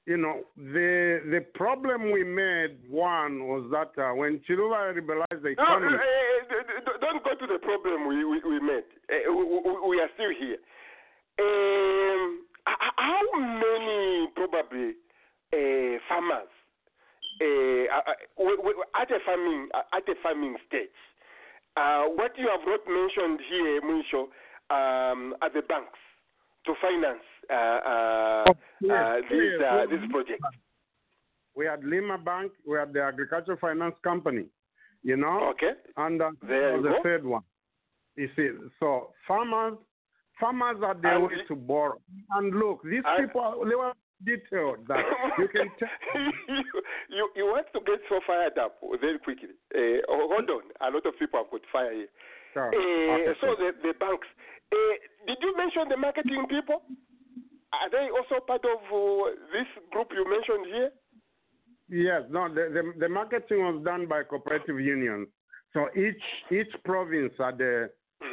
You 0.06 0.16
know, 0.16 0.44
the 0.56 1.20
the 1.30 1.42
problem 1.54 2.12
we 2.12 2.24
made 2.24 2.78
one 2.90 3.46
was 3.46 3.68
that 3.72 3.92
uh, 4.02 4.16
when 4.16 4.40
Chiluba 4.48 4.96
liberalized 4.96 5.44
the 5.44 5.54
No, 5.58 5.64
uh, 5.64 5.78
economy. 5.78 5.96
uh, 5.98 6.64
d- 6.64 6.98
don't 7.02 7.24
go 7.26 7.36
to 7.36 7.46
the 7.54 7.60
problem 7.60 8.08
we, 8.08 8.24
we, 8.24 8.40
we 8.40 8.60
made. 8.62 8.88
Uh, 9.12 9.34
we, 9.36 9.44
we- 9.90 10.00
are 10.00 10.08
still 10.16 10.32
here. 10.40 10.56
Um, 11.40 12.47
how 12.98 13.22
many 13.40 14.28
probably 14.36 14.94
uh, 15.54 16.00
farmers 16.10 16.52
uh, 17.42 17.46
uh, 17.96 18.14
w- 18.38 18.84
at 19.00 19.12
a 19.12 19.20
farming 19.26 19.70
at 19.94 20.08
a 20.10 20.16
farming 20.22 20.56
stage? 20.68 20.90
Uh, 21.76 22.04
what 22.16 22.32
you 22.38 22.50
have 22.50 22.66
not 22.66 22.82
mentioned 22.88 23.40
here, 23.50 23.82
Munsho, 23.82 24.24
um, 24.70 25.36
are 25.42 25.54
the 25.54 25.62
banks 25.62 26.00
to 26.66 26.74
finance 26.82 27.24
uh, 27.50 27.54
uh, 27.54 28.44
yes, 28.82 28.92
uh, 28.92 29.16
this 29.30 29.52
yes. 29.60 29.72
uh, 29.72 29.86
this 29.90 30.12
project. 30.12 30.42
We 31.56 31.66
had 31.66 31.84
Lima 31.84 32.18
Bank, 32.18 32.52
we 32.68 32.78
had 32.78 32.94
the 32.94 33.02
Agricultural 33.02 33.58
Finance 33.60 33.96
Company, 34.04 34.46
you 35.04 35.18
know, 35.18 35.50
Okay. 35.52 35.72
and 35.98 36.22
uh, 36.22 36.32
the 36.42 36.82
go. 36.84 37.00
third 37.04 37.26
one. 37.26 37.44
You 38.16 38.30
see, 38.36 38.50
so 38.80 39.14
farmers, 39.28 39.78
farmers 40.40 40.78
are 40.84 40.96
the 40.96 41.08
And 41.16 41.24
way 41.28 41.44
to 41.48 41.56
borrow. 41.56 42.00
And 42.32 42.54
look, 42.56 42.84
these 42.84 43.04
And- 43.06 43.28
people, 43.28 43.66
they 43.68 43.76
were 43.76 43.94
detailed 44.24 44.88
that 44.88 45.06
you 45.38 45.48
can 45.48 45.70
tell. 45.80 45.90
you, 46.50 46.64
you 47.10 47.30
you 47.36 47.46
want 47.46 47.68
to 47.74 47.80
get 47.86 48.00
so 48.10 48.20
fired 48.26 48.58
up 48.58 48.80
very 49.00 49.20
quickly. 49.20 49.50
Uh, 49.76 50.02
hold 50.10 50.50
on, 50.50 50.64
a 50.82 50.90
lot 50.92 51.06
of 51.06 51.14
people 51.20 51.40
have 51.42 51.52
got 51.52 51.62
fire 51.72 51.94
here. 51.94 52.08
Sure. 52.54 52.70
Uh, 52.74 53.14
Okay, 53.14 53.34
so 53.42 53.56
the, 53.58 53.72
the 53.84 53.94
banks. 54.00 54.28
Uh, 54.74 54.96
did 55.28 55.38
you 55.42 55.56
mention 55.56 55.88
the 55.90 55.98
marketing 55.98 56.46
people? 56.50 56.82
Are 57.74 57.90
they 57.92 58.10
also 58.10 58.44
part 58.46 58.66
of 58.66 58.80
uh, 58.90 59.32
this 59.54 59.68
group 59.92 60.08
you 60.16 60.26
mentioned 60.28 60.66
here? 60.74 60.92
Yes, 61.90 62.24
no, 62.30 62.50
the, 62.50 62.68
the, 62.74 62.84
the 63.00 63.10
marketing 63.10 63.60
was 63.60 63.82
done 63.86 64.08
by 64.08 64.24
cooperative 64.24 64.80
unions. 64.80 65.28
So 65.74 65.88
each 65.96 66.24
each 66.52 66.74
province 66.84 67.34
had 67.38 67.62
a, 67.62 67.88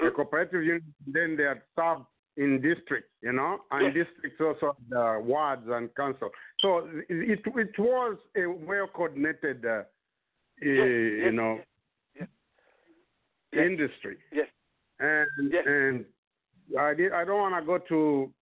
a 0.06 0.10
cooperative 0.10 0.62
union, 0.62 0.94
then 1.06 1.36
they 1.36 1.44
are 1.44 1.62
sub 1.76 2.06
in 2.36 2.60
districts, 2.60 3.10
you 3.22 3.32
know, 3.32 3.60
and 3.70 3.94
Yes. 3.94 4.06
districts 4.06 4.40
also 4.40 4.76
uh, 4.96 5.20
wards 5.20 5.62
and 5.68 5.94
council. 5.94 6.30
So 6.60 6.88
it 7.08 7.40
it 7.46 7.78
was 7.78 8.16
a 8.36 8.46
well 8.46 8.88
coordinated, 8.88 9.64
uh, 9.64 9.68
uh, 9.68 9.84
you 10.62 11.22
yes, 11.24 11.32
know, 11.32 11.60
yes. 12.18 12.28
industry. 13.52 14.16
Yes. 14.32 14.48
And 14.98 15.28
and 15.52 16.04
I 16.78 16.94
did, 16.94 17.12
I 17.12 17.24
don't 17.24 17.38
want 17.40 17.54
to 17.60 17.66
go 17.66 17.78
to 17.78 18.32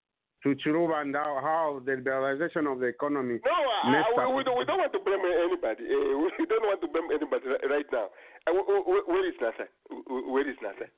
to 0.43 0.57
Chiluba 0.57 1.03
and 1.03 1.15
how, 1.15 1.39
how 1.41 1.81
the 1.85 1.93
liberalization 1.93 2.67
of 2.71 2.81
the 2.81 2.87
economy. 2.87 3.39
No, 3.45 3.53
I, 3.53 4.03
I, 4.19 4.25
up. 4.27 4.35
we, 4.35 4.43
don't, 4.43 4.59
we 4.59 4.65
don't 4.65 4.79
want 4.79 4.93
to 4.93 4.99
blame 4.99 5.23
anybody. 5.23 5.85
Uh, 5.87 6.19
we 6.39 6.47
don't 6.47 6.67
want 6.67 6.81
to 6.81 6.89
blame 6.89 7.07
anybody 7.15 7.47
right 7.71 7.87
now. 7.93 8.11
Uh, 8.49 8.53
wh- 8.53 8.83
wh- 8.83 9.07
where 9.09 9.29
is? 9.29 9.35
Wh- 9.39 10.29
Where 10.33 10.49
is 10.51 10.57
Nathan? 10.61 10.91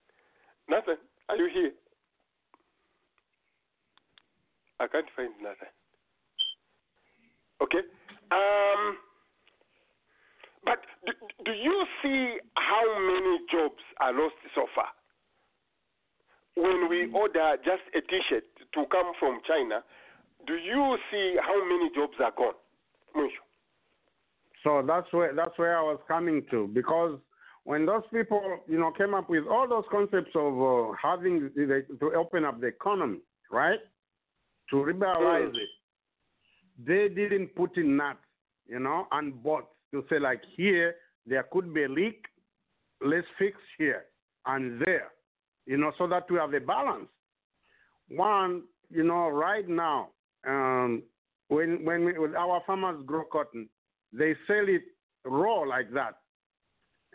Nathan, 0.69 0.97
are 1.29 1.37
you 1.37 1.49
here? 1.53 1.73
I 4.81 4.87
can't 4.89 5.07
find 5.17 5.31
nothing. 5.43 5.73
Okay. 7.63 7.85
Um, 8.33 8.97
but 10.65 10.81
do, 11.07 11.13
do 11.45 11.53
you 11.53 11.85
see 12.03 12.37
how 12.57 12.99
many 12.99 13.39
jobs 13.53 13.83
are 14.01 14.13
lost 14.13 14.35
so 14.55 14.67
far? 14.75 14.89
When 16.57 16.89
we 16.89 17.11
order 17.13 17.57
just 17.65 17.83
a 17.95 18.01
T-shirt 18.01 18.45
to 18.75 18.85
come 18.91 19.13
from 19.19 19.41
China, 19.47 19.83
do 20.47 20.55
you 20.55 20.97
see 21.11 21.37
how 21.41 21.65
many 21.65 21.91
jobs 21.95 22.15
are 22.21 22.33
gone? 22.37 22.55
So 24.65 24.83
that's 24.87 25.07
where 25.13 25.35
that's 25.35 25.57
where 25.59 25.79
I 25.79 25.83
was 25.83 26.01
coming 26.09 26.43
to 26.51 26.67
because 26.73 27.19
when 27.65 27.87
those 27.87 28.03
people 28.13 28.59
you 28.69 28.79
know 28.79 28.93
came 28.93 29.15
up 29.15 29.29
with 29.29 29.45
all 29.51 29.67
those 29.69 29.85
concepts 29.91 30.31
of 30.35 30.53
uh, 30.61 30.93
having 31.03 31.51
the, 31.57 31.85
to 31.99 32.13
open 32.15 32.45
up 32.45 32.61
the 32.61 32.69
economy, 32.69 33.19
right, 33.51 33.81
to 34.71 34.85
liberalize 34.85 35.53
Mm. 35.53 35.57
it, 35.57 35.69
they 36.87 37.09
didn't 37.15 37.55
put 37.55 37.77
in 37.77 37.97
nuts, 37.97 38.19
you 38.67 38.79
know, 38.79 39.07
and 39.13 39.43
bots 39.43 39.67
to 39.93 40.05
say 40.11 40.19
like 40.19 40.43
here 40.57 40.97
there 41.27 41.45
could 41.53 41.73
be 41.73 41.85
a 41.85 41.89
leak, 41.89 42.25
let's 43.01 43.27
fix 43.39 43.57
here 43.79 44.05
and 44.47 44.81
there, 44.85 45.09
you 45.67 45.79
know, 45.79 45.93
so 45.97 46.07
that 46.07 46.31
we 46.31 46.37
have 46.37 46.53
a 46.53 46.61
balance. 46.61 47.09
One, 48.09 48.65
you 48.91 49.05
know, 49.05 49.29
right 49.31 49.67
now, 49.67 50.11
um, 50.47 51.03
when 51.49 51.85
when, 51.85 52.05
we, 52.05 52.19
when 52.19 52.37
our 52.37 52.63
farmers 52.67 53.03
grow 53.07 53.25
cotton, 53.25 53.69
they 54.13 54.35
sell 54.47 54.69
it 54.69 54.83
raw 55.25 55.61
like 55.61 55.91
that, 55.93 56.17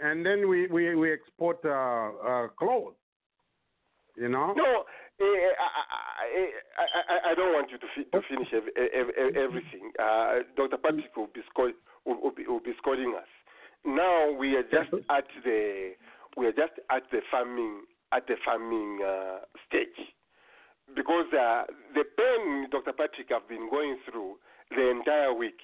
and 0.03 0.25
then 0.25 0.47
we 0.47 0.67
we, 0.67 0.95
we 0.95 1.13
export 1.13 1.59
uh, 1.65 1.69
uh, 1.69 2.47
clothes. 2.57 2.95
You 4.17 4.27
know. 4.29 4.53
No, 4.53 4.83
eh, 5.21 5.23
I, 5.23 5.67
I, 6.77 6.85
I, 7.29 7.31
I 7.31 7.35
don't 7.35 7.53
want 7.53 7.71
you 7.71 7.77
to, 7.77 7.87
fi- 7.95 8.09
to 8.11 8.21
finish 8.27 8.49
ev- 8.51 8.75
ev- 8.75 9.15
ev- 9.17 9.35
everything. 9.37 9.91
Uh, 9.97 10.43
Dr. 10.57 10.75
Patrick 10.75 11.15
will 11.15 11.27
be, 11.33 11.39
scold, 11.49 11.71
will, 12.05 12.21
will, 12.21 12.35
be, 12.35 12.45
will 12.45 12.59
be 12.59 12.73
scolding 12.79 13.15
us. 13.15 13.29
Now 13.85 14.33
we 14.33 14.57
are 14.57 14.63
just 14.63 14.91
at 15.09 15.23
the 15.45 15.91
we 16.35 16.47
are 16.47 16.51
just 16.51 16.73
at 16.91 17.03
the 17.11 17.21
farming 17.31 17.83
at 18.11 18.27
the 18.27 18.35
farming 18.43 18.99
uh, 19.05 19.39
stage 19.67 19.99
because 20.95 21.31
uh, 21.33 21.63
the 21.93 22.03
pain 22.17 22.67
Dr. 22.71 22.91
Patrick 22.91 23.29
have 23.29 23.47
been 23.47 23.69
going 23.69 23.97
through 24.09 24.35
the 24.71 24.89
entire 24.89 25.33
week 25.33 25.59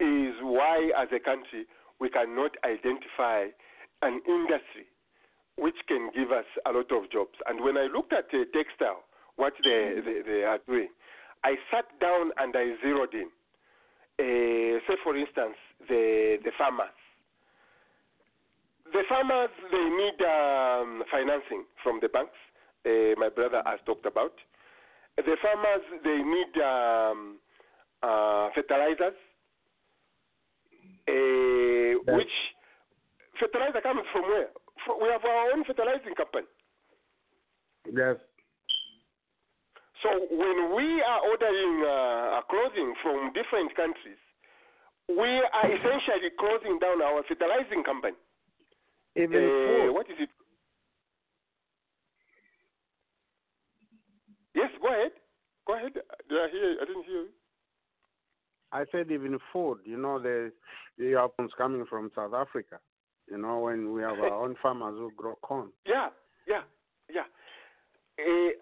is 0.00 0.34
why, 0.42 0.90
as 0.96 1.08
a 1.14 1.20
country, 1.20 1.64
we 2.00 2.08
cannot 2.10 2.52
identify 2.64 3.46
an 4.02 4.20
industry 4.28 4.86
which 5.56 5.76
can 5.88 6.10
give 6.14 6.32
us 6.32 6.44
a 6.66 6.72
lot 6.72 6.92
of 6.92 7.10
jobs. 7.10 7.36
And 7.46 7.62
when 7.64 7.76
I 7.76 7.88
looked 7.92 8.12
at 8.12 8.26
uh, 8.32 8.44
textile, 8.52 9.04
what 9.36 9.54
they, 9.64 10.00
they, 10.04 10.20
they 10.24 10.42
are 10.44 10.58
doing, 10.66 10.88
I 11.44 11.56
sat 11.70 11.86
down 12.00 12.30
and 12.38 12.54
I 12.54 12.76
zeroed 12.82 13.14
in. 13.14 13.28
Uh, 14.18 14.80
say, 14.86 14.96
for 15.02 15.16
instance, 15.16 15.56
the, 15.88 16.36
the 16.44 16.50
farmers. 16.56 16.96
The 18.92 19.02
farmers, 19.08 19.50
they 19.70 19.88
need 19.88 20.18
um, 20.24 21.02
financing 21.10 21.64
from 21.82 21.98
the 22.00 22.08
banks, 22.08 22.36
uh, 22.86 23.18
my 23.18 23.28
brother 23.28 23.62
has 23.66 23.80
talked 23.84 24.06
about. 24.06 24.32
The 25.16 25.36
farmers, 25.42 25.84
they 26.04 26.22
need 26.22 26.62
um, 26.62 27.38
uh, 28.02 28.48
fertilizers, 28.54 29.16
which 32.04 32.34
fertilizer 33.40 33.80
comes 33.80 34.02
from 34.12 34.22
where? 34.22 34.48
We 35.00 35.08
have 35.08 35.24
our 35.24 35.52
own 35.52 35.64
fertilizing 35.64 36.14
company. 36.14 36.46
Yes. 37.90 38.16
So 40.02 40.10
when 40.30 40.76
we 40.76 41.02
are 41.02 41.20
ordering 41.24 41.74
uh, 41.82 42.40
clothing 42.50 42.94
from 43.02 43.32
different 43.32 43.74
countries, 43.74 44.20
we 45.08 45.30
are 45.42 45.66
essentially 45.76 46.30
closing 46.38 46.78
down 46.78 47.00
our 47.02 47.22
fertilizing 47.28 47.82
company. 47.82 48.16
Even 49.16 49.32
Uh, 49.32 49.92
what 49.92 50.06
is 50.10 50.18
it? 50.20 50.30
Yes, 54.54 54.70
go 54.80 54.88
ahead. 54.88 55.12
Go 55.66 55.74
ahead. 55.74 55.92
Did 55.94 56.38
I 56.38 56.48
hear? 56.48 56.76
I 56.80 56.84
didn't 56.84 57.04
hear 57.04 57.22
you. 57.28 57.32
I 58.76 58.84
said 58.92 59.10
even 59.10 59.38
food. 59.52 59.78
You 59.84 59.96
know, 59.96 60.18
the 60.20 60.52
the 60.98 61.14
apples 61.16 61.52
coming 61.56 61.86
from 61.88 62.10
South 62.14 62.34
Africa. 62.34 62.78
You 63.30 63.38
know, 63.38 63.60
when 63.60 63.92
we 63.92 64.02
have 64.02 64.18
our 64.18 64.34
own 64.44 64.56
farmers 64.62 64.96
who 64.98 65.10
grow 65.16 65.34
corn. 65.42 65.70
Yeah, 65.86 66.08
yeah, 66.46 66.62
yeah. 67.08 67.26
Uh, 68.18 68.52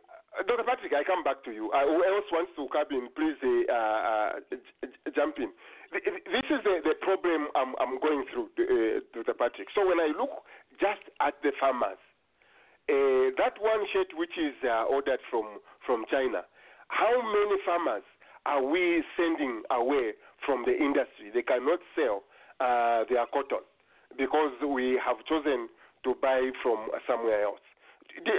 Dr. 0.47 0.65
Patrick, 0.67 0.93
I 0.93 1.05
come 1.05 1.23
back 1.23 1.45
to 1.45 1.53
you. 1.53 1.71
Uh, 1.71 1.87
who 1.87 2.03
else 2.03 2.27
wants 2.33 2.51
to 2.57 2.67
come 2.75 2.91
in? 2.91 3.07
Please 3.15 3.39
uh, 3.43 3.73
uh, 3.73 4.31
j- 4.51 4.59
j- 4.83 5.13
jump 5.15 5.39
in. 5.39 5.51
This 5.95 6.47
is 6.51 6.59
the, 6.67 6.83
the 6.83 6.99
problem 7.07 7.47
I'm, 7.55 7.75
I'm 7.79 8.03
going 8.03 8.27
through, 8.35 8.51
uh, 8.59 8.99
Dr. 9.15 9.35
Patrick. 9.39 9.69
So 9.79 9.87
when 9.87 10.01
I 10.03 10.11
look 10.11 10.43
just 10.83 11.07
at 11.23 11.39
the 11.47 11.53
farmers, 11.61 12.03
uh, 12.91 13.31
that 13.39 13.55
one 13.63 13.87
shirt 13.95 14.11
which 14.19 14.35
is 14.35 14.59
uh, 14.67 14.91
ordered 14.91 15.23
from, 15.31 15.63
from 15.87 16.03
China, 16.11 16.43
how 16.89 17.15
many 17.23 17.57
farmers 17.63 18.03
are 18.47 18.63
we 18.63 19.03
sending 19.17 19.63
away 19.71 20.13
from 20.45 20.65
the 20.67 20.73
industry? 20.73 21.31
They 21.33 21.43
cannot 21.43 21.81
sell 21.97 22.23
uh, 22.61 23.05
their 23.09 23.27
cotton 23.33 23.65
because 24.17 24.53
we 24.67 25.01
have 25.05 25.17
chosen 25.29 25.69
to 26.05 26.15
buy 26.21 26.51
from 26.63 26.89
somewhere 27.09 27.45
else. 27.45 27.61
Uh, 28.19 28.31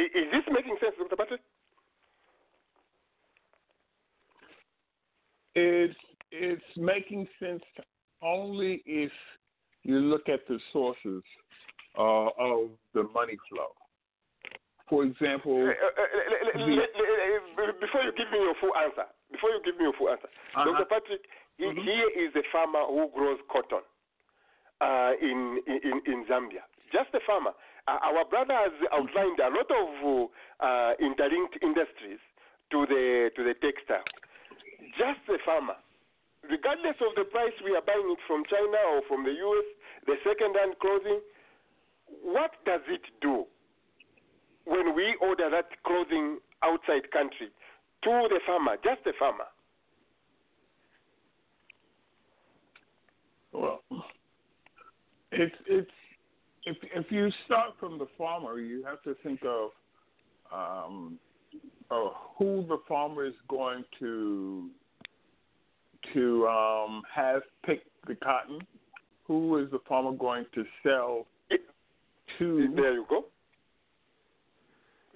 Is 0.00 0.30
this 0.32 0.44
making 0.52 0.76
sense, 0.80 0.94
Dr. 0.98 1.16
Patrick? 1.16 1.40
It's 5.54 5.96
it's 6.30 6.76
making 6.76 7.26
sense 7.40 7.62
only 8.22 8.82
if 8.84 9.12
you 9.84 10.00
look 10.00 10.28
at 10.28 10.46
the 10.48 10.58
sources 10.72 11.22
uh, 11.98 12.28
of 12.38 12.68
the 12.92 13.04
money 13.14 13.38
flow. 13.48 13.68
For 14.88 15.02
example, 15.02 15.66
Uh, 15.66 15.70
uh, 15.70 15.72
uh, 15.72 16.06
le- 16.30 16.62
le- 16.62 16.64
le- 16.64 17.66
le- 17.66 17.72
Before 17.80 18.02
you 18.02 18.12
give 18.12 18.30
me 18.30 18.38
your 18.38 18.54
full 18.54 18.74
answer, 18.76 19.06
before 19.32 19.50
you 19.50 19.60
give 19.64 19.76
me 19.78 19.84
your 19.84 19.92
full 19.94 20.10
answer, 20.10 20.28
Uh-huh. 20.54 20.64
Dr. 20.64 20.84
Patrick, 20.86 21.26
he, 21.58 21.70
here 21.72 22.08
is 22.14 22.34
a 22.36 22.42
farmer 22.52 22.84
who 22.86 23.08
grows 23.14 23.40
cotton 23.50 23.82
uh, 24.80 25.12
in, 25.20 25.60
in 25.66 26.00
in 26.06 26.24
Zambia. 26.26 26.62
Just 26.92 27.12
a 27.14 27.20
farmer. 27.26 27.52
Uh, 27.88 27.98
our 28.02 28.24
brother 28.26 28.54
has 28.54 28.72
outlined 28.92 29.40
a 29.40 29.48
lot 29.50 29.70
of 29.70 29.88
uh, 30.60 30.92
interlinked 31.00 31.58
industries 31.62 32.20
to 32.70 32.86
the 32.86 33.30
to 33.34 33.42
the 33.42 33.54
textile. 33.54 34.04
Just 34.96 35.20
a 35.28 35.38
farmer. 35.44 35.76
Regardless 36.48 36.96
of 37.00 37.14
the 37.16 37.24
price 37.24 37.54
we 37.64 37.74
are 37.74 37.82
buying 37.82 38.08
it 38.12 38.20
from 38.28 38.44
China 38.44 38.78
or 38.94 39.02
from 39.08 39.24
the 39.24 39.32
US, 39.32 39.66
the 40.06 40.16
second-hand 40.22 40.78
clothing, 40.78 41.20
what 42.22 42.52
does 42.64 42.82
it 42.86 43.02
do 43.20 43.46
when 44.66 44.94
we 44.94 45.16
order 45.20 45.48
that 45.50 45.66
clothing 45.84 46.38
outside 46.62 47.10
country 47.10 47.48
to 48.04 48.28
the 48.28 48.40
farmer, 48.46 48.76
just 48.84 49.02
the 49.04 49.12
farmer? 49.18 49.46
well, 53.56 53.82
it's 55.32 55.54
it's 55.66 55.90
if 56.64 56.76
if 56.94 57.10
you 57.10 57.30
start 57.44 57.74
from 57.80 57.98
the 57.98 58.06
farmer, 58.18 58.58
you 58.58 58.84
have 58.84 59.02
to 59.02 59.14
think 59.22 59.40
of 59.44 59.70
um, 60.52 61.18
of 61.90 62.12
who 62.38 62.64
the 62.68 62.78
farmer 62.86 63.24
is 63.24 63.34
going 63.48 63.84
to 63.98 64.68
to 66.14 66.46
um, 66.46 67.02
have 67.12 67.42
pick 67.64 67.82
the 68.06 68.14
cotton. 68.16 68.60
Who 69.26 69.58
is 69.58 69.70
the 69.70 69.80
farmer 69.88 70.12
going 70.12 70.46
to 70.54 70.64
sell 70.82 71.26
to? 72.38 72.72
There 72.74 72.94
you 72.94 73.06
go. 73.08 73.26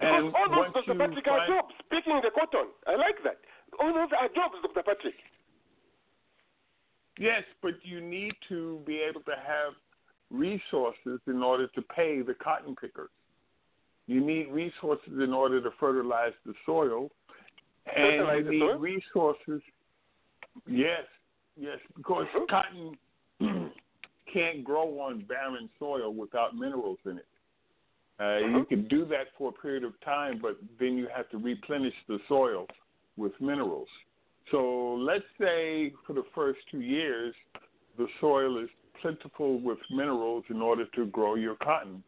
And 0.01 0.27
Because 0.27 0.49
all 0.49 0.63
those, 0.65 0.73
Dr. 0.73 0.95
Patrick, 0.97 1.27
are 1.27 1.37
find- 1.39 1.49
jobs. 1.53 1.73
Picking 1.89 2.21
the 2.21 2.31
cotton. 2.31 2.69
I 2.87 2.95
like 2.95 3.21
that. 3.23 3.37
All 3.79 3.93
those 3.93 4.09
are 4.17 4.27
jobs, 4.29 4.55
Dr. 4.63 4.83
Patrick. 4.83 5.15
Yes, 7.19 7.43
but 7.61 7.73
you 7.83 8.01
need 8.01 8.33
to 8.49 8.81
be 8.85 8.97
able 8.99 9.21
to 9.21 9.31
have 9.35 9.73
resources 10.31 11.19
in 11.27 11.43
order 11.43 11.67
to 11.75 11.81
pay 11.83 12.21
the 12.21 12.33
cotton 12.33 12.75
pickers. 12.75 13.09
You 14.07 14.21
need 14.25 14.47
resources 14.51 15.13
in 15.21 15.33
order 15.33 15.61
to 15.61 15.69
fertilize 15.79 16.33
the 16.45 16.53
soil, 16.65 17.11
and 17.85 17.95
Fertilize 18.25 18.45
you 18.45 18.51
need 18.51 18.59
soil? 18.61 18.77
resources. 18.79 19.61
Yes, 20.67 21.03
yes, 21.57 21.77
because 21.95 22.25
Mm-hmm. 22.35 22.45
cotton 22.49 23.71
can't 24.33 24.63
grow 24.63 24.99
on 24.99 25.21
barren 25.27 25.69
soil 25.79 26.13
without 26.13 26.55
minerals 26.55 26.97
in 27.05 27.17
it. 27.19 27.25
Uh, 28.21 28.23
Mm-hmm. 28.23 28.57
You 28.57 28.65
can 28.65 28.87
do 28.87 29.05
that 29.05 29.27
for 29.35 29.49
a 29.49 29.51
period 29.51 29.83
of 29.83 29.99
time, 30.01 30.37
but 30.39 30.57
then 30.79 30.95
you 30.95 31.07
have 31.15 31.27
to 31.31 31.37
replenish 31.37 31.95
the 32.07 32.19
soil 32.27 32.67
with 33.17 33.31
minerals. 33.41 33.87
So 34.51 34.93
let's 34.99 35.25
say 35.39 35.91
for 36.05 36.13
the 36.13 36.25
first 36.35 36.59
two 36.69 36.81
years, 36.81 37.33
the 37.97 38.05
soil 38.19 38.61
is 38.61 38.69
plentiful 39.01 39.59
with 39.59 39.79
minerals 39.89 40.43
in 40.49 40.61
order 40.61 40.85
to 40.95 41.05
grow 41.07 41.33
your 41.35 41.55
cotton. 41.55 42.03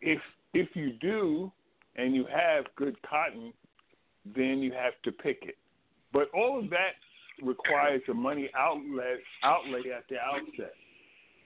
If 0.00 0.20
if 0.54 0.68
you 0.74 0.92
do 1.00 1.50
and 1.96 2.14
you 2.14 2.24
have 2.32 2.64
good 2.76 2.96
cotton, 3.02 3.52
then 4.24 4.60
you 4.60 4.72
have 4.72 4.94
to 5.04 5.12
pick 5.12 5.38
it. 5.42 5.56
But 6.12 6.30
all 6.32 6.60
of 6.62 6.70
that 6.70 6.94
requires 7.42 8.02
a 8.08 8.14
money 8.14 8.48
outlet 8.56 9.18
outlay 9.42 9.90
at 9.90 10.04
the 10.08 10.18
outset. 10.20 10.74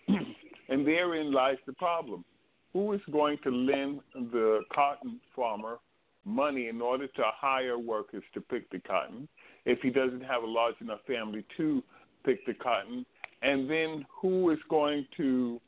and 0.69 0.87
therein 0.87 1.33
lies 1.33 1.59
the 1.67 1.73
problem. 1.73 2.25
Who 2.73 2.93
is 2.93 3.01
going 3.11 3.39
to 3.45 3.51
lend 3.51 4.01
the 4.15 4.63
cotton 4.75 5.21
farmer 5.37 5.79
money 6.25 6.69
in 6.69 6.81
order 6.81 7.07
to 7.07 7.23
hire 7.35 7.79
workers 7.79 8.23
to 8.35 8.41
pick 8.41 8.71
the 8.71 8.79
cotton 8.81 9.29
if 9.65 9.81
he 9.81 9.91
doesn't 9.91 10.23
have 10.23 10.43
a 10.43 10.47
large 10.47 10.77
enough 10.81 11.01
family 11.07 11.45
to 11.57 11.83
pick 12.25 12.45
the 12.47 12.55
cotton? 12.55 13.05
And 13.43 13.69
then 13.69 14.07
who 14.21 14.51
is 14.51 14.59
going 14.71 15.07
to 15.17 15.61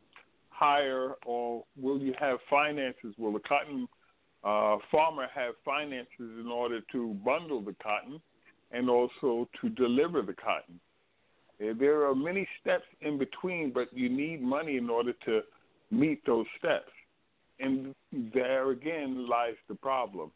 hire 0.51 1.14
or 1.26 1.64
will 1.76 1.98
you 1.98 2.14
have 2.18 2.39
finances? 2.48 3.14
Will 3.18 3.32
the 3.32 3.40
cotton 3.40 3.89
uh, 4.44 4.76
farmer 4.90 5.26
have 5.35 5.55
finances 5.64 6.09
in 6.18 6.48
order 6.51 6.81
to 6.93 7.14
bundle 7.24 7.60
the 7.60 7.74
cotton 7.82 8.20
and 8.70 8.89
also 8.89 9.48
to 9.60 9.68
deliver 9.70 10.22
the 10.22 10.35
cotton? 10.35 10.81
There 11.59 12.06
are 12.06 12.14
many 12.14 12.48
steps 12.60 12.85
in 13.01 13.18
between, 13.18 13.72
but 13.72 13.89
you 13.93 14.09
need 14.09 14.43
money 14.43 14.76
in 14.76 14.90
order 14.90 15.12
to 15.26 15.40
meet 15.90 16.24
those 16.27 16.47
steps. 16.59 16.90
And 17.61 17.94
there 18.35 18.70
again 18.70 19.28
lies 19.28 19.55
the 19.69 19.74
problem. 19.74 20.31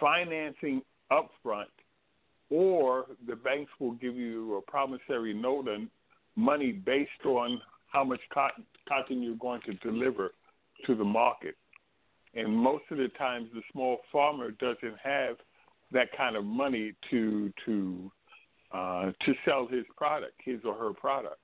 Financing 0.00 0.82
upfront, 1.12 1.66
or 2.50 3.06
the 3.26 3.36
banks 3.36 3.70
will 3.78 3.92
give 3.92 4.16
you 4.16 4.56
a 4.56 4.70
promissory 4.70 5.34
note 5.34 5.68
and 5.68 5.88
money 6.36 6.72
based 6.72 7.10
on 7.24 7.60
how 7.92 8.02
much 8.04 8.20
cotton, 8.32 8.64
cotton 8.88 9.22
you're 9.22 9.36
going 9.36 9.60
to 9.62 9.74
deliver 9.74 10.32
to 10.86 10.94
the 10.94 11.04
market. 11.04 11.54
And 12.34 12.52
most 12.52 12.84
of 12.90 12.98
the 12.98 13.08
times, 13.16 13.48
the 13.54 13.62
small 13.72 13.98
farmer 14.10 14.50
doesn't 14.52 14.98
have 15.02 15.36
that 15.92 16.08
kind 16.16 16.34
of 16.34 16.44
money 16.44 16.92
to 17.10 17.52
to 17.64 18.10
uh, 18.72 19.12
to 19.24 19.34
sell 19.44 19.68
his 19.68 19.84
product, 19.96 20.32
his 20.44 20.58
or 20.64 20.74
her 20.74 20.92
product. 20.92 21.38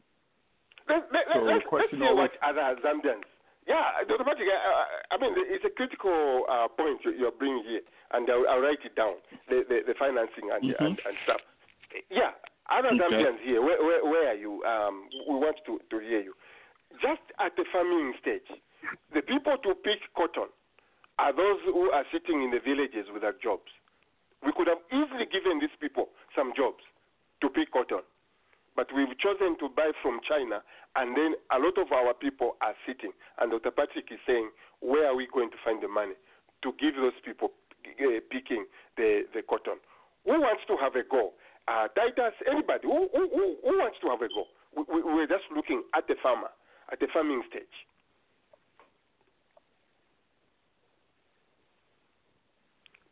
Let, 0.89 1.05
let, 1.13 1.23
so 1.33 1.69
question 1.69 2.01
let's 2.01 2.11
always, 2.11 2.31
what 2.43 2.49
other 2.49 2.81
Zambians. 2.85 3.23
Yeah, 3.71 4.03
Dr. 4.03 4.27
Patrick, 4.27 4.51
I, 4.51 5.15
I 5.15 5.17
mean, 5.23 5.31
it's 5.47 5.63
a 5.63 5.71
critical 5.71 6.43
uh, 6.51 6.67
point 6.75 7.07
you're 7.07 7.31
bringing 7.31 7.63
here, 7.63 7.87
and 8.11 8.27
I'll, 8.27 8.43
I'll 8.51 8.59
write 8.67 8.83
it 8.83 8.99
down 8.99 9.23
the, 9.47 9.63
the, 9.63 9.87
the 9.87 9.95
financing 9.95 10.51
and, 10.51 10.75
mm-hmm. 10.75 10.83
and, 10.83 10.99
and 10.99 11.17
stuff. 11.23 11.39
Yeah, 12.11 12.35
other 12.67 12.91
Okay. 12.91 12.99
Zambians 12.99 13.39
here, 13.47 13.63
where, 13.63 13.79
where, 13.79 14.03
where 14.03 14.27
are 14.35 14.35
you? 14.35 14.59
Um, 14.67 15.07
we 15.23 15.39
want 15.39 15.63
to, 15.71 15.79
to 15.79 15.97
hear 16.03 16.19
you. 16.19 16.35
Just 16.99 17.23
at 17.39 17.55
the 17.55 17.63
farming 17.71 18.19
stage, 18.19 18.51
the 19.15 19.23
people 19.23 19.55
to 19.63 19.79
pick 19.87 20.03
cotton 20.19 20.51
are 21.23 21.31
those 21.31 21.63
who 21.71 21.95
are 21.95 22.03
sitting 22.11 22.43
in 22.43 22.51
the 22.51 22.59
villages 22.59 23.07
without 23.15 23.39
jobs. 23.39 23.71
We 24.43 24.51
could 24.51 24.67
have 24.67 24.83
easily 24.91 25.31
given 25.31 25.63
these 25.63 25.75
people 25.79 26.11
some 26.35 26.51
jobs 26.59 26.83
to 27.39 27.47
pick 27.55 27.71
cotton. 27.71 28.03
But 28.77 28.89
we've 28.95 29.19
chosen 29.19 29.59
to 29.59 29.69
buy 29.69 29.91
from 30.03 30.21
China, 30.27 30.63
and 30.97 31.17
then 31.17 31.35
a 31.53 31.59
lot 31.59 31.77
of 31.79 31.93
our 31.93 32.15
people 32.15 32.57
are 32.63 32.75
sitting. 32.87 33.13
And 33.39 33.51
Dr. 33.51 33.71
Patrick 33.71 34.07
is 34.11 34.19
saying, 34.27 34.51
where 34.81 35.07
are 35.11 35.17
we 35.17 35.29
going 35.33 35.51
to 35.51 35.57
find 35.65 35.83
the 35.83 35.89
money 35.89 36.15
to 36.63 36.73
give 36.81 36.95
those 36.95 37.17
people 37.25 37.53
uh, 37.87 38.21
picking 38.31 38.67
the, 38.97 39.27
the 39.35 39.43
cotton? 39.43 39.79
Who 40.25 40.41
wants 40.41 40.63
to 40.69 40.77
have 40.81 40.95
a 40.95 41.03
go? 41.03 41.33
Uh, 41.69 41.89
Titus, 41.95 42.35
anybody, 42.47 42.87
who, 42.89 43.09
who, 43.13 43.29
who, 43.31 43.45
who 43.63 43.79
wants 43.79 43.99
to 44.03 44.09
have 44.09 44.23
a 44.23 44.29
go? 44.29 44.45
We, 44.77 44.83
we, 44.89 45.03
we're 45.03 45.27
just 45.27 45.45
looking 45.55 45.83
at 45.95 46.07
the 46.09 46.15
farmer, 46.23 46.51
at 46.91 47.01
the 47.01 47.07
farming 47.13 47.43
stage. 47.51 47.65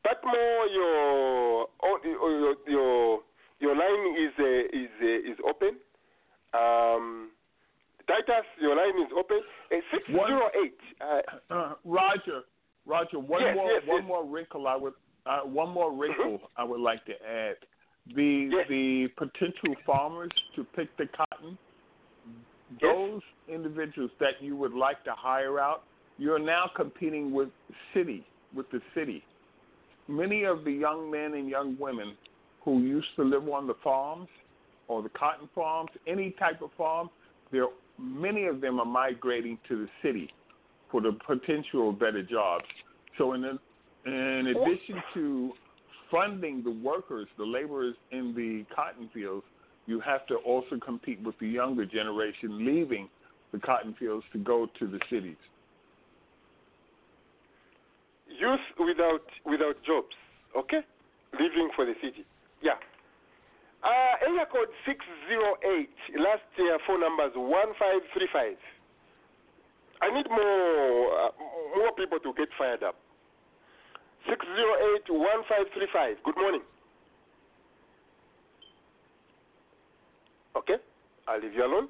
Patmo, 0.07 0.35
your, 0.73 1.67
your, 2.05 2.57
your, 2.67 3.21
your 3.61 3.75
line 3.75 4.15
is, 4.19 4.33
uh, 4.39 4.79
is, 4.79 4.91
uh, 5.03 5.33
is 5.33 5.39
open. 5.49 5.77
Um, 6.55 7.31
Titus, 8.07 8.47
your 8.61 8.75
line 8.75 8.99
is 9.05 9.13
open. 9.17 9.41
Uh, 9.71 9.77
608. 9.93 10.75
Uh, 11.01 11.55
uh, 11.55 11.75
Roger, 11.85 12.43
Roger, 12.87 13.19
one 13.19 13.43
Yes, 13.43 13.55
more 13.55 13.71
yes, 13.71 13.83
one 13.87 14.03
yes. 14.03 14.09
more 14.09 14.25
wrinkle 14.25 14.67
I 14.67 14.77
would 14.77 14.95
uh, 15.27 15.41
one 15.41 15.69
more 15.69 15.93
wrinkle 15.93 16.41
I 16.57 16.65
would 16.65 16.81
like 16.81 17.05
to 17.05 17.13
add. 17.13 17.57
The 18.15 18.65
the 18.71 19.09
potential 19.19 19.75
farmers 19.85 20.31
to 20.57 20.65
pick 20.65 20.97
the 20.97 21.07
cotton, 21.15 21.59
those 22.81 23.21
individuals 23.47 24.11
that 24.21 24.41
you 24.41 24.57
would 24.57 24.73
like 24.73 25.05
to 25.05 25.13
hire 25.13 25.61
out, 25.61 25.85
you're 26.17 26.39
now 26.39 26.71
competing 26.75 27.33
with 27.33 27.51
city 27.93 28.25
with 28.55 28.71
the 28.71 28.81
city. 28.95 29.23
Many 30.09 30.45
of 30.45 30.65
the 30.65 30.73
young 30.73 31.11
men 31.11 31.35
and 31.35 31.47
young 31.51 31.77
women 31.79 32.17
who 32.69 32.83
used 32.83 33.09
to 33.17 33.23
live 33.23 33.49
on 33.49 33.67
the 33.67 33.75
farms 33.83 34.29
or 34.89 35.03
the 35.03 35.09
cotton 35.11 35.49
farms, 35.55 35.91
any 36.07 36.35
type 36.39 36.61
of 36.63 36.71
farm, 36.77 37.09
there 37.51 37.67
many 37.99 38.45
of 38.45 38.61
them 38.61 38.79
are 38.79 38.85
migrating 38.85 39.59
to 39.69 39.87
the 39.87 39.89
city 40.03 40.31
for 40.91 41.01
the 41.01 41.17
potential 41.27 41.91
of 41.91 41.99
better 41.99 42.23
jobs. 42.23 42.65
So 43.17 43.33
in 43.33 43.45
in 44.05 44.47
addition 44.47 45.03
to 45.15 45.53
funding 46.11 46.63
the 46.63 46.71
workers, 46.71 47.27
the 47.37 47.45
laborers 47.45 47.95
in 48.13 48.35
the 48.35 48.65
cotton 48.75 49.11
fields, 49.13 49.45
you 49.87 50.01
have 50.01 50.27
to 50.27 50.37
also 50.37 50.79
compete 50.85 51.21
with 51.23 51.39
the 51.41 51.49
younger 51.49 51.87
generation 51.87 52.65
leaving 52.65 53.09
the 53.53 53.59
cotton 53.59 53.95
fields 53.99 54.25
to 54.33 54.39
go 54.39 54.69
to 54.79 54.87
the 54.87 55.01
cities. 55.11 55.37
youth 58.39 58.61
without 58.79 59.25
without 59.45 59.77
jobs, 59.85 60.15
okay? 60.57 60.81
Living 61.33 61.71
for 61.75 61.85
the 61.85 61.95
city. 62.03 62.25
Yeah. 62.63 62.79
Uh, 63.83 64.27
area 64.27 64.47
code 64.51 64.69
608, 64.87 66.19
last 66.19 66.43
year 66.59 66.79
phone 66.87 67.01
numbers 67.01 67.33
1535. 67.35 68.59
I 70.01 70.15
need 70.15 70.27
more 70.31 71.11
uh, 71.15 71.31
more 71.77 71.93
people 71.95 72.19
to 72.21 72.33
get 72.35 72.49
fired 72.59 72.83
up. 72.83 72.97
608 74.27 75.11
1535. 75.11 76.17
Good 76.25 76.37
morning. 76.37 76.63
Okay, 80.57 80.77
I'll 81.29 81.41
leave 81.41 81.55
you 81.55 81.65
alone. 81.65 81.89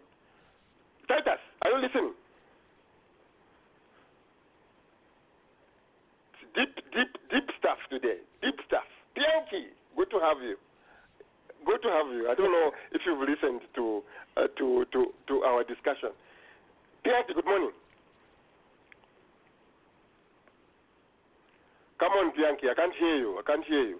Titus, 1.09 1.41
are 1.65 1.71
you 1.73 1.81
listening? 1.81 2.13
It's 6.37 6.45
deep, 6.53 6.75
deep, 6.93 7.13
deep 7.33 7.49
stuff 7.59 7.79
today. 7.89 8.21
Deep 8.43 8.61
stuff. 8.69 8.85
Bianchi, 9.17 9.73
good 9.99 10.11
to 10.11 10.19
have 10.23 10.39
you. 10.41 10.57
Good 11.67 11.83
to 11.83 11.89
have 11.91 12.07
you. 12.15 12.31
I 12.31 12.35
don't 12.39 12.53
know 12.53 12.71
if 12.93 13.03
you've 13.05 13.19
listened 13.19 13.61
to 13.75 14.03
uh, 14.37 14.47
to, 14.57 14.87
to 14.93 15.07
to 15.27 15.35
our 15.43 15.65
discussion. 15.65 16.15
Bianchi, 17.03 17.35
good 17.35 17.45
morning. 17.45 17.73
Come 21.99 22.13
on, 22.13 22.33
Bianchi. 22.37 22.71
I 22.71 22.75
can't 22.75 22.95
hear 22.95 23.17
you. 23.17 23.39
I 23.39 23.43
can't 23.43 23.65
hear 23.67 23.83
you. 23.83 23.99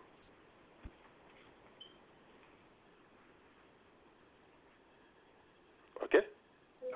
Okay. 6.05 6.23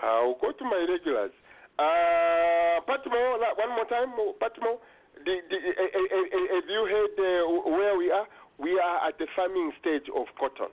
I'll 0.00 0.38
go 0.40 0.52
to 0.52 0.64
my 0.64 0.86
regulars. 0.88 1.32
Uh, 1.76 2.78
Patmo, 2.86 3.38
one 3.58 3.70
more 3.74 3.88
time, 3.90 4.14
Patmo. 4.40 4.78
Have 5.24 6.68
you 6.68 6.82
heard 6.90 7.18
uh, 7.18 7.70
where 7.70 7.96
we 7.98 8.10
are? 8.10 8.26
We 8.58 8.78
are 8.78 9.08
at 9.08 9.18
the 9.18 9.26
farming 9.34 9.72
stage 9.80 10.08
of 10.14 10.26
cotton, 10.38 10.72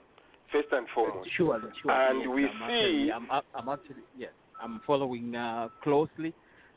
first 0.52 0.68
and 0.72 0.86
foremost. 0.94 1.30
Sure, 1.36 1.60
sure. 1.82 1.90
And 1.92 2.20
yes, 2.20 2.28
we 2.34 2.44
I'm 2.46 2.50
see. 2.68 3.10
Actually, 3.10 3.12
I'm, 3.12 3.42
I'm 3.54 3.68
actually 3.68 4.02
yes, 4.16 4.30
I'm 4.62 4.80
following 4.86 5.34
uh, 5.34 5.68
closely, 5.82 6.34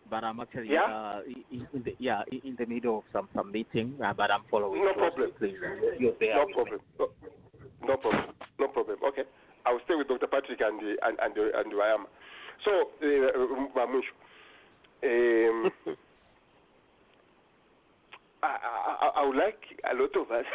but 0.10 0.24
I'm 0.24 0.40
actually 0.40 0.70
Yeah? 0.72 0.84
uh, 0.84 1.20
in, 1.52 1.68
in 1.74 1.84
the 1.84 1.96
yeah 2.00 2.24
in 2.32 2.56
the 2.58 2.66
middle 2.66 2.98
of 3.00 3.04
some 3.12 3.30
some 3.36 3.52
meeting, 3.52 3.96
uh, 4.04 4.14
but 4.14 4.32
I'm 4.32 4.44
following. 4.50 4.84
No 4.84 4.94
closely, 4.94 5.10
problem. 5.10 5.32
Please, 5.40 5.58
uh. 5.62 6.36
No 6.36 6.46
problem. 6.54 6.80
No, 7.00 7.08
no 7.84 7.98
problem. 7.98 8.26
No 8.60 8.68
problem. 8.68 8.98
Okay. 9.10 9.24
I'll 9.66 9.80
stay 9.86 9.96
with 9.96 10.08
Dr. 10.10 10.28
Patrick 10.28 10.60
and 10.62 10.80
the, 10.80 10.96
and 11.04 11.18
and 11.22 11.36
the, 11.36 11.52
and 11.58 11.72
Wayama. 11.72 12.06
So, 12.66 12.72
uh, 13.02 13.32
Mamushu, 13.76 14.14
um, 15.04 15.72
I, 18.44 18.58
I, 19.02 19.22
I 19.22 19.26
would 19.26 19.38
like 19.38 19.64
a 19.90 19.96
lot 19.96 20.16
of 20.20 20.32
us 20.32 20.46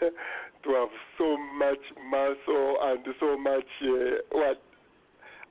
to 0.00 0.70
have 0.74 0.88
so 1.16 1.36
much 1.58 1.78
muscle 2.10 2.76
and 2.82 3.06
so 3.20 3.38
much 3.38 3.64
uh, 3.82 4.18
what 4.32 4.62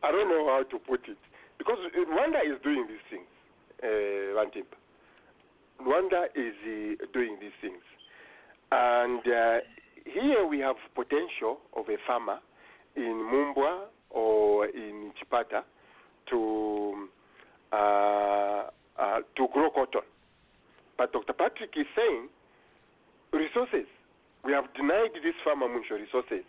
I 0.03 0.11
don't 0.11 0.29
know 0.29 0.47
how 0.47 0.63
to 0.69 0.79
put 0.79 1.07
it 1.07 1.17
because 1.57 1.77
Rwanda 1.97 2.43
is 2.45 2.61
doing 2.63 2.85
these 2.87 3.05
things. 3.09 3.27
Uh. 3.81 4.35
Rwanda 5.81 6.25
is 6.35 6.53
uh, 6.63 7.05
doing 7.13 7.37
these 7.39 7.55
things, 7.61 7.81
and 8.71 9.19
uh, 9.19 9.57
here 10.05 10.45
we 10.47 10.59
have 10.59 10.75
potential 10.93 11.59
of 11.75 11.85
a 11.89 11.97
farmer 12.07 12.39
in 12.95 13.29
Mumbwa 13.31 13.85
or 14.09 14.67
in 14.67 15.11
Chipata 15.19 15.63
to 16.29 17.07
uh, 17.73 17.75
uh, 17.75 19.19
to 19.35 19.47
grow 19.53 19.69
cotton. 19.69 20.01
But 20.97 21.11
Dr. 21.13 21.33
Patrick 21.33 21.71
is 21.75 21.85
saying 21.95 22.29
resources. 23.33 23.87
We 24.43 24.53
have 24.53 24.71
denied 24.75 25.11
this 25.23 25.35
farmer 25.43 25.67
Muncho 25.67 25.99
resources. 25.99 26.45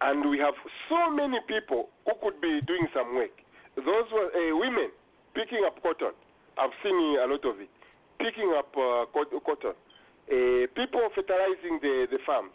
and 0.00 0.30
we 0.30 0.38
have 0.38 0.54
so 0.88 1.10
many 1.10 1.38
people 1.48 1.88
who 2.06 2.12
could 2.22 2.40
be 2.40 2.60
doing 2.66 2.86
some 2.94 3.14
work. 3.14 3.34
Those 3.76 4.06
were 4.12 4.30
uh, 4.30 4.56
women 4.56 4.90
picking 5.34 5.64
up 5.66 5.82
cotton. 5.82 6.14
I've 6.56 6.74
seen 6.82 6.94
a 7.18 7.26
lot 7.26 7.44
of 7.44 7.60
it. 7.60 7.70
Picking 8.18 8.54
up 8.56 8.70
uh, 8.76 9.06
cotton. 9.12 9.74
Uh, 9.74 10.66
people 10.74 11.02
fertilizing 11.14 11.78
the, 11.82 12.06
the 12.10 12.18
farms. 12.26 12.52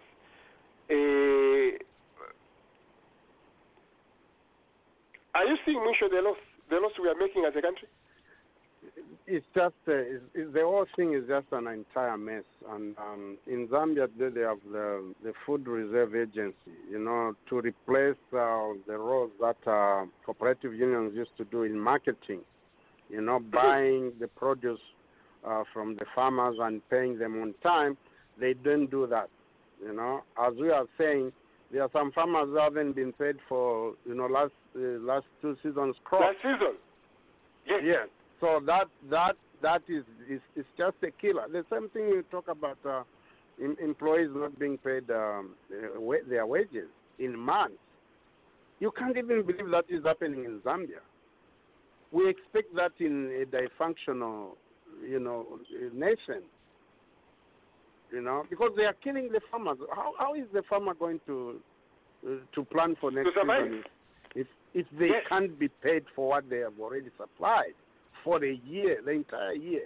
Are 5.36 5.46
you 5.46 5.58
seeing, 5.66 5.80
Misho, 5.80 6.10
the 6.10 6.22
loss, 6.22 6.38
the 6.70 6.78
loss 6.78 6.92
we 7.02 7.10
are 7.10 7.18
making 7.18 7.46
as 7.46 7.54
a 7.58 7.62
country? 7.62 7.88
It's 9.26 9.46
just 9.56 9.74
uh, 9.88 9.94
it's, 9.94 10.24
it's, 10.34 10.54
the 10.54 10.62
whole 10.62 10.86
thing 10.96 11.14
is 11.14 11.24
just 11.28 11.48
an 11.52 11.68
entire 11.68 12.18
mess. 12.18 12.44
And 12.70 12.96
um, 12.98 13.38
in 13.48 13.68
Zambia, 13.68 14.08
they, 14.18 14.30
they 14.30 14.42
have 14.42 14.58
the 14.72 15.14
the 15.24 15.34
Food 15.46 15.68
Reserve 15.68 16.16
Agency, 16.16 16.56
you 16.90 17.00
know, 17.00 17.36
to 17.50 17.62
replace 17.62 18.18
uh, 18.34 18.74
the 18.88 18.98
roles 18.98 19.32
that 19.40 19.58
uh, 19.66 20.06
cooperative 20.26 20.74
unions 20.74 21.14
used 21.16 21.36
to 21.38 21.46
do 21.46 21.64
in 21.64 21.80
marketing, 21.80 22.42
you 23.10 23.22
know, 23.22 23.40
buying 23.40 24.12
the 24.20 24.28
produce 24.28 24.80
uh, 25.48 25.64
from 25.74 25.96
the 25.96 26.06
farmers 26.14 26.58
and 26.60 26.82
paying 26.90 27.18
them 27.18 27.42
on 27.42 27.54
time. 27.64 27.98
They 28.40 28.54
didn't 28.54 28.90
do 28.92 29.08
that, 29.08 29.30
you 29.82 29.94
know. 29.94 30.24
As 30.40 30.54
we 30.60 30.70
are 30.72 30.86
saying, 30.98 31.32
there 31.72 31.84
are 31.84 31.90
some 31.94 32.12
farmers 32.12 32.48
who 32.48 32.58
haven't 32.58 32.94
been 32.96 33.14
paid 33.14 33.38
for, 33.48 33.94
you 34.06 34.16
know, 34.16 34.26
last 34.26 34.52
uh, 34.76 35.00
last 35.00 35.26
two 35.42 35.56
seasons 35.64 35.96
crop. 36.04 36.22
Last 36.22 36.38
season. 36.38 36.76
Yes. 37.66 37.82
Yes. 37.84 38.08
So 38.44 38.60
that 38.66 38.88
that 39.10 39.38
that 39.62 39.84
is 39.88 40.04
is, 40.30 40.42
is 40.58 40.66
just 40.78 40.98
a 41.02 41.12
killer. 41.12 41.46
The 41.50 41.64
same 41.72 41.88
thing 41.90 42.10
you 42.10 42.26
talk 42.30 42.50
about 42.50 42.78
uh, 42.86 43.04
in, 43.58 43.78
employees 43.82 44.32
not 44.36 44.60
being 44.60 44.78
paid 44.78 45.10
um, 45.10 45.52
their 46.30 46.46
wages 46.46 46.90
in 47.20 47.40
months. 47.40 47.78
You 48.82 48.92
can't 48.92 49.16
even 49.16 49.46
believe 49.46 49.72
that 49.72 49.86
is 49.88 50.04
happening 50.04 50.44
in 50.44 50.60
Zambia. 50.60 51.00
We 52.12 52.28
expect 52.28 52.76
that 52.76 52.92
in 53.00 53.32
a 53.42 53.46
dysfunctional, 53.46 54.58
you 55.08 55.22
know, 55.22 55.46
nation. 55.94 56.44
You 58.12 58.22
know, 58.22 58.44
because 58.50 58.72
they 58.76 58.84
are 58.84 58.96
killing 59.02 59.30
the 59.32 59.40
farmers. 59.50 59.78
How 59.96 60.16
how 60.20 60.36
is 60.36 60.48
the 60.54 60.64
farmer 60.70 60.94
going 60.96 61.22
to 61.28 61.62
uh, 62.28 62.32
to 62.56 62.66
plan 62.66 62.98
for 63.00 63.10
next 63.10 63.30
season 63.30 63.84
if 64.36 64.48
if 64.74 64.86
they 65.00 65.08
yes. 65.08 65.24
can't 65.30 65.58
be 65.58 65.70
paid 65.82 66.04
for 66.14 66.28
what 66.28 66.50
they 66.50 66.60
have 66.60 66.74
already 66.78 67.10
supplied? 67.18 67.76
For 68.24 68.40
the 68.40 68.60
year, 68.66 69.00
the 69.04 69.12
entire 69.12 69.54
year. 69.54 69.86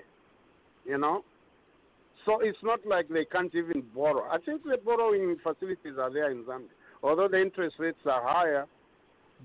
You 0.86 0.98
know? 0.98 1.24
So 2.26 2.40
it's 2.42 2.58
not 2.62 2.80
like 2.86 3.08
they 3.08 3.26
can't 3.26 3.54
even 3.56 3.84
borrow. 3.96 4.28
I 4.30 4.38
think 4.40 4.64
the 4.64 4.78
borrowing 4.84 5.38
facilities 5.42 5.94
are 6.00 6.12
there 6.12 6.30
in 6.30 6.44
Zambia, 6.44 6.68
although 7.02 7.30
the 7.30 7.42
interest 7.42 7.76
rates 7.80 8.00
are 8.06 8.22
higher. 8.22 8.66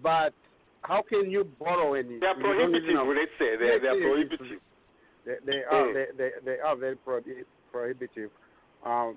But 0.03 0.35
how 0.83 1.03
can 1.09 1.31
you 1.31 1.49
borrow 1.61 1.95
any? 1.95 2.19
They 2.19 2.27
are 2.27 2.35
prohibitive. 2.35 2.97
Let's 3.07 3.31
say 3.39 3.57
they, 3.57 3.79
they 3.81 3.89
are 3.89 4.01
prohibitive. 4.01 4.61
They, 5.25 5.35
they 5.47 5.59
are 5.71 5.95
they, 5.95 6.07
they, 6.19 6.31
they 6.45 6.59
are 6.59 6.75
very 6.77 6.97
prohibitive. 6.97 8.31
Um, 8.85 9.17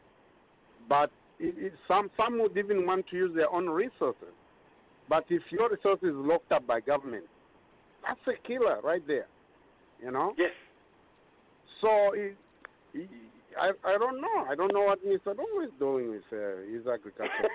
but 0.88 1.10
it, 1.40 1.56
it, 1.58 1.74
some 1.88 2.12
some 2.16 2.40
would 2.40 2.56
even 2.56 2.86
want 2.86 3.08
to 3.10 3.16
use 3.16 3.36
their 3.36 3.52
own 3.52 3.68
resources. 3.68 4.34
But 5.10 5.26
if 5.30 5.42
your 5.50 5.70
resource 5.70 6.00
is 6.04 6.14
locked 6.14 6.52
up 6.52 6.68
by 6.68 6.82
government, 6.82 7.26
that's 8.06 8.20
a 8.28 8.48
killer 8.48 8.80
right 8.84 9.06
there. 9.08 9.26
You 10.02 10.12
know? 10.12 10.34
Yes. 10.38 10.52
So 11.82 12.14
it, 12.14 12.36
it, 12.94 13.10
I 13.60 13.72
I 13.86 13.98
don't 13.98 14.22
know. 14.22 14.46
I 14.50 14.56
don't 14.56 14.74
know 14.74 14.84
what 14.84 15.04
Mr. 15.06 15.36
Dongo 15.36 15.64
is 15.64 15.72
doing 15.80 16.12
with 16.12 16.28
uh, 16.32 16.64
his 16.72 16.88
agriculture 16.88 17.50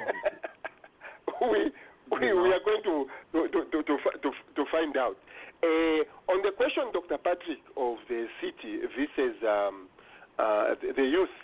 policy. 1.39 1.41
we 1.41 1.71
we, 2.11 2.33
we 2.33 2.49
are 2.53 2.65
going 2.65 2.83
to 2.85 3.07
to 3.33 3.49
to 3.49 3.83
to 3.83 3.97
to, 4.23 4.31
to 4.57 4.65
find 4.73 4.97
out. 4.97 5.17
Uh, 5.63 6.33
on 6.33 6.41
the 6.41 6.53
question, 6.57 6.89
Dr. 6.93 7.19
Patrick, 7.19 7.61
of 7.77 7.99
the 8.09 8.27
city 8.41 8.81
versus 8.97 9.37
um, 9.45 9.89
uh, 10.39 10.73
the, 10.81 10.97
the, 10.97 11.05
youth, 11.05 11.37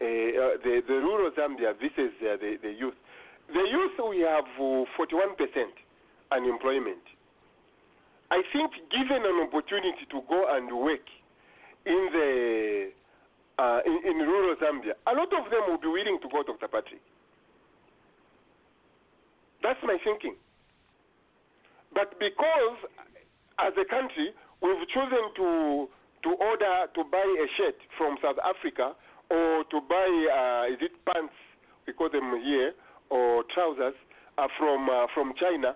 uh, 0.00 0.04
uh 0.04 0.56
the 0.64 0.80
the 0.88 0.94
rural 1.04 1.30
Zambia 1.36 1.76
versus 1.76 2.12
uh, 2.24 2.40
the 2.40 2.56
the 2.62 2.72
youth. 2.72 2.96
The 3.48 3.64
youth 3.64 3.92
we 4.08 4.20
have 4.20 4.44
41% 4.60 4.88
uh, 4.96 6.34
unemployment. 6.34 7.00
I 8.30 8.42
think 8.52 8.72
given 8.90 9.24
an 9.24 9.48
opportunity 9.48 10.04
to 10.10 10.20
go 10.28 10.44
and 10.50 10.68
work 10.78 11.06
in 11.86 12.08
the 12.12 12.90
uh, 13.58 13.80
in, 13.84 13.98
in, 14.06 14.18
rural 14.18 14.54
Zambia, 14.56 14.94
a 15.06 15.12
lot 15.14 15.32
of 15.34 15.50
them 15.50 15.62
will 15.66 15.78
be 15.78 15.88
willing 15.88 16.18
to 16.22 16.28
go, 16.30 16.44
Dr. 16.44 16.68
Patrick. 16.68 17.02
That's 19.62 19.80
my 19.82 19.98
thinking. 20.04 20.36
But 21.92 22.20
because 22.20 22.78
as 23.58 23.72
a 23.74 23.84
country 23.88 24.30
we've 24.62 24.88
chosen 24.94 25.24
to 25.36 25.88
to 26.22 26.30
order 26.34 26.86
to 26.94 27.04
buy 27.10 27.22
a 27.22 27.46
shirt 27.56 27.76
from 27.96 28.16
South 28.22 28.38
Africa 28.42 28.92
or 29.30 29.64
to 29.70 29.80
buy 29.88 30.08
uh, 30.66 30.72
is 30.72 30.78
it 30.82 30.92
pants 31.06 31.34
we 31.86 31.92
call 31.92 32.10
them 32.10 32.38
here 32.44 32.72
or 33.10 33.44
trousers 33.54 33.94
uh, 34.36 34.46
from 34.58 34.88
uh, 34.88 35.06
from 35.14 35.32
China 35.40 35.74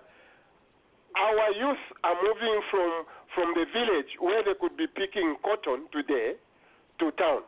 our 1.17 1.51
youth 1.53 1.83
are 2.03 2.15
moving 2.21 2.61
from 2.71 3.05
from 3.35 3.53
the 3.55 3.65
village 3.73 4.11
where 4.19 4.43
they 4.43 4.53
could 4.59 4.77
be 4.77 4.85
picking 4.87 5.35
cotton 5.43 5.87
today 5.91 6.33
to 6.99 7.11
town. 7.11 7.41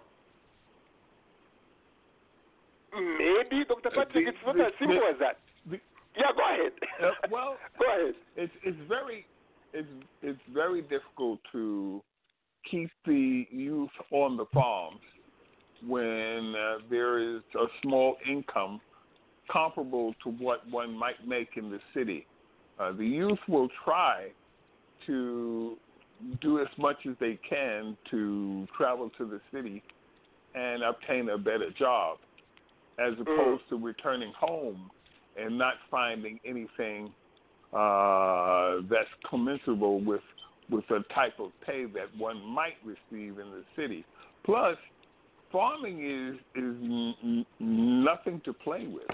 Maybe, 2.93 3.65
Dr. 3.65 3.89
Patrick, 3.89 4.13
the, 4.13 4.29
it's 4.29 4.37
not 4.45 4.55
the, 4.55 4.65
as 4.65 4.71
simple 4.79 4.99
the, 4.99 5.13
as 5.13 5.19
that. 5.19 5.37
yeah, 6.15 6.31
go 6.35 6.43
ahead. 6.53 6.71
Uh, 7.03 7.27
well, 7.31 7.57
go 7.79 7.85
ahead. 7.87 8.15
It's 8.35 8.53
it's 8.63 8.77
very 8.87 9.25
it's 9.73 9.87
it's 10.21 10.39
very 10.53 10.81
difficult 10.81 11.39
to 11.51 12.01
keep 12.69 12.89
the 13.05 13.45
youth 13.51 13.89
on 14.11 14.37
the 14.37 14.45
farms 14.53 15.01
when 15.85 16.55
uh, 16.57 16.77
there 16.89 17.19
is 17.19 17.41
a 17.55 17.65
small 17.83 18.15
income 18.29 18.79
comparable 19.51 20.15
to 20.23 20.31
what 20.31 20.67
one 20.69 20.97
might 20.97 21.27
make 21.27 21.49
in 21.57 21.69
the 21.69 21.79
city. 21.93 22.25
Uh, 22.79 22.91
the 22.91 23.05
youth 23.05 23.39
will 23.47 23.69
try 23.83 24.27
to 25.05 25.77
do 26.41 26.59
as 26.59 26.67
much 26.77 26.97
as 27.09 27.15
they 27.19 27.39
can 27.47 27.97
to 28.11 28.67
travel 28.77 29.11
to 29.17 29.25
the 29.25 29.39
city 29.53 29.83
and 30.55 30.83
obtain 30.83 31.29
a 31.29 31.37
better 31.37 31.69
job, 31.77 32.17
as 32.97 33.13
Mm. 33.15 33.21
opposed 33.21 33.67
to 33.69 33.77
returning 33.77 34.31
home 34.33 34.89
and 35.37 35.57
not 35.57 35.75
finding 35.89 36.39
anything 36.45 37.13
uh, 37.73 38.77
that's 38.89 39.09
commensurable 39.29 39.99
with 39.99 40.21
with 40.69 40.87
the 40.87 41.03
type 41.13 41.39
of 41.39 41.51
pay 41.61 41.85
that 41.85 42.07
one 42.17 42.41
might 42.41 42.77
receive 42.83 43.37
in 43.37 43.51
the 43.51 43.63
city. 43.75 44.03
Plus, 44.43 44.77
farming 45.51 45.99
is 46.03 46.35
is 46.55 46.75
n- 46.81 47.45
nothing 47.59 48.39
to 48.45 48.53
play 48.53 48.87
with. 48.87 49.05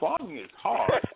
Farming 0.00 0.38
is 0.38 0.50
hard. 0.56 0.90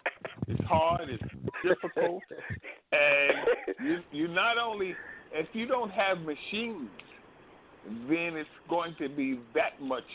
It's 0.51 0.65
hard. 0.67 1.09
It's 1.09 1.23
difficult, 1.63 2.23
and 2.93 3.87
you 3.87 3.99
you 4.11 4.29
not 4.29 4.59
only 4.59 4.95
if 5.33 5.47
you 5.53 5.67
don't 5.67 5.91
have 5.91 6.19
machines, 6.19 6.91
then 8.09 8.35
it's 8.35 8.51
going 8.69 8.95
to 8.99 9.09
be 9.09 9.39
that 9.55 9.81
much 9.81 10.07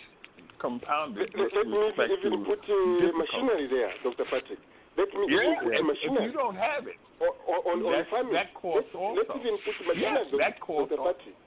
compounded. 0.59 1.29
Let, 1.35 1.55
let 1.55 1.67
me 1.67 1.91
even 2.25 2.45
put 2.45 2.59
uh, 2.59 3.15
machinery 3.15 3.67
there, 3.71 3.91
Dr. 4.03 4.25
Patrick. 4.25 4.59
Let 4.97 5.07
me 5.13 5.27
yeah, 5.29 5.55
even 5.55 5.63
put 5.63 5.73
if, 5.73 5.85
machinery. 5.85 6.25
if 6.25 6.31
you 6.31 6.37
don't 6.37 6.55
have 6.55 6.87
it, 6.87 6.99
or, 7.19 7.31
or, 7.47 7.71
on, 7.71 7.79
on 7.83 7.91
that, 7.91 8.09
farming, 8.09 8.33
that 8.33 8.53
costs 8.53 8.89
let, 8.93 9.01
also. 9.01 9.21
Let's 9.23 9.39
even 9.39 9.57
put 9.63 9.75
yes, 9.95 10.11
machinery, 10.27 10.39
that 10.39 10.59
costs 10.59 10.89
Dr. 10.95 11.13
Patrick. 11.13 11.37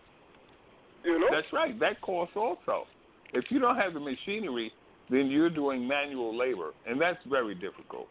You 1.04 1.20
know? 1.20 1.28
That's 1.30 1.52
right. 1.52 1.78
That 1.80 2.00
costs 2.00 2.36
also. 2.36 2.84
If 3.32 3.44
you 3.50 3.58
don't 3.58 3.76
have 3.76 3.94
the 3.94 4.00
machinery, 4.00 4.72
then 5.10 5.28
you're 5.28 5.50
doing 5.50 5.86
manual 5.86 6.36
labor, 6.36 6.72
and 6.86 7.00
that's 7.00 7.20
very 7.28 7.54
difficult. 7.54 8.08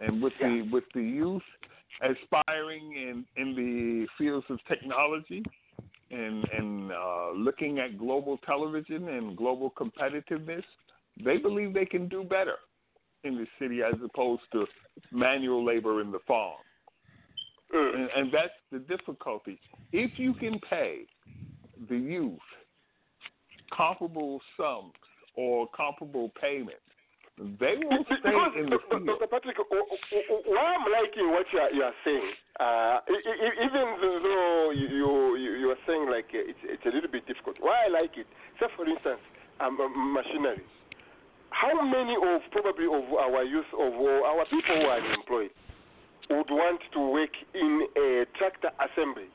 And 0.00 0.22
with 0.22 0.32
yeah. 0.40 0.48
the 0.48 0.70
with 0.70 0.84
the 0.94 1.02
youth 1.02 1.42
aspiring 2.02 2.92
in 2.96 3.24
in 3.36 3.54
the 3.54 4.06
fields 4.18 4.46
of 4.50 4.58
technology 4.68 5.42
and 6.10 6.44
and 6.52 6.92
uh, 6.92 7.30
looking 7.36 7.78
at 7.78 7.98
global 7.98 8.38
television 8.38 9.08
and 9.08 9.36
global 9.36 9.70
competitiveness, 9.70 10.64
they 11.24 11.38
believe 11.38 11.74
they 11.74 11.86
can 11.86 12.08
do 12.08 12.24
better 12.24 12.56
in 13.24 13.36
the 13.36 13.46
city 13.58 13.80
as 13.82 13.94
opposed 14.04 14.42
to 14.52 14.66
manual 15.10 15.64
labor 15.64 16.00
in 16.00 16.12
the 16.12 16.18
farm. 16.26 16.58
Mm. 17.74 17.94
And, 17.94 18.08
and 18.16 18.32
that's 18.32 18.52
the 18.70 18.78
difficulty. 18.80 19.58
If 19.92 20.18
you 20.18 20.34
can 20.34 20.60
pay 20.68 21.02
the 21.88 21.96
youth 21.96 22.38
comparable 23.74 24.40
sums 24.56 24.92
or 25.36 25.66
comparable 25.74 26.30
payments, 26.40 26.80
they 27.38 27.74
will 27.82 28.04
stay 28.06 28.22
because, 28.22 28.54
in 28.54 28.70
the 28.70 28.78
field. 28.88 29.06
Dr. 29.06 29.26
Patrick, 29.26 29.58
why 29.58 30.78
I'm 30.78 30.86
liking 30.86 31.34
what 31.34 31.46
you 31.52 31.58
are, 31.58 31.70
you 31.70 31.82
are 31.82 31.98
saying, 32.04 32.30
uh, 32.60 32.98
even 33.10 33.86
though 34.00 34.70
you, 34.70 34.86
you 34.86 35.10
you 35.58 35.68
are 35.70 35.82
saying 35.86 36.06
like 36.10 36.30
it's 36.30 36.58
it's 36.62 36.86
a 36.86 36.94
little 36.94 37.10
bit 37.10 37.26
difficult. 37.26 37.56
Why 37.58 37.86
I 37.86 37.88
like 37.90 38.14
it, 38.16 38.26
say 38.60 38.66
for 38.76 38.86
instance, 38.86 39.18
um, 39.58 39.78
machinery. 40.14 40.62
how 41.50 41.74
many 41.82 42.14
of 42.14 42.42
probably 42.50 42.86
of 42.86 43.06
our 43.14 43.42
youth 43.44 43.66
of 43.74 43.94
our 43.94 44.44
people 44.50 44.76
who 44.78 44.86
are 44.86 45.00
unemployed 45.00 45.50
would 46.30 46.50
want 46.50 46.80
to 46.92 47.00
work 47.00 47.34
in 47.54 47.86
a 47.96 48.24
tractor 48.38 48.70
assembly 48.78 49.26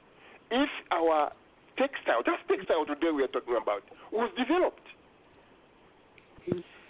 if 0.52 0.70
our 0.92 1.32
textile, 1.78 2.24
just 2.24 2.44
textile 2.48 2.86
today 2.86 3.12
we 3.14 3.24
are 3.24 3.28
talking 3.28 3.56
about, 3.62 3.84
was 4.12 4.32
developed? 4.38 4.82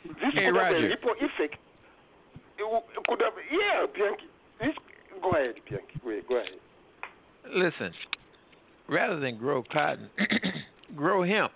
This 0.06 0.16
hey, 0.34 0.46
could 0.46 0.56
Roger. 0.58 0.76
have 0.76 0.84
a 0.84 0.88
ripple 0.88 1.14
effect. 1.20 1.56
It 2.58 2.64
it 2.64 3.08
could 3.08 3.22
have, 3.22 3.34
yeah, 3.52 3.86
Bianchi. 3.94 4.26
This, 4.60 4.76
go 5.22 5.32
ahead, 5.32 5.56
Bianchi. 5.70 6.00
Wait, 6.04 6.28
go 6.28 6.38
ahead. 6.38 6.60
Listen, 7.54 7.94
rather 8.88 9.20
than 9.20 9.38
grow 9.38 9.64
cotton, 9.72 10.10
grow 10.96 11.24
hemp. 11.24 11.52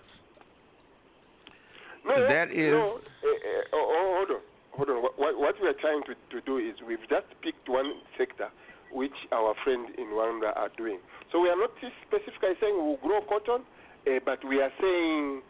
No, 2.06 2.28
That 2.28 2.50
is- 2.50 2.72
no. 2.72 3.00
Uh, 3.24 3.28
uh, 3.28 3.62
oh, 3.72 4.24
hold 4.26 4.30
on, 4.30 4.42
hold 4.76 4.90
on. 4.90 5.02
What, 5.16 5.38
what, 5.38 5.54
we 5.60 5.68
are 5.68 5.80
trying 5.80 6.02
to, 6.04 6.14
to 6.14 6.40
do 6.44 6.58
is 6.58 6.74
we've 6.86 7.00
just 7.08 7.26
picked 7.42 7.68
one 7.68 7.92
sector 8.18 8.48
which 8.92 9.14
our 9.32 9.54
friends 9.64 9.88
in 9.98 10.04
Rwanda 10.06 10.54
are 10.56 10.70
doing. 10.76 10.98
So 11.32 11.40
we 11.40 11.48
are 11.48 11.56
not 11.56 11.70
specifically 12.06 12.54
saying 12.60 12.76
we'll 12.76 12.98
grow 13.02 13.20
cotton, 13.28 13.64
uh, 14.06 14.20
but 14.24 14.38
we 14.46 14.60
are 14.60 14.70
saying 14.80 15.42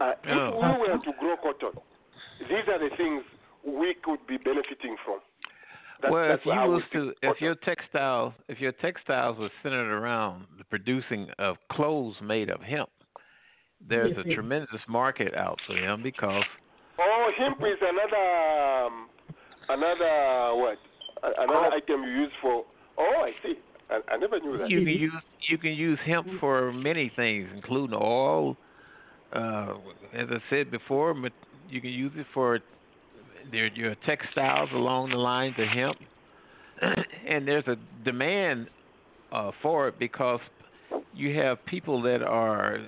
uh, 0.00 0.12
if 0.22 0.54
we 0.54 0.88
were 0.92 0.98
to 1.02 1.12
grow 1.18 1.36
cotton, 1.42 1.80
these 2.48 2.68
are 2.68 2.78
the 2.78 2.94
things 2.96 3.22
we 3.66 3.94
could 4.02 4.24
be 4.26 4.36
benefiting 4.36 4.96
from. 5.04 5.20
That- 6.02 6.10
well, 6.10 6.32
if 6.32 6.40
you 6.44 6.52
was 6.52 6.82
to, 6.92 7.12
if 7.22 7.40
your 7.40 7.54
textile, 7.56 8.34
if 8.48 8.60
your 8.60 8.72
textiles 8.72 9.38
were 9.38 9.50
centered 9.62 9.92
around 9.92 10.46
the 10.58 10.64
producing 10.64 11.28
of 11.38 11.56
clothes 11.70 12.16
made 12.20 12.50
of 12.50 12.60
hemp, 12.60 12.90
there's 13.88 14.10
Yes, 14.16 14.24
a 14.24 14.28
yes. 14.28 14.34
tremendous 14.34 14.80
market 14.88 15.34
out 15.34 15.60
for 15.66 15.74
them 15.74 16.02
because 16.02 16.44
Oh, 16.98 17.30
hemp 17.38 17.58
is 17.60 17.78
another 17.80 18.86
um, 18.86 19.08
another 19.68 20.54
what? 20.56 20.78
A- 21.22 21.42
Another 21.42 21.70
item 21.76 22.02
you 22.02 22.10
use 22.10 22.32
for. 22.40 22.64
Oh, 22.98 23.22
I 23.24 23.32
see. 23.42 23.54
I, 23.90 24.00
I 24.12 24.16
never 24.16 24.40
knew 24.40 24.58
that. 24.58 24.68
you 24.70 24.80
can 24.80 24.88
use 24.88 25.12
you 25.48 25.58
can 25.58 25.72
use 25.72 25.98
hemp 26.04 26.26
for 26.40 26.72
many 26.72 27.12
things, 27.14 27.48
including 27.54 27.96
oil. 28.00 28.56
Uh, 29.32 29.76
as 30.12 30.28
I 30.30 30.36
said 30.50 30.70
before, 30.70 31.14
but 31.14 31.32
you 31.72 31.80
can 31.80 31.90
use 31.90 32.12
it 32.16 32.26
for 32.34 32.60
their 33.50 33.68
your 33.68 33.94
textiles 34.06 34.68
along 34.74 35.10
the 35.10 35.16
lines 35.16 35.54
of 35.58 35.66
hemp, 35.68 35.96
and 37.28 37.48
there's 37.48 37.66
a 37.66 37.76
demand 38.04 38.68
uh, 39.32 39.50
for 39.62 39.88
it 39.88 39.98
because 39.98 40.40
you 41.14 41.34
have 41.38 41.64
people 41.64 42.02
that 42.02 42.22
are 42.22 42.78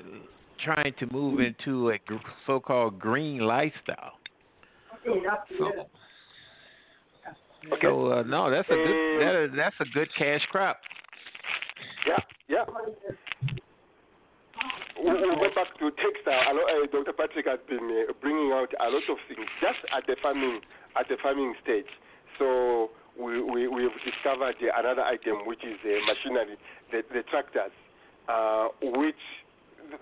trying 0.62 0.94
to 0.98 1.12
move 1.12 1.40
into 1.40 1.90
a 1.90 1.98
so-called 2.46 2.98
green 2.98 3.38
lifestyle. 3.38 4.12
So, 5.58 5.70
so 7.82 8.12
uh, 8.12 8.22
no, 8.22 8.50
that's 8.50 8.68
a 8.68 8.74
good 8.74 9.20
that 9.20 9.44
is, 9.44 9.50
that's 9.56 9.76
a 9.80 9.84
good 9.94 10.08
cash 10.16 10.42
crop. 10.50 10.78
Yeah, 12.06 12.18
yeah. 12.48 12.64
We'll, 14.96 15.20
we'll 15.20 15.36
go 15.36 15.50
back 15.54 15.74
to 15.78 15.90
textile. 15.98 16.54
Uh, 16.54 16.86
Dr. 16.90 17.12
Patrick 17.12 17.46
has 17.46 17.58
been 17.68 18.06
uh, 18.08 18.12
bringing 18.20 18.52
out 18.52 18.70
a 18.78 18.88
lot 18.88 19.06
of 19.10 19.18
things 19.28 19.46
just 19.60 19.82
at 19.90 20.06
the 20.06 20.16
farming 20.22 20.60
at 20.98 21.08
the 21.08 21.16
farming 21.22 21.54
stage. 21.62 21.90
So 22.38 22.90
we 23.18 23.42
we 23.42 23.68
we've 23.68 23.98
discovered 24.04 24.56
uh, 24.62 24.78
another 24.78 25.02
item 25.02 25.46
which 25.46 25.62
is 25.64 25.78
uh, 25.82 25.98
machinery, 26.06 26.56
the, 26.90 27.02
the 27.12 27.22
tractors, 27.30 27.74
uh, 28.28 28.68
which 28.82 29.22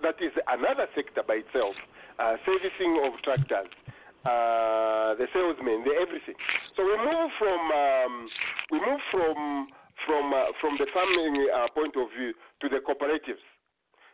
that 0.01 0.15
is 0.21 0.31
another 0.47 0.87
sector 0.95 1.23
by 1.27 1.41
itself. 1.41 1.75
Uh, 2.19 2.37
servicing 2.45 3.01
of 3.01 3.17
tractors, 3.25 3.73
uh, 4.25 5.17
the 5.17 5.25
salesmen, 5.33 5.81
the 5.81 5.93
everything. 5.97 6.37
So 6.77 6.85
we 6.85 6.95
move 7.01 7.29
from 7.41 7.61
um, 7.73 8.13
we 8.69 8.77
move 8.79 9.01
from 9.09 9.67
from 10.05 10.33
uh, 10.33 10.53
from 10.61 10.77
the 10.77 10.85
farming 10.93 11.49
uh, 11.49 11.67
point 11.73 11.97
of 11.97 12.07
view 12.13 12.33
to 12.61 12.69
the 12.69 12.79
cooperatives. 12.85 13.41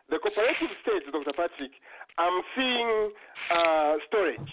The 0.10 0.18
cooperative 0.18 0.74
stage, 0.82 1.06
Dr. 1.14 1.34
Patrick, 1.38 1.70
I'm 2.18 2.42
seeing 2.58 3.14
uh, 3.54 3.94
storage, 4.10 4.50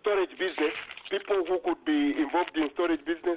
storage 0.00 0.32
business, 0.40 0.72
people 1.12 1.44
who 1.44 1.60
could 1.60 1.84
be 1.84 2.16
involved 2.16 2.56
in 2.56 2.72
storage 2.72 3.04
business. 3.04 3.36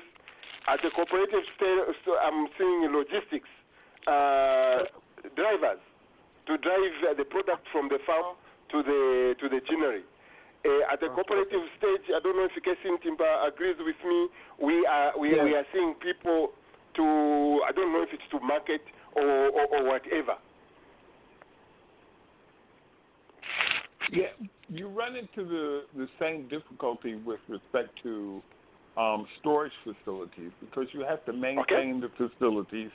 At 0.71 0.79
the 0.83 0.91
cooperative 0.95 1.43
stage, 1.57 1.83
so 2.05 2.15
I'm 2.15 2.47
seeing 2.55 2.87
logistics, 2.95 3.49
uh, 4.07 4.87
drivers 5.35 5.83
to 6.47 6.57
drive 6.57 6.95
uh, 7.09 7.13
the 7.17 7.25
product 7.25 7.67
from 7.71 7.89
the 7.89 7.99
farm 8.05 8.39
to 8.71 8.83
the 8.83 9.35
to 9.39 9.49
the 9.49 9.59
ginnery. 9.67 10.03
Uh, 10.63 10.93
at 10.93 10.99
the 10.99 11.07
cooperative 11.11 11.63
stage, 11.79 12.05
I 12.13 12.19
don't 12.23 12.35
know 12.37 12.47
if 12.47 12.55
Kesin 12.63 13.01
Timber 13.01 13.27
agrees 13.47 13.75
with 13.79 13.99
me. 14.05 14.27
We 14.61 14.85
are 14.85 15.17
we, 15.17 15.29
we 15.29 15.55
are 15.55 15.65
seeing 15.73 15.95
people 15.99 16.51
to 16.95 17.03
I 17.67 17.71
don't 17.75 17.91
know 17.91 18.03
if 18.03 18.09
it's 18.13 18.23
to 18.31 18.39
market 18.39 18.81
or, 19.15 19.25
or, 19.25 19.65
or 19.75 19.83
whatever. 19.83 20.39
Yeah, 24.11 24.27
you 24.69 24.87
run 24.87 25.15
into 25.15 25.47
the 25.47 25.83
the 25.95 26.07
same 26.19 26.47
difficulty 26.47 27.15
with 27.15 27.39
respect 27.47 27.89
to 28.03 28.41
um, 28.97 29.27
storage 29.39 29.71
facilities 29.83 30.51
because 30.59 30.87
you 30.93 31.01
have 31.01 31.23
to 31.25 31.33
maintain 31.33 32.01
the 32.01 32.09
facilities, 32.17 32.89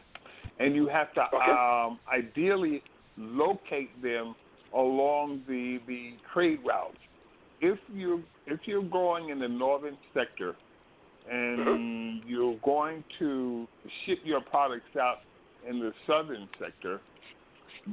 and 0.59 0.75
you 0.75 0.89
have 0.89 1.09
to 1.15 1.23
um, 1.37 1.99
ideally 2.13 2.83
locate 3.17 4.03
them 4.03 4.35
along 4.75 5.43
the 5.47 5.79
the 5.87 6.15
trade 6.33 6.61
routes. 6.67 6.97
If 7.61 7.79
you 7.93 8.23
if 8.47 8.61
you're 8.65 8.83
going 8.83 9.31
in 9.31 9.39
the 9.39 9.49
northern 9.49 9.97
sector 10.13 10.57
and 11.31 12.23
you're 12.27 12.59
going 12.65 13.03
to 13.19 13.67
ship 14.05 14.19
your 14.25 14.43
products 14.43 14.95
out 15.01 15.19
in 15.69 15.79
the 15.79 15.93
southern 16.07 16.49
sector, 16.61 17.01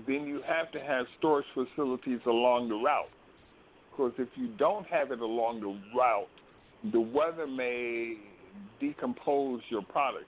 then 0.07 0.25
you 0.25 0.41
have 0.47 0.71
to 0.71 0.79
have 0.79 1.05
storage 1.19 1.45
facilities 1.53 2.19
along 2.25 2.69
the 2.69 2.75
route. 2.75 3.09
Because 3.91 4.13
if 4.17 4.29
you 4.35 4.47
don't 4.57 4.85
have 4.87 5.11
it 5.11 5.19
along 5.19 5.59
the 5.61 5.79
route, 5.97 6.27
the 6.91 7.01
weather 7.01 7.45
may 7.45 8.15
decompose 8.79 9.61
your 9.69 9.81
products, 9.83 10.25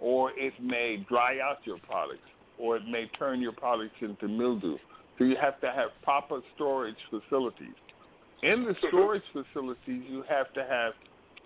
or 0.00 0.32
it 0.36 0.52
may 0.60 1.04
dry 1.08 1.38
out 1.40 1.58
your 1.64 1.78
products, 1.78 2.28
or 2.58 2.76
it 2.76 2.82
may 2.90 3.06
turn 3.18 3.40
your 3.40 3.52
products 3.52 3.94
into 4.00 4.28
mildew. 4.28 4.76
So 5.18 5.24
you 5.24 5.36
have 5.40 5.60
to 5.60 5.68
have 5.68 5.90
proper 6.02 6.40
storage 6.54 6.96
facilities. 7.10 7.74
In 8.42 8.64
the 8.64 8.70
mm-hmm. 8.70 8.86
storage 8.88 9.22
facilities, 9.32 10.02
you 10.08 10.24
have 10.28 10.52
to 10.54 10.64
have 10.64 10.92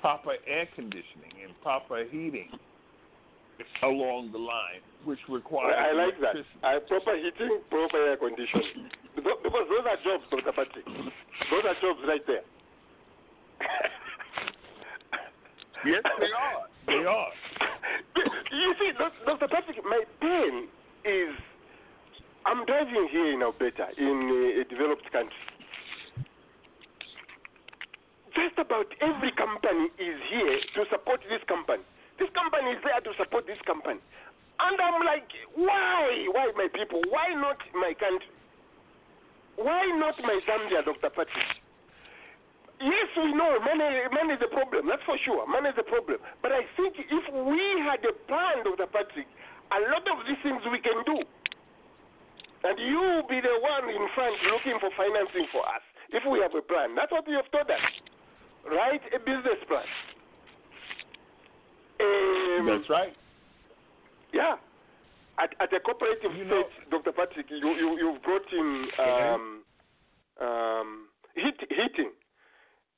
proper 0.01 0.33
air 0.47 0.69
conditioning 0.75 1.33
and 1.45 1.55
proper 1.63 2.05
heating 2.05 2.49
along 3.83 4.33
the 4.33 4.39
line, 4.39 4.83
which 5.05 5.19
requires 5.29 5.75
I 5.77 5.93
like 5.93 6.19
that. 6.21 6.37
Uh, 6.63 6.81
proper 6.89 7.17
heating, 7.17 7.61
proper 7.71 7.99
air 7.99 8.17
conditioning. 8.17 8.91
Because 9.15 9.69
those 9.69 9.85
are 9.85 10.01
jobs, 10.03 10.25
Dr. 10.31 10.53
Patrick. 10.57 10.87
Those 10.87 11.65
are 11.69 11.77
jobs 11.81 12.01
right 12.07 12.27
there. 12.27 12.45
Yes, 15.85 16.03
they 16.21 16.31
are. 16.31 16.63
They 16.87 17.05
are. 17.05 17.27
You 18.53 18.75
see, 18.79 18.93
Dr. 19.27 19.49
Patrick, 19.49 19.83
my 19.85 20.05
pain 20.21 20.69
is 21.05 21.35
I'm 22.45 22.65
driving 22.67 23.09
here 23.11 23.33
in 23.33 23.43
Alberta, 23.43 23.89
in 23.97 24.61
a 24.61 24.65
developed 24.69 25.11
country. 25.13 25.47
Just 28.35 28.59
about 28.59 28.87
every 29.01 29.31
company 29.33 29.89
is 29.99 30.19
here 30.31 30.59
to 30.77 30.91
support 30.91 31.21
this 31.29 31.41
company. 31.47 31.83
This 32.19 32.29
company 32.37 32.77
is 32.77 32.81
there 32.85 33.01
to 33.01 33.13
support 33.17 33.47
this 33.47 33.61
company. 33.67 34.01
And 34.61 34.77
I'm 34.79 35.01
like, 35.03 35.29
why? 35.57 36.29
Why 36.31 36.53
my 36.55 36.69
people? 36.71 37.01
Why 37.09 37.33
not 37.35 37.59
my 37.75 37.95
country? 37.97 38.31
Why 39.57 39.85
not 39.97 40.17
my 40.23 40.39
Zambia, 40.49 40.85
Dr. 40.85 41.11
Patrick? 41.13 41.51
Yes, 42.83 43.09
we 43.15 43.31
know 43.35 43.63
money, 43.63 43.87
money 44.11 44.35
is 44.35 44.43
a 44.43 44.51
problem. 44.51 44.91
That's 44.91 45.05
for 45.07 45.15
sure. 45.23 45.47
Money 45.47 45.71
is 45.71 45.79
a 45.79 45.87
problem. 45.87 46.19
But 46.43 46.51
I 46.51 46.67
think 46.75 46.99
if 46.99 47.25
we 47.31 47.63
had 47.87 48.03
a 48.03 48.15
plan, 48.27 48.65
Dr. 48.65 48.91
Patrick, 48.91 49.29
a 49.71 49.79
lot 49.93 50.03
of 50.09 50.27
these 50.27 50.41
things 50.43 50.61
we 50.67 50.83
can 50.83 50.99
do. 51.07 51.23
And 52.65 52.79
you 52.79 52.99
will 52.99 53.27
be 53.27 53.43
the 53.43 53.55
one 53.63 53.87
in 53.91 54.05
front 54.15 54.35
looking 54.51 54.79
for 54.79 54.91
financing 54.95 55.47
for 55.51 55.63
us. 55.67 55.83
If 56.11 56.23
we 56.27 56.39
have 56.43 56.55
a 56.55 56.63
plan, 56.63 56.95
that's 56.95 57.11
what 57.11 57.27
you 57.27 57.39
have 57.39 57.51
told 57.51 57.71
us. 57.71 57.83
Write 58.67 59.03
a 59.15 59.19
business 59.19 59.59
plan. 59.67 59.87
Um, 62.03 62.67
That's 62.67 62.91
right. 62.91 63.13
Yeah. 64.33 64.57
At, 65.39 65.51
at 65.61 65.73
a 65.73 65.81
cooperative 65.81 66.31
stage, 66.33 66.91
Dr. 66.91 67.13
Patrick, 67.13 67.47
you, 67.49 67.57
you, 67.57 67.99
you've 67.99 68.23
brought 68.23 68.53
in 68.53 68.87
um, 68.99 69.63
um, 70.41 71.09
heat, 71.35 71.57
heating, 71.71 72.13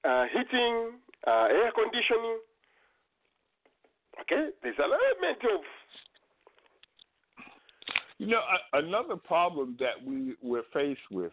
uh, 0.05 0.25
heating, 0.33 0.93
uh, 1.27 1.49
air 1.51 1.71
conditioning. 1.75 2.39
Okay? 4.21 4.51
There's 4.63 4.77
an 4.79 4.91
element 4.91 5.39
of. 5.45 5.51
mental. 5.51 5.63
You 8.19 8.27
know, 8.29 8.41
a, 8.41 8.79
another 8.79 9.17
problem 9.17 9.77
that 9.81 10.03
we 10.05 10.35
we're 10.43 10.63
faced 10.73 11.01
with 11.11 11.33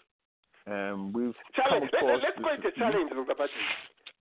and 0.66 1.14
we've 1.14 1.34
challenge. 1.56 1.90
Let, 1.94 2.04
us 2.04 2.34
call 2.38 2.54
it 2.54 2.66
a 2.66 2.80
challenge, 2.80 3.10
Dr. 3.10 3.26
Patrick. 3.26 3.52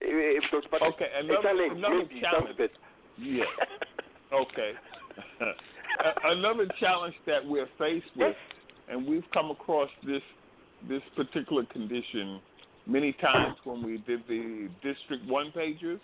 If 0.00 0.50
Dr. 0.50 0.68
Patrick, 0.70 0.94
Okay, 0.94 1.08
a 1.14 1.20
another, 1.20 1.42
challenge, 1.42 1.78
another 1.78 1.96
maybe 1.96 2.20
challenge. 2.20 2.56
Yeah. 3.20 3.44
Okay. 4.32 4.70
Another 6.22 6.68
challenge 6.78 7.16
that 7.26 7.44
we're 7.44 7.68
faced 7.78 8.06
with, 8.14 8.36
and 8.88 9.04
we've 9.04 9.24
come 9.34 9.50
across 9.50 9.88
this 10.06 10.22
this 10.88 11.02
particular 11.16 11.64
condition 11.66 12.40
many 12.86 13.12
times 13.14 13.56
when 13.64 13.82
we 13.84 13.98
did 14.06 14.20
the 14.28 14.68
district 14.82 15.26
one 15.26 15.50
pages. 15.52 15.98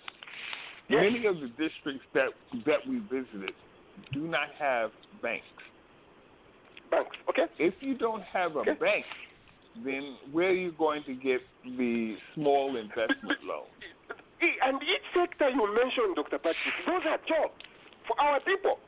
Yes. 0.89 1.05
Many 1.05 1.27
of 1.27 1.37
the 1.37 1.49
districts 1.51 2.05
that 2.15 2.31
that 2.67 2.81
we 2.89 2.99
visited 2.99 3.53
do 4.13 4.27
not 4.27 4.49
have 4.59 4.91
banks. 5.23 5.47
Banks, 6.91 7.17
okay. 7.31 7.47
If 7.59 7.75
you 7.81 7.97
don't 7.97 8.23
have 8.23 8.57
a 8.57 8.65
bank, 8.65 9.05
then 9.85 10.17
where 10.33 10.49
are 10.49 10.53
you 10.53 10.73
going 10.73 11.03
to 11.05 11.15
get 11.15 11.41
the 11.65 12.17
small 12.35 12.77
investment 12.77 13.39
loan? 13.45 13.67
And 14.41 14.83
each 14.83 15.07
sector 15.15 15.49
you 15.49 15.65
mentioned, 15.75 16.17
Dr. 16.17 16.39
Patrick, 16.39 16.77
those 16.87 17.03
are 17.09 17.19
jobs 17.27 17.57
for 18.07 18.21
our 18.21 18.41
people. 18.41 18.79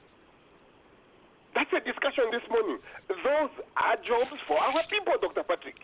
That's 1.55 1.71
a 1.73 1.81
discussion 1.81 2.25
this 2.31 2.43
morning. 2.51 2.79
Those 3.09 3.51
are 3.77 3.97
jobs 4.07 4.37
for 4.47 4.59
our 4.59 4.83
people, 4.91 5.15
Dr. 5.21 5.43
Patrick. 5.43 5.77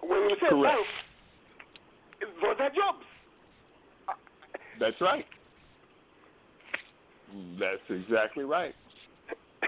When 0.00 0.30
you 0.30 0.36
say 0.40 0.48
Correct. 0.48 0.76
banks, 0.76 0.88
those 2.42 2.56
are 2.58 2.70
jobs. 2.70 3.04
That's 4.80 5.00
right. 5.00 5.26
That's 7.58 7.84
exactly 7.88 8.44
right. 8.44 8.74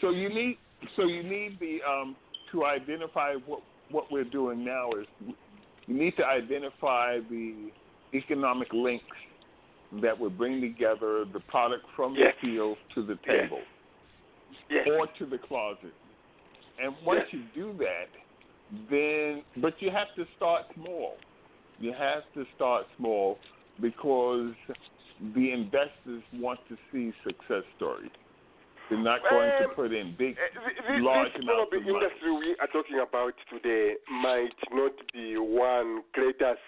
So 0.00 0.10
you 0.10 0.28
need 0.28 0.58
so 0.96 1.04
you 1.04 1.22
need 1.22 1.58
the 1.60 1.78
um, 1.88 2.16
to 2.52 2.66
identify 2.66 3.34
what 3.46 3.60
what 3.90 4.10
we're 4.10 4.24
doing 4.24 4.64
now 4.64 4.90
is 4.90 5.06
you 5.86 5.94
need 5.94 6.16
to 6.16 6.26
identify 6.26 7.20
the 7.30 7.70
economic 8.14 8.72
links 8.72 9.04
that 10.02 10.18
would 10.18 10.36
bring 10.38 10.60
together 10.60 11.24
the 11.32 11.40
product 11.48 11.84
from 11.94 12.14
Yes. 12.14 12.34
the 12.40 12.48
field 12.48 12.78
to 12.94 13.02
the 13.02 13.16
table 13.26 13.62
Yes. 14.68 14.88
or 14.88 15.06
to 15.18 15.26
the 15.26 15.38
closet. 15.38 15.94
And 16.78 16.94
once 17.04 17.20
Yes. 17.24 17.32
you 17.34 17.40
do 17.54 17.72
that, 17.78 18.10
then 18.90 19.44
but 19.58 19.80
you 19.82 19.90
have 19.90 20.12
to 20.14 20.26
start 20.36 20.64
small. 20.74 21.18
You 21.78 21.92
have 21.92 22.24
to 22.32 22.44
start 22.54 22.86
small 22.96 23.38
because 23.80 24.54
the 25.34 25.52
investors 25.52 26.22
want 26.32 26.60
to 26.68 26.76
see 26.90 27.12
success 27.22 27.64
stories. 27.76 28.10
They're 28.88 28.98
not 28.98 29.22
going 29.30 29.50
to 29.62 29.68
Um, 29.68 29.74
put 29.74 29.92
in 29.92 30.12
big, 30.16 30.36
This, 30.36 31.00
large 31.00 31.32
this 31.32 31.42
amounts 31.42 31.72
of 31.72 31.82
money. 31.82 31.84
The 31.84 32.04
industry 32.04 32.30
we 32.32 32.58
are 32.58 32.66
talking 32.68 32.98
about 32.98 33.34
today 33.48 33.96
might 34.10 34.54
not 34.72 34.92
be 35.12 35.36
one 35.38 36.02
Cletus, 36.14 36.58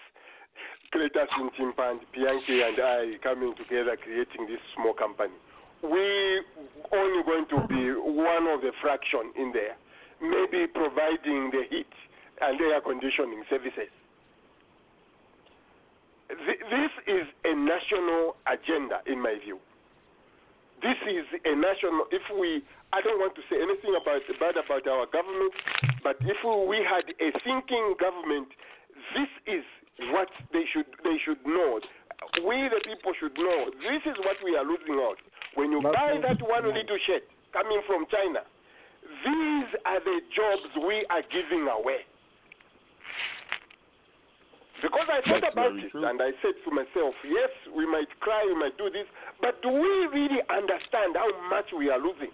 Cletus 0.93 1.27
in 1.39 1.49
Timpa 1.59 1.91
and 1.91 2.79
I 2.79 3.17
coming 3.23 3.53
together 3.57 3.97
creating 4.01 4.47
this 4.47 4.59
small 4.75 4.93
company. 4.93 5.33
We 5.83 6.41
only 6.93 7.23
going 7.23 7.45
to 7.49 7.67
be 7.67 7.91
one 7.93 8.47
of 8.47 8.61
the 8.61 8.71
fraction 8.81 9.31
in 9.37 9.51
there, 9.53 9.75
maybe 10.21 10.65
providing 10.73 11.51
the 11.51 11.63
heat 11.69 11.91
and 12.41 12.59
air 12.61 12.81
conditioning 12.81 13.43
services. 13.49 13.91
Th- 16.29 16.63
This 16.71 16.91
is 17.07 17.25
a 17.45 17.53
national 17.55 18.35
agenda, 18.47 19.01
in 19.05 19.21
my 19.21 19.35
view 19.43 19.59
this 20.77 20.93
is 21.09 21.25
a 21.41 21.55
national 21.57 22.05
if 22.13 22.21
we 22.37 22.61
i 22.93 23.01
don't 23.01 23.17
want 23.17 23.33
to 23.33 23.41
say 23.49 23.57
anything 23.57 23.97
about 23.97 24.21
bad 24.39 24.53
about 24.61 24.85
our 24.85 25.07
government 25.09 25.49
but 26.05 26.21
if 26.21 26.37
we 26.69 26.77
had 26.85 27.01
a 27.17 27.33
thinking 27.41 27.95
government 27.97 28.45
this 29.17 29.31
is 29.49 29.65
what 30.13 30.29
they 30.53 30.63
should 30.73 30.85
they 31.03 31.17
should 31.25 31.41
know 31.45 31.79
we 32.45 32.69
the 32.69 32.81
people 32.85 33.13
should 33.19 33.33
know 33.37 33.69
this 33.81 34.01
is 34.05 34.17
what 34.25 34.37
we 34.43 34.55
are 34.55 34.65
losing 34.65 35.01
out 35.01 35.17
when 35.55 35.71
you 35.71 35.81
buy 35.81 36.17
that 36.21 36.37
one 36.45 36.65
little 36.65 36.99
shirt 37.05 37.23
coming 37.53 37.81
from 37.87 38.05
china 38.11 38.41
these 39.25 39.69
are 39.85 40.01
the 40.03 40.19
jobs 40.35 40.69
we 40.85 41.05
are 41.09 41.23
giving 41.33 41.65
away 41.67 42.05
because 44.81 45.09
I 45.09 45.25
thought 45.25 45.41
That's 45.41 45.57
about 45.57 45.73
it 45.73 45.89
true. 45.89 46.05
and 46.05 46.21
I 46.21 46.37
said 46.45 46.53
to 46.61 46.69
myself, 46.69 47.17
yes, 47.25 47.49
we 47.73 47.89
might 47.89 48.09
cry, 48.21 48.45
we 48.45 48.53
might 48.53 48.77
do 48.77 48.93
this, 48.93 49.09
but 49.41 49.57
do 49.65 49.73
we 49.73 49.93
really 50.13 50.41
understand 50.53 51.17
how 51.17 51.25
much 51.49 51.73
we 51.73 51.89
are 51.89 51.97
losing? 51.97 52.29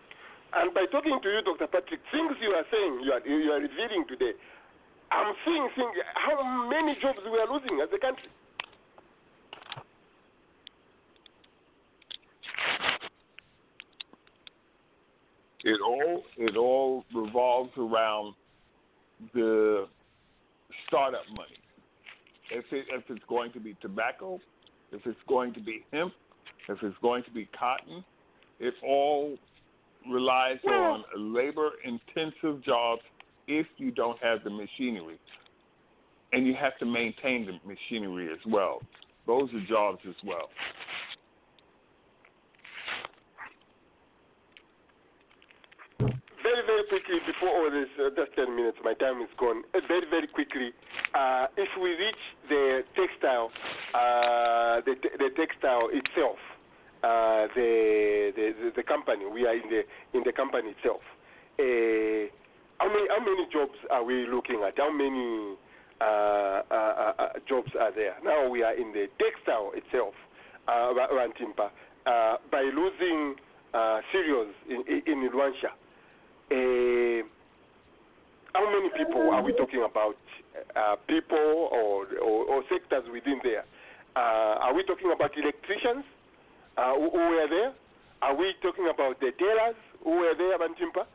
And 0.51 0.75
by 0.75 0.85
talking 0.91 1.17
to 1.23 1.29
you, 1.31 1.41
Dr. 1.41 1.71
Patrick, 1.71 2.03
things 2.11 2.35
you 2.43 2.51
are 2.51 2.67
saying, 2.67 2.99
you 3.01 3.11
are, 3.15 3.23
you 3.23 3.47
are 3.47 3.63
revealing 3.63 4.03
today, 4.11 4.35
I'm 5.13 5.33
seeing 5.45 5.69
things, 5.75 5.95
how 6.15 6.67
many 6.69 6.95
jobs 7.01 7.19
we 7.23 7.37
are 7.37 7.51
losing 7.51 7.79
as 7.81 7.89
a 7.93 7.99
country. 7.99 8.29
It 15.65 15.79
all 15.81 16.23
it 16.37 16.57
all 16.57 17.05
revolves 17.15 17.71
around 17.77 18.33
the 19.33 19.87
startup 20.87 21.23
money. 21.35 21.59
If 22.51 22.65
it 22.71 22.85
if 22.89 23.03
it's 23.09 23.23
going 23.29 23.53
to 23.53 23.59
be 23.59 23.77
tobacco, 23.81 24.39
if 24.91 25.01
it's 25.05 25.17
going 25.29 25.53
to 25.53 25.61
be 25.61 25.85
hemp, 25.93 26.11
if 26.67 26.79
it's 26.81 26.97
going 27.01 27.23
to 27.23 27.31
be 27.31 27.47
cotton, 27.57 28.03
it 28.59 28.73
all 28.85 29.37
relies 30.11 30.57
on 30.65 31.03
labor 31.15 31.69
intensive 31.85 32.61
jobs 32.65 33.01
if 33.47 33.67
you 33.77 33.91
don't 33.91 34.21
have 34.21 34.43
the 34.43 34.49
machinery. 34.49 35.19
And 36.31 36.47
you 36.47 36.55
have 36.59 36.77
to 36.79 36.85
maintain 36.85 37.45
the 37.45 37.53
machinery 37.67 38.29
as 38.31 38.39
well. 38.47 38.81
Those 39.27 39.49
are 39.53 39.65
jobs 39.67 39.99
as 40.07 40.15
well. 40.25 40.49
Very, 46.43 46.65
very 46.67 46.83
quickly, 46.89 47.19
before 47.25 47.49
all 47.49 47.71
this, 47.71 47.87
uh, 47.97 48.09
just 48.15 48.35
10 48.35 48.55
minutes, 48.55 48.77
my 48.83 48.93
time 48.95 49.21
is 49.21 49.29
gone. 49.39 49.63
Uh, 49.73 49.79
very, 49.87 50.03
very 50.09 50.27
quickly, 50.27 50.71
uh, 51.15 51.47
if 51.55 51.69
we 51.81 51.91
reach 51.91 52.23
the 52.49 52.81
textile, 52.95 53.49
uh, 53.93 54.81
the, 54.85 54.95
the 55.19 55.29
textile 55.37 55.87
itself, 55.93 56.37
uh, 57.03 57.47
the, 57.55 58.31
the, 58.35 58.71
the 58.75 58.83
company, 58.83 59.25
we 59.31 59.45
are 59.45 59.53
in 59.55 59.69
the 59.69 59.83
in 60.17 60.23
the 60.25 60.31
company 60.31 60.69
itself. 60.71 61.01
Uh, 61.59 62.31
how 62.79 62.87
many 62.87 63.07
how 63.09 63.19
many 63.19 63.47
jobs 63.51 63.77
are 63.89 64.03
we 64.03 64.27
looking 64.27 64.63
at? 64.65 64.77
How 64.77 64.91
many 64.91 65.55
uh, 66.01 66.03
uh, 66.03 66.63
uh, 66.71 67.13
uh, 67.19 67.29
jobs 67.47 67.71
are 67.79 67.93
there? 67.93 68.15
Now 68.23 68.49
we 68.49 68.63
are 68.63 68.73
in 68.73 68.91
the 68.91 69.07
textile 69.19 69.71
itself, 69.75 70.13
Rantimpa, 70.67 71.69
by 72.51 72.61
losing 72.61 73.35
cereals 74.11 74.53
in 74.69 74.83
in. 75.05 75.29
Uh, 76.51 77.25
how 78.53 78.69
many 78.69 78.89
people 78.95 79.31
are 79.31 79.41
we 79.41 79.53
talking 79.53 79.83
about? 79.89 80.17
Uh, 80.75 80.95
people 81.07 81.69
or, 81.73 82.05
or, 82.21 82.45
or 82.45 82.63
sectors 82.69 83.03
within 83.11 83.39
there? 83.43 83.65
Uh, 84.15 84.69
are 84.69 84.73
we 84.75 84.83
talking 84.83 85.11
about 85.11 85.31
electricians 85.35 86.05
uh, 86.77 86.93
who, 86.93 87.09
who 87.09 87.17
were 87.17 87.47
there? 87.49 87.73
Are 88.21 88.35
we 88.35 88.53
talking 88.61 88.87
about 88.93 89.19
the 89.19 89.31
tailors 89.39 89.75
who 90.03 90.11
were 90.11 90.33
there, 90.37 90.57
Bantimpa? 90.59 91.05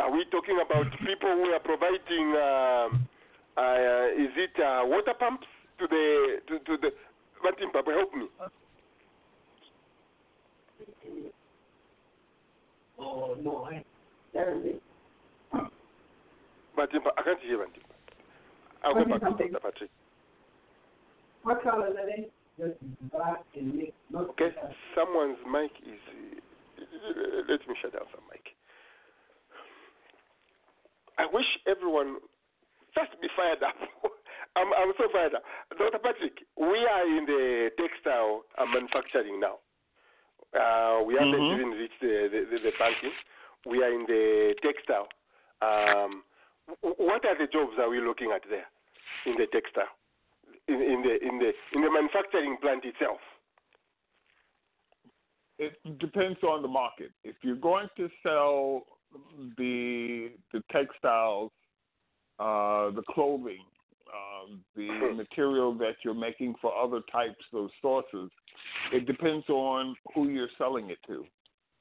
Are 0.00 0.10
we 0.10 0.24
talking 0.30 0.58
about 0.64 0.90
people 1.00 1.30
who 1.30 1.52
are 1.52 1.60
providing, 1.60 2.26
um, 2.36 3.08
uh, 3.56 4.06
is 4.16 4.32
it 4.36 4.56
uh, 4.60 4.82
water 4.84 5.12
pumps 5.18 5.46
to 5.78 5.86
the, 5.86 6.36
to, 6.48 6.58
to 6.58 6.76
the, 6.80 6.90
Bantimpa, 7.44 7.84
help 7.86 8.14
me. 8.14 8.26
Oh, 12.98 13.36
no. 13.42 13.68
Terribly. 14.32 14.80
Bantimpa, 16.76 17.10
I 17.16 17.22
can't 17.22 17.40
hear 17.40 17.58
Bantimpa. 17.58 17.90
I'll 18.84 18.94
go 18.94 19.04
back 19.04 19.20
to 19.20 19.48
Dr. 19.48 19.60
Patrick. 19.60 19.90
What 21.42 21.62
color 21.62 21.86
are 21.86 21.92
they? 22.06 22.28
Just 22.58 22.78
black 23.10 23.42
and 23.56 23.74
mixed. 23.74 23.92
Okay, 24.14 24.50
someone's 24.94 25.38
mic 25.50 25.70
is. 25.80 25.98
Uh, 26.78 27.42
let 27.48 27.60
me 27.66 27.74
shut 27.80 27.92
down 27.92 28.02
some 28.12 28.24
mic. 28.28 28.29
I 31.20 31.26
wish 31.32 31.46
everyone 31.68 32.16
just 32.96 33.12
be 33.20 33.28
fired 33.36 33.62
up. 33.62 33.76
I'm, 34.56 34.72
I'm 34.72 34.92
so 34.98 35.04
fired 35.12 35.34
up. 35.34 35.44
Dr. 35.76 35.98
Patrick, 36.00 36.40
we 36.56 36.78
are 36.88 37.04
in 37.06 37.24
the 37.26 37.70
textile 37.76 38.42
uh, 38.58 38.64
manufacturing 38.66 39.38
now. 39.38 39.60
Uh, 40.56 41.04
we 41.04 41.14
haven't 41.14 41.44
Mhm. 41.44 41.54
even 41.54 41.70
reached 41.76 42.00
the, 42.00 42.28
the, 42.32 42.40
the, 42.50 42.58
the 42.64 42.72
banking. 42.78 43.12
We 43.66 43.82
are 43.84 43.92
in 43.92 44.06
the 44.08 44.54
textile. 44.64 45.08
Um, 45.62 46.24
w- 46.82 46.96
what 46.98 47.24
are 47.28 47.36
the 47.38 47.46
jobs 47.52 47.76
are 47.78 47.90
we 47.90 48.00
looking 48.00 48.32
at 48.34 48.42
there 48.48 48.66
in 49.26 49.36
the 49.36 49.46
textile? 49.52 49.92
In, 50.68 50.80
in 50.80 51.02
the 51.02 51.14
in 51.28 51.38
the 51.38 51.52
in 51.74 51.82
the 51.82 51.90
manufacturing 51.90 52.56
plant 52.62 52.84
itself. 52.84 53.20
it 55.58 55.74
depends 55.98 56.42
on 56.42 56.62
the 56.62 56.68
market. 56.68 57.12
If 57.22 57.36
you're 57.42 57.56
going 57.56 57.88
to 57.98 58.08
sell 58.22 58.82
the 59.56 60.30
the 60.52 60.62
textiles 60.70 61.50
uh, 62.40 62.90
the 62.92 63.02
clothing, 63.10 63.64
uh, 64.08 64.56
the 64.74 64.88
material 65.14 65.74
that 65.74 65.96
you're 66.02 66.14
making 66.14 66.54
for 66.60 66.72
other 66.74 67.00
types 67.12 67.44
of 67.52 67.68
sources. 67.82 68.30
It 68.94 69.06
depends 69.06 69.46
on 69.50 69.94
who 70.14 70.28
you're 70.30 70.48
selling 70.56 70.88
it 70.88 70.98
to. 71.06 71.24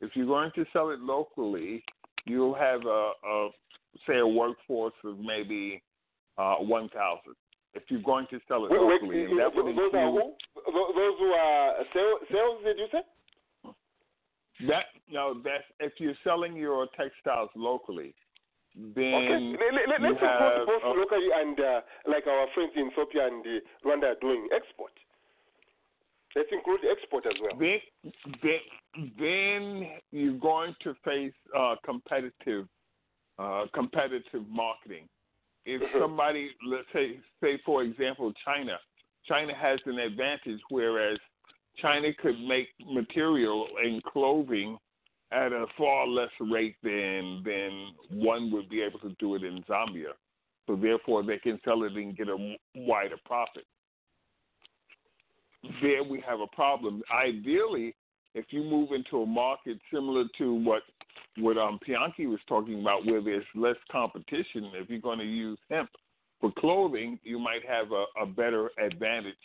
If 0.02 0.12
you're 0.16 0.28
going 0.28 0.52
to 0.56 0.66
sell 0.74 0.90
it 0.90 1.00
locally, 1.00 1.82
you'll 2.26 2.56
have 2.56 2.82
a, 2.86 3.12
a 3.26 3.50
say 4.06 4.20
a 4.20 4.28
workforce 4.28 4.94
of 5.06 5.18
maybe 5.20 5.82
uh, 6.38 6.56
1,000. 6.56 7.20
If 7.74 7.84
you're 7.88 8.02
going 8.02 8.28
to 8.32 8.40
sell 8.48 8.66
it 8.66 8.72
Wait, 8.72 8.82
wait, 8.82 9.02
locally, 9.02 9.26
uh, 9.26 9.30
and 9.30 9.40
that 9.40 9.56
would 9.56 9.66
those 9.66 9.94
are 9.94 10.08
include 10.08 10.36
who? 10.56 10.74
Those 10.74 11.20
who 11.20 11.32
are 11.32 11.74
sales, 11.94 12.20
sales 12.30 12.60
did 12.66 12.78
you 12.78 12.88
say? 12.92 13.02
That. 14.68 14.86
No, 15.10 15.42
that's 15.44 15.64
if 15.80 15.94
you're 16.00 16.18
selling 16.24 16.56
your 16.56 16.88
textiles 16.98 17.50
locally, 17.56 18.14
then 18.76 19.56
Okay. 19.56 19.58
let, 19.88 20.02
let's 20.02 20.20
support 20.20 20.66
both 20.68 20.84
a- 20.84 21.00
locally 21.00 21.30
and 21.34 21.60
uh, 21.60 21.82
like 22.08 22.28
our 22.28 22.48
friends 22.54 22.72
in 22.76 22.88
Ethiopia 22.92 23.28
and 23.28 23.46
uh, 23.46 23.88
Rwanda 23.88 24.16
are 24.16 24.20
doing 24.22 24.48
export. 24.54 24.92
Let's 26.36 26.50
include 26.52 26.82
export 26.90 27.26
as 27.26 27.34
well. 27.42 27.58
then, 27.60 27.80
then, 28.44 28.60
then 29.20 29.90
you're 30.12 30.38
going 30.40 30.76
to 30.84 30.94
face 31.04 31.34
uh, 31.58 31.76
competitive, 31.84 32.68
uh, 33.40 33.66
competitive 33.74 34.48
marketing. 34.48 35.10
If 35.66 35.82
Mhm. 35.82 36.02
somebody, 36.02 36.52
let's 36.66 36.88
say, 36.94 37.20
say 37.42 37.58
for 37.66 37.84
example, 37.84 38.32
China, 38.46 38.80
China 39.26 39.54
has 39.56 39.80
an 39.86 40.00
advantage, 40.00 40.62
whereas 40.70 41.20
China 41.82 42.10
could 42.22 42.40
make 42.42 42.68
material 42.86 43.68
and 43.84 44.04
clothing 44.04 44.78
at 45.32 45.52
a 45.52 45.66
far 45.78 46.08
less 46.08 46.30
rate 46.40 46.76
than 46.84 47.44
than 47.46 47.94
one 48.12 48.52
would 48.52 48.70
be 48.70 48.82
able 48.82 49.00
to 49.00 49.16
do 49.20 49.36
it 49.36 49.44
in 49.44 49.64
Zambia. 49.70 50.14
So 50.68 50.76
therefore, 50.76 51.24
they 51.24 51.38
can 51.38 51.60
sell 51.66 51.84
it 51.84 51.94
and 51.94 52.16
get 52.16 52.30
a 52.30 52.56
wider 52.76 53.18
profit 53.26 53.66
there 55.82 56.04
we 56.04 56.24
have 56.28 56.40
a 56.40 56.48
problem. 56.48 57.02
Ideally, 57.14 57.96
if 58.36 58.46
you 58.50 58.64
move 58.64 58.92
into 58.92 59.22
a 59.22 59.26
market 59.26 59.80
similar 59.94 60.26
to 60.38 60.54
what 60.54 60.84
what 61.38 61.58
um 61.58 61.80
Pianki 61.88 62.28
was 62.28 62.40
talking 62.48 62.82
about, 62.82 63.06
where 63.06 63.22
there's 63.22 63.46
less 63.56 63.76
competition, 63.92 64.72
if 64.76 64.90
you're 64.90 65.00
going 65.00 65.20
to 65.20 65.26
use 65.26 65.60
hemp 65.70 65.90
for 66.40 66.52
clothing, 66.58 67.20
you 67.24 67.40
might 67.40 67.66
have 67.68 67.92
a, 67.92 68.06
a 68.22 68.26
better 68.26 68.72
advantage, 68.84 69.36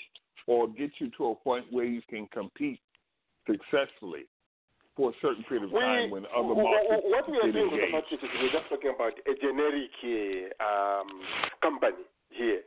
or 0.47 0.69
get 0.69 0.91
you 0.99 1.11
to 1.19 1.27
a 1.31 1.35
point 1.35 1.65
where 1.71 1.85
you 1.85 2.03
can 2.09 2.27
compete 2.29 2.81
successfully 3.47 4.27
for 4.97 5.11
a 5.11 5.15
certain 5.21 5.43
period 5.45 5.65
of 5.65 5.73
We, 5.73 5.81
time 5.81 6.11
when 6.11 6.25
other 6.37 6.55
markets 6.55 7.03
what 7.05 7.29
we 7.31 7.39
are 7.39 7.51
doing, 7.51 7.71
Dr. 7.71 7.83
engaged. 7.83 7.95
Patrick, 7.95 8.23
is 8.23 8.31
we're 8.41 8.53
just 8.53 8.69
talking 8.69 8.93
about 8.95 9.13
a 9.27 9.35
generic 9.41 9.91
uh, 10.05 10.65
um, 10.65 11.09
company 11.63 12.05
here. 12.31 12.63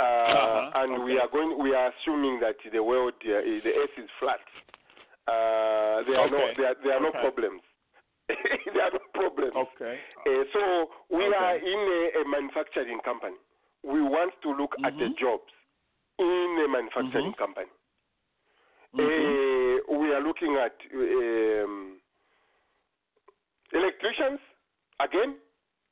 Uh, 0.00 0.02
Uh-huh, 0.04 0.70
and 0.82 1.04
we 1.04 1.18
are 1.18 1.28
going. 1.30 1.56
We 1.62 1.72
are 1.74 1.92
assuming 1.94 2.40
that 2.40 2.56
the 2.72 2.82
world, 2.82 3.14
uh, 3.24 3.40
the 3.62 3.72
Earth 3.78 3.96
is 3.96 4.10
flat. 4.18 4.42
Uh, 5.26 6.02
there 6.04 6.18
are 6.20 6.28
no, 6.28 6.36
Okay, 6.36 6.54
there, 6.58 6.66
are- 6.70 6.80
there 6.82 6.94
are 6.98 7.00
no 7.00 7.12
problems. 7.12 7.62
there 8.28 8.84
are 8.84 8.90
no 8.92 9.00
problems. 9.14 9.54
Okay. 9.54 9.96
Uh, 10.26 10.44
so 10.52 10.90
we 11.16 11.24
Okay. 11.24 11.36
are 11.36 11.56
in 11.56 11.80
a, 11.96 12.20
a 12.20 12.28
manufacturing 12.28 12.98
company. 13.04 13.36
We 13.84 14.02
want 14.02 14.34
to 14.42 14.50
look 14.50 14.74
at 14.84 14.92
the 14.98 15.08
Mhm. 15.14 15.18
jobs 15.18 15.52
in 16.18 16.62
a 16.64 16.68
manufacturing 16.68 17.32
Mhm. 17.32 17.36
company. 17.36 17.66
Mhm. 18.94 19.80
Uh, 19.88 19.98
we 19.98 20.12
are 20.14 20.20
looking 20.20 20.54
at 20.56 20.74
um, 20.94 22.00
electricians 23.72 24.40
again 25.00 25.36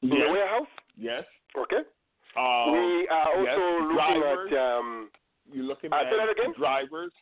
in 0.02 0.08
Yes. 0.08 0.26
the 0.26 0.32
warehouse. 0.32 0.68
Yes. 0.96 1.24
Okay. 1.56 1.84
Um, 2.36 2.72
we 2.72 3.08
are 3.08 3.28
also 3.28 3.44
yes, 3.44 3.58
looking 3.58 3.94
drivers. 4.20 4.52
at 4.52 4.58
um, 4.58 5.10
You're 5.52 5.64
looking 5.64 5.92
Uh, 5.92 5.96
at 5.96 6.10
that 6.10 6.28
again? 6.30 6.52
drivers, 6.52 7.12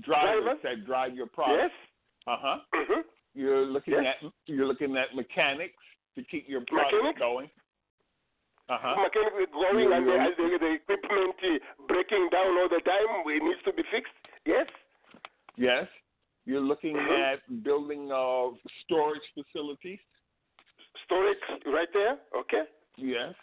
drivers 0.00 0.58
that 0.62 0.84
drive 0.84 1.14
your 1.14 1.26
product. 1.28 1.72
yes. 1.72 1.88
Uh 2.26 2.36
huh. 2.36 2.60
Mhm. 2.74 3.04
You're 3.34 3.64
looking 3.64 3.94
Yes. 3.94 4.22
at 4.22 4.32
you're 4.46 4.66
looking 4.66 4.96
at 4.96 5.14
mechanics 5.14 5.82
to 6.16 6.24
keep 6.24 6.48
your 6.48 6.62
product 6.62 6.92
Mechanics? 6.94 7.18
going. 7.18 7.50
Uh 8.68 8.76
huh. 8.80 8.96
Mechanics 9.02 9.52
going 9.52 9.78
You- 9.88 9.92
and 9.92 10.06
the, 10.06 10.12
and 10.12 10.34
the, 10.36 10.58
the 10.60 10.72
equipment 10.74 11.34
breaking 11.88 12.28
down 12.30 12.56
all 12.58 12.68
the 12.68 12.80
time. 12.84 13.24
It 13.26 13.42
needs 13.42 13.62
to 13.64 13.72
be 13.72 13.82
fixed. 13.90 14.12
Yes. 14.44 14.66
Yes. 15.56 15.86
You're 16.44 16.60
looking 16.60 16.94
Mhm. 16.96 17.32
at 17.32 17.62
building 17.62 18.10
of 18.12 18.54
storage 18.84 19.22
facilities. 19.34 19.98
Storage 21.04 21.38
right 21.66 21.88
there. 21.92 22.18
Okay. 22.36 22.64
Yes. 22.96 23.34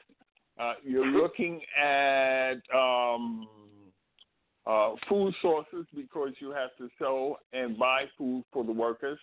Uh, 0.58 0.76
you're 0.84 1.06
Mhm. 1.06 1.16
looking 1.22 1.62
at 1.76 2.62
um, 2.74 3.48
uh, 4.66 4.96
food 5.08 5.34
sources 5.42 5.86
because 5.94 6.34
you 6.40 6.50
have 6.52 6.76
to 6.78 6.90
sell 6.98 7.40
and 7.54 7.78
buy 7.78 8.08
food 8.18 8.44
for 8.52 8.64
the 8.64 8.72
workers. 8.72 9.20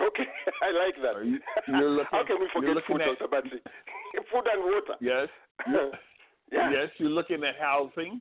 Okay. 0.00 0.24
I 0.62 0.70
like 0.70 0.94
that. 1.02 1.24
You- 1.24 1.40
looking- 1.88 2.06
How 2.10 2.24
can 2.24 2.36
we 2.40 2.48
forget 2.52 2.76
food, 2.86 3.00
at- 3.02 3.18
Dr. 3.18 3.42
Food 4.32 4.46
and 4.52 4.62
water. 4.64 4.96
Yes. 5.00 5.28
yeah. 6.52 6.70
Yes. 6.70 6.88
You're 6.98 7.10
looking 7.10 7.42
at 7.44 7.56
housing. 7.60 8.20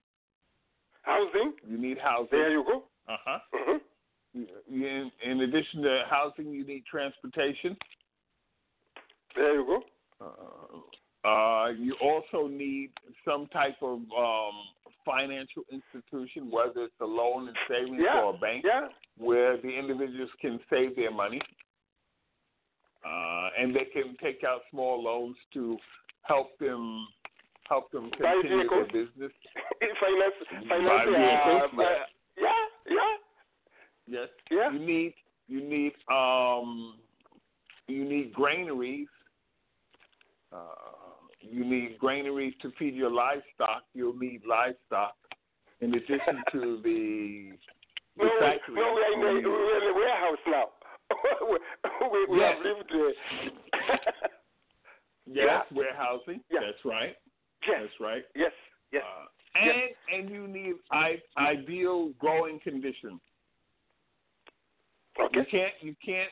Housing. 1.04 1.54
You 1.70 1.78
need 1.78 1.98
housing. 1.98 2.28
There 2.32 2.52
you 2.52 2.64
go. 2.64 2.84
Uh 3.08 3.18
huh. 3.26 3.40
In, 4.70 5.12
in 5.26 5.42
addition 5.42 5.82
to 5.84 6.04
housing, 6.10 6.52
you 6.52 6.66
need 6.66 6.84
transportation. 6.86 7.76
There 9.36 9.56
you 9.60 9.66
go. 9.66 9.84
Uh, 11.26 11.28
uh, 11.28 11.68
you 11.70 11.96
also 12.02 12.48
need 12.48 12.92
some 13.26 13.48
type 13.48 13.76
of 13.82 14.00
um, 14.18 14.54
financial 15.06 15.64
institution, 15.72 16.52
whether 16.52 16.84
it's 16.84 16.94
a 17.02 17.06
loan 17.06 17.48
and 17.48 17.58
savings 17.70 18.02
Yeah. 18.04 18.22
or 18.24 18.36
a 18.36 18.38
bank, 18.38 18.64
Yeah. 18.68 18.88
where 19.18 19.58
the 19.58 19.70
individuals 19.70 20.30
can 20.42 20.60
save 20.70 20.96
their 20.96 21.12
money, 21.12 21.42
uh, 23.08 23.50
and 23.60 23.76
they 23.76 23.86
can 23.86 24.16
take 24.22 24.44
out 24.44 24.62
small 24.72 25.02
loans 25.02 25.36
to 25.54 25.78
help 26.24 26.58
them 26.60 27.08
help 27.70 27.92
them 27.92 28.10
Buy 28.20 28.40
continue 28.42 28.70
their 28.70 28.86
business. 28.86 29.32
finance. 30.02 30.34
Finance. 30.70 31.10
vehicles, 31.10 31.72
Uh, 31.78 31.82
uh, 31.82 31.96
yeah. 32.38 32.52
Yeah. 32.90 33.18
Yes. 34.08 34.28
Yeah. 34.52 34.72
You 34.72 34.80
need 34.80 35.14
you 35.48 35.62
need 35.62 35.94
um 36.12 36.96
you 37.88 38.04
need 38.06 38.34
granaries. 38.34 39.08
Uh, 40.52 40.58
you 41.42 41.64
need 41.66 41.98
granaries 42.00 42.54
to 42.62 42.72
feed 42.80 42.96
your 42.96 43.12
livestock. 43.12 43.84
You'll 43.94 44.18
need 44.18 44.42
livestock 44.48 45.16
in 45.82 45.94
addition 45.94 46.42
to 46.54 46.80
the 46.84 47.52
the 48.18 48.24
No, 48.24 48.32
factory. 48.40 48.76
no, 48.76 48.94
we 48.96 49.02
are 49.02 49.14
in 49.14 49.44
the, 49.44 49.50
we 49.50 49.56
are 49.56 49.78
in 49.78 49.88
the 49.88 49.94
warehouse 49.94 50.44
now. 50.48 50.66
We 51.52 52.26
we 52.30 52.40
Yes. 52.40 52.56
have 52.58 52.66
lived. 52.66 52.92
Uh, 52.92 53.98
yes, 55.26 55.66
warehousing. 55.72 56.42
Yeah. 56.52 56.60
That's 56.66 56.84
right. 56.86 57.16
yes. 57.68 57.78
That's 57.82 58.00
right. 58.00 58.24
Yes. 58.36 58.52
Yes. 58.92 59.04
Uh, 59.06 59.26
and 59.60 59.82
and 60.14 60.30
you 60.30 60.48
need 60.48 60.76
I, 60.92 61.22
ideal 61.38 62.10
growing 62.20 62.60
conditions. 62.60 63.20
okay. 65.20 65.40
You 65.40 65.46
can't 65.50 65.74
you 65.82 65.96
can't 66.06 66.32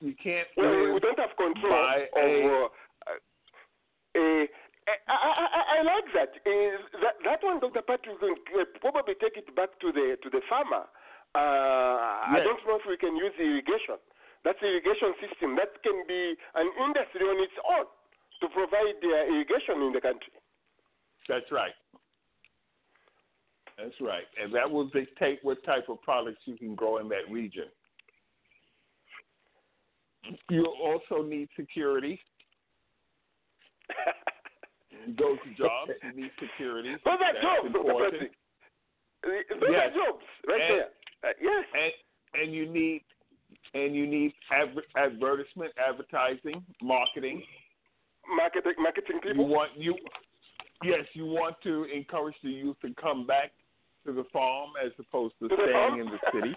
you 0.00 0.14
can't 0.22 0.48
Well, 0.56 0.92
we, 0.94 1.00
don't 1.00 1.18
have 1.18 1.36
control 1.36 1.72
a- 1.72 2.68
Uh, 4.16 4.46
I, 5.06 5.14
I, 5.14 5.46
I, 5.58 5.78
I 5.78 5.82
like 5.82 6.08
that. 6.14 6.30
Uh, 6.44 6.76
that. 7.04 7.14
That 7.24 7.40
one, 7.44 7.60
Dr. 7.60 7.82
Patrick, 7.82 8.18
can 8.20 8.64
probably 8.80 9.14
take 9.20 9.36
it 9.36 9.54
back 9.54 9.78
to 9.80 9.92
the 9.92 10.16
to 10.22 10.30
the 10.30 10.40
farmer. 10.48 10.84
Uh, 11.34 11.38
I 12.34 12.40
don't 12.42 12.58
know 12.66 12.76
if 12.76 12.86
we 12.88 12.96
can 12.96 13.16
use 13.16 13.32
irrigation. 13.38 13.96
That's 14.44 14.58
irrigation 14.62 15.12
system. 15.20 15.56
That 15.56 15.76
can 15.82 16.04
be 16.08 16.34
an 16.54 16.68
industry 16.86 17.22
on 17.26 17.42
its 17.42 17.52
own 17.68 17.86
to 18.40 18.46
provide 18.54 18.96
uh, 19.02 19.32
irrigation 19.34 19.82
in 19.82 19.92
the 19.92 20.00
country. 20.00 20.32
That's 21.28 21.50
right. 21.52 21.74
That's 23.76 23.94
right. 24.00 24.24
And 24.42 24.52
that 24.54 24.68
will 24.70 24.88
dictate 24.88 25.38
what 25.42 25.62
type 25.64 25.88
of 25.88 26.00
products 26.02 26.40
you 26.46 26.56
can 26.56 26.74
grow 26.74 26.98
in 26.98 27.08
that 27.10 27.30
region. 27.30 27.66
You 30.50 30.66
also 30.82 31.22
need 31.26 31.48
security. 31.56 32.18
Those 35.18 35.38
jobs, 35.56 35.90
you 36.02 36.22
need 36.22 36.30
security. 36.40 36.90
Those 37.04 37.14
are 37.20 37.32
That's 37.32 37.40
jobs, 37.42 37.66
important. 37.74 38.30
Those 39.22 39.70
Yes. 39.70 39.90
are 39.90 39.94
jobs 39.94 40.24
right 40.46 40.60
And- 40.60 40.70
there. 40.80 40.88
Uh, 41.24 41.28
yes. 41.40 41.64
And 41.74 41.92
and 42.42 42.54
you 42.54 42.68
need 42.70 43.02
and 43.74 43.94
you 43.94 44.06
need 44.06 44.32
adver- 44.52 44.86
advertisement, 44.96 45.72
advertising, 45.78 46.64
marketing. 46.82 47.42
Marketing, 48.36 48.74
marketing 48.78 49.20
people. 49.22 49.44
You 49.44 49.50
want 49.50 49.70
you 49.76 49.94
yes, 50.84 51.04
you 51.14 51.26
want 51.26 51.56
to 51.64 51.84
encourage 51.84 52.36
the 52.42 52.50
youth 52.50 52.76
to 52.82 52.94
come 53.00 53.26
back 53.26 53.52
to 54.06 54.12
the 54.12 54.24
farm 54.32 54.70
as 54.84 54.92
opposed 54.98 55.34
to 55.40 55.48
To 55.48 55.54
staying 55.54 55.72
farm? 55.72 56.00
in 56.00 56.06
the 56.06 56.18
city. 56.32 56.54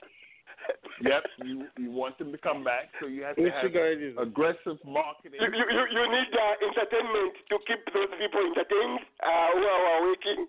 yep, 1.01 1.23
you 1.43 1.65
you 1.77 1.91
want 1.91 2.17
them 2.19 2.31
to 2.31 2.37
come 2.37 2.63
back, 2.63 2.91
so 2.99 3.07
you 3.07 3.23
have 3.23 3.35
to 3.35 3.49
have 3.49 4.21
aggressive 4.21 4.77
marketing. 4.85 5.39
You, 5.41 5.47
you, 5.47 5.65
you, 5.73 5.83
you 5.89 6.03
need 6.11 6.31
uh, 6.37 6.67
entertainment 6.69 7.33
to 7.49 7.57
keep 7.65 7.81
those 7.93 8.11
people 8.19 8.41
entertained 8.45 8.99
uh, 9.23 9.47
who 9.55 9.63
are 9.63 10.01
working. 10.03 10.47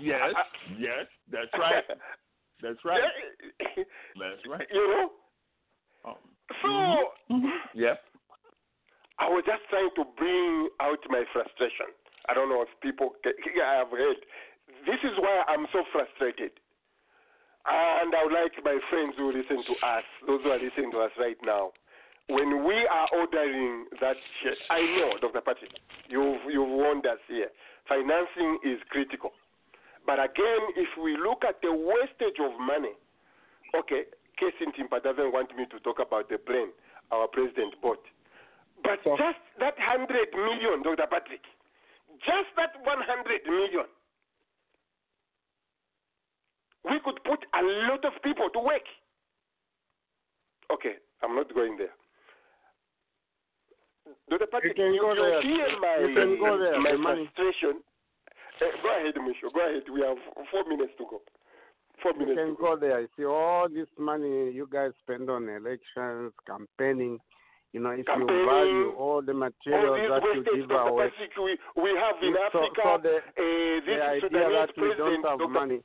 Yes, 0.00 0.34
yes, 0.78 1.06
that's 1.32 1.50
right. 1.58 1.84
That's 2.62 2.78
right. 2.84 3.00
That's 4.18 4.42
right. 4.48 4.66
You 4.72 4.88
know? 4.88 5.10
Um, 6.10 6.16
So, 6.62 6.68
yep. 7.74 8.00
I 9.18 9.28
was 9.28 9.42
just 9.46 9.62
trying 9.70 9.90
to 9.96 10.04
bring 10.16 10.68
out 10.80 10.98
my 11.10 11.24
frustration. 11.32 11.90
I 12.28 12.34
don't 12.34 12.48
know 12.48 12.62
if 12.62 12.68
people 12.82 13.14
ca- 13.24 13.34
I 13.62 13.78
have 13.82 13.90
heard. 13.90 14.16
This 14.86 15.00
is 15.02 15.14
why 15.18 15.42
I'm 15.48 15.66
so 15.72 15.82
frustrated. 15.92 16.52
And 17.68 18.14
I 18.14 18.24
would 18.24 18.32
like 18.32 18.52
my 18.64 18.78
friends 18.88 19.14
who 19.18 19.32
listen 19.32 19.60
to 19.66 19.74
us, 19.86 20.04
those 20.26 20.40
who 20.42 20.50
are 20.50 20.58
listening 20.62 20.90
to 20.92 21.00
us 21.00 21.10
right 21.18 21.36
now, 21.44 21.72
when 22.28 22.64
we 22.64 22.74
are 22.86 23.08
ordering 23.12 23.86
that 24.00 24.16
shirt, 24.42 24.56
I 24.70 24.80
know, 24.96 25.12
Dr. 25.20 25.40
Patrick, 25.40 25.72
you've, 26.08 26.40
you've 26.48 26.68
warned 26.68 27.06
us 27.06 27.18
here. 27.28 27.48
Financing 27.88 28.58
is 28.64 28.78
critical. 28.90 29.32
But 30.08 30.24
again, 30.24 30.72
if 30.80 30.88
we 30.96 31.20
look 31.20 31.44
at 31.44 31.60
the 31.60 31.68
wastage 31.68 32.40
of 32.40 32.56
money, 32.56 32.96
okay, 33.76 34.08
Casey 34.40 34.64
Timpa 34.72 35.04
doesn't 35.04 35.36
want 35.36 35.52
me 35.54 35.68
to 35.68 35.78
talk 35.84 36.00
about 36.00 36.30
the 36.32 36.38
plane 36.38 36.72
our 37.12 37.28
president 37.28 37.76
bought. 37.84 38.00
But 38.82 39.04
just 39.04 39.44
that 39.60 39.76
100 39.76 40.08
million, 40.32 40.80
Dr. 40.80 41.04
Patrick, 41.12 41.44
just 42.24 42.48
that 42.56 42.72
100 42.80 43.44
million, 43.52 43.84
we 46.88 46.96
could 47.04 47.20
put 47.28 47.44
a 47.52 47.62
lot 47.92 48.00
of 48.08 48.16
people 48.24 48.48
to 48.48 48.60
work. 48.64 48.88
Okay, 50.72 50.96
I'm 51.22 51.36
not 51.36 51.52
going 51.52 51.76
there. 51.76 51.92
Dr. 54.30 54.46
Patrick, 54.46 54.76
can 54.76 54.94
you, 54.94 55.02
go 55.02 55.12
you 55.12 55.20
there. 55.20 55.42
hear 55.42 55.68
my, 55.84 55.96
You 56.00 56.14
can 56.16 56.40
go 56.40 56.56
there. 56.56 56.80
my 56.80 56.96
frustration. 56.96 57.84
Eh, 58.60 58.64
go 58.82 58.88
ahead, 58.90 59.14
Misho. 59.16 59.52
Go 59.54 59.60
ahead. 59.60 59.82
We 59.92 60.00
have 60.02 60.16
four 60.50 60.64
minutes 60.68 60.92
to 60.98 61.04
go. 61.08 61.20
Four 62.02 62.12
You 62.14 62.18
minutes 62.20 62.38
can 62.38 62.48
to 62.48 62.54
go. 62.56 62.74
go 62.74 62.80
there. 62.80 63.06
See 63.16 63.24
all 63.24 63.68
this 63.68 63.88
money 63.98 64.50
you 64.50 64.68
guys 64.70 64.90
spend 65.02 65.30
on 65.30 65.48
elections, 65.48 66.32
campaigning. 66.46 67.18
You 67.72 67.80
know, 67.80 67.90
if 67.90 68.06
you 68.08 68.24
value 68.26 68.92
all 68.96 69.20
the 69.20 69.34
materials 69.34 70.00
these 70.00 70.08
that 70.08 70.24
you 70.24 70.64
give 70.64 70.70
away, 70.72 71.12
we, 71.36 71.52
we 71.76 71.90
have 72.00 72.16
in 72.22 72.32
So- 72.32 72.64
Africa, 72.64 72.80
so 72.82 72.98
the- 73.02 73.20
uh, 73.20 73.80
this 73.84 73.84
the 73.84 74.02
idea 74.02 74.48
that 74.48 74.70
we 74.76 74.88
president, 74.88 75.22
don't 75.22 75.26
have 75.28 75.38
Dr. 75.38 75.48
money. 75.52 75.80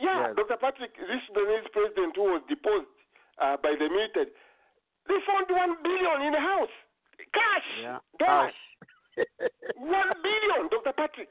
Yeah, 0.00 0.26
Yes. 0.26 0.36
Dr. 0.36 0.56
Patrick, 0.58 0.90
this 0.98 1.22
Sudanese 1.30 1.68
president 1.72 2.16
who 2.16 2.24
was 2.34 2.42
deposed 2.50 2.90
uh, 3.38 3.56
by 3.62 3.76
the 3.78 3.86
military, 3.88 4.26
they 5.06 5.18
found 5.22 5.46
one 5.54 5.76
billion 5.86 6.22
in 6.26 6.32
the 6.34 6.40
house. 6.42 6.74
Cash. 7.32 7.68
Yeah. 7.80 7.98
Cash. 8.18 8.54
Cash. 9.14 9.26
one 9.78 10.10
billion, 10.18 10.66
Dr. 10.68 10.92
Patrick. 10.98 11.30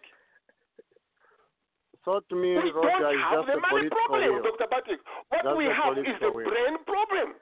So 2.06 2.22
to 2.30 2.36
me, 2.36 2.50
We 2.56 2.72
Roger, 2.72 3.00
don't 3.00 3.16
is 3.16 3.22
have 3.30 3.46
the 3.46 3.60
money 3.62 3.90
problem. 3.90 4.44
Dr. 4.44 4.68
Patrick. 4.70 5.00
What 5.30 5.42
That's 5.44 5.58
we 5.58 5.66
have 5.66 5.98
is 5.98 6.06
the 6.20 6.32
political 6.32 6.34
will. 6.34 6.50
brain 6.50 6.78
problem. 6.86 7.36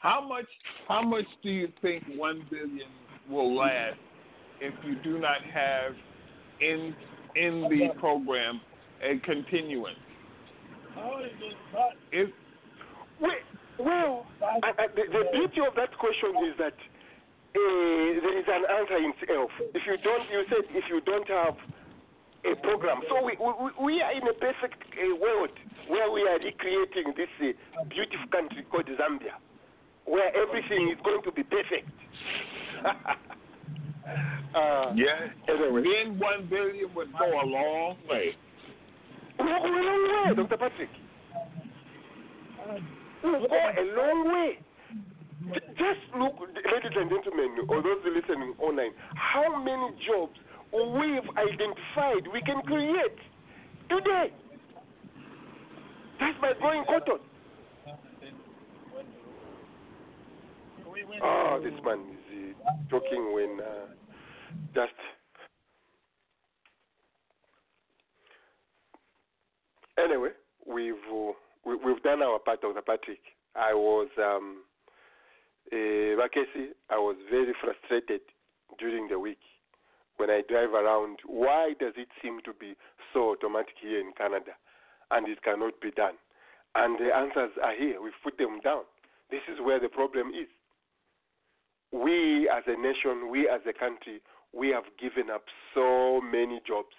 How 0.00 0.26
much? 0.26 0.46
How 0.86 1.02
much 1.02 1.26
do 1.42 1.50
you 1.50 1.68
think 1.82 2.04
one 2.14 2.44
billion 2.50 2.88
will 3.28 3.56
last 3.56 3.98
if 4.60 4.74
you 4.84 4.96
do 5.02 5.18
not 5.18 5.42
have 5.52 5.92
in 6.60 6.94
in 7.36 7.68
the 7.68 7.88
program 7.98 8.60
a 9.02 9.18
continuance? 9.20 9.96
If 12.12 12.30
Well, 13.20 13.30
well 13.78 14.26
I, 14.42 14.82
I, 14.82 14.86
the, 14.88 15.02
the 15.10 15.24
beauty 15.32 15.60
of 15.66 15.74
that 15.76 15.96
question 15.98 16.30
is 16.48 16.54
that 16.58 16.74
uh, 17.56 18.20
there 18.20 18.38
is 18.38 18.44
an 18.48 18.64
answer 18.68 18.98
in 18.98 19.12
itself. 19.16 19.50
If 19.74 19.82
you 19.86 19.96
don't, 20.04 20.24
you 20.30 20.44
said 20.48 20.64
if 20.70 20.84
you 20.88 21.00
don't 21.00 21.28
have 21.28 21.56
a 22.44 22.54
program. 22.62 23.00
So 23.08 23.24
we 23.24 23.36
we, 23.40 23.70
we 23.84 24.02
are 24.02 24.12
in 24.12 24.22
a 24.28 24.34
perfect 24.34 24.78
uh, 24.94 25.16
world 25.16 25.50
where 25.88 26.10
we 26.10 26.22
are 26.22 26.38
recreating 26.38 27.14
this 27.16 27.28
uh, 27.40 27.84
beautiful 27.88 28.28
country 28.30 28.64
called 28.70 28.86
Zambia, 28.86 29.40
where 30.04 30.30
everything 30.36 30.88
is 30.92 30.98
going 31.04 31.22
to 31.24 31.32
be 31.32 31.42
perfect. 31.42 31.88
uh, 34.54 34.92
yeah, 34.94 35.32
then 35.46 36.18
one 36.18 36.46
billion 36.48 36.94
would 36.94 37.12
go 37.12 37.26
a 37.26 37.46
long 37.46 37.96
way. 38.08 38.36
Go 39.38 39.44
a 39.44 39.46
long 39.46 40.26
way, 40.28 40.34
Dr. 40.36 40.56
Patrick. 40.56 40.90
Go 43.22 43.34
a 43.34 43.84
long 43.96 44.32
way. 44.32 44.58
Just 45.40 46.02
look, 46.18 46.34
ladies 46.40 46.96
and 46.96 47.08
gentlemen, 47.08 47.66
or 47.68 47.82
those 47.82 48.02
listening 48.04 48.54
online, 48.58 48.90
how 49.14 49.62
many 49.62 49.94
jobs 50.06 50.34
we've 50.72 51.30
identified 51.38 52.26
we 52.32 52.40
can 52.42 52.60
create 52.62 53.18
today 53.88 54.32
just 56.18 56.40
by 56.40 56.52
growing 56.58 56.84
cotton. 56.84 57.18
Oh, 61.22 61.60
this 61.62 61.72
man 61.84 62.00
is 62.00 62.54
uh, 62.66 62.70
talking 62.90 63.32
when 63.32 63.58
uh, 63.60 63.86
just 64.74 64.92
anyway, 70.02 70.30
we've 70.66 70.94
uh, 71.12 71.32
we, 71.64 71.76
we've 71.76 72.02
done 72.02 72.22
our 72.22 72.38
part, 72.38 72.64
of 72.64 72.74
the 72.74 72.82
Patrick. 72.82 73.20
I 73.54 73.72
was 73.74 74.08
um, 74.18 74.62
uh, 75.72 76.22
I 76.90 76.98
was 76.98 77.16
very 77.30 77.52
frustrated 77.60 78.20
during 78.78 79.08
the 79.08 79.18
week 79.18 79.40
when 80.16 80.30
I 80.30 80.42
drive 80.48 80.72
around. 80.72 81.18
Why 81.26 81.74
does 81.78 81.94
it 81.96 82.08
seem 82.22 82.40
to 82.44 82.52
be 82.52 82.74
so 83.12 83.32
automatic 83.32 83.74
here 83.80 84.00
in 84.00 84.12
Canada, 84.16 84.52
and 85.10 85.28
it 85.28 85.42
cannot 85.42 85.80
be 85.80 85.90
done? 85.90 86.14
And 86.74 86.98
the 86.98 87.14
answers 87.14 87.50
are 87.62 87.74
here. 87.76 88.00
We've 88.00 88.12
put 88.22 88.38
them 88.38 88.60
down. 88.62 88.82
This 89.30 89.42
is 89.52 89.58
where 89.62 89.80
the 89.80 89.88
problem 89.88 90.28
is. 90.28 90.48
We 91.92 92.48
as 92.48 92.64
a 92.66 92.80
nation, 92.80 93.30
we 93.30 93.48
as 93.48 93.60
a 93.68 93.72
country, 93.72 94.20
we 94.52 94.68
have 94.68 94.84
given 95.00 95.30
up 95.30 95.44
so 95.74 96.20
many 96.20 96.60
jobs, 96.66 96.94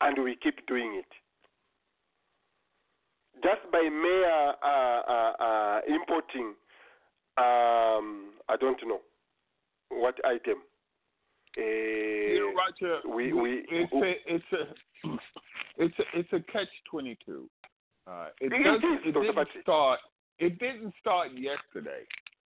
and 0.00 0.22
we 0.22 0.36
keep 0.36 0.66
doing 0.66 0.94
it 0.98 1.10
just 3.42 3.70
by 3.70 3.82
mere 3.82 4.54
uh, 4.62 5.00
uh, 5.06 5.32
uh, 5.38 5.80
importing, 5.88 6.54
um, 7.38 8.30
I 8.48 8.56
don't 8.60 8.78
know 8.86 9.00
what 9.90 10.14
item. 10.24 10.58
Uh, 11.58 11.62
You 11.62 12.52
know, 12.54 12.88
Roger, 12.88 13.16
we, 13.16 13.32
we, 13.32 13.64
it's 13.70 13.92
a 13.92 14.34
it's 14.34 14.44
a 14.52 15.08
it's 15.78 15.98
a 15.98 16.18
it's 16.18 16.32
a 16.32 16.52
catch 16.52 16.68
twenty 16.90 17.18
two. 17.24 17.48
Uh, 18.06 18.28
it 18.40 18.52
It 18.52 18.62
does, 18.62 18.80
it 19.04 19.12
didn't 19.12 19.48
start 19.62 20.00
it 20.38 20.58
didn't 20.58 20.94
start 21.00 21.28
yesterday. 21.32 22.04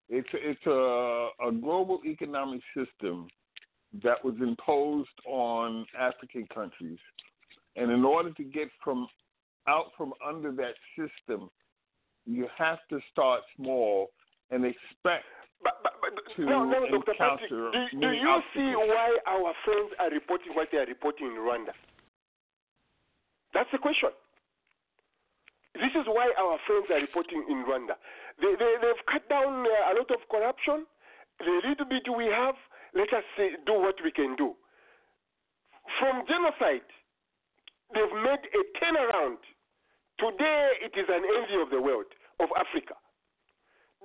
It's 0.09 0.27
it's 0.33 0.65
a 0.65 1.29
a 1.47 1.51
global 1.51 2.01
economic 2.05 2.61
system 2.75 3.27
that 4.03 4.23
was 4.23 4.35
imposed 4.41 5.09
on 5.25 5.85
African 5.97 6.47
countries, 6.53 6.99
and 7.75 7.91
in 7.91 8.03
order 8.03 8.31
to 8.31 8.43
get 8.43 8.69
from 8.83 9.07
out 9.67 9.91
from 9.97 10.13
under 10.25 10.51
that 10.51 10.75
system, 10.97 11.49
you 12.25 12.47
have 12.57 12.79
to 12.89 12.99
start 13.11 13.41
small 13.55 14.09
and 14.51 14.65
expect 14.65 15.25
to 16.35 16.45
no, 16.45 16.63
no, 16.63 16.85
Dr. 16.87 17.13
Patrick, 17.17 17.49
do, 17.49 17.71
do 17.99 18.09
you 18.13 18.33
see 18.53 18.71
why 18.75 19.17
our 19.27 19.53
friends 19.65 19.91
are 19.99 20.11
reporting 20.11 20.53
what 20.53 20.69
they 20.71 20.77
are 20.77 20.85
reporting 20.85 21.27
in 21.27 21.33
Rwanda? 21.33 21.73
That's 23.53 23.69
the 23.71 23.79
question. 23.79 24.09
This 25.73 25.93
is 25.93 26.05
why 26.05 26.29
our 26.37 26.57
friends 26.65 26.87
are 26.93 27.01
reporting 27.01 27.45
in 27.49 27.65
Rwanda. 27.65 27.97
They, 28.41 28.53
they, 28.57 28.73
they've 28.81 29.03
cut 29.09 29.27
down 29.29 29.65
uh, 29.65 29.91
a 29.91 29.97
lot 29.97 30.09
of 30.13 30.21
corruption. 30.29 30.85
The 31.39 31.61
little 31.69 31.85
bit 31.85 32.05
we 32.09 32.25
have, 32.33 32.55
let 32.93 33.09
us 33.13 33.25
say, 33.37 33.57
do 33.65 33.73
what 33.77 33.95
we 34.03 34.11
can 34.11 34.35
do. 34.35 34.53
From 35.99 36.25
genocide, 36.25 36.85
they've 37.93 38.17
made 38.25 38.43
a 38.45 38.61
turnaround. 38.77 39.41
Today, 40.17 40.81
it 40.81 40.93
is 40.97 41.05
an 41.09 41.21
envy 41.21 41.61
of 41.61 41.69
the 41.69 41.81
world, 41.81 42.09
of 42.41 42.49
Africa. 42.57 42.97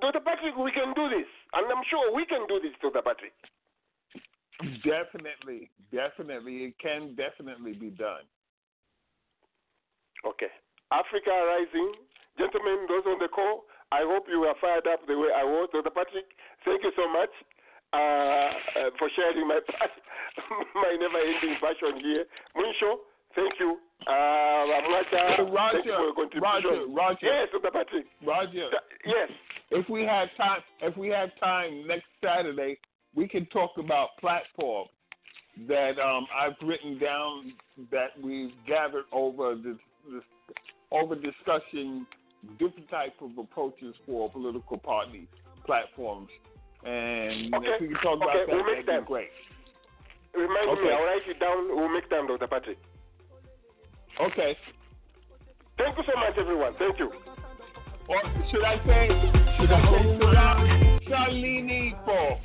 Dr. 0.03 0.19
Patrick, 0.19 0.59
we 0.59 0.75
can 0.75 0.91
do 0.99 1.07
this. 1.09 1.31
And 1.55 1.71
I'm 1.71 1.87
sure 1.87 2.11
we 2.11 2.27
can 2.27 2.43
do 2.51 2.59
this, 2.59 2.75
Dr. 2.83 3.07
Patrick. 3.07 3.33
Definitely, 4.83 5.71
definitely, 5.95 6.71
it 6.71 6.75
can 6.83 7.15
definitely 7.15 7.73
be 7.73 7.95
done. 7.95 8.27
Okay. 10.27 10.51
Africa 10.91 11.31
Rising. 11.31 11.95
Gentlemen, 12.39 12.87
those 12.91 13.07
on 13.07 13.19
the 13.23 13.31
call, 13.31 13.65
I 13.95 14.03
hope 14.03 14.27
you 14.27 14.43
are 14.45 14.59
fired 14.61 14.87
up 14.91 15.07
the 15.07 15.15
way 15.15 15.31
I 15.31 15.47
was. 15.47 15.71
Dr. 15.73 15.91
Patrick, 15.95 16.27
thank 16.67 16.83
you 16.83 16.93
so 16.99 17.07
much 17.07 17.31
uh, 17.95 17.97
uh, 17.99 18.91
for 18.99 19.07
sharing 19.15 19.47
my 19.47 19.61
my 20.75 20.93
never 20.99 21.21
ending 21.23 21.59
passion 21.63 22.03
here. 22.03 22.25
Munsho, 22.59 23.07
thank 23.35 23.55
you. 23.61 23.79
Uh, 24.07 24.67
Roger, 25.47 25.79
thank 25.79 25.87
you 25.87 25.95
for 25.95 26.07
your 26.11 26.15
contribution. 26.15 26.43
Roger, 26.43 26.77
Roger. 26.91 27.27
Yes, 27.27 27.49
Dr. 27.53 27.71
Patrick. 27.71 28.07
Roger. 28.27 28.67
Yes. 29.07 29.31
If 29.75 29.89
we 29.89 30.03
have 30.03 30.29
time, 30.37 30.61
if 30.83 30.97
we 30.97 31.09
have 31.09 31.31
time 31.41 31.87
next 31.87 32.05
Saturday, 32.23 32.79
we 33.15 33.27
can 33.27 33.47
talk 33.47 33.73
about 33.79 34.11
platform 34.21 34.87
that 35.69 35.99
um, 35.99 36.27
I've 36.35 36.57
written 36.67 36.99
down 36.99 37.53
that 37.91 38.11
we've 38.23 38.53
gathered 38.67 39.05
over 39.13 39.55
this, 39.55 39.77
this 40.13 40.23
over 40.91 41.15
discussing 41.15 42.07
different 42.59 42.89
type 42.91 43.15
of 43.23 43.31
approaches 43.39 43.95
for 44.05 44.31
political 44.31 44.77
party 44.79 45.27
platforms. 45.65 46.29
And 46.85 47.55
Okay. 47.55 47.67
if 47.69 47.81
we 47.81 47.89
can 47.89 47.97
talk 48.03 48.17
about 48.17 48.29
Okay, 48.37 48.45
that, 48.47 48.49
we'll 48.49 48.65
make 48.65 48.87
that'd 48.87 48.87
time. 48.87 49.03
be 49.05 49.07
great. 49.07 49.29
Remind 50.35 50.83
me, 50.83 50.91
I'll 50.91 51.05
write 51.05 51.23
it 51.29 51.39
down. 51.41 51.69
We'll 51.77 51.89
make 51.89 52.09
time, 52.11 52.27
Dr. 52.27 52.47
Patrick. 52.47 52.79
Okay. 54.21 54.57
Thank 55.79 55.97
you 55.97 56.05
so 56.07 56.19
much, 56.21 56.37
everyone. 56.39 56.75
Thank 56.79 56.99
you. 56.99 57.11
Or 58.09 58.21
should 58.51 58.65
I 58.65 58.77
say, 58.85 59.42
should 59.63 59.71
I 59.79 59.81
say 59.81 60.03
Shala- 60.19 60.99
Shalini 61.09 61.95
for? 62.05 62.41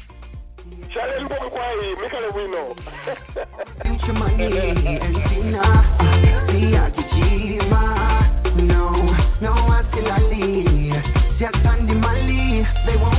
Shalini 0.93 1.25
Mkwai, 1.25 1.95
Mikale 1.97 2.29
Wino. 2.35 2.63
No, 8.57 8.81
no, 9.41 9.51
I 9.53 9.83
still 9.91 10.11
see. 10.29 10.91
Just 11.39 11.65
on 11.65 11.79
the 11.87 11.93
Mali, 11.93 12.65
they 12.85 12.97
want 12.97 13.16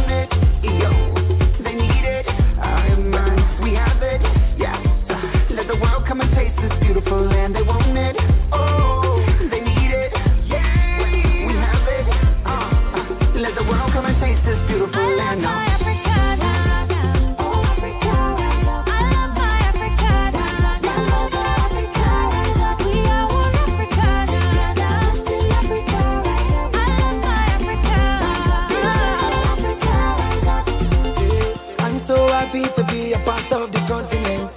world 13.68 13.92
come 13.92 14.06
and 14.06 14.16
taste 14.20 14.40
this 14.46 14.58
beautiful 14.66 15.16
land. 15.16 15.42
Now. 15.42 15.76
I'm 31.78 32.06
so 32.08 32.28
happy 32.28 32.64
to 32.64 32.84
be 32.90 33.12
a 33.12 33.20
part 33.24 33.52
of 33.52 33.70
the 33.72 33.80
continent. 33.86 34.50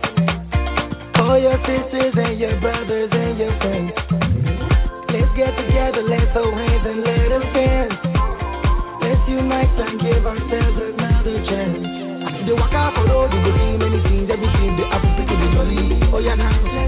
All 1.22 1.38
your 1.40 1.58
sisters 1.68 2.14
and 2.16 2.40
your 2.40 2.60
brothers 2.62 3.10
and 3.12 3.38
your 3.38 3.58
friends. 3.60 3.92
Let's 5.12 5.32
get 5.36 5.52
together, 5.58 6.04
let's 6.04 6.32
hold 6.34 6.54
hands 6.54 6.88
and 6.88 7.04
let 7.04 7.30
them 7.30 7.54
dance. 7.54 8.01
And 9.52 10.00
give 10.00 10.26
ourselves 10.26 10.80
another 10.80 11.44
chance. 11.44 11.84
The 12.48 12.56
waka 12.56 12.96
for 12.96 13.04
road, 13.04 13.34
you 13.36 13.52
many 13.78 14.00
things, 14.08 14.32
everything 14.32 14.78
the 14.80 14.88
African 14.88 15.28
to 15.28 15.48
the. 15.52 16.08
Oh 16.16 16.20
yeah, 16.20 16.36
now 16.36 16.56
good. 16.56 16.88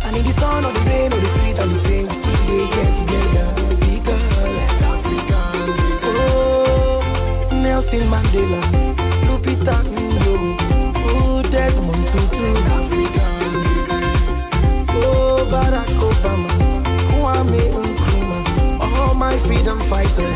And 0.00 0.16
in 0.16 0.24
the 0.24 0.32
sun 0.40 0.64
or 0.64 0.72
the 0.72 0.80
rain 0.80 1.12
or 1.12 1.20
the 1.20 1.28
street 1.36 1.60
or 1.60 1.68
the 1.68 1.76
we 2.48 2.72
get 2.72 2.88
together 3.04 3.52
because 3.84 4.24
be. 5.12 5.20
Oh, 6.08 7.04
Nelson 7.52 8.08
Mandela, 8.08 8.64
Lupita 9.28 9.76
Nyong'o, 9.84 10.56
oh 11.04 11.44
Desmond 11.52 12.04
Tutu. 12.16 12.48
Oh 14.96 15.44
Barack 15.52 15.92
Obama, 16.00 16.48
all 19.04 19.14
my 19.14 19.36
freedom 19.46 19.78
fighters. 19.90 20.34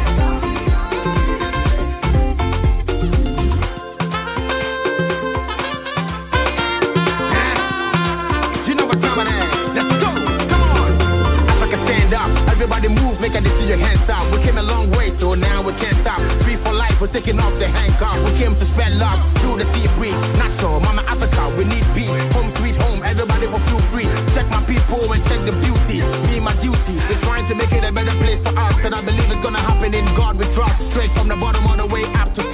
Everybody 12.51 12.89
move. 12.89 13.08
Make 13.29 13.45
a 13.45 13.53
see 13.61 13.69
your 13.69 13.77
hands 13.77 14.09
up. 14.09 14.33
We 14.33 14.41
came 14.41 14.57
a 14.57 14.65
long 14.65 14.89
way, 14.89 15.13
so 15.21 15.37
now 15.37 15.61
we 15.61 15.77
can't 15.77 16.01
stop. 16.01 16.17
Free 16.49 16.57
for 16.65 16.73
life. 16.73 16.97
We're 16.97 17.13
taking 17.13 17.37
off 17.37 17.53
the 17.61 17.69
handcuff. 17.69 18.25
We 18.25 18.33
came 18.41 18.57
to 18.57 18.65
spread 18.73 18.97
love 18.97 19.21
through 19.45 19.61
the 19.61 19.69
sea 19.77 19.85
breeze. 20.01 20.17
Natural, 20.41 20.81
Mama 20.81 21.05
Africa. 21.05 21.53
We 21.53 21.69
need 21.69 21.85
beat. 21.93 22.09
Home 22.33 22.57
sweet 22.57 22.81
home. 22.81 23.05
Everybody 23.05 23.45
will 23.45 23.61
feel 23.69 23.85
free. 23.93 24.09
Check 24.33 24.49
my 24.49 24.65
people 24.65 25.13
and 25.13 25.21
check 25.29 25.45
the 25.45 25.53
beauty. 25.61 26.01
Me, 26.25 26.41
my 26.41 26.57
duty 26.65 26.97
is 26.97 27.21
trying 27.21 27.45
to 27.53 27.55
make 27.55 27.69
it 27.69 27.85
a 27.85 27.93
better 27.93 28.17
place 28.17 28.41
for 28.41 28.57
us. 28.57 28.81
And 28.81 28.97
I 28.97 29.05
believe 29.05 29.29
it's 29.29 29.45
gonna 29.45 29.61
happen 29.61 29.93
in 29.93 30.09
God 30.17 30.41
we 30.41 30.49
trust. 30.57 30.81
Straight 30.97 31.13
from 31.13 31.29
the 31.29 31.37
bottom 31.37 31.69
all 31.69 31.77
the 31.77 31.85
way 31.85 32.09
up 32.17 32.33
to 32.33 32.48